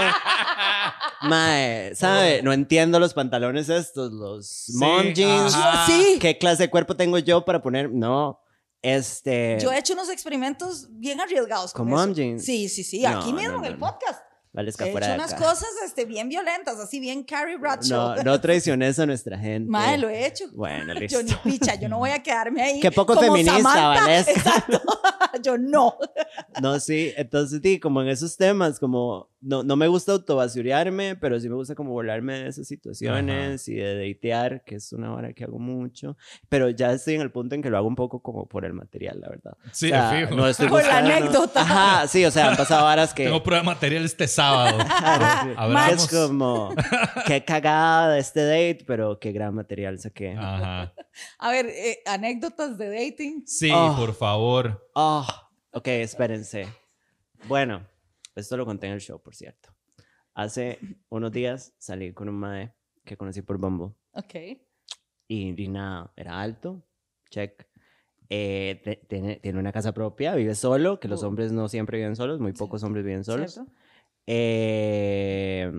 Mae, 1.22 1.94
¿sabe? 1.94 2.42
No 2.42 2.52
entiendo 2.52 3.00
los 3.00 3.14
pantalones 3.14 3.68
estos, 3.68 4.12
los 4.12 4.66
mom 4.74 5.12
jeans. 5.14 5.56
Sí. 5.86 6.18
¿Qué 6.20 6.38
clase 6.38 6.64
de 6.64 6.70
cuerpo 6.70 6.94
tengo 6.94 7.18
yo 7.18 7.44
para 7.44 7.62
poner? 7.62 7.90
No. 7.90 8.40
Este. 8.82 9.58
Yo 9.60 9.72
he 9.72 9.78
hecho 9.78 9.94
unos 9.94 10.08
experimentos 10.08 10.86
bien 10.90 11.20
arriesgados 11.20 11.72
con 11.72 11.86
¿Con 11.88 11.94
eso. 11.98 12.06
mom 12.06 12.14
jeans? 12.14 12.44
Sí, 12.44 12.68
sí, 12.68 12.84
sí. 12.84 13.00
No, 13.02 13.08
Aquí 13.18 13.32
mismo 13.32 13.52
no, 13.52 13.56
en 13.56 13.62
no, 13.62 13.66
el 13.68 13.78
no. 13.78 13.86
podcast. 13.86 14.22
Vale, 14.58 14.68
He 14.68 14.70
está 14.70 14.84
hecho 14.86 14.92
fuera 14.92 15.06
de 15.08 15.14
unas 15.14 15.32
acá. 15.34 15.44
cosas 15.44 15.68
este, 15.86 16.04
bien 16.04 16.28
violentas, 16.28 16.80
así 16.80 16.98
bien 16.98 17.22
Carrie 17.22 17.56
Bradshaw. 17.58 18.16
No, 18.16 18.22
no 18.24 18.40
traiciones 18.40 18.98
a 18.98 19.06
nuestra 19.06 19.38
gente. 19.38 19.70
Mae, 19.70 19.96
lo 19.98 20.08
he 20.08 20.26
hecho. 20.26 20.46
Bueno, 20.52 20.94
Yo 20.94 21.22
listo. 21.22 21.22
ni 21.44 21.52
picha, 21.52 21.76
yo 21.76 21.88
no 21.88 21.98
voy 21.98 22.10
a 22.10 22.20
quedarme 22.24 22.60
ahí. 22.62 22.80
Qué 22.80 22.90
poco 22.90 23.14
como 23.14 23.28
feminista, 23.36 23.56
Samantha. 23.62 23.88
Vanessa. 24.02 24.30
Exacto. 24.32 24.82
yo 25.44 25.56
no. 25.56 25.96
No, 26.60 26.80
sí, 26.80 27.12
entonces, 27.16 27.60
sí, 27.62 27.78
como 27.78 28.02
en 28.02 28.08
esos 28.08 28.36
temas, 28.36 28.80
como 28.80 29.30
no, 29.40 29.62
no 29.62 29.76
me 29.76 29.86
gusta 29.86 30.10
autobasurearme, 30.12 31.14
pero 31.14 31.38
sí 31.38 31.48
me 31.48 31.54
gusta 31.54 31.76
como 31.76 31.92
volarme 31.92 32.40
de 32.40 32.48
esas 32.48 32.66
situaciones 32.66 33.68
y 33.68 33.74
de 33.74 34.08
datear, 34.08 34.64
que 34.64 34.74
es 34.76 34.92
una 34.92 35.14
hora 35.14 35.32
que 35.32 35.44
hago 35.44 35.60
mucho, 35.60 36.16
pero 36.48 36.68
ya 36.70 36.92
estoy 36.92 37.14
en 37.14 37.20
el 37.20 37.30
punto 37.30 37.54
en 37.54 37.62
que 37.62 37.70
lo 37.70 37.76
hago 37.78 37.86
un 37.86 37.94
poco 37.94 38.20
como 38.20 38.46
por 38.48 38.64
el 38.64 38.72
material, 38.72 39.20
la 39.20 39.28
verdad. 39.28 39.52
Sí, 39.72 39.86
O 39.86 39.90
sea, 39.90 40.10
fijo. 40.10 40.34
no 40.34 40.48
estoy 40.48 40.68
Por 40.70 40.82
la 40.82 41.00
buscando- 41.02 41.14
anécdota. 41.14 41.60
Ajá, 41.60 42.08
sí, 42.08 42.24
o 42.24 42.30
sea, 42.32 42.48
han 42.50 42.56
pasado 42.56 42.86
horas 42.86 43.14
que... 43.14 43.24
Tengo 43.24 43.42
prueba 43.42 43.60
de 43.62 43.66
material 43.66 44.04
este 44.04 44.26
sábado. 44.26 44.47
Claro, 44.98 45.42
sí. 45.50 45.54
Hablamos. 45.56 45.92
Es 46.04 46.08
como, 46.10 46.74
qué 47.26 47.44
cagada 47.44 48.12
de 48.14 48.20
este 48.20 48.44
date, 48.44 48.84
pero 48.86 49.18
qué 49.18 49.32
gran 49.32 49.54
material 49.54 49.98
saqué. 49.98 50.32
Ajá. 50.38 50.92
A 51.38 51.50
ver, 51.50 51.66
eh, 51.66 51.98
anécdotas 52.06 52.78
de 52.78 52.88
dating. 52.88 53.44
Sí, 53.46 53.70
Oh. 53.72 53.94
por 53.98 54.14
favor. 54.14 54.88
Oh, 54.94 55.26
ok, 55.72 55.86
espérense. 55.88 56.66
Bueno, 57.46 57.86
esto 58.34 58.56
lo 58.56 58.64
conté 58.66 58.86
en 58.88 58.94
el 58.94 59.00
show, 59.00 59.20
por 59.22 59.34
cierto. 59.34 59.70
Hace 60.34 60.78
unos 61.08 61.32
días 61.32 61.74
salí 61.78 62.12
con 62.12 62.28
un 62.28 62.36
mae 62.36 62.72
que 63.04 63.16
conocí 63.16 63.42
por 63.42 63.58
Bumble. 63.58 63.94
Ok. 64.12 64.34
Y, 65.26 65.62
y 65.62 65.68
nada, 65.68 66.12
era 66.16 66.40
alto, 66.40 66.82
check. 67.30 67.66
Eh, 68.30 68.80
te- 68.84 68.96
tiene, 69.08 69.36
tiene 69.36 69.58
una 69.58 69.72
casa 69.72 69.92
propia, 69.92 70.34
vive 70.34 70.54
solo, 70.54 71.00
que 71.00 71.08
los 71.08 71.22
hombres 71.22 71.50
no 71.50 71.66
siempre 71.68 71.96
viven 71.98 72.14
solos, 72.14 72.40
muy 72.40 72.52
pocos 72.52 72.82
hombres 72.82 73.04
viven 73.04 73.24
solos. 73.24 73.54
¿Cierto? 73.54 73.72
Eh, 74.30 75.72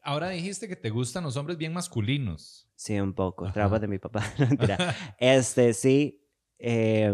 Ahora 0.00 0.30
dijiste 0.30 0.68
que 0.68 0.76
te 0.76 0.88
gustan 0.88 1.22
los 1.24 1.36
hombres 1.36 1.58
bien 1.58 1.74
masculinos. 1.74 2.66
sí, 2.74 2.98
un 2.98 3.12
poco, 3.12 3.44
Ajá. 3.44 3.52
traumas 3.52 3.80
de 3.82 3.88
mi 3.88 3.98
papá. 3.98 4.24
Este, 5.18 5.74
sí, 5.74 6.24
eh, 6.58 7.12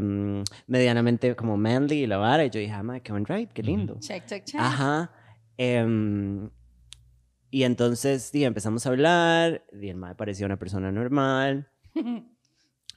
medianamente 0.69 1.35
como 1.35 1.57
manly 1.57 2.05
y 2.05 2.07
la 2.07 2.19
vara. 2.19 2.45
Y 2.45 2.51
yo 2.51 2.61
dije, 2.61 2.73
ah, 2.73 2.85
mae, 2.85 3.01
qué 3.03 3.11
buen 3.11 3.25
ride, 3.27 3.49
qué 3.53 3.65
lindo. 3.65 3.99
Check, 3.99 4.27
check, 4.27 4.45
check. 4.45 4.61
Ajá. 4.61 5.13
em, 5.57 6.51
y 7.51 7.65
entonces, 7.65 8.23
sí, 8.23 8.45
empezamos 8.45 8.87
a 8.87 8.91
hablar. 8.91 9.65
Y 9.73 9.89
el 9.89 9.97
mae 9.97 10.15
parecía 10.15 10.47
una 10.47 10.59
persona 10.59 10.93
normal. 10.93 11.69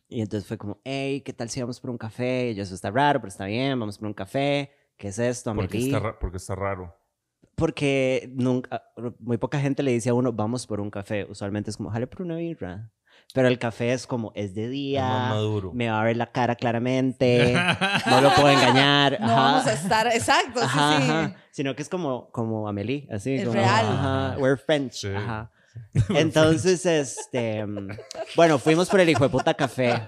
Y 0.10 0.22
entonces 0.22 0.48
fue 0.48 0.58
como, 0.58 0.80
hey, 0.86 1.20
¿qué 1.20 1.34
tal 1.34 1.50
si 1.50 1.60
vamos 1.60 1.82
por 1.82 1.90
un 1.90 1.98
café? 1.98 2.52
Y 2.52 2.56
yo, 2.56 2.64
eso 2.64 2.74
está 2.74 2.90
raro, 2.90 3.20
pero 3.20 3.28
está 3.28 3.46
bien, 3.46 3.78
vamos 3.78 3.98
por 3.98 4.08
un 4.08 4.14
café. 4.14 4.72
¿Qué 4.96 5.10
es 5.10 5.20
esto, 5.20 5.52
está, 5.52 6.18
porque 6.18 6.38
está 6.38 6.56
raro. 6.56 6.97
Porque 7.56 8.30
nunca, 8.36 8.84
muy 9.20 9.38
poca 9.38 9.60
gente 9.60 9.82
le 9.82 9.92
dice 9.92 10.10
a 10.10 10.14
uno, 10.14 10.32
vamos 10.32 10.68
por 10.68 10.80
un 10.80 10.92
café. 10.92 11.26
Usualmente 11.30 11.72
es 11.72 11.78
como, 11.78 11.90
jale 11.90 12.06
por 12.08 12.22
una 12.22 12.36
birra. 12.36 12.92
Pero 13.34 13.48
el 13.48 13.60
café 13.60 13.92
es 13.94 14.08
como, 14.08 14.32
es 14.36 14.54
de 14.56 14.70
día, 14.70 15.04
maduro. 15.06 15.74
me 15.74 15.90
va 15.90 16.00
a 16.00 16.04
ver 16.04 16.16
la 16.16 16.32
cara 16.32 16.56
claramente, 16.56 17.54
no 18.10 18.22
lo 18.22 18.34
puedo 18.34 18.50
engañar. 18.50 19.20
No 19.20 19.26
ajá. 19.26 19.36
vamos 19.36 19.68
a 19.68 19.74
estar, 19.74 20.08
exacto, 20.08 20.62
Ajá, 20.62 20.98
sí, 20.98 21.04
sí. 21.04 21.10
ajá. 21.12 21.36
Sino 21.52 21.76
que 21.76 21.82
es 21.82 21.90
como, 21.90 22.30
como 22.32 22.70
Amelie, 22.70 23.06
así. 23.12 23.36
Es 23.36 23.42
como, 23.46 23.54
real. 23.56 23.86
Ajá, 23.86 24.36
we're 24.40 24.56
French. 24.56 24.94
Sí. 24.94 25.08
Ajá. 25.14 25.52
Entonces, 26.10 26.86
este. 26.86 27.66
Bueno, 28.36 28.60
fuimos 28.60 28.88
por 28.90 29.00
el 29.02 29.10
hijo 29.10 29.24
de 29.24 29.30
puta 29.30 29.54
café. 29.54 30.08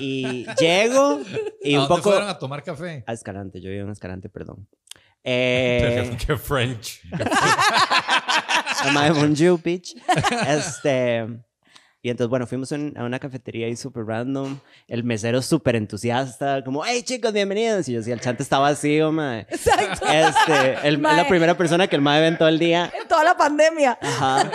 Y 0.00 0.46
llego 0.58 1.20
y 1.62 1.74
¿A 1.74 1.82
un 1.82 1.88
dónde 1.88 1.96
poco. 2.02 2.10
fueron 2.10 2.28
a 2.28 2.38
tomar 2.38 2.62
café? 2.62 3.02
A 3.06 3.12
Escalante, 3.12 3.60
yo 3.60 3.70
vivo 3.70 3.84
en 3.84 3.90
Escalante, 3.90 4.28
perdón. 4.28 4.68
Eh, 5.24 6.16
Qué 6.26 6.36
French. 6.36 7.00
De 7.10 7.24
Bonjour, 9.12 9.60
bitch. 9.62 9.94
Este. 10.48 11.26
Y 12.04 12.10
entonces, 12.10 12.28
bueno, 12.30 12.48
fuimos 12.48 12.72
en- 12.72 12.98
a 12.98 13.04
una 13.04 13.20
cafetería 13.20 13.66
ahí 13.68 13.76
súper 13.76 14.04
random. 14.04 14.58
El 14.88 15.04
mesero 15.04 15.40
súper 15.40 15.76
entusiasta, 15.76 16.64
como, 16.64 16.84
hey 16.84 17.04
chicos, 17.04 17.32
bienvenidos. 17.32 17.88
Y 17.88 17.92
yo 17.92 17.98
decía, 18.00 18.14
el 18.14 18.20
chante 18.20 18.42
está 18.42 18.58
vacío, 18.58 19.12
mae. 19.12 19.46
Exacto. 19.48 20.04
Este, 20.08 20.88
el- 20.88 20.94
es 20.96 21.00
Mae. 21.00 21.16
la 21.16 21.28
primera 21.28 21.56
persona 21.56 21.86
que 21.86 21.94
el 21.94 22.02
mae 22.02 22.20
ven 22.20 22.36
todo 22.36 22.48
el 22.48 22.58
día. 22.58 22.92
En 23.00 23.06
toda 23.06 23.22
la 23.22 23.36
pandemia. 23.36 23.96
Ajá. 24.02 24.50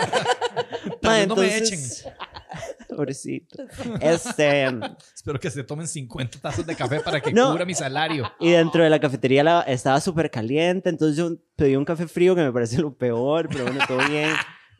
Mae, 1.02 1.20
vez 1.20 1.28
no 1.28 1.36
me 1.36 1.54
entonces- 1.56 2.04
Pobrecito. 2.88 3.64
Este. 4.00 4.66
Espero 5.14 5.38
que 5.40 5.50
se 5.50 5.64
tomen 5.64 5.86
50 5.88 6.38
tazas 6.40 6.66
de 6.66 6.74
café 6.76 7.00
para 7.00 7.20
que 7.20 7.32
No. 7.34 7.50
cubra 7.52 7.64
mi 7.64 7.74
salario. 7.74 8.30
Y 8.40 8.50
dentro 8.50 8.82
de 8.82 8.90
la 8.90 8.98
cafetería 9.00 9.42
la- 9.44 9.62
estaba 9.62 10.00
súper 10.00 10.30
caliente, 10.30 10.88
entonces 10.90 11.16
yo 11.16 11.36
pedí 11.56 11.76
un 11.76 11.84
café 11.84 12.06
frío 12.08 12.34
que 12.34 12.42
me 12.42 12.52
parece 12.52 12.80
lo 12.80 12.94
peor, 12.94 13.48
pero 13.50 13.64
bueno, 13.64 13.80
todo 13.86 13.98
bien. 14.08 14.30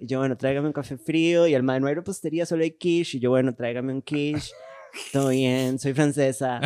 Y 0.00 0.06
yo, 0.06 0.20
bueno, 0.20 0.36
tráigame 0.36 0.68
un 0.68 0.72
café 0.72 0.96
frío. 0.96 1.46
Y 1.46 1.54
el 1.54 1.62
mae, 1.62 1.80
no 1.80 1.88
hay 1.88 1.94
repostería, 1.94 2.46
solo 2.46 2.62
hay 2.62 2.70
quiche. 2.72 3.16
Y 3.18 3.20
yo, 3.20 3.30
bueno, 3.30 3.54
tráigame 3.54 3.92
un 3.92 4.02
quiche. 4.02 4.52
Todo 5.12 5.28
bien, 5.30 5.78
soy 5.78 5.92
francesa. 5.92 6.60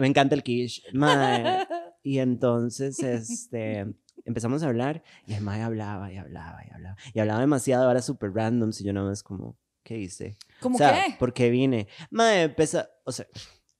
Me 0.00 0.06
encanta 0.08 0.34
el 0.34 0.42
quiche. 0.42 0.82
Mae. 0.92 1.66
Y 2.02 2.18
entonces, 2.18 2.98
este, 2.98 3.86
empezamos 4.24 4.62
a 4.62 4.68
hablar 4.68 5.02
y 5.26 5.34
el 5.34 5.42
mae 5.42 5.62
hablaba 5.62 6.12
y 6.12 6.16
hablaba 6.16 6.60
y 6.66 6.74
hablaba. 6.74 6.96
Y 7.12 7.20
hablaba 7.20 7.40
demasiado, 7.40 7.86
ahora 7.86 8.02
súper 8.02 8.32
random. 8.32 8.70
Y 8.78 8.84
yo 8.84 8.92
nada 8.92 9.08
más 9.08 9.22
como, 9.22 9.56
¿qué 9.82 9.98
hice? 9.98 10.36
¿Cómo 10.60 10.76
o 10.76 10.78
sea, 10.78 10.92
qué? 10.92 11.16
¿por 11.18 11.32
qué 11.32 11.50
vine? 11.50 11.88
Mae, 12.10 12.42
empezó, 12.42 12.86
o 13.04 13.12
sea, 13.12 13.26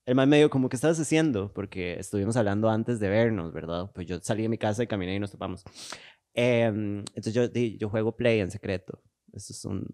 el 0.05 0.15
mae 0.15 0.27
me 0.27 0.39
dijo, 0.39 0.51
como, 0.51 0.69
¿qué 0.69 0.77
estabas 0.77 0.99
haciendo? 0.99 1.53
Porque 1.53 1.99
estuvimos 1.99 2.37
hablando 2.37 2.69
antes 2.71 2.99
de 3.01 3.09
vernos, 3.09 3.53
¿verdad? 3.53 3.91
Pues 3.95 4.07
yo 4.07 4.19
salí 4.21 4.43
de 4.43 4.49
mi 4.49 4.59
casa 4.59 4.83
y 4.83 4.87
caminé 4.87 5.15
y 5.15 5.21
nos 5.21 5.31
topamos. 5.31 5.65
Em, 6.35 6.99
entonces 7.15 7.35
yo, 7.35 7.47
yo 7.53 7.89
juego 7.89 8.17
Play 8.17 8.41
en 8.41 8.51
secreto. 8.51 9.03
Eso 9.33 9.53
es 9.53 9.65
un- 9.65 9.87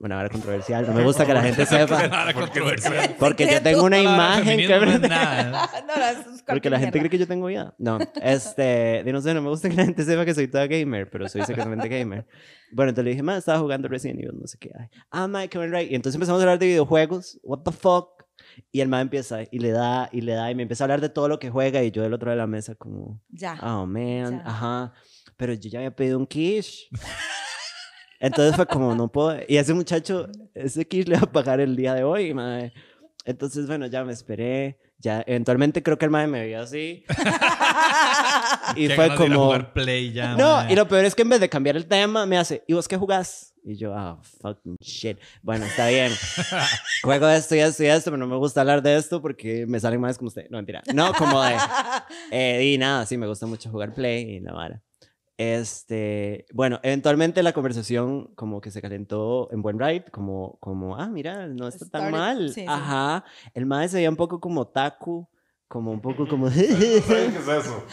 una 0.00 0.18
hora 0.18 0.28
controversial. 0.28 0.86
No 0.86 0.92
me 0.92 1.02
gusta 1.04 1.24
que 1.26 1.32
la 1.32 1.42
gente 1.42 1.64
sepa. 1.64 1.98
Porque 3.18 3.46
yo 3.50 3.62
tengo 3.62 3.84
una 3.84 3.98
imagen 4.00 4.58
que... 4.58 4.68
Porque 6.46 6.68
la 6.70 6.78
gente 6.78 6.98
cree 6.98 7.10
que 7.10 7.18
yo 7.18 7.26
tengo 7.26 7.46
vida. 7.46 7.74
No, 7.78 7.98
este, 8.22 9.02
no 9.06 9.20
sé, 9.20 9.32
no 9.34 9.42
me 9.42 9.48
gusta 9.48 9.68
que 9.68 9.76
la 9.76 9.84
gente 9.84 10.04
sepa 10.04 10.24
que 10.24 10.34
soy 10.34 10.48
toda 10.48 10.66
gamer, 10.66 11.08
pero 11.10 11.28
soy 11.28 11.42
secretamente 11.42 11.88
gamer. 11.88 12.26
Bueno, 12.72 12.90
entonces 12.90 13.04
le 13.04 13.10
dije, 13.10 13.22
ma, 13.22 13.36
estaba 13.36 13.58
jugando 13.60 13.88
Resident 13.88 14.20
Evil, 14.20 14.38
no 14.40 14.46
sé 14.46 14.58
qué. 14.58 14.70
Ay, 14.78 14.88
ah, 15.10 15.28
ma, 15.28 15.46
qué 15.46 15.58
right. 15.66 15.90
Y 15.90 15.94
entonces 15.94 16.16
empezamos 16.16 16.40
a 16.40 16.42
hablar 16.42 16.58
de 16.58 16.66
videojuegos. 16.66 17.38
What 17.42 17.60
the 17.64 17.72
fuck? 17.72 18.22
Y 18.70 18.80
el 18.80 18.88
mae 18.88 19.02
empieza 19.02 19.40
y 19.50 19.58
le 19.60 19.70
da 19.70 20.08
y 20.12 20.20
le 20.22 20.32
da 20.32 20.50
y 20.50 20.54
me 20.54 20.62
empieza 20.62 20.84
a 20.84 20.86
hablar 20.86 21.00
de 21.00 21.08
todo 21.08 21.28
lo 21.28 21.38
que 21.38 21.48
juega 21.50 21.82
y 21.82 21.90
yo 21.90 22.02
del 22.02 22.12
otro 22.12 22.30
de 22.30 22.36
la 22.36 22.46
mesa 22.46 22.74
como, 22.74 23.20
Ya. 23.30 23.58
oh 23.62 23.86
man, 23.86 24.38
Ya. 24.38 24.42
ajá, 24.44 24.92
pero 25.36 25.52
yo 25.54 25.70
ya 25.70 25.78
había 25.78 25.94
pedido 25.94 26.18
un 26.18 26.26
quiche. 26.26 26.88
Entonces 28.22 28.54
fue 28.54 28.66
como, 28.66 28.94
no 28.94 29.08
puedo. 29.08 29.36
Y 29.48 29.56
ese 29.56 29.74
muchacho, 29.74 30.28
ese 30.54 30.86
quiche 30.86 31.10
le 31.10 31.16
va 31.16 31.24
a 31.24 31.32
pagar 31.32 31.58
el 31.60 31.74
día 31.74 31.92
de 31.92 32.04
hoy, 32.04 32.32
mae. 32.32 32.72
Entonces, 33.24 33.66
bueno, 33.66 33.86
ya 33.86 34.04
me 34.04 34.12
esperé. 34.12 34.78
Ya, 34.98 35.24
eventualmente 35.26 35.82
creo 35.82 35.98
que 35.98 36.04
el 36.04 36.12
mae 36.12 36.28
me 36.28 36.46
vio 36.46 36.62
así. 36.62 37.04
y 38.76 38.88
fue 38.90 39.12
como. 39.16 39.46
jugar 39.46 39.72
play 39.72 40.12
ya, 40.12 40.36
No, 40.36 40.58
mae. 40.58 40.72
y 40.72 40.76
lo 40.76 40.86
peor 40.86 41.04
es 41.04 41.16
que 41.16 41.22
en 41.22 41.30
vez 41.30 41.40
de 41.40 41.48
cambiar 41.48 41.76
el 41.76 41.86
tema, 41.86 42.24
me 42.24 42.38
hace, 42.38 42.62
¿y 42.68 42.74
vos 42.74 42.86
qué 42.86 42.96
jugás? 42.96 43.54
Y 43.64 43.74
yo, 43.76 43.92
ah, 43.92 44.20
fucking 44.40 44.76
shit. 44.80 45.18
Bueno, 45.42 45.64
está 45.64 45.88
bien. 45.88 46.12
Juego 47.02 47.28
esto 47.28 47.56
y 47.56 47.58
esto 47.58 47.82
y 47.82 47.86
esto, 47.86 48.12
pero 48.12 48.18
no 48.18 48.28
me 48.28 48.36
gusta 48.36 48.60
hablar 48.60 48.82
de 48.82 48.96
esto 48.96 49.20
porque 49.20 49.66
me 49.66 49.80
salen 49.80 50.00
más 50.00 50.16
como 50.16 50.28
usted. 50.28 50.46
No, 50.48 50.58
mentira. 50.58 50.80
No, 50.94 51.12
como 51.12 51.42
de. 51.42 51.56
Eh, 52.30 52.72
y 52.72 52.78
nada, 52.78 53.04
sí, 53.04 53.16
me 53.16 53.26
gusta 53.26 53.46
mucho 53.46 53.68
jugar 53.68 53.92
Play 53.92 54.36
y 54.36 54.40
la 54.40 54.52
vara. 54.52 54.82
Este, 55.38 56.46
bueno, 56.52 56.78
eventualmente 56.82 57.42
la 57.42 57.52
conversación 57.52 58.30
como 58.36 58.60
que 58.60 58.70
se 58.70 58.80
calentó 58.82 59.48
en 59.52 59.62
buen 59.62 59.78
ride, 59.78 60.04
como, 60.12 60.58
como, 60.60 60.96
ah, 60.96 61.06
mira, 61.08 61.46
no 61.48 61.66
está 61.68 61.86
tan 61.88 62.02
Started- 62.02 62.10
mal. 62.18 62.48
sí, 62.50 62.54
sí. 62.60 62.66
Ajá. 62.68 63.24
El 63.54 63.66
mae 63.66 63.88
se 63.88 63.96
veía 63.96 64.10
un 64.10 64.16
poco 64.16 64.40
como 64.40 64.66
taku, 64.68 65.26
como 65.68 65.90
un 65.90 66.00
poco 66.02 66.28
como... 66.28 66.48
¿Saben 66.50 66.70
qué 66.70 67.38
es 67.38 67.48
eso? 67.48 67.84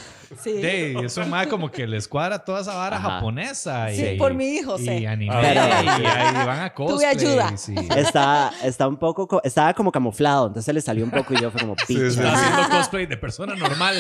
Sí. 0.44 0.52
De, 0.62 0.94
es 1.06 1.18
un 1.18 1.30
mae 1.30 1.48
como 1.48 1.72
que 1.72 1.88
les 1.88 2.08
cuadra 2.08 2.38
toda 2.44 2.62
esa 2.62 2.76
vara 2.76 2.98
Ajá. 2.98 3.10
japonesa. 3.14 3.92
Y, 3.92 3.96
Sí, 3.96 4.16
por 4.20 4.34
mi 4.36 4.46
hijo, 4.58 4.78
y 4.78 4.86
sé. 4.86 5.08
anime. 5.08 5.34
Pero- 5.42 5.62
y 5.64 6.06
ahí 6.06 6.46
van 6.46 6.60
a 6.60 6.74
cosplay. 6.74 7.06
ayuda. 7.08 7.58
Sí. 7.58 7.74
Estaba, 7.98 8.52
estaba 8.64 8.90
un 8.90 8.98
poco, 8.98 9.28
co- 9.28 9.42
estaba 9.44 9.74
como 9.74 9.92
camuflado, 9.92 10.48
entonces 10.48 10.72
le 10.74 10.82
salió 10.82 11.04
un 11.06 11.10
poco 11.12 11.34
y 11.34 11.42
yo 11.42 11.50
fue 11.50 11.62
como, 11.62 11.76
Sí, 11.88 11.96
"Picha". 11.96 12.12
sí, 12.12 12.20
Está 12.20 12.34
haciendo 12.34 12.78
cosplay 12.78 13.06
de 13.08 13.18
persona 13.18 13.56
normal. 13.56 13.96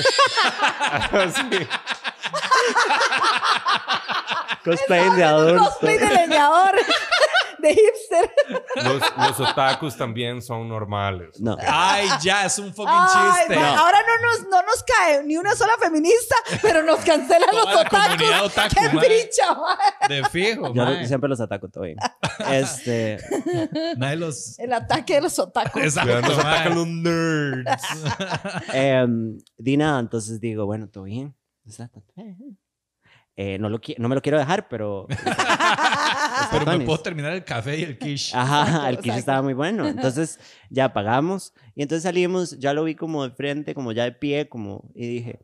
Cosplay. 4.63 5.07
Cosplay 5.57 5.97
de 5.97 6.09
leñador. 6.09 6.75
de 7.59 7.73
hipster. 7.73 8.31
Los, 8.75 9.01
los 9.17 9.39
otakus 9.49 9.97
también 9.97 10.41
son 10.41 10.67
normales. 10.67 11.39
No. 11.39 11.57
Ay, 11.67 12.07
ya, 12.21 12.45
es 12.45 12.57
un 12.59 12.73
fucking 12.73 12.87
Ay, 12.87 13.47
chiste. 13.47 13.55
ahora 13.55 13.99
no 14.07 14.27
nos, 14.29 14.41
no 14.49 14.61
nos 14.61 14.83
cae 14.83 15.23
ni 15.23 15.37
una 15.37 15.55
sola 15.55 15.73
feminista, 15.79 16.35
pero 16.61 16.83
nos 16.83 16.99
cancelan 17.01 17.49
Toda 17.49 17.63
los 17.65 17.73
la 17.73 17.81
otakus. 17.81 17.99
comunidad 17.99 18.45
otaku, 18.45 18.75
¡Qué 18.75 18.89
picha! 18.89 19.57
De 20.07 20.23
fijo, 20.29 20.73
Yo 20.73 21.05
siempre 21.05 21.29
los 21.29 21.41
ataco 21.41 21.69
todo 21.69 21.83
bien. 21.83 21.97
Este, 22.49 23.17
Nadie 23.97 24.15
los... 24.15 24.57
El 24.59 24.73
ataque 24.73 25.15
de 25.15 25.21
los 25.21 25.37
otakus. 25.37 25.81
Exacto, 25.83 26.21
nos 26.21 26.39
atacan 26.39 26.75
los 26.75 26.87
nerds. 26.87 27.83
em, 28.73 29.37
di 29.57 29.77
nada, 29.77 29.99
entonces 29.99 30.39
digo, 30.39 30.65
bueno, 30.65 30.87
todo 30.87 31.03
bien. 31.03 31.35
Eh, 33.35 33.57
no, 33.57 33.69
lo 33.69 33.79
no 33.97 34.09
me 34.09 34.15
lo 34.15 34.21
quiero 34.21 34.37
dejar, 34.37 34.67
pero... 34.67 35.07
Pero 36.51 36.65
me 36.65 36.85
puedo 36.85 36.99
terminar 37.01 37.33
el 37.33 37.43
café 37.43 37.77
y 37.79 37.83
el 37.83 37.97
quiche. 37.97 38.35
Ajá, 38.35 38.89
el 38.89 38.97
quiche 38.99 39.17
estaba 39.19 39.41
muy 39.41 39.53
bueno. 39.53 39.87
Entonces 39.87 40.39
ya 40.69 40.91
pagamos 40.93 41.53
y 41.75 41.83
entonces 41.83 42.03
salimos, 42.03 42.57
ya 42.59 42.73
lo 42.73 42.83
vi 42.83 42.95
como 42.95 43.27
de 43.27 43.35
frente, 43.35 43.73
como 43.75 43.91
ya 43.91 44.03
de 44.05 44.13
pie, 44.13 44.49
como 44.49 44.89
y 44.95 45.07
dije, 45.07 45.39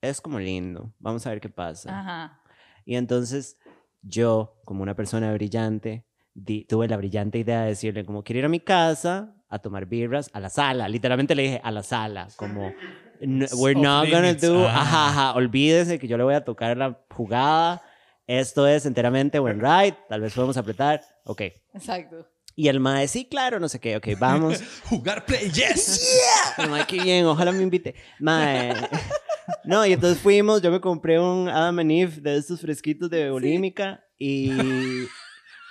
es 0.00 0.20
como 0.20 0.38
lindo, 0.38 0.92
vamos 0.98 1.26
a 1.26 1.30
ver 1.30 1.40
qué 1.40 1.48
pasa. 1.48 1.98
Ajá. 2.00 2.42
Y 2.84 2.96
entonces 2.96 3.58
yo, 4.02 4.60
como 4.64 4.82
una 4.82 4.94
persona 4.94 5.32
brillante, 5.32 6.04
di- 6.34 6.64
tuve 6.64 6.88
la 6.88 6.96
brillante 6.96 7.38
idea 7.38 7.62
de 7.62 7.68
decirle 7.68 8.04
como, 8.04 8.22
quiero 8.22 8.40
ir 8.40 8.44
a 8.44 8.48
mi 8.50 8.60
casa 8.60 9.34
a 9.48 9.58
tomar 9.60 9.86
birras 9.86 10.30
a 10.32 10.40
la 10.40 10.50
sala. 10.50 10.88
Literalmente 10.88 11.34
le 11.34 11.42
dije 11.42 11.60
a 11.64 11.70
la 11.70 11.82
sala, 11.82 12.28
como, 12.36 12.74
"No- 13.20 13.46
we're 13.56 13.78
not 13.78 14.06
gonna 14.10 14.28
limits. 14.28 14.42
do, 14.42 14.66
Ah. 14.66 14.80
ajá, 14.82 15.08
ajá, 15.08 15.32
olvídese 15.34 15.98
que 15.98 16.06
yo 16.08 16.16
le 16.16 16.24
voy 16.24 16.34
a 16.34 16.44
tocar 16.44 16.76
la 16.76 16.98
jugada. 17.14 17.82
Esto 18.26 18.66
es 18.66 18.84
enteramente 18.86 19.38
buen 19.38 19.58
ride, 19.60 19.96
tal 20.08 20.20
vez 20.20 20.34
podemos 20.34 20.56
apretar. 20.56 21.00
Ok. 21.24 21.42
Exacto. 21.74 22.26
Y 22.54 22.68
el 22.68 22.80
mae, 22.80 23.06
sí, 23.08 23.24
claro, 23.24 23.60
no 23.60 23.68
sé 23.68 23.78
qué, 23.80 23.96
ok, 23.96 24.08
vamos. 24.18 24.60
Jugar 24.90 25.24
play, 25.24 25.50
yes. 25.50 26.20
El 26.58 26.68
mae, 26.70 26.84
qué 26.86 27.00
bien, 27.00 27.24
ojalá 27.26 27.52
me 27.52 27.62
invite. 27.62 27.94
Mae. 28.20 28.74
No, 29.64 29.84
y 29.86 29.94
entonces 29.94 30.18
fuimos, 30.22 30.60
yo 30.60 30.70
me 30.70 30.78
compré 30.78 31.18
un 31.18 31.48
Adam 31.48 31.78
and 31.78 31.90
Eve 31.90 32.20
de 32.20 32.36
estos 32.36 32.60
fresquitos 32.60 33.08
de 33.08 33.30
bulímica 33.30 34.04
y 34.18 34.50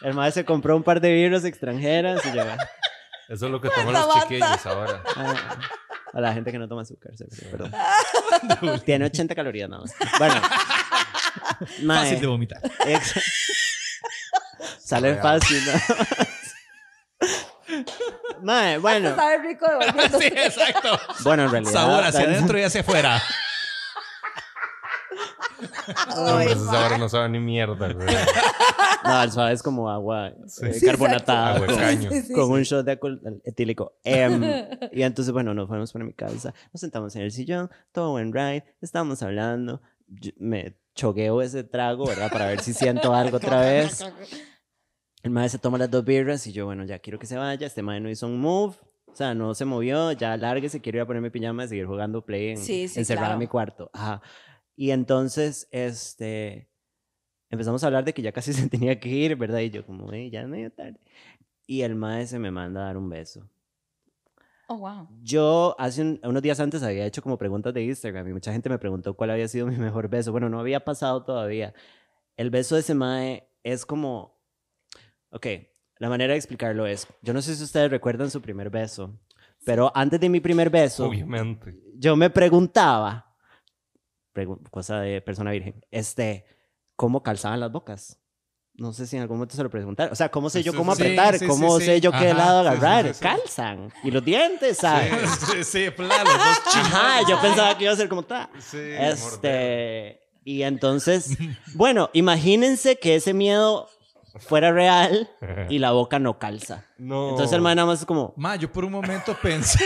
el 0.02 0.14
mae 0.16 0.32
se 0.32 0.44
compró 0.46 0.76
un 0.76 0.82
par 0.82 1.00
de 1.00 1.14
birras 1.14 1.46
extranjeras 1.46 2.26
y 2.26 2.36
yo, 2.36 2.42
Eso 3.30 3.46
es 3.46 3.52
lo 3.52 3.62
que 3.62 3.70
toman 3.70 3.94
los 3.94 4.22
chiquillos 4.24 4.66
ahora. 4.66 5.04
ah, 5.16 5.60
a 6.14 6.22
la 6.22 6.34
gente 6.34 6.52
que 6.52 6.60
no 6.60 6.68
toma 6.68 6.82
azúcar, 6.84 7.12
sí, 7.18 7.26
perdón. 7.52 7.72
Tiene 8.86 9.06
80 9.06 9.36
calorías 9.36 9.70
nada 9.70 9.84
más. 9.84 9.94
Bueno. 10.20 10.42
Mae, 11.84 12.00
Fácil 12.06 12.22
de 12.22 12.28
vomitar. 12.28 12.62
ex- 12.86 13.14
Sale 14.80 15.16
fácil, 15.18 15.62
¿no? 15.66 15.74
Mae, 18.42 18.78
bueno. 18.78 19.16
Sabe 19.16 19.38
rico 19.40 19.66
devolviéndose. 19.68 20.18
Sí, 20.30 20.34
exacto. 20.38 21.00
Bueno, 21.24 21.44
en 21.44 21.52
realidad. 21.52 21.74
Sabor 21.74 22.04
hacia 22.04 22.22
tal- 22.22 22.34
adentro 22.34 22.60
y 22.60 22.64
hacia 22.64 22.82
afuera. 22.82 23.22
Ay, 25.88 26.48
Entonces 26.48 26.58
ma. 26.58 26.84
ahora 26.84 26.98
no 26.98 27.10
saben 27.10 27.32
ni 27.34 27.40
mierda, 27.40 27.92
güey. 27.94 28.08
No, 29.08 29.24
el 29.24 29.32
suave 29.32 29.54
es 29.54 29.64
como 29.64 29.90
agua 29.90 30.30
eh, 30.30 30.34
Sí, 30.48 30.86
carbonatada. 30.86 31.56
Agua 31.56 31.68
caño. 31.68 32.10
Sí, 32.12 32.22
sí, 32.24 32.34
con 32.34 32.48
sí. 32.48 32.52
un 32.54 32.62
shot 32.64 32.86
de 32.86 32.92
alcohol 32.92 33.22
etílico. 33.46 33.94
Em, 34.04 34.42
y 34.92 35.02
entonces, 35.04 35.32
bueno, 35.34 35.54
nos 35.54 35.68
fuimos 35.68 35.92
para 35.94 36.06
mi 36.06 36.14
casa, 36.14 36.54
nos 36.74 36.82
sentamos 36.82 37.16
en 37.16 37.24
el 37.24 37.32
sillón, 37.32 37.70
todo 37.92 38.12
buen 38.12 38.32
ride, 38.34 38.64
estábamos 38.82 39.22
hablando, 39.24 39.82
yo- 40.08 40.32
me 40.38 40.76
chogueo 40.96 41.42
ese 41.42 41.64
trago, 41.64 42.06
¿verdad? 42.08 42.32
Para 42.32 42.48
ver 42.48 42.60
si 42.62 42.74
siento 42.74 43.14
algo 43.14 43.38
otra 43.38 43.62
vez. 43.62 44.04
El 45.24 45.32
mae 45.32 45.50
se 45.50 45.58
toma 45.60 45.78
las 45.78 45.90
dos 45.92 46.06
birras 46.06 46.46
y 46.48 46.52
yo, 46.54 46.66
bueno, 46.66 46.86
ya 46.86 47.00
quiero 47.00 47.20
que 47.20 47.26
se 47.26 47.38
vaya, 47.38 47.68
este 47.68 47.82
mae 47.82 48.00
no 48.00 48.10
hizo 48.10 48.28
un 48.28 48.40
move. 48.40 48.76
O 49.08 49.16
sea, 49.18 49.34
no 49.34 49.56
se 49.56 49.66
movió, 49.66 50.12
ya 50.12 50.38
lárguese, 50.38 50.80
quiero 50.80 51.00
ir 51.00 51.02
a 51.02 51.06
poner 51.08 51.24
mi 51.24 51.32
pijama 51.32 51.64
y 51.66 51.68
seguir 51.68 51.88
jugando 51.88 52.24
play 52.24 52.50
en, 52.52 52.58
Sí, 52.58 52.88
sí, 52.88 53.00
encerrada 53.00 53.28
en 53.28 53.30
claro. 53.32 53.40
mi 53.40 53.48
cuarto. 53.48 53.90
Ajá. 53.94 54.22
Y 54.76 54.92
entonces, 54.92 55.68
este, 55.72 56.70
empezamos 57.50 57.84
a 57.84 57.88
hablar 57.88 58.04
de 58.06 58.14
que 58.14 58.22
ya 58.22 58.32
casi 58.32 58.54
se 58.54 58.70
tenía 58.70 59.00
que 59.00 59.10
ir, 59.10 59.36
¿verdad? 59.36 59.60
Y 59.60 59.70
yo 59.70 59.86
como, 59.86 60.12
"Ey, 60.14 60.30
ya 60.30 60.42
es 60.42 60.48
medio 60.48 60.72
tarde. 60.72 61.00
Y 61.66 61.82
el 61.82 61.96
mae 61.96 62.26
se 62.28 62.40
me 62.40 62.52
manda 62.52 62.82
a 62.82 62.86
dar 62.86 62.98
un 62.98 63.10
beso. 63.10 63.50
Oh, 64.70 64.78
wow. 64.80 65.08
Yo 65.22 65.76
hace 65.80 66.02
un- 66.02 66.20
unos 66.24 66.42
días 66.42 66.60
antes 66.60 66.84
había 66.84 67.06
hecho 67.06 67.22
como 67.22 67.38
preguntas 67.38 67.74
de 67.74 67.84
Instagram 67.84 68.28
y 68.30 68.34
mucha 68.34 68.52
gente 68.52 68.70
me 68.70 68.78
preguntó 68.78 69.14
cuál 69.16 69.30
había 69.32 69.48
sido 69.48 69.66
mi 69.68 69.78
mejor 69.78 70.10
beso. 70.10 70.32
Bueno, 70.32 70.50
no 70.50 70.60
había 70.60 70.84
pasado 70.84 71.24
todavía. 71.24 71.74
El 72.36 72.50
beso 72.50 72.76
de 72.76 72.82
ese 72.82 72.94
mae 72.94 73.50
es 73.64 73.86
como... 73.86 74.38
Ok, 75.30 75.46
la 76.00 76.10
manera 76.10 76.34
de 76.34 76.38
explicarlo 76.38 76.86
es... 76.86 77.08
Yo 77.22 77.34
no 77.34 77.42
sé 77.42 77.56
si 77.56 77.64
ustedes 77.64 77.90
recuerdan 77.92 78.30
su 78.30 78.42
primer 78.42 78.70
beso, 78.70 79.18
pero 79.66 79.92
antes 79.96 80.20
de 80.20 80.30
mi 80.30 80.40
primer 80.40 80.70
beso, 80.70 81.08
Obviamente. 81.08 81.74
yo 81.96 82.16
me 82.16 82.30
preguntaba, 82.30 83.36
pregu- 84.34 84.62
cosa 84.70 85.00
de 85.02 85.22
persona 85.22 85.52
virgen, 85.52 85.84
este, 85.92 86.46
¿cómo 86.98 87.24
calzaban 87.24 87.62
las 87.62 87.72
bocas? 87.72 88.20
No 88.74 88.94
sé 88.94 89.08
si 89.08 89.16
en 89.16 89.24
algún 89.24 89.38
momento 89.38 89.56
se 89.56 89.64
lo 89.64 89.70
preguntaron. 89.72 90.12
O 90.14 90.16
sea, 90.16 90.30
¿cómo 90.30 90.50
sé 90.52 90.62
yo 90.62 90.72
Sí, 90.72 90.78
cómo 90.78 90.94
sí, 90.96 91.02
apretar? 91.02 91.40
sí, 91.40 91.48
¿Cómo 91.48 91.80
sí, 91.80 91.86
sé 91.86 91.96
sí. 91.96 92.02
yo 92.02 92.12
qué 92.12 92.30
Ajá, 92.30 92.34
lado 92.38 92.60
sí, 92.64 92.70
sí, 92.70 92.78
agarrar? 92.78 93.08
sí, 93.08 93.14
sí. 93.16 93.20
Calzan. 93.24 93.94
Y 94.04 94.12
los 94.12 94.24
dientes, 94.24 94.78
¿sabes? 94.78 95.12
Sí, 95.52 95.64
sí, 95.64 95.90
plan, 95.90 96.10
los 96.26 96.34
dos 96.38 96.64
chingados. 96.72 96.94
Ajá, 96.94 97.22
yo 97.28 97.42
pensaba 97.42 97.76
que 97.78 97.86
iba 97.86 97.94
a 97.94 97.96
ser 97.96 98.08
como 98.10 98.22
ta. 98.24 98.50
Sí, 98.60 98.78
Este, 98.78 100.20
y 100.44 100.62
entonces, 100.62 101.36
bueno, 101.74 102.10
imagínense 102.14 103.00
que 103.00 103.16
ese 103.16 103.34
miedo 103.34 103.90
fuera 104.40 104.72
real 104.72 105.28
y 105.70 105.80
la 105.80 105.92
boca 105.94 106.20
no 106.20 106.38
calza. 106.38 106.86
No. 107.00 107.30
Entonces 107.32 107.54
el 107.56 107.62
man 107.62 107.78
nada 107.78 107.88
más 107.88 108.02
es 108.02 108.06
como, 108.06 108.34
Ma, 108.38 108.58
yo 108.58 108.72
por 108.72 108.86
un 108.86 108.92
momento 108.92 109.36
pensé. 109.42 109.84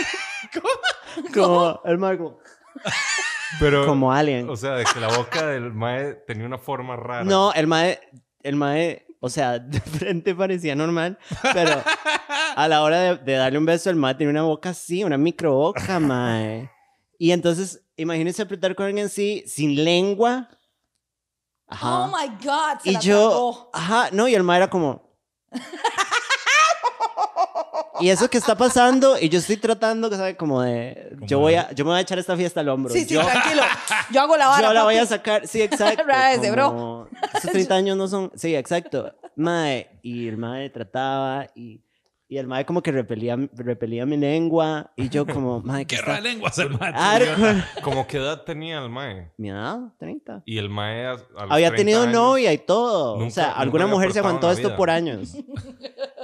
como, 1.34 1.80
el 1.86 1.96
man 1.96 2.18
como, 2.18 2.38
Pero, 3.58 3.86
como 3.86 4.12
alien. 4.12 4.48
o 4.48 4.56
sea, 4.56 4.72
de 4.72 4.84
que 4.84 5.00
la 5.00 5.08
boca 5.08 5.46
del 5.46 5.72
mae 5.72 6.14
tenía 6.26 6.46
una 6.46 6.58
forma 6.58 6.96
rara. 6.96 7.24
No, 7.24 7.52
el 7.52 7.66
mae, 7.66 8.00
el 8.42 8.56
mae, 8.56 9.06
o 9.20 9.28
sea, 9.28 9.58
de 9.58 9.80
frente 9.80 10.34
parecía 10.34 10.74
normal, 10.74 11.18
pero 11.52 11.82
a 12.56 12.68
la 12.68 12.82
hora 12.82 13.00
de, 13.00 13.16
de 13.18 13.32
darle 13.34 13.58
un 13.58 13.66
beso, 13.66 13.90
el 13.90 13.96
mae 13.96 14.14
tenía 14.14 14.30
una 14.30 14.42
boca 14.42 14.70
así, 14.70 15.04
una 15.04 15.18
micro 15.18 15.54
boca, 15.54 16.00
mae. 16.00 16.70
Y 17.18 17.30
entonces, 17.30 17.84
imagínense 17.96 18.42
apretar 18.42 18.74
con 18.74 18.86
alguien 18.86 19.06
así, 19.06 19.44
sin 19.46 19.84
lengua. 19.84 20.48
Ajá. 21.68 22.00
Oh 22.00 22.06
my 22.08 22.28
God. 22.44 22.80
Se 22.82 22.90
y 22.90 22.92
la 22.94 23.00
yo, 23.00 23.70
ajá, 23.72 24.08
no, 24.12 24.28
y 24.28 24.34
el 24.34 24.42
mae 24.42 24.56
era 24.58 24.68
como... 24.68 25.10
Y 28.02 28.10
eso 28.10 28.28
que 28.28 28.38
está 28.38 28.56
pasando, 28.56 29.16
y 29.18 29.28
yo 29.28 29.38
estoy 29.38 29.56
tratando, 29.56 30.10
¿sabe? 30.10 30.36
Como 30.36 30.60
de, 30.62 31.12
Como 31.14 31.26
yo 31.26 31.38
voy 31.38 31.54
a, 31.54 31.70
yo 31.72 31.84
me 31.84 31.92
voy 31.92 31.98
a 31.98 32.02
echar 32.02 32.18
esta 32.18 32.36
fiesta 32.36 32.60
al 32.60 32.68
hombro. 32.68 32.92
Sí, 32.92 33.04
sí, 33.04 33.14
yo, 33.14 33.24
tranquilo. 33.24 33.62
Yo 34.10 34.20
hago 34.20 34.36
la 34.36 34.48
vara. 34.48 34.68
yo 34.68 34.74
la 34.74 34.84
voy 34.84 34.96
a 34.96 35.06
sacar, 35.06 35.46
sí, 35.46 35.62
exacto. 35.62 36.02
Rise, 36.36 36.50
bro. 36.50 37.08
Esos 37.32 37.50
30 37.50 37.74
años 37.74 37.96
no 37.96 38.08
son, 38.08 38.30
sí, 38.34 38.54
exacto. 38.54 39.14
Mae, 39.36 39.88
y 40.02 40.28
el 40.28 40.36
mae 40.36 40.68
trataba 40.68 41.46
y, 41.54 41.80
Y 42.32 42.38
el 42.38 42.46
mae 42.46 42.64
como 42.64 42.82
que 42.82 42.90
repelía, 42.92 43.36
repelía 43.52 44.06
mi 44.06 44.16
lengua. 44.16 44.90
Y 44.96 45.10
yo 45.10 45.26
como, 45.26 45.60
mae, 45.64 45.84
¿qué 45.84 45.88
Qué 45.88 45.94
está? 45.96 46.06
rara 46.12 46.20
lengua 46.22 46.50
el 46.56 46.70
mae. 46.78 46.92
Hardcore. 46.94 47.64
¿Cómo 47.82 48.06
qué 48.06 48.16
edad 48.16 48.40
tenía 48.44 48.78
el 48.82 48.88
mae? 48.88 49.30
Mi 49.36 49.50
edad, 49.50 49.80
30. 49.98 50.42
Y 50.46 50.56
el 50.56 50.70
mae 50.70 51.04
a- 51.04 51.10
a 51.10 51.16
los 51.16 51.50
Había 51.50 51.68
30 51.68 51.76
tenido 51.76 52.02
años, 52.04 52.14
novia 52.14 52.52
y 52.54 52.56
todo. 52.58 53.16
o 53.16 53.18
Nunca- 53.18 53.30
sea, 53.34 53.46
nunca 53.48 53.60
alguna 53.60 53.84
había 53.84 53.94
mujer 53.96 54.12
se 54.12 54.18
aportado 54.20 54.30
en 54.30 54.46
aguantó 54.46 54.46
la 54.46 54.52
esto 54.54 54.68
vida. 54.68 54.76
por 54.78 54.88
años. 54.90 55.36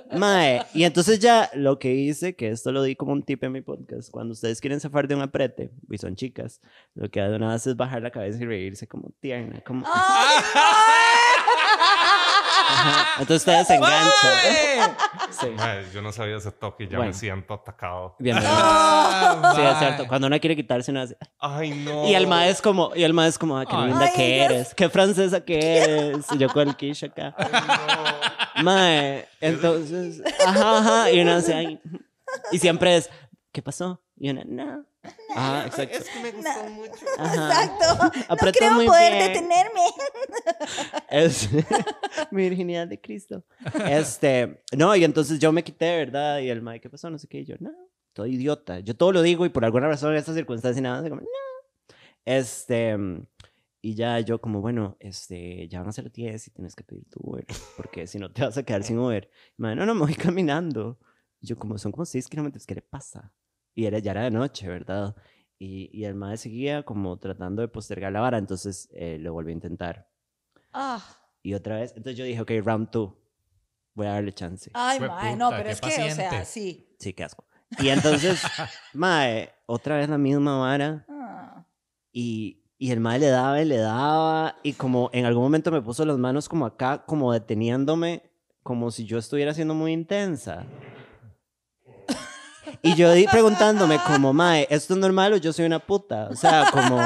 Mae, 0.18 0.62
y 0.72 0.84
entonces 0.84 1.18
ya 1.18 1.50
lo 1.52 1.78
que 1.78 1.92
hice, 1.94 2.34
que 2.34 2.48
esto 2.48 2.72
lo 2.72 2.82
di 2.82 2.96
como 2.96 3.12
un 3.12 3.22
tip 3.22 3.44
en 3.44 3.52
mi 3.52 3.60
podcast, 3.60 4.10
cuando 4.10 4.32
ustedes 4.32 4.62
quieren 4.62 4.80
zafar 4.80 5.06
de 5.06 5.14
un 5.14 5.20
aprete, 5.20 5.70
y 5.90 5.98
son 5.98 6.16
chicas, 6.16 6.62
lo 6.94 7.10
que 7.10 7.20
de 7.20 7.36
una 7.36 7.52
vez 7.52 7.66
es 7.66 7.76
bajar 7.76 8.00
la 8.00 8.10
cabeza 8.10 8.42
y 8.42 8.46
reírse 8.46 8.88
como 8.88 9.10
tierna, 9.20 9.60
como... 9.60 9.84
¡Ay, 9.86 10.42
Ajá. 12.78 13.06
Entonces 13.20 13.36
ustedes 13.46 13.66
se 13.66 13.74
enganchan. 13.76 14.96
Sí. 15.30 15.48
Yo 15.92 16.00
no 16.02 16.12
sabía 16.12 16.36
ese 16.36 16.50
toque 16.52 16.84
y 16.84 16.88
ya 16.88 16.96
Bueno. 16.98 17.10
me 17.12 17.14
siento 17.18 17.54
atacado. 17.54 18.14
Bienvenido. 18.18 18.52
Ah, 18.54 19.52
Sí, 19.56 19.62
es 19.62 19.78
cierto. 19.78 20.06
Cuando 20.08 20.26
uno 20.26 20.38
quiere 20.40 20.56
quitarse 20.56 20.90
una... 20.90 21.06
Ay, 21.38 21.70
no. 21.70 22.06
Y 22.08 22.14
el 22.14 22.26
mae 22.26 22.50
es 22.50 22.62
como, 22.62 22.92
y 22.94 23.02
el 23.02 23.12
mae 23.12 23.28
es 23.28 23.38
como, 23.38 23.58
ah, 23.58 23.66
qué 23.66 23.74
Ay. 23.76 23.86
linda 23.88 24.04
Ay, 24.06 24.12
que 24.16 24.34
Dios. 24.36 24.50
eres, 24.50 24.74
qué 24.74 24.88
francesa 24.88 25.44
que 25.44 25.58
eres. 25.78 26.26
Y 26.32 26.38
yo 26.38 26.48
con 26.48 26.68
el 26.68 26.76
quiche 26.76 27.06
acá. 27.06 27.34
Mae, 28.62 29.28
entonces, 29.40 30.22
ajá, 30.46 30.78
ajá. 30.78 31.10
Y 31.12 31.20
uno 31.20 31.34
hace 31.34 31.54
ahí. 31.54 31.80
Y 32.52 32.58
siempre 32.58 32.96
es, 32.96 33.10
¿qué 33.52 33.62
pasó? 33.62 34.02
Y 34.16 34.30
una, 34.30 34.42
no. 34.44 34.84
Ajá, 35.34 35.66
exacto. 35.66 35.98
Es 35.98 36.08
que 36.08 36.20
me 36.20 36.32
gustó 36.32 36.64
mucho. 36.70 37.04
Ajá. 37.18 37.64
Exacto. 37.64 38.04
No 38.04 38.24
Apretó 38.28 38.58
creo 38.58 38.72
muy 38.72 38.86
poder 38.86 39.12
bien. 39.12 39.32
detenerme. 39.32 39.80
Es 41.10 41.48
mi 42.30 42.42
virginidad 42.42 42.86
de 42.86 43.00
Cristo. 43.00 43.44
Este, 43.88 44.62
no, 44.76 44.94
y 44.94 45.04
entonces 45.04 45.38
yo 45.38 45.52
me 45.52 45.64
quité, 45.64 45.96
¿verdad? 45.96 46.40
Y 46.40 46.50
el 46.50 46.60
mae, 46.62 46.80
¿qué 46.80 46.90
pasó? 46.90 47.08
No 47.10 47.18
sé 47.18 47.28
qué. 47.28 47.40
Y 47.40 47.44
yo, 47.44 47.56
no, 47.60 47.72
todo 48.12 48.26
idiota. 48.26 48.80
Yo 48.80 48.94
todo 48.96 49.12
lo 49.12 49.22
digo 49.22 49.46
y 49.46 49.48
por 49.48 49.64
alguna 49.64 49.88
razón 49.88 50.12
en 50.12 50.18
esta 50.18 50.34
circunstancia 50.34 50.82
nada, 50.82 51.00
así 51.00 51.08
como, 51.08 51.22
no. 51.22 51.28
Este, 52.24 52.96
y 53.80 53.94
ya 53.94 54.20
yo 54.20 54.40
como, 54.40 54.60
bueno, 54.60 54.96
este, 55.00 55.68
ya 55.68 55.80
van 55.80 55.88
a 55.88 55.92
ser 55.92 56.04
las 56.04 56.12
10 56.12 56.48
y 56.48 56.50
tienes 56.50 56.74
que 56.74 56.84
pedir 56.84 57.08
tu 57.08 57.20
Uber, 57.22 57.46
porque 57.76 58.06
si 58.06 58.18
no 58.18 58.30
te 58.30 58.42
vas 58.42 58.58
a 58.58 58.62
quedar 58.62 58.82
sin 58.82 58.98
Uber. 58.98 59.30
Y 59.56 59.62
mae, 59.62 59.74
no, 59.74 59.86
no, 59.86 59.94
me 59.94 60.00
voy 60.02 60.14
caminando. 60.14 60.98
Y 61.40 61.46
yo 61.46 61.56
como, 61.56 61.78
son 61.78 61.92
como 61.92 62.04
6 62.04 62.26
kilómetros, 62.28 62.66
¿qué 62.66 62.74
le 62.74 62.82
pasa? 62.82 63.32
Y 63.78 63.86
era, 63.86 64.00
ya 64.00 64.10
era 64.10 64.22
de 64.24 64.32
noche, 64.32 64.66
¿verdad? 64.66 65.14
Y, 65.56 65.88
y 65.96 66.04
el 66.04 66.16
mae 66.16 66.36
seguía 66.36 66.82
como 66.82 67.16
tratando 67.16 67.62
de 67.62 67.68
postergar 67.68 68.10
la 68.12 68.18
vara, 68.18 68.36
entonces 68.36 68.88
eh, 68.92 69.18
lo 69.20 69.32
volví 69.32 69.50
a 69.52 69.54
intentar. 69.54 70.08
Ah, 70.72 71.00
Y 71.44 71.54
otra 71.54 71.76
vez, 71.76 71.90
entonces 71.96 72.16
yo 72.16 72.24
dije, 72.24 72.40
ok, 72.40 72.50
round 72.64 72.90
two. 72.90 73.16
Voy 73.94 74.06
a 74.08 74.14
darle 74.14 74.32
chance. 74.32 74.68
ay, 74.74 74.98
Fue 74.98 75.06
mae, 75.06 75.36
no, 75.36 75.46
puta, 75.50 75.56
pero 75.58 75.66
qué 75.68 75.72
es 75.74 75.80
que, 75.80 75.86
o 75.86 75.90
sea, 75.92 76.06
paciente. 76.30 76.44
sí. 76.44 76.88
Sí, 76.98 77.12
qué 77.12 77.22
asco. 77.22 77.44
Y 77.78 77.88
entonces, 77.90 78.42
mae, 78.94 79.48
otra 79.66 79.96
vez 79.98 80.08
la 80.08 80.18
misma 80.18 80.58
vara. 80.58 81.06
Ah. 81.08 81.64
Y, 82.12 82.64
y 82.78 82.90
el 82.90 82.98
mae 82.98 83.20
le 83.20 83.28
daba 83.28 83.62
y 83.62 83.64
le 83.64 83.76
daba. 83.76 84.56
Y 84.64 84.72
como 84.72 85.08
en 85.12 85.24
algún 85.24 85.44
momento 85.44 85.70
me 85.70 85.82
puso 85.82 86.04
las 86.04 86.18
manos 86.18 86.48
como 86.48 86.66
acá, 86.66 87.04
como 87.06 87.32
deteniéndome, 87.32 88.22
como 88.64 88.90
si 88.90 89.04
yo 89.04 89.18
estuviera 89.18 89.54
siendo 89.54 89.74
muy 89.74 89.92
intensa. 89.92 90.66
Y 92.82 92.94
yo 92.94 93.12
di 93.12 93.26
preguntándome 93.26 93.98
como, 94.06 94.32
mae, 94.32 94.66
¿esto 94.70 94.94
es 94.94 95.00
normal 95.00 95.32
o 95.32 95.36
yo 95.36 95.52
soy 95.52 95.66
una 95.66 95.78
puta? 95.78 96.28
O 96.30 96.36
sea, 96.36 96.70
como, 96.72 97.00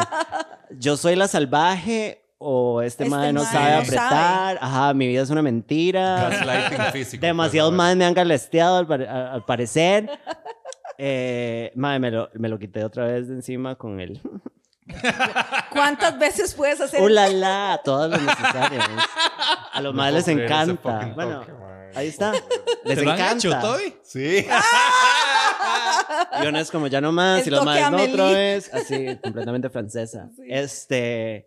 ¿yo 0.70 0.96
soy 0.96 1.16
la 1.16 1.28
salvaje 1.28 2.24
o 2.38 2.82
este, 2.82 3.04
Este 3.04 3.16
mae 3.16 3.32
no 3.32 3.42
mae 3.42 3.52
sabe 3.52 3.74
apretar? 3.74 4.58
Ajá, 4.60 4.94
mi 4.94 5.06
vida 5.06 5.22
es 5.22 5.30
una 5.30 5.42
mentira. 5.42 6.90
Físico. 6.92 7.24
Demasiados 7.24 7.70
pues, 7.70 7.76
más 7.78 7.96
me 7.96 8.04
han 8.04 8.14
galesteado 8.14 8.78
al, 8.78 9.06
al 9.08 9.44
parecer. 9.44 10.10
Eh, 10.98 11.72
mae, 11.74 11.98
me 11.98 12.10
lo, 12.10 12.28
me 12.34 12.48
lo 12.48 12.58
quité 12.58 12.84
otra 12.84 13.06
vez 13.06 13.28
de 13.28 13.34
encima 13.34 13.74
con 13.76 13.98
el... 14.00 14.20
¿Cuántas 15.70 16.18
veces 16.18 16.54
puedes 16.54 16.80
hacer 16.80 17.00
¡Uh, 17.00 17.08
la, 17.08 17.28
la! 17.28 17.80
Todas 17.84 18.10
las 18.10 18.20
necesarias. 18.20 18.84
A 19.72 19.80
los 19.80 19.94
No 19.94 20.02
más 20.02 20.12
les 20.12 20.28
encanta. 20.28 21.12
Bueno, 21.14 21.40
toque, 21.40 21.52
ahí 21.94 22.08
está. 22.08 22.32
Les 22.84 22.98
¿Te 22.98 23.04
lo 23.04 23.10
han 23.12 23.18
encanta. 23.18 23.36
hecho, 23.36 23.58
Toby? 23.60 23.94
Sí. 24.02 24.46
Y 26.42 26.46
una 26.46 26.60
es 26.60 26.70
como 26.70 26.86
ya 26.86 27.00
no 27.00 27.12
más, 27.12 27.42
El 27.42 27.48
y 27.48 27.50
los 27.50 27.64
más 27.64 27.90
no 27.90 28.02
otra 28.02 28.30
vez. 28.32 28.72
Así, 28.72 29.16
completamente 29.22 29.70
francesa. 29.70 30.30
Sí. 30.36 30.42
Este. 30.48 31.44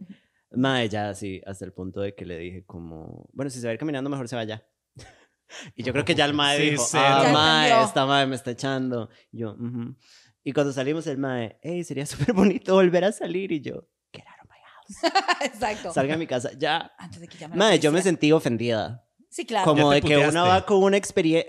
Mae, 0.52 0.88
ya 0.88 1.10
así, 1.10 1.42
hasta 1.46 1.66
el 1.66 1.74
punto 1.74 2.00
de 2.00 2.16
que 2.16 2.26
le 2.26 2.38
dije 2.38 2.64
como, 2.66 3.28
bueno, 3.34 3.50
si 3.50 3.60
se 3.60 3.68
va 3.68 3.72
a 3.72 3.74
ir 3.74 3.80
caminando, 3.80 4.10
mejor 4.10 4.28
se 4.30 4.36
vaya. 4.38 4.66
y 5.76 5.84
yo 5.84 5.92
creo 5.92 6.06
que 6.06 6.16
ya 6.16 6.24
el 6.26 6.34
mae 6.34 6.58
Sí, 6.58 6.70
dijo, 6.72 6.84
sí. 6.84 6.98
ah, 7.00 7.30
mae, 7.34 7.84
esta 7.84 8.06
mae 8.06 8.26
me 8.26 8.36
está 8.36 8.52
echando. 8.52 9.10
Y 9.32 9.40
yo, 9.40 9.54
ujú. 9.54 9.96
Y 10.44 10.54
cuando 10.54 10.72
salimos, 10.72 11.08
el 11.08 11.18
mae, 11.18 11.60
hey, 11.62 11.84
sería 11.84 12.06
súper 12.06 12.34
bonito 12.34 12.76
volver 12.76 13.04
a 13.06 13.12
salir. 13.12 13.52
Y 13.52 13.62
yo, 13.62 13.88
get 14.14 14.24
out 14.28 14.46
of 14.46 14.50
my 14.50 14.58
house. 14.64 15.42
Exacto. 15.42 15.92
Salga 15.92 16.14
a 16.14 16.18
mi 16.18 16.28
casa, 16.28 16.52
ya. 16.58 16.94
Antes 16.98 17.20
de 17.20 17.28
que 17.28 17.38
llame 17.38 17.56
Mae, 17.58 17.80
yo 17.80 17.92
me 17.92 18.02
sentí 18.02 18.32
ofendida. 18.32 19.05
Sí, 19.36 19.46
claro. 19.46 19.66
Como 19.66 19.92
de 19.92 20.02
que 20.02 20.16
uno 20.16 20.28
puteaste. 20.28 20.50
va 20.50 20.66
con 20.66 20.78
una, 20.84 21.02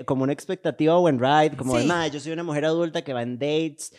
como 0.04 0.24
una 0.24 0.32
expectativa 0.32 0.96
o 0.98 1.08
en 1.08 1.20
ride, 1.20 1.56
como 1.56 1.76
de, 1.76 1.82
Sí. 1.82 1.86
"Mae, 1.86 2.10
yo 2.10 2.18
soy 2.18 2.32
una 2.32 2.42
mujer 2.42 2.64
adulta 2.64 3.02
que 3.02 3.12
va 3.12 3.22
en 3.22 3.38
dates, 3.38 3.94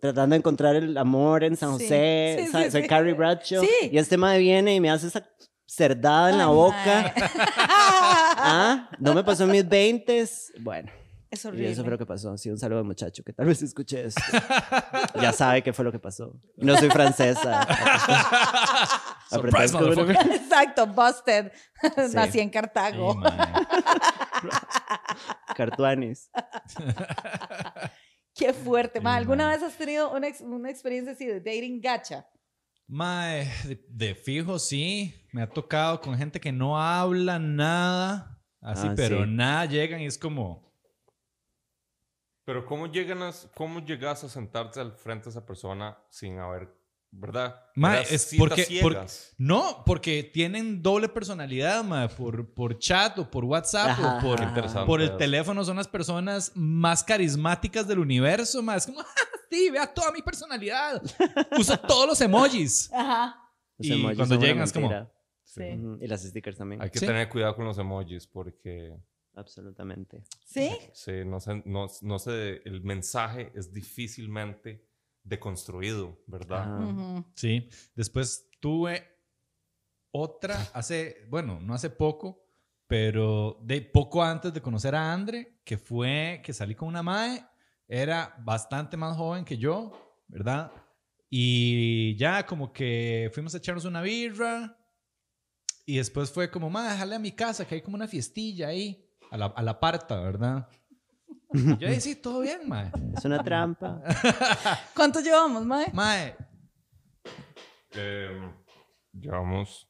tratando 0.00 0.32
de 0.32 0.38
encontrar 0.38 0.76
el 0.76 0.96
amor 0.96 1.44
en 1.44 1.54
San. 1.54 1.72
José, 1.72 2.38
Sí, 2.46 2.46
sa- 2.50 2.64
sí, 2.64 2.70
soy 2.70 2.82
sí. 2.82 2.88
Carrie 2.88 3.12
Bradshaw, 3.12 3.62
Sí. 3.62 3.90
y 3.92 3.98
este 3.98 4.16
mae 4.16 4.38
viene 4.38 4.74
y 4.74 4.80
me 4.80 4.88
hace 4.90 5.08
esa 5.08 5.28
cerdada 5.66 6.30
en 6.30 6.38
la 6.38 6.46
boca. 6.46 7.12
¿Ah? 8.38 8.88
¿No 8.98 9.12
me 9.14 9.22
pasó 9.22 9.44
en 9.44 9.50
mis 9.50 9.68
veintes? 9.68 10.50
Bueno, 10.60 10.90
Es 11.30 11.44
y 11.44 11.48
horrible. 11.48 11.70
eso 11.70 11.82
fue 11.82 11.90
lo 11.90 11.98
que 11.98 12.06
pasó. 12.06 12.36
Sí, 12.38 12.48
un 12.50 12.56
saludo 12.58 12.78
al 12.78 12.84
muchacho 12.86 13.22
que 13.22 13.32
tal 13.34 13.46
vez 13.46 13.60
escuche 13.62 14.06
esto. 14.06 14.20
ya 15.20 15.30
sabe 15.32 15.62
qué 15.62 15.72
fue 15.74 15.84
lo 15.84 15.92
que 15.92 15.98
pasó. 15.98 16.40
No 16.56 16.74
soy 16.78 16.88
francesa. 16.90 17.66
Surprise. 19.30 19.76
Exacto, 20.34 20.86
busted. 20.86 21.52
Sí. 21.82 22.14
Nací 22.14 22.40
en 22.40 22.48
Cartago. 22.50 23.14
mae. 23.14 23.30
Cartuanis. 25.56 26.30
Qué 28.34 28.52
fuerte. 28.52 29.00
Ma, 29.00 29.16
¿Alguna 29.16 29.48
vez 29.48 29.62
has 29.62 29.74
tenido 29.76 30.12
una, 30.14 30.28
ex- 30.28 30.40
una 30.40 30.70
experiencia 30.70 31.12
así 31.12 31.26
de 31.26 31.40
dating 31.40 31.80
gacha? 31.80 32.26
Mae, 32.86 33.50
de, 33.64 33.84
de 33.88 34.14
fijo 34.14 34.58
sí. 34.58 35.14
Me 35.32 35.42
ha 35.42 35.48
tocado 35.50 36.00
con 36.00 36.16
gente 36.16 36.40
que 36.40 36.52
no 36.52 36.80
habla 36.80 37.38
nada. 37.38 38.40
Así, 38.60 38.86
Ah, 38.88 38.94
pero 38.96 39.24
sí. 39.24 39.30
nada, 39.30 39.64
llegan 39.66 40.00
y 40.00 40.06
es 40.06 40.18
como. 40.18 40.67
Pero 42.48 42.64
¿cómo, 42.64 42.86
llegan 42.86 43.22
a, 43.22 43.30
¿cómo 43.54 43.84
llegas 43.84 44.24
a 44.24 44.28
sentarte 44.30 44.80
al 44.80 44.92
frente 44.92 45.24
de 45.24 45.30
esa 45.32 45.44
persona 45.44 45.98
sin 46.08 46.38
haber, 46.38 46.74
verdad? 47.10 47.60
Eras 47.76 48.10
es 48.10 48.34
porque, 48.38 48.64
no, 49.36 49.82
porque 49.84 50.22
tienen 50.22 50.80
doble 50.82 51.10
personalidad, 51.10 51.84
mae, 51.84 52.08
por, 52.08 52.54
por 52.54 52.78
chat 52.78 53.18
o 53.18 53.30
por 53.30 53.44
WhatsApp 53.44 53.90
Ajá, 53.90 54.16
o 54.16 54.20
por, 54.22 54.40
ajá, 54.42 54.86
por 54.86 55.02
el 55.02 55.14
teléfono. 55.18 55.62
Son 55.62 55.76
las 55.76 55.88
personas 55.88 56.50
más 56.54 57.04
carismáticas 57.04 57.86
del 57.86 57.98
universo, 57.98 58.62
mae. 58.62 58.78
Es 58.78 58.86
como, 58.86 59.00
"Ah, 59.02 59.04
sí, 59.50 59.68
vea 59.68 59.86
toda 59.92 60.10
mi 60.10 60.22
personalidad. 60.22 61.02
Uso 61.58 61.78
todos 61.86 62.06
los 62.06 62.20
emojis. 62.22 62.90
Ajá. 62.94 63.42
Los 63.76 63.88
Y 63.88 63.92
emojis 63.92 64.16
cuando 64.16 64.36
llegan 64.36 64.62
es 64.62 64.72
como-. 64.72 65.10
Sí. 65.44 65.64
Y 66.00 66.06
las 66.06 66.22
stickers 66.22 66.56
también. 66.56 66.80
Hay 66.80 66.88
que 66.88 66.98
Sí. 66.98 67.04
tener 67.04 67.28
cuidado 67.28 67.54
con 67.56 67.66
los 67.66 67.76
emojis 67.76 68.26
porque 68.26 68.96
Absolutamente. 69.38 70.24
¿Sí? 70.44 70.70
sí, 70.92 71.24
no 71.24 71.40
sé, 71.40 71.62
no, 71.64 71.86
no 72.02 72.18
sé, 72.18 72.60
el 72.64 72.82
mensaje 72.82 73.52
es 73.54 73.72
difícilmente 73.72 74.84
deconstruido, 75.22 76.18
¿verdad? 76.26 76.62
Ajá. 76.62 76.86
Ujú. 76.86 77.24
Sí. 77.34 77.68
Después 77.94 78.48
tuve 78.60 79.06
otra 80.10 80.56
hace, 80.72 81.26
bueno, 81.28 81.60
no 81.60 81.74
hace 81.74 81.90
poco, 81.90 82.44
pero 82.86 83.60
de 83.62 83.82
poco 83.82 84.22
antes 84.22 84.52
de 84.52 84.62
conocer 84.62 84.94
a 84.94 85.12
Andre, 85.12 85.60
que 85.64 85.78
fue 85.78 86.40
que 86.42 86.52
salí 86.52 86.74
con 86.74 86.88
una 86.88 87.02
mae, 87.02 87.44
era 87.86 88.34
bastante 88.40 88.96
más 88.96 89.16
joven 89.16 89.44
que 89.44 89.56
yo, 89.56 89.92
¿verdad? 90.26 90.72
Y 91.30 92.16
ya 92.16 92.44
como 92.44 92.72
que 92.72 93.30
fuimos 93.32 93.54
a 93.54 93.58
echarnos 93.58 93.84
una 93.84 94.00
birra 94.00 94.76
y 95.84 95.96
después 95.96 96.30
fue 96.30 96.50
como, 96.50 96.68
mae, 96.68 96.92
déjale 96.92 97.14
a 97.14 97.18
mi 97.18 97.32
casa, 97.32 97.66
que 97.66 97.76
hay 97.76 97.82
como 97.82 97.96
una 97.96 98.08
fiestilla 98.08 98.68
ahí, 98.68 99.07
a 99.30 99.36
la, 99.36 99.46
a 99.46 99.62
la 99.62 99.78
parta, 99.80 100.20
¿verdad? 100.20 100.68
Y 101.52 101.66
yo 101.78 101.88
dije, 101.88 102.00
sí, 102.00 102.16
todo 102.16 102.40
bien, 102.40 102.68
mae. 102.68 102.90
Es 103.16 103.24
una 103.24 103.42
trampa. 103.42 104.02
¿Cuánto 104.94 105.20
llevamos, 105.20 105.64
Mae? 105.64 105.86
Mae, 105.94 106.36
Eh, 107.94 108.38
llevamos 109.12 109.88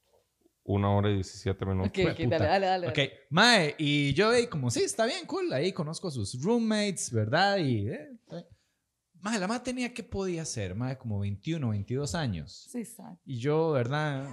una 0.63 0.91
hora 0.91 1.11
y 1.11 1.15
17 1.15 1.65
minutos. 1.67 1.91
Ok, 1.91 2.11
ok, 2.13 2.19
dale, 2.29 2.45
dale, 2.47 2.67
dale. 2.67 2.89
Ok, 2.89 2.99
Mae, 3.31 3.75
y 3.79 4.15
yo 4.15 4.31
ahí 4.31 4.47
como, 4.47 4.71
sí, 4.71 4.83
está 4.83 5.05
bien, 5.07 5.27
cool, 5.27 5.53
ahí 5.53 5.73
conozco 5.73 6.09
a 6.09 6.11
sus 6.11 6.41
roommates, 6.43 7.11
¿verdad? 7.11 7.57
Y, 7.59 7.89
eh, 7.89 8.09
eh. 8.31 8.47
Mae, 9.21 9.39
la 9.39 9.49
mae 9.49 9.61
tenía, 9.61 9.93
¿qué 9.93 10.03
podía 10.05 10.45
ser? 10.45 10.75
Mae, 10.75 10.97
como 10.97 11.19
21, 11.21 11.71
22 11.71 12.15
años. 12.15 12.69
Sí, 12.71 12.79
exacto. 12.79 13.21
Y 13.27 13.39
yo, 13.39 13.73
¿verdad? 13.73 14.29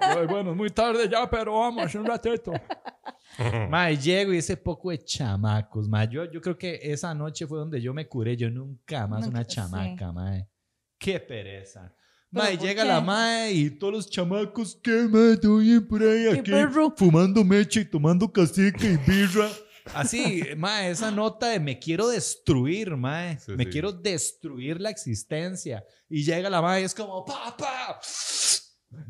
Ay, 0.00 0.26
bueno, 0.26 0.50
es 0.52 0.56
muy 0.56 0.70
tarde 0.70 1.08
ya, 1.10 1.28
pero 1.28 1.58
vamos, 1.58 1.94
un 1.94 2.04
ratito. 2.06 2.52
Mae, 3.70 3.96
llego 3.96 4.32
y 4.32 4.38
ese 4.38 4.56
poco 4.56 4.90
de 4.90 5.02
chamacos, 5.04 5.88
mae. 5.88 6.06
Yo, 6.08 6.30
yo 6.30 6.40
creo 6.40 6.56
que 6.58 6.78
esa 6.82 7.14
noche 7.14 7.46
fue 7.46 7.58
donde 7.58 7.80
yo 7.80 7.94
me 7.94 8.06
curé. 8.06 8.36
Yo 8.36 8.50
nunca 8.50 9.06
más 9.06 9.20
Nunca- 9.22 9.38
una 9.38 9.44
chamaca, 9.46 10.12
mae. 10.12 10.48
Qué 10.98 11.18
pereza. 11.18 11.94
¿Pero 12.30 12.44
Mae, 12.44 12.56
llega 12.58 12.82
qué? 12.82 12.88
la 12.88 13.00
mae 13.00 13.52
y 13.52 13.70
todos 13.70 13.92
los 13.92 14.10
chamacos, 14.10 14.78
¿qué 14.82 15.06
mae? 15.10 15.36
¿Todo 15.38 15.58
bien 15.58 15.86
por 15.86 16.02
ahí? 16.02 16.24
¿Qué 16.32 16.38
Aquí, 16.40 16.50
perro? 16.50 16.94
fumando 16.96 17.42
mecha 17.44 17.80
y 17.80 17.84
tomando 17.84 18.30
cacique 18.30 18.92
y 18.92 18.96
birra. 19.10 19.48
Así, 19.94 20.42
mae, 20.56 20.90
esa 20.90 21.10
nota 21.10 21.48
de 21.48 21.58
me 21.60 21.78
quiero 21.78 22.08
destruir, 22.08 22.96
mae. 22.96 23.38
Sí, 23.40 23.52
me 23.52 23.64
sí. 23.64 23.70
quiero 23.70 23.92
destruir 23.92 24.80
la 24.80 24.90
existencia. 24.90 25.84
Y 26.08 26.22
llega 26.24 26.48
la 26.50 26.62
mae 26.62 26.82
y 26.82 26.84
es 26.84 26.94
como, 26.94 27.24
papá. 27.24 28.00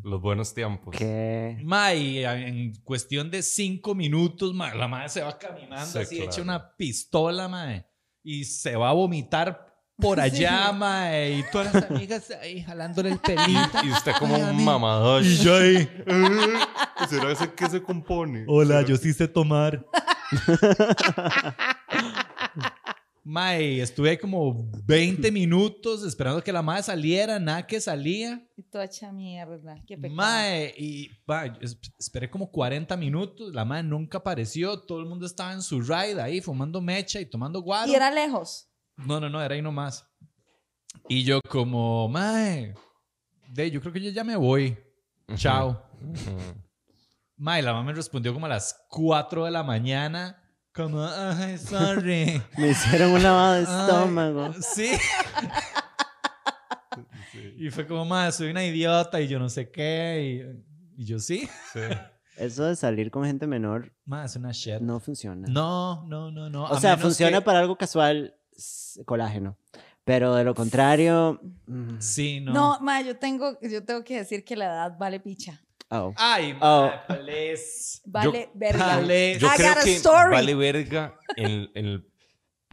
Los 0.04 0.20
buenos 0.20 0.54
tiempos. 0.54 0.94
¿Qué? 0.96 1.58
Mae, 1.64 1.96
y 1.98 2.24
en 2.24 2.72
cuestión 2.84 3.30
de 3.30 3.42
cinco 3.42 3.94
minutos, 3.94 4.54
mae, 4.54 4.76
la 4.76 4.86
mae 4.88 5.08
se 5.08 5.22
va 5.22 5.36
caminando 5.38 5.86
Sí, 5.86 5.98
así, 5.98 6.16
claro. 6.16 6.30
echa 6.30 6.42
una 6.42 6.76
pistola, 6.76 7.48
mae, 7.48 7.84
y 8.22 8.44
se 8.44 8.76
va 8.76 8.90
a 8.90 8.92
vomitar 8.92 9.66
por 9.96 10.20
allá, 10.20 10.68
Sí. 10.70 10.76
mae, 10.78 11.32
y 11.38 11.44
todas 11.50 11.74
las 11.74 11.90
amigas 11.90 12.30
ahí 12.40 12.62
jalándole 12.62 13.10
el 13.10 13.18
pelito. 13.18 13.78
Y 13.84 13.90
usted 13.90 14.12
como 14.20 14.36
Ay, 14.36 14.42
un 14.42 14.64
mamador. 14.64 15.24
Y 15.24 15.36
yo 15.38 15.56
ahí, 15.56 15.88
¿Será 17.10 17.32
ese 17.32 17.52
que 17.52 17.68
se 17.68 17.82
compone? 17.82 18.44
hola, 18.46 18.82
yo 18.82 18.96
sí 18.96 19.12
sé 19.12 19.26
tomar. 19.26 19.84
Mae, 23.24 23.80
estuve 23.80 24.18
como 24.18 24.68
20 24.84 25.30
minutos 25.30 26.04
esperando 26.04 26.42
que 26.42 26.52
la 26.52 26.60
mae 26.60 26.82
saliera, 26.82 27.38
nada 27.38 27.64
que 27.64 27.80
salía. 27.80 28.44
Y 28.56 28.64
toda 28.64 28.84
hecha 28.84 29.12
mierda. 29.12 29.80
Qué 29.86 29.96
pecado. 29.96 30.16
Mae, 30.16 30.74
y 30.76 31.08
mae, 31.24 31.52
esperé 31.98 32.28
como 32.28 32.50
40 32.50 32.96
minutos, 32.96 33.54
la 33.54 33.64
mae 33.64 33.84
nunca 33.84 34.18
apareció, 34.18 34.80
todo 34.80 34.98
el 34.98 35.06
mundo 35.06 35.24
estaba 35.24 35.52
en 35.52 35.62
su 35.62 35.80
ride 35.80 36.20
ahí 36.20 36.40
fumando 36.40 36.80
mecha 36.80 37.20
y 37.20 37.26
tomando 37.26 37.62
guaro. 37.62 37.88
Y 37.90 37.94
era 37.94 38.10
lejos. 38.10 38.68
No, 38.96 39.20
no, 39.20 39.30
no, 39.30 39.40
era 39.40 39.54
ahí 39.54 39.62
nomás. 39.62 40.04
Y 41.08 41.22
yo 41.22 41.40
como, 41.48 42.08
mae, 42.08 42.74
de, 43.50 43.70
yo 43.70 43.80
creo 43.80 43.92
que 43.92 44.00
yo 44.00 44.10
ya 44.10 44.24
me 44.24 44.34
voy. 44.34 44.76
Chao. 45.36 45.80
Ujú. 46.02 46.71
Mae, 47.42 47.60
la 47.60 47.72
mamá 47.72 47.86
me 47.86 47.92
respondió 47.92 48.32
como 48.32 48.46
a 48.46 48.48
las 48.48 48.84
4 48.88 49.46
de 49.46 49.50
la 49.50 49.64
mañana. 49.64 50.38
Como, 50.72 51.02
ay, 51.04 51.58
sorry. 51.58 52.40
Me 52.56 52.68
hicieron 52.68 53.10
un 53.10 53.20
lavado 53.20 53.54
de 53.54 53.66
Ay, 53.66 53.80
estómago. 53.80 54.52
Sí. 54.60 54.92
Y 57.58 57.70
fue 57.70 57.84
como, 57.86 58.04
mae, 58.04 58.30
soy 58.30 58.50
una 58.50 58.64
idiota 58.64 59.20
y 59.20 59.26
yo 59.26 59.40
no 59.40 59.48
sé 59.48 59.70
qué. 59.72 60.54
Y, 60.96 61.02
y 61.02 61.04
yo 61.04 61.18
sí. 61.18 61.48
Sí. 61.72 61.80
Eso 62.36 62.64
de 62.64 62.76
salir 62.76 63.10
con 63.10 63.24
gente 63.24 63.48
menor 63.48 63.92
es 64.24 64.36
una 64.36 64.52
shit. 64.52 64.78
no 64.80 65.00
funciona. 65.00 65.48
No, 65.48 66.04
no, 66.06 66.30
no, 66.30 66.48
no. 66.48 66.62
o 66.64 66.74
a 66.74 66.80
sea, 66.80 66.96
funciona 66.96 67.38
que- 67.38 67.44
para 67.44 67.58
algo 67.58 67.76
casual, 67.76 68.36
colágeno. 69.04 69.58
Pero 70.04 70.34
de 70.36 70.44
lo 70.44 70.54
contrario. 70.54 71.40
Sí, 71.98 72.40
no. 72.40 72.52
No, 72.52 72.78
ma, 72.80 73.00
yo 73.02 73.16
tengo, 73.18 73.58
yo 73.60 73.84
tengo 73.84 74.04
que 74.04 74.18
decir 74.18 74.44
que 74.44 74.54
la 74.56 74.66
edad 74.66 74.96
vale 74.96 75.18
picha. 75.18 75.60
Oh. 75.92 76.14
Ay, 76.16 76.56
Oh. 76.60 76.90
mae, 77.08 77.16
please. 77.18 78.00
Vale 78.04 78.50
verga. 78.54 78.86
Vale. 78.96 79.38
Yo 79.38 79.46
I 79.46 79.56
creo 79.56 79.68
got 79.74 79.78
a 79.78 79.84
que 79.84 79.94
story. 79.96 80.30
vale 80.32 80.54
verga 80.54 81.14
en, 81.36 81.70
en, 81.74 82.04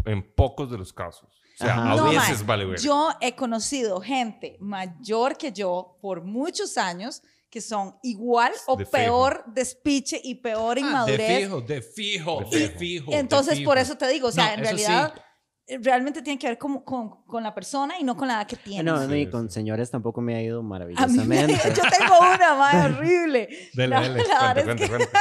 en 0.06 0.36
pocos 0.36 0.70
de 0.72 0.78
los 0.78 0.92
casos. 0.94 1.30
O 1.62 1.64
sea, 1.64 1.74
Ajá. 1.74 1.92
a 1.92 1.96
No, 1.96 2.10
veces 2.10 2.46
vale 2.46 2.66
verga. 2.66 2.82
Yo 2.82 3.10
he 3.22 3.36
conocido 3.36 4.00
gente 4.02 4.56
mayor 4.60 5.38
que 5.38 5.52
yo 5.52 5.98
por 6.02 6.24
muchos 6.24 6.78
años 6.78 7.22
que 7.50 7.62
son 7.62 7.98
igual 8.04 8.52
o 8.68 8.76
De 8.78 8.86
fijo. 8.86 8.92
peor 8.92 9.44
despiche 9.48 10.22
y 10.24 10.36
peor 10.36 10.72
Ah, 10.78 10.82
de 10.82 10.82
inmadurez. 10.82 11.40
fijo, 11.44 11.62
de 11.62 11.82
fijo, 11.82 12.40
De 12.52 12.60
de 12.60 12.68
fijo. 12.70 12.80
fijo. 12.80 13.12
de 13.12 13.18
Entonces, 13.18 13.58
fijo. 13.58 13.70
por 13.70 13.78
eso 13.80 13.98
te 13.98 14.08
digo, 14.08 14.28
o 14.28 14.32
sea, 14.32 14.48
No, 14.50 14.54
en 14.54 14.60
realidad 14.62 15.14
sí. 15.16 15.22
Eh, 15.70 15.78
realmente 15.82 16.22
tiene 16.22 16.38
que 16.40 16.48
ver 16.48 16.58
con, 16.58 16.82
con, 16.82 17.24
con 17.26 17.44
la 17.44 17.54
persona 17.54 17.98
y 18.00 18.04
no 18.04 18.18
con 18.18 18.28
la 18.28 18.36
edad 18.36 18.48
que 18.48 18.56
tienes. 18.58 18.84
No, 18.86 19.02
Sí, 19.02 19.08
ni 19.08 19.26
sí. 19.26 19.30
con 19.32 19.50
señores 19.50 19.90
tampoco 19.92 20.20
me 20.22 20.36
ha 20.36 20.42
ido 20.42 20.60
A 20.60 20.62
mí 20.64 20.68
me- 20.68 20.70
maravillosamente. 20.70 21.54
yo 21.76 21.84
tengo 21.98 22.16
una, 22.36 22.56
mae, 22.58 22.86
horrible. 22.86 23.50
Dele, 23.74 23.88
La- 23.88 24.02
dele. 24.02 24.24
la 24.28 24.54
verdad 24.54 24.64
Cuente, 24.66 24.84
es, 24.84 24.90
cuente, 24.90 25.06
que, 25.06 25.12
cuente. 25.12 25.18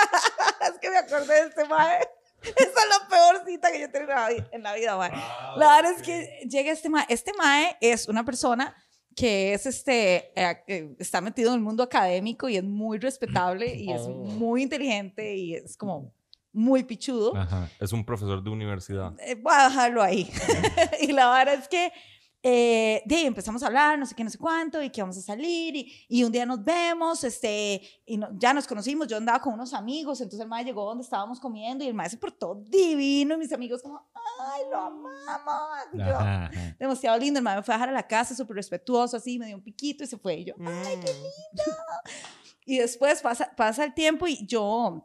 es 0.72 0.78
que 0.80 0.90
me 0.90 0.96
acordé 0.98 1.34
de 1.42 1.48
este 1.48 1.64
mae. 1.66 1.98
Esa 2.42 2.64
es 2.64 2.74
la 3.00 3.08
peor 3.08 3.42
cita 3.46 3.72
que 3.72 3.80
yo 3.80 3.84
he 3.86 3.88
tenido 3.88 4.12
en 4.52 4.62
la 4.62 4.74
vida, 4.74 4.96
mae. 4.96 5.10
La 5.56 5.76
verdad 5.76 5.92
es 5.96 6.02
que 6.02 6.40
llega 6.48 6.70
este 6.72 6.88
mae. 6.88 7.04
Este 7.08 7.32
mae 7.36 7.76
es 7.80 8.08
una 8.08 8.24
persona 8.24 8.74
que 9.16 9.52
es 9.52 9.66
este, 9.66 10.30
eh, 10.40 10.62
eh, 10.68 10.94
está 11.00 11.20
metido 11.20 11.48
en 11.50 11.56
el 11.56 11.60
mundo 11.60 11.82
académico 11.82 12.48
y 12.48 12.56
es 12.56 12.62
muy 12.62 12.98
respetable 12.98 13.74
y 13.74 13.90
es 13.90 14.02
Oh. 14.02 14.10
muy 14.10 14.62
inteligente 14.62 15.34
y 15.34 15.54
es 15.56 15.76
como 15.76 16.12
muy 16.59 16.82
pichudo. 16.85 17.35
Ajá. 17.36 17.68
Es 17.80 17.93
un 17.93 18.05
profesor 18.05 18.43
de 18.43 18.51
universidad. 18.51 19.14
Eh, 19.20 19.35
voy 19.36 19.52
a 19.56 19.68
dejarlo 19.68 20.02
ahí. 20.02 20.30
y 21.01 21.12
la 21.12 21.30
verdad 21.32 21.55
es 21.55 21.68
que 21.68 21.93
eh, 22.43 23.02
de 23.05 23.16
ahí 23.16 23.24
empezamos 23.26 23.62
a 23.64 23.66
hablar, 23.66 23.98
no 23.98 24.06
sé 24.06 24.14
qué, 24.14 24.22
no 24.22 24.30
sé 24.30 24.39
cuánto, 24.39 24.80
y 24.80 24.90
que 24.90 25.01
vamos 25.02 25.18
a 25.18 25.20
salir, 25.22 25.74
y, 25.74 25.93
y 26.09 26.22
un 26.22 26.30
día 26.30 26.47
nos 26.47 26.62
vemos, 26.64 27.24
este, 27.24 27.82
y 28.06 28.16
no- 28.16 28.28
ya 28.39 28.55
nos 28.55 28.64
conocimos, 28.68 29.09
yo 29.09 29.16
andaba 29.16 29.40
con 29.40 29.55
unos 29.55 29.74
amigos, 29.74 30.20
entonces 30.20 30.40
el 30.44 30.48
maestro 30.48 30.70
llegó 30.72 30.85
donde 30.85 31.02
estábamos 31.02 31.40
comiendo, 31.40 31.82
y 31.85 31.89
el 31.89 31.94
maestro 31.94 32.16
se 32.16 32.20
portó 32.20 32.55
divino, 32.68 33.35
y 33.35 33.39
mis 33.39 33.52
amigos 33.52 33.82
como, 33.82 34.09
ay, 34.55 34.62
lo 34.70 34.78
amamos, 34.78 35.86
y 35.93 35.98
yo, 35.98 36.05
Ajá, 36.05 36.47
ajá. 36.47 36.76
demasiado 36.78 37.18
lindo, 37.18 37.39
el 37.40 37.44
maestro 37.44 37.60
me 37.60 37.64
fue 37.64 37.74
a 37.74 37.76
dejar 37.78 37.89
a 37.89 37.93
la 37.93 38.06
casa, 38.06 38.36
súper 38.36 38.55
respetuoso, 38.55 39.16
así, 39.16 39.36
me 39.36 39.47
dio 39.47 39.56
un 39.56 39.62
piquito, 39.64 40.05
y 40.05 40.06
se 40.06 40.16
fue, 40.16 40.36
y 40.36 40.44
yo, 40.44 40.55
ay, 40.60 40.97
qué 41.05 41.12
lindo. 41.12 41.72
Y 42.64 42.78
después 42.78 43.20
pasa, 43.20 43.51
pasa 43.56 43.82
el 43.85 43.94
tiempo, 43.94 44.28
y 44.28 44.47
yo, 44.47 45.05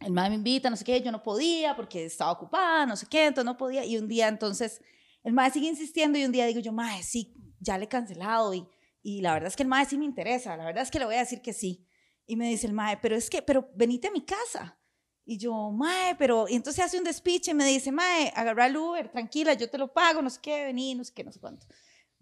el 0.00 0.12
madre 0.12 0.30
me 0.30 0.36
invita, 0.36 0.70
no 0.70 0.76
sé 0.76 0.84
qué, 0.84 1.00
yo 1.02 1.12
no 1.12 1.22
podía 1.22 1.76
porque 1.76 2.06
estaba 2.06 2.32
ocupada, 2.32 2.86
no 2.86 2.96
sé 2.96 3.06
qué, 3.06 3.26
entonces 3.26 3.44
no 3.44 3.56
podía. 3.56 3.84
Y 3.84 3.98
un 3.98 4.08
día 4.08 4.28
entonces 4.28 4.80
el 5.22 5.32
madre 5.32 5.52
sigue 5.52 5.68
insistiendo 5.68 6.18
y 6.18 6.24
un 6.24 6.32
día 6.32 6.46
digo 6.46 6.60
yo, 6.60 6.72
madre, 6.72 7.02
sí, 7.02 7.34
ya 7.60 7.76
le 7.76 7.84
he 7.84 7.88
cancelado 7.88 8.54
y, 8.54 8.66
y 9.02 9.20
la 9.20 9.34
verdad 9.34 9.48
es 9.48 9.56
que 9.56 9.62
el 9.62 9.68
madre 9.68 9.90
sí 9.90 9.98
me 9.98 10.06
interesa, 10.06 10.56
la 10.56 10.64
verdad 10.64 10.82
es 10.82 10.90
que 10.90 10.98
le 10.98 11.04
voy 11.04 11.16
a 11.16 11.20
decir 11.20 11.42
que 11.42 11.52
sí. 11.52 11.86
Y 12.26 12.36
me 12.36 12.48
dice 12.48 12.66
el 12.66 12.72
madre, 12.72 12.98
pero 13.02 13.16
es 13.16 13.28
que, 13.28 13.42
pero 13.42 13.70
venite 13.74 14.08
a 14.08 14.12
mi 14.12 14.24
casa. 14.24 14.78
Y 15.24 15.36
yo, 15.36 15.70
mae, 15.70 16.14
pero, 16.16 16.48
y 16.48 16.54
entonces 16.54 16.84
hace 16.84 16.96
un 16.98 17.04
despiche 17.04 17.50
y 17.50 17.54
me 17.54 17.64
dice, 17.64 17.92
mae, 17.92 18.32
agarra 18.34 18.66
el 18.66 18.76
Uber, 18.76 19.10
tranquila, 19.10 19.52
yo 19.54 19.68
te 19.68 19.78
lo 19.78 19.92
pago, 19.92 20.22
no 20.22 20.30
sé 20.30 20.40
qué, 20.42 20.64
vení, 20.64 20.94
no 20.94 21.04
sé 21.04 21.12
qué, 21.14 21.24
no 21.24 21.32
sé 21.32 21.40
cuánto. 21.40 21.66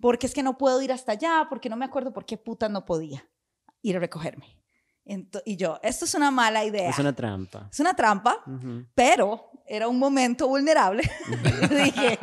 Porque 0.01 0.27
es 0.27 0.35
que 0.35 0.43
no 0.43 0.59
puedo 0.59 0.81
ir 0.83 0.93
hasta 0.93 1.13
allá, 1.13 1.47
porque 1.49 1.69
no 1.69 1.77
me 1.77 1.85
acuerdo 1.85 2.13
por 2.13 2.27
qué 2.27 2.37
puta 2.37 2.69
no 2.69 2.85
podía 2.85 3.29
ir 3.83 3.97
a 3.97 4.01
recogerme. 4.01 4.59
Y 5.45 5.57
yo, 5.57 5.79
esto 5.83 6.05
es 6.05 6.15
una 6.15 6.31
mala 6.31 6.65
idea. 6.65 6.91
Es 6.91 6.99
una 6.99 7.15
trampa. 7.15 7.69
Es 7.73 7.81
una 7.81 7.95
trampa, 7.95 8.43
Ujú. 8.47 8.85
pero 8.95 9.51
era 9.67 9.89
un 9.89 9.99
momento 9.99 10.47
vulnerable. 10.49 11.03
y 11.71 11.75
dije, 11.85 12.19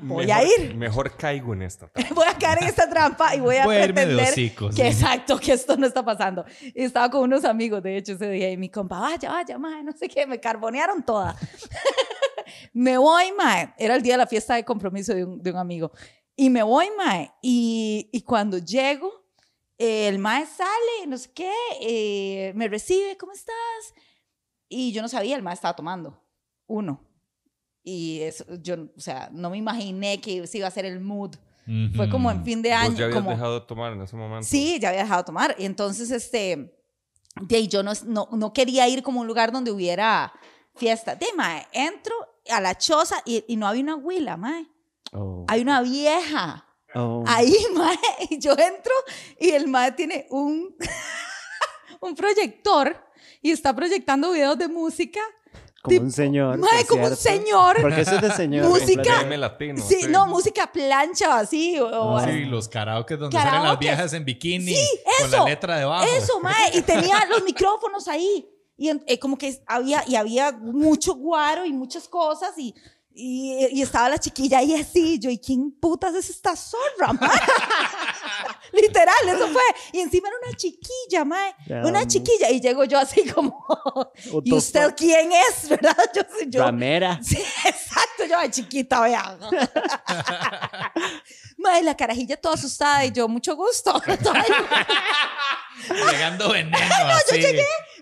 voy 0.00 0.30
a 0.30 0.38
Mejor- 0.38 0.60
ir, 0.60 0.74
Mejor 0.76 1.16
caigo 1.16 1.52
en 1.52 1.62
esta. 1.62 1.90
voy 2.14 2.26
a 2.26 2.34
caer 2.38 2.62
en 2.62 2.68
esta 2.68 2.88
trampa 2.88 3.34
y 3.34 3.40
voy 3.40 3.56
a 3.56 3.64
a 3.64 3.68
de 3.68 3.84
pretender 3.84 4.28
hocico, 4.30 4.68
que 4.68 4.74
sí. 4.76 4.82
exacto, 4.82 5.38
que 5.38 5.52
esto 5.52 5.76
no 5.76 5.86
está 5.86 6.02
pasando. 6.04 6.44
Y 6.74 6.84
estaba 6.84 7.10
con 7.10 7.22
unos 7.22 7.44
amigos, 7.44 7.82
de 7.82 7.98
hecho, 7.98 8.12
ese 8.12 8.28
día, 8.30 8.50
y 8.50 8.56
mi 8.56 8.70
compa, 8.70 8.98
vaya, 8.98 9.30
vaya, 9.30 9.58
mae, 9.58 9.82
no 9.82 9.92
sé 9.92 10.08
qué, 10.08 10.26
me 10.26 10.40
carbonearon 10.40 11.02
toda. 11.02 11.36
me 12.72 12.96
voy, 12.98 13.32
mae, 13.36 13.74
era 13.78 13.94
el 13.94 14.02
día 14.02 14.14
de 14.14 14.18
la 14.18 14.26
fiesta 14.26 14.54
de 14.54 14.64
compromiso 14.64 15.14
de 15.14 15.24
un, 15.24 15.42
de 15.42 15.50
un 15.50 15.58
amigo. 15.58 15.92
Y 16.34 16.48
me 16.50 16.62
voy, 16.62 16.86
mae, 16.96 17.30
y, 17.42 18.08
y 18.12 18.22
cuando 18.22 18.58
llego, 18.58 19.21
eh, 19.82 20.06
el 20.06 20.20
mae 20.20 20.46
sale, 20.46 21.08
no 21.08 21.18
sé 21.18 21.30
qué, 21.34 21.52
eh, 21.80 22.52
me 22.54 22.68
recibe, 22.68 23.16
¿cómo 23.16 23.32
estás? 23.32 23.94
Y 24.68 24.92
yo 24.92 25.02
no 25.02 25.08
sabía, 25.08 25.34
el 25.34 25.42
mae 25.42 25.54
estaba 25.54 25.74
tomando, 25.74 26.22
uno. 26.68 27.00
Y 27.82 28.20
eso, 28.20 28.44
yo, 28.60 28.76
o 28.96 29.00
sea, 29.00 29.28
no 29.32 29.50
me 29.50 29.58
imaginé 29.58 30.20
que 30.20 30.44
iba 30.52 30.68
a 30.68 30.70
ser 30.70 30.86
el 30.86 31.00
mood. 31.00 31.34
Fue 31.96 32.08
como 32.08 32.30
en 32.30 32.44
fin 32.44 32.62
de 32.62 32.70
¿Vos 32.70 32.78
año. 32.78 32.96
ya 32.96 33.04
habías 33.06 33.18
como, 33.18 33.30
dejado 33.30 33.60
de 33.60 33.66
tomar 33.66 33.92
en 33.92 34.02
ese 34.02 34.14
momento? 34.14 34.46
Sí, 34.48 34.78
ya 34.80 34.90
había 34.90 35.02
dejado 35.02 35.22
de 35.22 35.26
tomar. 35.26 35.56
Y 35.58 35.64
entonces, 35.64 36.12
este, 36.12 36.76
de 37.40 37.56
ahí 37.56 37.66
yo 37.66 37.82
no, 37.82 37.92
no, 38.06 38.28
no 38.32 38.52
quería 38.52 38.86
ir 38.88 39.02
como 39.02 39.18
a 39.18 39.22
un 39.22 39.26
lugar 39.26 39.50
donde 39.50 39.72
hubiera 39.72 40.32
fiesta. 40.76 41.16
De, 41.16 41.26
mae, 41.36 41.66
entro 41.72 42.14
a 42.50 42.60
la 42.60 42.78
choza 42.78 43.16
y, 43.24 43.44
y 43.48 43.56
no 43.56 43.66
había 43.66 43.82
una 43.82 43.96
huila, 43.96 44.36
mae. 44.36 44.66
Oh. 45.12 45.44
Hay 45.48 45.60
una 45.60 45.82
vieja. 45.82 46.66
Oh. 46.94 47.24
Ahí, 47.26 47.56
mae, 47.74 47.96
y 48.30 48.38
yo 48.38 48.52
entro 48.52 48.92
y 49.40 49.50
el 49.50 49.66
mae 49.68 49.92
tiene 49.92 50.26
un, 50.30 50.76
un 52.00 52.14
proyector 52.14 52.96
y 53.40 53.50
está 53.50 53.74
proyectando 53.74 54.32
videos 54.32 54.58
de 54.58 54.68
música. 54.68 55.20
Como 55.82 55.94
tipo- 55.96 56.04
un 56.04 56.12
señor. 56.12 56.58
Mae, 56.58 56.68
por 56.80 56.86
como 56.86 57.06
un 57.08 57.16
cierto. 57.16 57.44
señor. 57.44 57.80
Porque 57.80 58.00
eso 58.02 58.14
es 58.14 58.22
de 58.22 58.30
señor. 58.32 58.68
Música. 58.68 59.22
Latino. 59.36 59.82
Sí, 59.84 60.06
no, 60.08 60.26
música 60.26 60.70
plancha 60.70 61.28
o 61.30 61.32
así. 61.32 61.78
O, 61.80 61.86
o 61.86 62.18
Ah. 62.18 62.24
Sí, 62.24 62.44
los 62.44 62.68
karaoke 62.68 63.16
donde 63.16 63.36
salen 63.36 63.64
las 63.64 63.78
viejas 63.78 64.12
en 64.12 64.24
bikini 64.24 64.74
Sí, 64.74 64.88
con 65.20 65.30
la 65.30 65.36
eso, 65.38 65.46
letra 65.48 65.76
debajo. 65.78 66.06
Eso, 66.16 66.38
mae, 66.40 66.76
y 66.76 66.82
tenía 66.82 67.24
los 67.26 67.42
micrófonos 67.42 68.06
ahí. 68.06 68.48
Y 68.76 68.90
eh, 69.06 69.18
como 69.18 69.36
que 69.36 69.60
había, 69.66 70.02
y 70.06 70.14
había 70.16 70.52
mucho 70.52 71.14
guaro 71.14 71.64
y 71.64 71.72
muchas 71.72 72.08
cosas 72.08 72.56
y, 72.56 72.74
y, 73.14 73.68
y 73.72 73.82
estaba 73.82 74.08
la 74.08 74.18
chiquilla 74.18 74.58
ahí 74.58 74.74
así. 74.74 75.18
Yo, 75.18 75.30
¿y 75.30 75.38
quién 75.38 75.70
putas 75.72 76.14
es 76.14 76.30
esta 76.30 76.56
zorra, 76.56 77.12
mae? 77.12 77.30
Literal, 78.72 79.28
eso 79.28 79.48
fue. 79.48 79.62
Y 79.92 80.00
encima 80.00 80.28
era 80.28 80.36
una 80.46 80.56
chiquilla, 80.56 81.24
mae. 81.24 81.54
Te 81.66 81.74
Una 81.82 82.06
chiquilla. 82.06 82.50
Y 82.50 82.60
llego 82.60 82.84
yo 82.84 82.98
así 82.98 83.28
como, 83.30 83.66
¿y 84.44 84.54
usted 84.54 84.94
quién 84.96 85.30
es? 85.32 85.68
¿Verdad? 85.68 85.96
Yo 86.14 86.22
soy 86.30 86.48
yo. 86.48 86.62
Ramera. 86.62 87.20
Sí, 87.32 87.36
exacto. 87.36 88.24
Yo, 88.28 88.38
ay, 88.38 88.50
chiquita, 88.50 89.00
vea. 89.00 89.38
Mae, 91.58 91.82
la 91.82 91.96
carajilla 91.96 92.36
toda 92.36 92.54
asustada 92.54 93.04
y 93.04 93.12
yo, 93.12 93.28
mucho 93.28 93.54
gusto. 93.56 94.00
Llegando 96.10 96.50
veneno 96.50 96.78
así. 97.14 97.40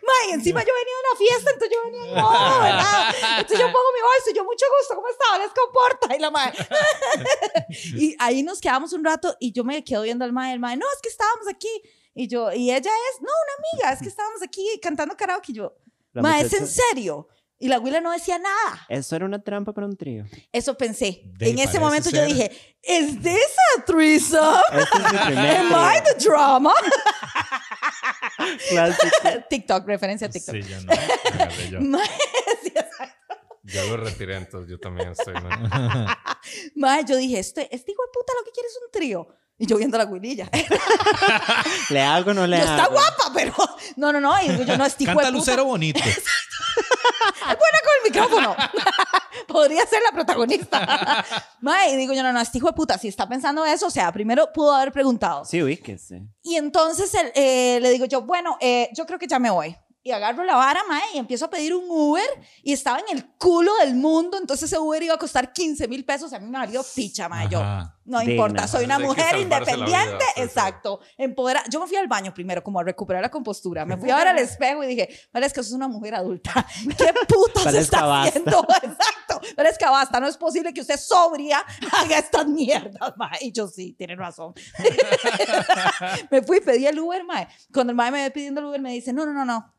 Mae, 0.03 0.35
encima 0.35 0.61
yo 0.61 0.73
venía 0.73 0.95
de 0.95 1.09
una 1.09 1.19
fiesta, 1.19 1.51
entonces 1.53 1.77
yo 1.77 1.85
venía 1.85 2.05
en 2.05 2.15
modo, 2.23 2.61
¿verdad? 2.61 3.15
Entonces 3.39 3.59
yo 3.59 3.67
pongo 3.67 3.93
mi 3.95 4.01
bolso 4.01 4.31
y 4.31 4.35
yo, 4.35 4.45
mucho 4.45 4.67
gusto, 4.79 4.95
¿cómo 4.95 5.09
está? 5.09 5.39
Les 5.39 5.51
comporta. 5.53 6.17
Y 6.17 6.19
la 6.19 6.31
mae. 6.31 6.53
y 7.97 8.17
ahí 8.19 8.43
nos 8.43 8.61
quedamos 8.61 8.93
un 8.93 9.05
rato 9.05 9.37
y 9.41 9.53
yo 9.53 9.65
me 9.65 9.83
quedo 9.85 10.03
viendo 10.03 10.25
al 10.25 10.33
mae. 10.33 10.53
El 10.53 10.61
mae, 10.61 10.77
no, 10.77 10.87
es 10.95 11.01
que 11.03 11.09
estábamos 11.09 11.47
aquí. 11.49 11.69
Y 12.15 12.27
yo, 12.29 12.53
y 12.53 12.71
ella 12.71 12.91
es, 12.91 13.21
no, 13.21 13.29
una 13.29 13.55
amiga, 13.59 13.93
es 13.93 14.01
que 14.01 14.09
estábamos 14.09 14.43
aquí 14.43 14.65
cantando 14.83 15.17
karaoke. 15.17 15.53
Y 15.53 15.55
yo, 15.57 15.77
La 16.13 16.23
mae, 16.23 16.43
¿es 16.43 16.53
en 16.55 16.67
serio? 16.67 17.29
Y 17.63 17.69
la 17.69 17.77
abuela 17.77 18.01
no 18.01 18.11
decía 18.11 18.39
nada. 18.39 18.87
Eso 18.89 19.15
era 19.17 19.27
una 19.27 19.43
trampa 19.43 19.75
para 19.75 19.87
un 19.87 19.95
trío. 19.95 20.25
Eso 20.51 20.79
pensé. 20.79 21.21
De- 21.25 21.51
en 21.51 21.59
ese 21.59 21.79
momento 21.79 22.09
yo 22.09 22.17
ser. 22.21 22.27
dije, 22.27 22.79
¿is 22.83 23.21
this 23.23 23.55
a 23.77 23.85
threesome? 23.85 24.63
Este 24.73 24.99
es 24.99 25.05
Am 25.37 25.71
I 25.71 26.01
the 26.03 26.15
drama? 26.25 26.73
Clásico. 28.69 29.17
TikTok, 29.51 29.87
referencia 29.87 30.27
a 30.27 30.31
TikTok. 30.31 30.55
Sí, 30.55 30.63
yo 30.63 30.81
no. 30.83 30.93
agarré 30.93 31.71
yo. 31.71 31.81
Mae, 31.81 32.07
sí, 32.63 32.73
exacto. 32.75 33.37
Ya 33.63 33.85
lo 33.85 33.97
retiré, 33.99 34.37
entonces 34.37 34.71
yo 34.71 34.79
también 34.79 35.11
estoy. 35.11 35.35
¿no? 35.35 35.49
Mae, 36.77 37.05
yo 37.05 37.17
dije, 37.17 37.39
este, 37.39 37.75
este 37.75 37.93
hijo 37.93 38.03
de 38.03 38.11
puta 38.13 38.33
lo 38.39 38.45
que 38.45 38.53
quiere 38.53 38.69
es 38.69 38.79
un 38.85 38.91
trío. 38.91 39.29
Y 39.63 39.67
yo 39.67 39.77
viendo 39.77 39.99
la 39.99 40.07
guililla. 40.07 40.49
¿Le 41.91 42.01
hago 42.01 42.31
o 42.31 42.35
no 42.35 42.47
le 42.47 42.57
Yo 42.59 42.63
hago? 42.65 42.73
está 42.77 42.87
guapa, 42.89 43.31
pero 43.35 43.53
no, 43.97 44.11
no, 44.11 44.19
no. 44.21 44.43
Y 44.43 44.49
digo 44.49 44.63
yo, 44.65 44.79
no, 44.79 44.87
este 44.87 45.05
hijo 45.05 45.11
Canta 45.13 45.27
de 45.27 45.33
puta. 45.33 45.39
Lucero 45.39 45.65
bonito. 45.67 46.01
Es 46.11 47.57
buena 47.59 47.79
con 47.83 47.93
el 47.99 48.13
micrófono. 48.13 48.57
Podría 49.49 49.85
ser 49.87 50.01
la 50.03 50.13
protagonista. 50.13 51.25
Mae, 51.61 51.93
y 51.93 51.97
digo 51.97 52.13
yo, 52.15 52.23
no, 52.23 52.33
no, 52.33 52.41
este 52.41 52.59
hijo 52.59 52.69
de 52.69 52.73
puta, 52.73 52.97
si 52.97 53.09
está 53.09 53.29
pensando 53.29 53.65
eso, 53.67 53.87
o 53.87 53.91
sea, 53.91 54.11
primero 54.13 54.51
pudo 54.53 54.73
haber 54.75 54.93
preguntado. 54.93 55.45
Sí, 55.45 55.63
ubíquese. 55.63 56.23
Y 56.43 56.57
entonces 56.57 57.13
el- 57.15 57.33
eh, 57.35 57.79
le 57.83 57.91
digo 57.91 58.07
yo, 58.07 58.23
bueno, 58.23 58.57
eh, 58.61 58.89
yo 58.95 59.05
creo 59.05 59.19
que 59.19 59.27
ya 59.27 59.39
me 59.39 59.51
voy. 59.51 59.77
Y 60.03 60.13
agarro 60.13 60.45
la 60.45 60.57
vara, 60.57 60.81
mae, 60.89 61.03
y 61.13 61.19
empiezo 61.19 61.45
a 61.45 61.51
pedir 61.51 61.75
un 61.75 61.85
Uber. 61.87 62.25
Y 62.63 62.73
estaba 62.73 63.01
en 63.01 63.17
el 63.19 63.27
culo 63.37 63.71
del 63.81 63.95
mundo. 63.95 64.39
Entonces 64.39 64.73
ese 64.73 64.79
Uber 64.79 65.03
iba 65.03 65.15
a 65.15 65.19
costar 65.19 65.53
15 65.53 65.89
mil 65.89 66.07
pesos. 66.07 66.33
A 66.33 66.39
mí 66.39 66.47
me 66.47 66.57
valió 66.59 66.83
picha, 66.95 67.29
mae. 67.29 67.49
Yo, 67.51 67.61
no 68.05 68.19
Digna. 68.21 68.33
importa, 68.33 68.67
soy 68.67 68.87
una 68.87 68.97
que 68.97 69.05
mujer 69.05 69.37
vida, 69.37 69.43
independiente. 69.59 70.25
sí. 70.37 70.41
exacto. 70.41 71.01
Empodera. 71.19 71.63
Yo 71.69 71.81
me 71.81 71.87
fui 71.87 71.97
al 71.99 72.09
baño 72.09 72.33
primero, 72.33 72.63
como 72.65 72.81
a 72.81 72.83
recuperar 72.83 73.21
la 73.21 73.31
compostura. 73.31 73.85
Me 73.85 73.99
fui 73.99 74.09
a 74.09 74.17
ver 74.19 74.29
al 74.29 74.39
espejo 74.39 74.83
y 74.83 74.87
dije, 74.87 75.09
vale, 75.35 75.45
es 75.45 75.53
que 75.53 75.63
sos 75.63 75.73
una 75.73 75.87
mujer 75.87 76.15
adulta. 76.15 76.67
¿Qué 76.97 77.13
putas 77.29 77.75
está 77.75 78.07
basta. 78.07 78.29
haciendo? 78.31 78.67
Exacto. 78.83 79.41
Parezca 79.55 79.91
basta. 79.91 80.19
No 80.19 80.29
es 80.29 80.39
posible 80.39 80.73
que 80.73 80.81
usted 80.81 80.99
sobria 80.99 81.63
haga 81.93 82.19
estas 82.19 82.47
mierdas, 82.47 83.13
mae. 83.19 83.39
Y 83.43 83.53
yo, 83.53 83.69
sí, 83.69 83.93
tiene 83.99 84.17
razón. 84.17 84.55
me 86.31 86.41
fui 86.43 86.57
y 86.57 86.61
pedí 86.61 86.87
el 86.87 86.99
Uber, 86.99 87.23
mae. 87.25 87.49
Cuando 87.71 87.91
el 87.91 87.97
mae 87.97 88.11
me 88.11 88.23
ve 88.23 88.31
pidiendo 88.31 88.61
el 88.61 88.67
Uber, 88.69 88.81
me 88.81 88.93
dice, 88.93 89.13
no, 89.13 89.27
no, 89.27 89.35
no, 89.35 89.45
no. 89.45 89.75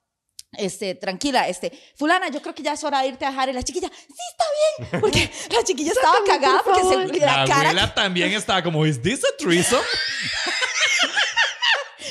Este, 0.58 0.96
tranquila, 0.96 1.48
este, 1.48 1.72
fulana, 1.96 2.28
yo 2.30 2.42
creo 2.42 2.54
que 2.54 2.62
ya 2.62 2.74
es 2.74 2.84
hora 2.84 3.02
de 3.02 3.08
irte 3.08 3.26
a 3.26 3.30
dejar. 3.30 3.50
Y 3.50 3.54
la 3.54 3.64
chiquilla, 3.64 3.90
sí, 3.90 4.14
está 4.32 4.46
bien. 4.90 5.02
Porque 5.02 5.32
la 5.50 5.64
chiquilla 5.64 5.92
estaba 5.94 6.18
cagada 6.26 6.62
porque 6.64 6.82
se, 6.82 7.20
la, 7.20 7.38
La 7.38 7.46
cara. 7.46 7.70
abuela 7.70 7.94
también 7.94 8.34
estaba 8.34 8.62
como, 8.62 8.86
¿is 8.86 9.02
this 9.02 9.24
a 9.24 9.36
threesome? 9.38 9.82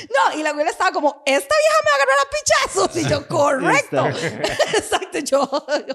No, 0.09 0.39
y 0.39 0.43
la 0.43 0.51
abuela 0.51 0.71
estaba 0.71 0.93
como, 0.93 1.23
esta 1.27 1.55
vieja 1.55 1.77
me 1.85 1.91
va 1.91 1.93
a 1.93 1.97
agarrar 1.97 2.19
a 2.21 2.31
pichazos. 2.31 2.97
Y 2.97 3.09
yo, 3.09 3.29
correcto. 3.29 4.07
Exacto, 4.77 5.19
yo, 5.19 5.41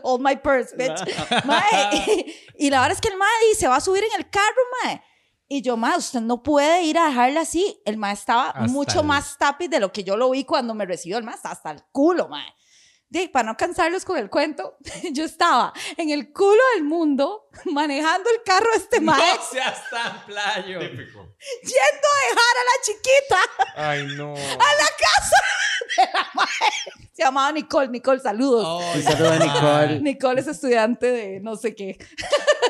hold 0.04 0.22
my 0.22 0.36
purse, 0.38 0.76
bitch. 0.76 1.44
Mae, 1.46 1.96
y, 2.08 2.36
y 2.68 2.70
la 2.70 2.82
verdad 2.82 2.96
es 2.96 3.02
que 3.02 3.10
el 3.10 3.18
mae 3.18 3.30
dice, 3.50 3.68
va 3.68 3.78
a 3.78 3.82
subir 3.82 4.04
en 4.04 4.12
el 4.20 4.30
carro, 4.30 4.62
mae. 4.84 5.02
Y 5.48 5.62
yo, 5.62 5.78
mae, 5.78 5.98
usted 5.98 6.22
no 6.22 6.42
puede 6.42 6.84
ir 6.84 6.98
a 6.98 7.06
dejarla 7.08 7.42
así. 7.42 7.80
El 7.86 7.98
mae 7.98 8.14
estaba 8.14 8.50
Hasta 8.50 8.68
mucho 8.68 9.02
el- 9.02 9.06
más 9.06 9.38
tapi 9.38 9.68
de 9.68 9.80
lo 9.80 9.92
que 9.92 10.04
yo 10.04 10.18
lo 10.18 10.32
vi 10.32 10.44
cuando 10.44 10.74
me 10.74 10.86
recibió 10.86 11.18
el. 11.20 11.28
Está 11.30 11.52
hasta 11.52 11.72
el 11.72 11.84
culo, 11.92 12.28
mae. 12.28 12.46
De, 13.16 13.30
para 13.30 13.46
no 13.48 13.56
cansarlos 13.56 14.04
con 14.04 14.18
el 14.18 14.30
cuento, 14.30 14.78
yo 15.14 15.24
estaba 15.24 15.72
en 15.96 16.10
el 16.10 16.34
culo 16.34 16.62
del 16.76 16.84
mundo 16.84 17.48
manejando 17.66 18.30
el 18.30 18.44
carro 18.44 18.70
de 18.72 18.78
este 18.78 19.00
mae, 19.00 19.38
seas 19.52 19.90
tan 19.90 20.26
playo. 20.26 20.80
Típico. 20.82 21.34
yendo 21.64 22.08
a 22.12 22.28
dejar 22.30 22.56
a 22.58 22.64
la 22.66 22.82
chiquita 22.84 23.40
Ay, 23.78 24.08
no. 24.18 24.34
a 24.34 24.76
la 24.76 24.90
casa 25.00 25.42
de 25.98 26.10
la 26.14 26.28
mae. 26.34 27.08
Se 27.14 27.24
llamaba 27.24 27.50
Nicole. 27.54 27.88
Nicole, 27.88 28.20
saludos. 28.20 28.84
Un 28.96 29.02
saludo 29.02 29.32
a 29.32 29.38
Nicole. 29.40 30.00
Nicole 30.02 30.42
es 30.42 30.48
estudiante 30.48 31.10
de 31.10 31.40
no 31.40 31.56
sé 31.56 31.74
qué. 31.74 31.98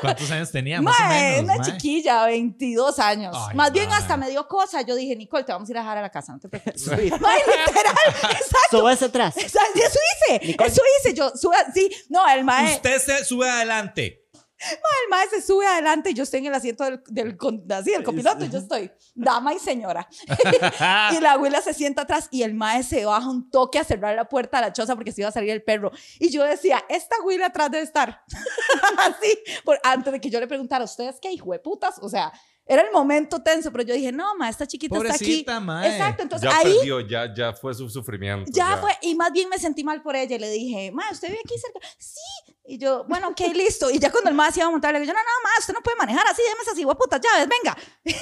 ¿Cuántos 0.00 0.30
años 0.30 0.52
tenía? 0.52 0.80
Más 0.80 0.94
o 1.00 1.02
Mae, 1.02 1.32
menos. 1.42 1.44
una 1.44 1.56
mae. 1.56 1.72
chiquilla, 1.72 2.26
22 2.26 2.98
años. 3.00 3.34
Ay, 3.36 3.56
Más 3.56 3.72
bien 3.72 3.90
hasta 3.90 4.16
me 4.16 4.30
dio 4.30 4.46
cosa. 4.46 4.82
Yo 4.82 4.94
dije, 4.94 5.16
Nicole, 5.16 5.42
te 5.42 5.50
vamos 5.52 5.68
a 5.68 5.72
ir 5.72 5.78
a 5.78 5.80
dejar 5.80 5.98
a 5.98 6.02
la 6.02 6.10
casa, 6.10 6.32
no 6.32 6.38
te 6.38 6.48
preocupes. 6.48 6.86
Mae, 6.86 7.38
literal, 7.38 7.96
exacto. 8.06 8.78
Súbase 8.78 9.04
atrás. 9.06 9.36
Exacto, 9.36 9.80
Eso 9.80 9.98
hice, 10.28 10.35
Nicole. 10.42 10.70
eso 10.70 10.82
hice. 11.00 11.14
Yo 11.14 11.30
sube, 11.30 11.56
sí, 11.74 11.88
no, 12.08 12.28
el 12.28 12.44
mae, 12.44 12.74
Usted 12.76 12.98
se 12.98 13.24
sube 13.24 13.48
adelante. 13.48 14.22
el 14.58 15.10
mae 15.10 15.28
se 15.28 15.42
sube 15.42 15.66
adelante 15.66 16.10
y 16.10 16.14
yo 16.14 16.22
estoy 16.22 16.40
en 16.40 16.46
el 16.46 16.54
asiento 16.54 16.84
del, 16.84 17.02
del, 17.08 17.36
con- 17.36 17.64
así, 17.70 17.90
del 17.90 18.02
copiloto 18.02 18.44
y 18.44 18.48
yo 18.48 18.58
estoy, 18.58 18.90
dama 19.14 19.52
y 19.52 19.58
señora. 19.58 20.08
y 21.12 21.20
la 21.20 21.32
abuela 21.32 21.60
se 21.60 21.74
sienta 21.74 22.02
atrás 22.02 22.28
y 22.30 22.42
el 22.42 22.54
mae 22.54 22.82
se 22.82 23.04
baja 23.04 23.28
un 23.28 23.50
toque 23.50 23.78
a 23.78 23.84
cerrar 23.84 24.14
la 24.16 24.28
puerta 24.28 24.58
de 24.58 24.66
la 24.66 24.72
choza 24.72 24.94
porque 24.94 25.12
se 25.12 25.20
iba 25.20 25.28
a 25.28 25.32
salir 25.32 25.50
el 25.50 25.62
perro. 25.62 25.90
Y 26.18 26.30
yo 26.30 26.42
decía, 26.44 26.82
esta 26.88 27.16
abuela 27.16 27.46
atrás 27.46 27.70
debe 27.70 27.84
estar. 27.84 28.22
Así, 28.98 29.38
por, 29.64 29.78
antes 29.82 30.12
de 30.12 30.20
que 30.20 30.30
yo 30.30 30.40
le 30.40 30.46
preguntara, 30.46 30.84
¿ustedes 30.84 31.16
qué 31.20 31.30
hijo 31.32 31.52
de 31.52 31.58
putas? 31.58 31.96
O 32.00 32.08
sea, 32.08 32.32
era 32.66 32.82
el 32.82 32.90
momento 32.92 33.40
tenso, 33.42 33.70
pero 33.70 33.84
yo 33.84 33.94
dije, 33.94 34.10
no, 34.12 34.34
ma, 34.36 34.48
esta 34.48 34.66
chiquita 34.66 34.94
Pobrecita, 34.96 35.22
está 35.52 35.56
aquí. 35.56 35.64
mae. 35.64 35.88
Exacto, 35.92 36.22
entonces 36.22 36.50
Ya 36.50 36.58
ahí 36.58 36.74
perdió, 36.74 37.00
ya, 37.00 37.32
ya 37.34 37.52
fue 37.52 37.72
su 37.74 37.88
sufrimiento. 37.88 38.50
ya 38.52 38.76
fue, 38.78 38.90
y 39.02 39.14
más 39.14 39.30
bien 39.32 39.48
me 39.48 39.58
sentí 39.58 39.84
mal 39.84 40.02
por 40.02 40.16
ella 40.16 40.34
y 40.36 40.38
le 40.38 40.50
dije, 40.50 40.90
ma, 40.92 41.04
¿usted 41.12 41.28
vive 41.28 41.40
aquí 41.44 41.54
cerca? 41.58 41.78
Sí. 41.98 42.20
Y 42.68 42.78
yo, 42.78 43.04
bueno, 43.04 43.28
ok, 43.28 43.40
listo. 43.54 43.88
Y 43.90 44.00
ya 44.00 44.10
cuando 44.10 44.28
el 44.30 44.34
ma 44.34 44.50
se 44.50 44.58
iba 44.58 44.66
a 44.66 44.70
montar, 44.72 44.92
le 44.92 44.98
digo, 45.00 45.12
no, 45.12 45.18
no, 45.20 45.24
ma, 45.44 45.50
usted 45.60 45.72
no 45.72 45.80
puede 45.80 45.96
manejar 45.96 46.26
así, 46.26 46.42
déme 46.42 46.62
esas 46.62 46.76
hueputas 46.84 47.20
llaves, 47.20 47.48
venga. 47.48 47.76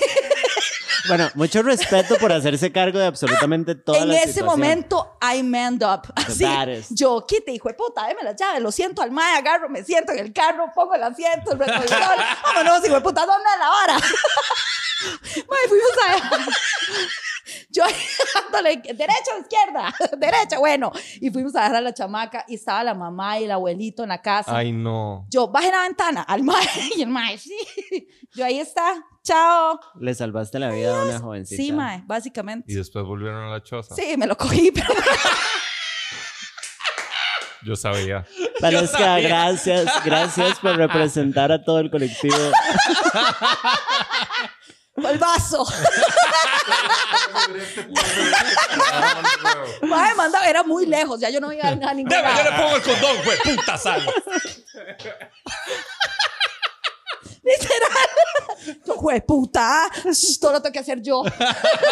Bueno, 1.07 1.29
mucho 1.35 1.61
respeto 1.63 2.17
por 2.17 2.33
hacerse 2.33 2.73
cargo 2.73 2.99
de 2.99 3.05
absolutamente 3.05 3.75
toda 3.75 3.99
en 3.99 4.09
la 4.09 4.15
ese 4.15 4.29
situación. 4.35 4.47
momento, 4.47 5.19
I 5.21 5.43
manned 5.43 5.83
up. 5.83 6.11
Así, 6.17 6.45
baddest. 6.45 6.93
yo, 6.95 7.27
quite, 7.29 7.53
hijo 7.53 7.69
de 7.69 7.75
puta, 7.75 8.07
déme 8.07 8.23
las 8.23 8.37
llaves, 8.37 8.63
lo 8.63 8.73
siento 8.73 9.03
al 9.03 9.11
ma, 9.11 9.37
agarro, 9.37 9.69
me 9.69 9.85
siento 9.85 10.13
en 10.13 10.21
el 10.21 10.33
carro, 10.33 10.71
pongo 10.75 10.95
el 10.95 11.03
asiento, 11.03 11.53
el 11.53 11.59
retrovisor, 11.59 11.99
vámonos, 12.43 12.83
hijo 12.87 12.95
de 12.95 13.01
puta, 13.03 13.27
¿dónde 13.27 13.45
es 13.53 13.59
la 13.61 13.69
vara? 13.69 13.97
Ma, 15.49 15.57
y 15.65 15.69
fuimos 15.69 15.91
a... 16.09 16.47
Yo 17.71 17.85
ahí 17.87 17.95
dándole 18.35 18.77
derecha 18.77 19.35
o 19.37 19.41
izquierda, 19.41 19.95
derecha, 20.17 20.59
bueno. 20.59 20.93
Y 21.21 21.31
fuimos 21.31 21.55
a 21.57 21.63
dejar 21.63 21.77
a 21.77 21.81
la 21.81 21.93
chamaca 21.93 22.45
y 22.49 22.55
estaba 22.55 22.85
la 22.85 22.95
mamá 22.95 23.39
y 23.41 23.45
el 23.45 23.51
abuelito 23.51 24.03
en 24.03 24.11
la 24.11 24.23
casa. 24.23 24.57
Ay, 24.57 24.73
no. 24.73 25.27
Yo 25.31 25.49
bajé 25.49 25.71
la 25.71 25.83
ventana 25.83 26.23
al 26.23 26.43
mae 26.43 26.67
y 26.97 27.03
el 27.03 27.09
mae, 27.09 27.37
sí. 27.39 27.57
Yo 28.35 28.45
ahí 28.45 28.61
está, 28.61 29.05
chao. 29.23 29.79
Le 30.01 30.15
salvaste 30.15 30.59
la 30.59 30.71
vida 30.71 31.01
a 31.01 31.05
una 31.05 31.21
jovencita. 31.21 31.63
Sí, 31.63 31.73
mae, 31.73 32.03
básicamente. 32.07 32.73
Y 32.73 32.77
después 32.77 33.05
volvieron 33.05 33.45
a 33.45 33.51
la 33.51 33.63
choza. 33.63 33.95
Sí, 33.95 34.17
me 34.17 34.27
lo 34.27 34.37
cogí, 34.37 34.71
pero 34.71 34.89
Yo 37.65 37.77
sabía. 37.77 38.27
Valesca, 38.61 38.99
sabía. 38.99 39.29
gracias. 39.29 40.05
Gracias 40.05 40.59
por 40.59 40.77
representar 40.77 41.51
a 41.51 41.63
todo 41.63 41.81
el 41.81 41.91
colectivo. 41.91 42.37
el 44.97 45.19
vaso. 45.19 45.67
Mae, 49.83 50.15
manda, 50.15 50.49
era 50.49 50.63
muy 50.63 50.87
lejos, 50.87 51.21
ya 51.21 51.31
yo 51.31 51.41
no 51.41 51.53
iba 51.53 51.69
a 51.69 51.75
ningún 51.95 52.09
Deme, 52.09 52.29
yo 52.37 52.45
le 52.45 52.53
pongo 52.53 52.77
el 52.77 52.83
condón, 52.83 53.17
güey. 53.25 53.39
Puta 53.57 53.77
sal. 53.77 54.07
Literal. 57.43 58.09
Yo, 58.87 58.95
güey, 58.95 59.21
puta, 59.21 59.91
todo 60.41 60.53
lo 60.53 60.63
tengo 60.63 60.73
que 60.73 60.79
hacer 60.79 61.03
yo. 61.03 61.23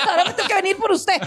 Ahora 0.09 0.25
me 0.25 0.33
tengo 0.33 0.49
que 0.49 0.55
venir 0.55 0.77
por 0.79 0.93
usted. 0.93 1.21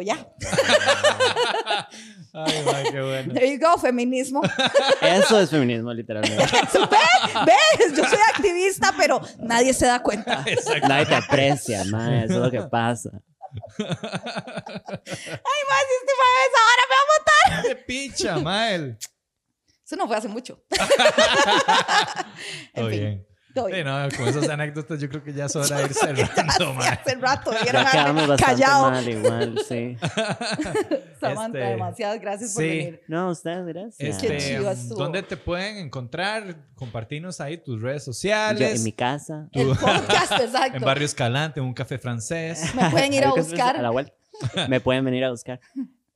Ya. 0.00 0.26
Ay, 2.32 2.84
qué 2.92 3.00
bueno. 3.00 3.32
There 3.32 3.50
you 3.50 3.58
go, 3.58 3.78
feminismo. 3.78 4.42
Eso 5.00 5.40
es 5.40 5.48
feminismo, 5.48 5.90
literalmente. 5.92 6.44
¿Ve? 6.74 6.98
¿Ves? 7.46 7.96
Yo 7.96 8.04
soy 8.04 8.18
activista, 8.34 8.92
pero 8.96 9.20
nadie 9.38 9.72
se 9.72 9.86
da 9.86 10.02
cuenta. 10.02 10.44
Nadie 10.86 11.06
te 11.06 11.14
aprecia, 11.14 11.84
mae. 11.84 12.24
Eso 12.24 12.34
es 12.34 12.40
lo 12.40 12.50
que 12.50 12.60
pasa. 12.62 13.10
Ay, 13.78 13.86
más, 13.86 15.86
este 15.96 16.12
mae 16.20 16.42
es 16.44 16.54
ahora 16.60 16.82
me 16.88 16.94
va 16.94 17.00
a 17.00 17.08
matar. 17.18 17.64
Qué 17.68 17.74
picha, 17.76 18.36
Mael. 18.38 18.98
Eso 19.84 19.96
no 19.96 20.06
fue 20.06 20.16
hace 20.16 20.28
mucho. 20.28 20.62
En 22.74 22.88
fin. 22.90 23.00
bien. 23.00 23.25
Sí, 23.56 23.84
no, 23.84 24.08
con 24.16 24.28
esas 24.28 24.48
anécdotas 24.48 25.00
yo 25.00 25.08
creo 25.08 25.22
que 25.24 25.32
ya 25.32 25.46
es 25.46 25.56
hora 25.56 25.78
de 25.78 25.84
ir 25.84 25.94
cerrando. 25.94 26.78
Hace 26.80 27.14
rato, 27.16 27.50
vieron 27.62 27.84
Ya 27.84 28.36
callado. 28.36 28.90
mal 28.90 29.08
igual, 29.08 29.58
sí. 29.68 29.96
Samantha, 31.20 31.58
Este, 31.58 31.70
demasiadas 31.70 32.20
gracias 32.20 32.52
por 32.54 32.62
sí. 32.62 32.68
venir. 32.68 33.02
No, 33.08 33.30
ustedes, 33.30 33.66
gracias. 33.66 33.96
Qué 33.98 34.08
Este, 34.08 34.38
chido 34.38 34.70
estuvo. 34.70 34.98
¿Dónde 34.98 35.22
te 35.22 35.36
pueden 35.36 35.78
encontrar? 35.78 36.56
Compartirnos 36.74 37.40
ahí 37.40 37.56
tus 37.58 37.80
redes 37.80 38.02
Yo 38.06 38.12
sociales. 38.12 38.76
en 38.78 38.84
mi 38.84 38.92
casa. 38.92 39.48
El 39.52 39.68
podcast, 39.68 40.32
exacto. 40.40 40.76
en 40.76 40.82
Barrio 40.82 41.06
Escalante, 41.06 41.60
en 41.60 41.66
un 41.66 41.74
café 41.74 41.98
francés. 41.98 42.74
Me 42.74 42.90
pueden 42.90 43.12
ir 43.14 43.24
a 43.24 43.30
buscar. 43.30 43.76
A 43.76 43.82
la 43.82 43.90
vuelta. 43.90 44.12
Me 44.68 44.80
pueden 44.80 45.04
venir 45.04 45.24
a 45.24 45.30
buscar. 45.30 45.60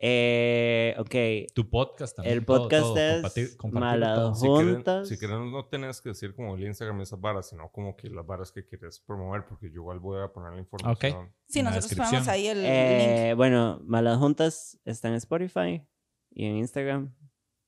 Eh, 0.02 0.94
ok. 0.98 1.52
Tu 1.54 1.68
podcast 1.68 2.16
también. 2.16 2.38
El 2.38 2.44
podcast 2.44 2.82
todo, 2.82 2.96
es 2.98 3.22
compartir- 3.22 3.56
compartirlo 3.58 3.80
Malado 3.80 4.22
todo. 4.32 4.34
Si 4.34 4.46
quieren, 4.48 4.74
Juntas. 4.74 5.08
si 5.08 5.18
quieren, 5.18 5.52
no 5.52 5.64
tenés 5.66 6.00
que 6.00 6.08
decir 6.08 6.34
como 6.34 6.56
el 6.56 6.64
Instagram 6.64 7.00
esas 7.02 7.20
varas, 7.20 7.50
sino 7.50 7.70
como 7.70 7.94
que 7.96 8.08
las 8.08 8.26
varas 8.26 8.50
que 8.50 8.64
quieres 8.66 8.98
promover, 9.00 9.44
porque 9.46 9.66
yo 9.68 9.74
igual 9.74 9.98
voy 10.00 10.22
a 10.22 10.28
poner 10.28 10.52
la 10.54 10.58
información. 10.60 11.32
Sí, 11.48 11.58
en 11.58 11.64
la 11.66 11.72
nosotros 11.72 11.98
ponemos 12.08 12.28
ahí 12.28 12.46
el 12.46 12.58
link. 12.62 12.70
Eh, 12.72 13.34
bueno, 13.36 13.80
Malas 13.84 14.18
Juntas 14.18 14.80
está 14.86 15.08
en 15.08 15.14
Spotify 15.14 15.86
y 16.30 16.46
en 16.46 16.56
Instagram. 16.56 17.14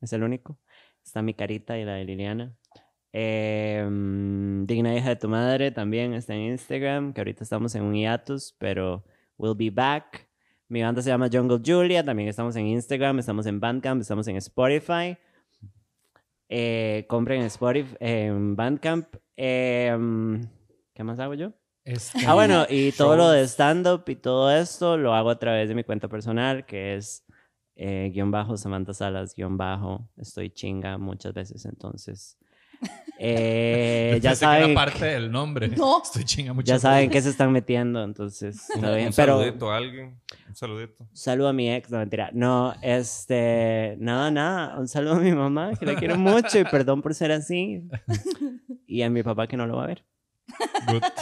Es 0.01 0.13
el 0.15 0.23
único. 0.23 0.59
Está 1.05 1.21
mi 1.21 1.35
carita 1.35 1.79
y 1.79 1.85
la 1.85 1.95
de 1.95 2.05
Liliana. 2.05 2.57
Eh, 3.13 3.87
mm, 3.87 4.65
Digna 4.65 4.97
hija 4.97 5.11
de 5.11 5.17
tu 5.17 5.29
madre 5.29 5.71
también 5.71 6.15
está 6.15 6.35
en 6.35 6.53
Instagram, 6.53 7.13
que 7.13 7.21
ahorita 7.21 7.45
estamos 7.45 7.75
en 7.75 7.83
un 7.83 7.95
hiatus, 7.95 8.55
pero 8.59 9.05
we'll 9.37 9.55
be 9.55 9.69
back. 9.71 10.31
Mi 10.73 10.83
banda 10.83 11.03
se 11.03 11.11
llama 11.11 11.29
Jungle 11.31 11.61
Julia, 11.63 12.03
también 12.03 12.31
estamos 12.31 12.57
en 12.57 12.67
Instagram, 12.67 13.19
estamos 13.19 13.45
en 13.45 13.61
Bandcamp, 13.61 14.01
estamos 14.01 14.27
en 14.29 14.37
Spotify. 14.37 15.19
Eh, 16.49 17.05
compren 17.11 17.43
en 17.43 17.49
Spotify, 17.49 17.95
en 18.01 18.57
Bandcamp. 18.57 19.17
Eh, 19.37 19.95
mm, 19.95 20.41
¿Qué 20.95 21.05
más 21.05 21.19
hago 21.19 21.35
yo? 21.35 21.53
Este, 21.85 22.25
Ah, 22.27 22.33
bueno, 22.33 22.65
y 22.71 22.91
todo 22.93 23.19
lo 23.19 23.29
de 23.29 23.47
stand-up 23.47 24.05
y 24.07 24.17
todo 24.17 24.51
esto 24.51 24.97
lo 24.97 25.13
hago 25.13 25.29
a 25.29 25.39
través 25.39 25.69
de 25.69 25.75
mi 25.75 25.85
cuenta 25.85 26.09
personal, 26.09 26.65
que 26.65 26.97
es 26.97 27.23
eh, 27.77 28.11
guion 28.11 28.31
bajo 28.31 28.57
Samantha 28.57 28.95
Salas, 28.95 29.35
guion 29.37 29.59
bajo. 29.59 30.09
Estoy 30.17 30.49
chinga 30.49 30.97
muchas 30.97 31.35
veces, 31.35 31.67
entonces. 31.67 32.39
Eh, 33.19 34.19
ya 34.23 34.31
pensé 34.31 34.45
que 34.45 34.51
era 34.51 34.61
saben, 34.61 34.75
parte 34.75 35.05
del 35.05 35.31
nombre. 35.31 35.69
No. 35.69 36.03
Estoy 36.05 36.25
chinga 36.25 36.53
mucho. 36.53 36.67
ya 36.67 36.79
saben 36.79 37.11
que 37.11 37.21
se 37.23 37.31
están 37.31 37.53
metiendo, 37.53 38.03
entonces. 38.03 38.67
Un, 38.71 38.77
está 38.77 38.95
bien. 38.95 39.09
un 39.09 39.13
Pero 39.15 39.39
saludito 39.39 39.71
a 39.71 39.77
alguien. 39.77 40.21
Un 40.49 40.57
saludito. 40.57 41.09
saludo 41.13 41.49
a 41.49 41.53
mi 41.53 41.71
ex, 41.73 41.91
no 41.91 41.99
mentira. 41.99 42.31
No, 42.33 42.75
este, 42.83 43.97
nada, 43.99 44.31
nada. 44.31 44.79
Un 44.79 44.89
saludo 44.89 45.15
a 45.15 45.21
mi 45.21 45.33
mamá, 45.33 45.73
que 45.79 45.87
la 45.87 45.95
quiero 45.95 46.17
mucho 46.19 46.59
y 46.59 46.65
perdón 46.65 47.01
por 47.03 47.15
ser 47.15 47.33
así. 47.33 47.83
Y 48.87 49.03
a 49.03 49.11
mi 49.11 49.23
papá 49.23 49.47
que 49.47 49.57
no 49.57 49.67
lo 49.67 49.77
va 49.77 49.85
a 49.85 49.87
ver. 49.87 50.05
Good. 50.89 51.03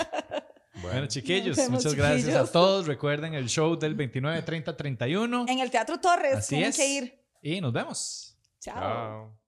Bueno, 0.82 1.06
chiquillos, 1.08 1.58
muchas 1.68 1.94
gracias 1.94 2.20
chiquillos. 2.22 2.48
a 2.48 2.52
todos. 2.52 2.86
Recuerden 2.86 3.34
el 3.34 3.50
show 3.50 3.78
del 3.78 3.94
29, 3.94 4.40
30, 4.40 4.74
31. 4.78 5.44
En 5.46 5.58
el 5.58 5.70
Teatro 5.70 6.00
Torres, 6.00 6.36
Así 6.36 6.54
tienen 6.54 6.70
es. 6.70 6.76
que 6.76 6.88
ir. 6.88 7.20
Y 7.42 7.60
nos 7.60 7.70
vemos. 7.70 8.38
Chao. 8.60 8.74
chao. 8.74 9.39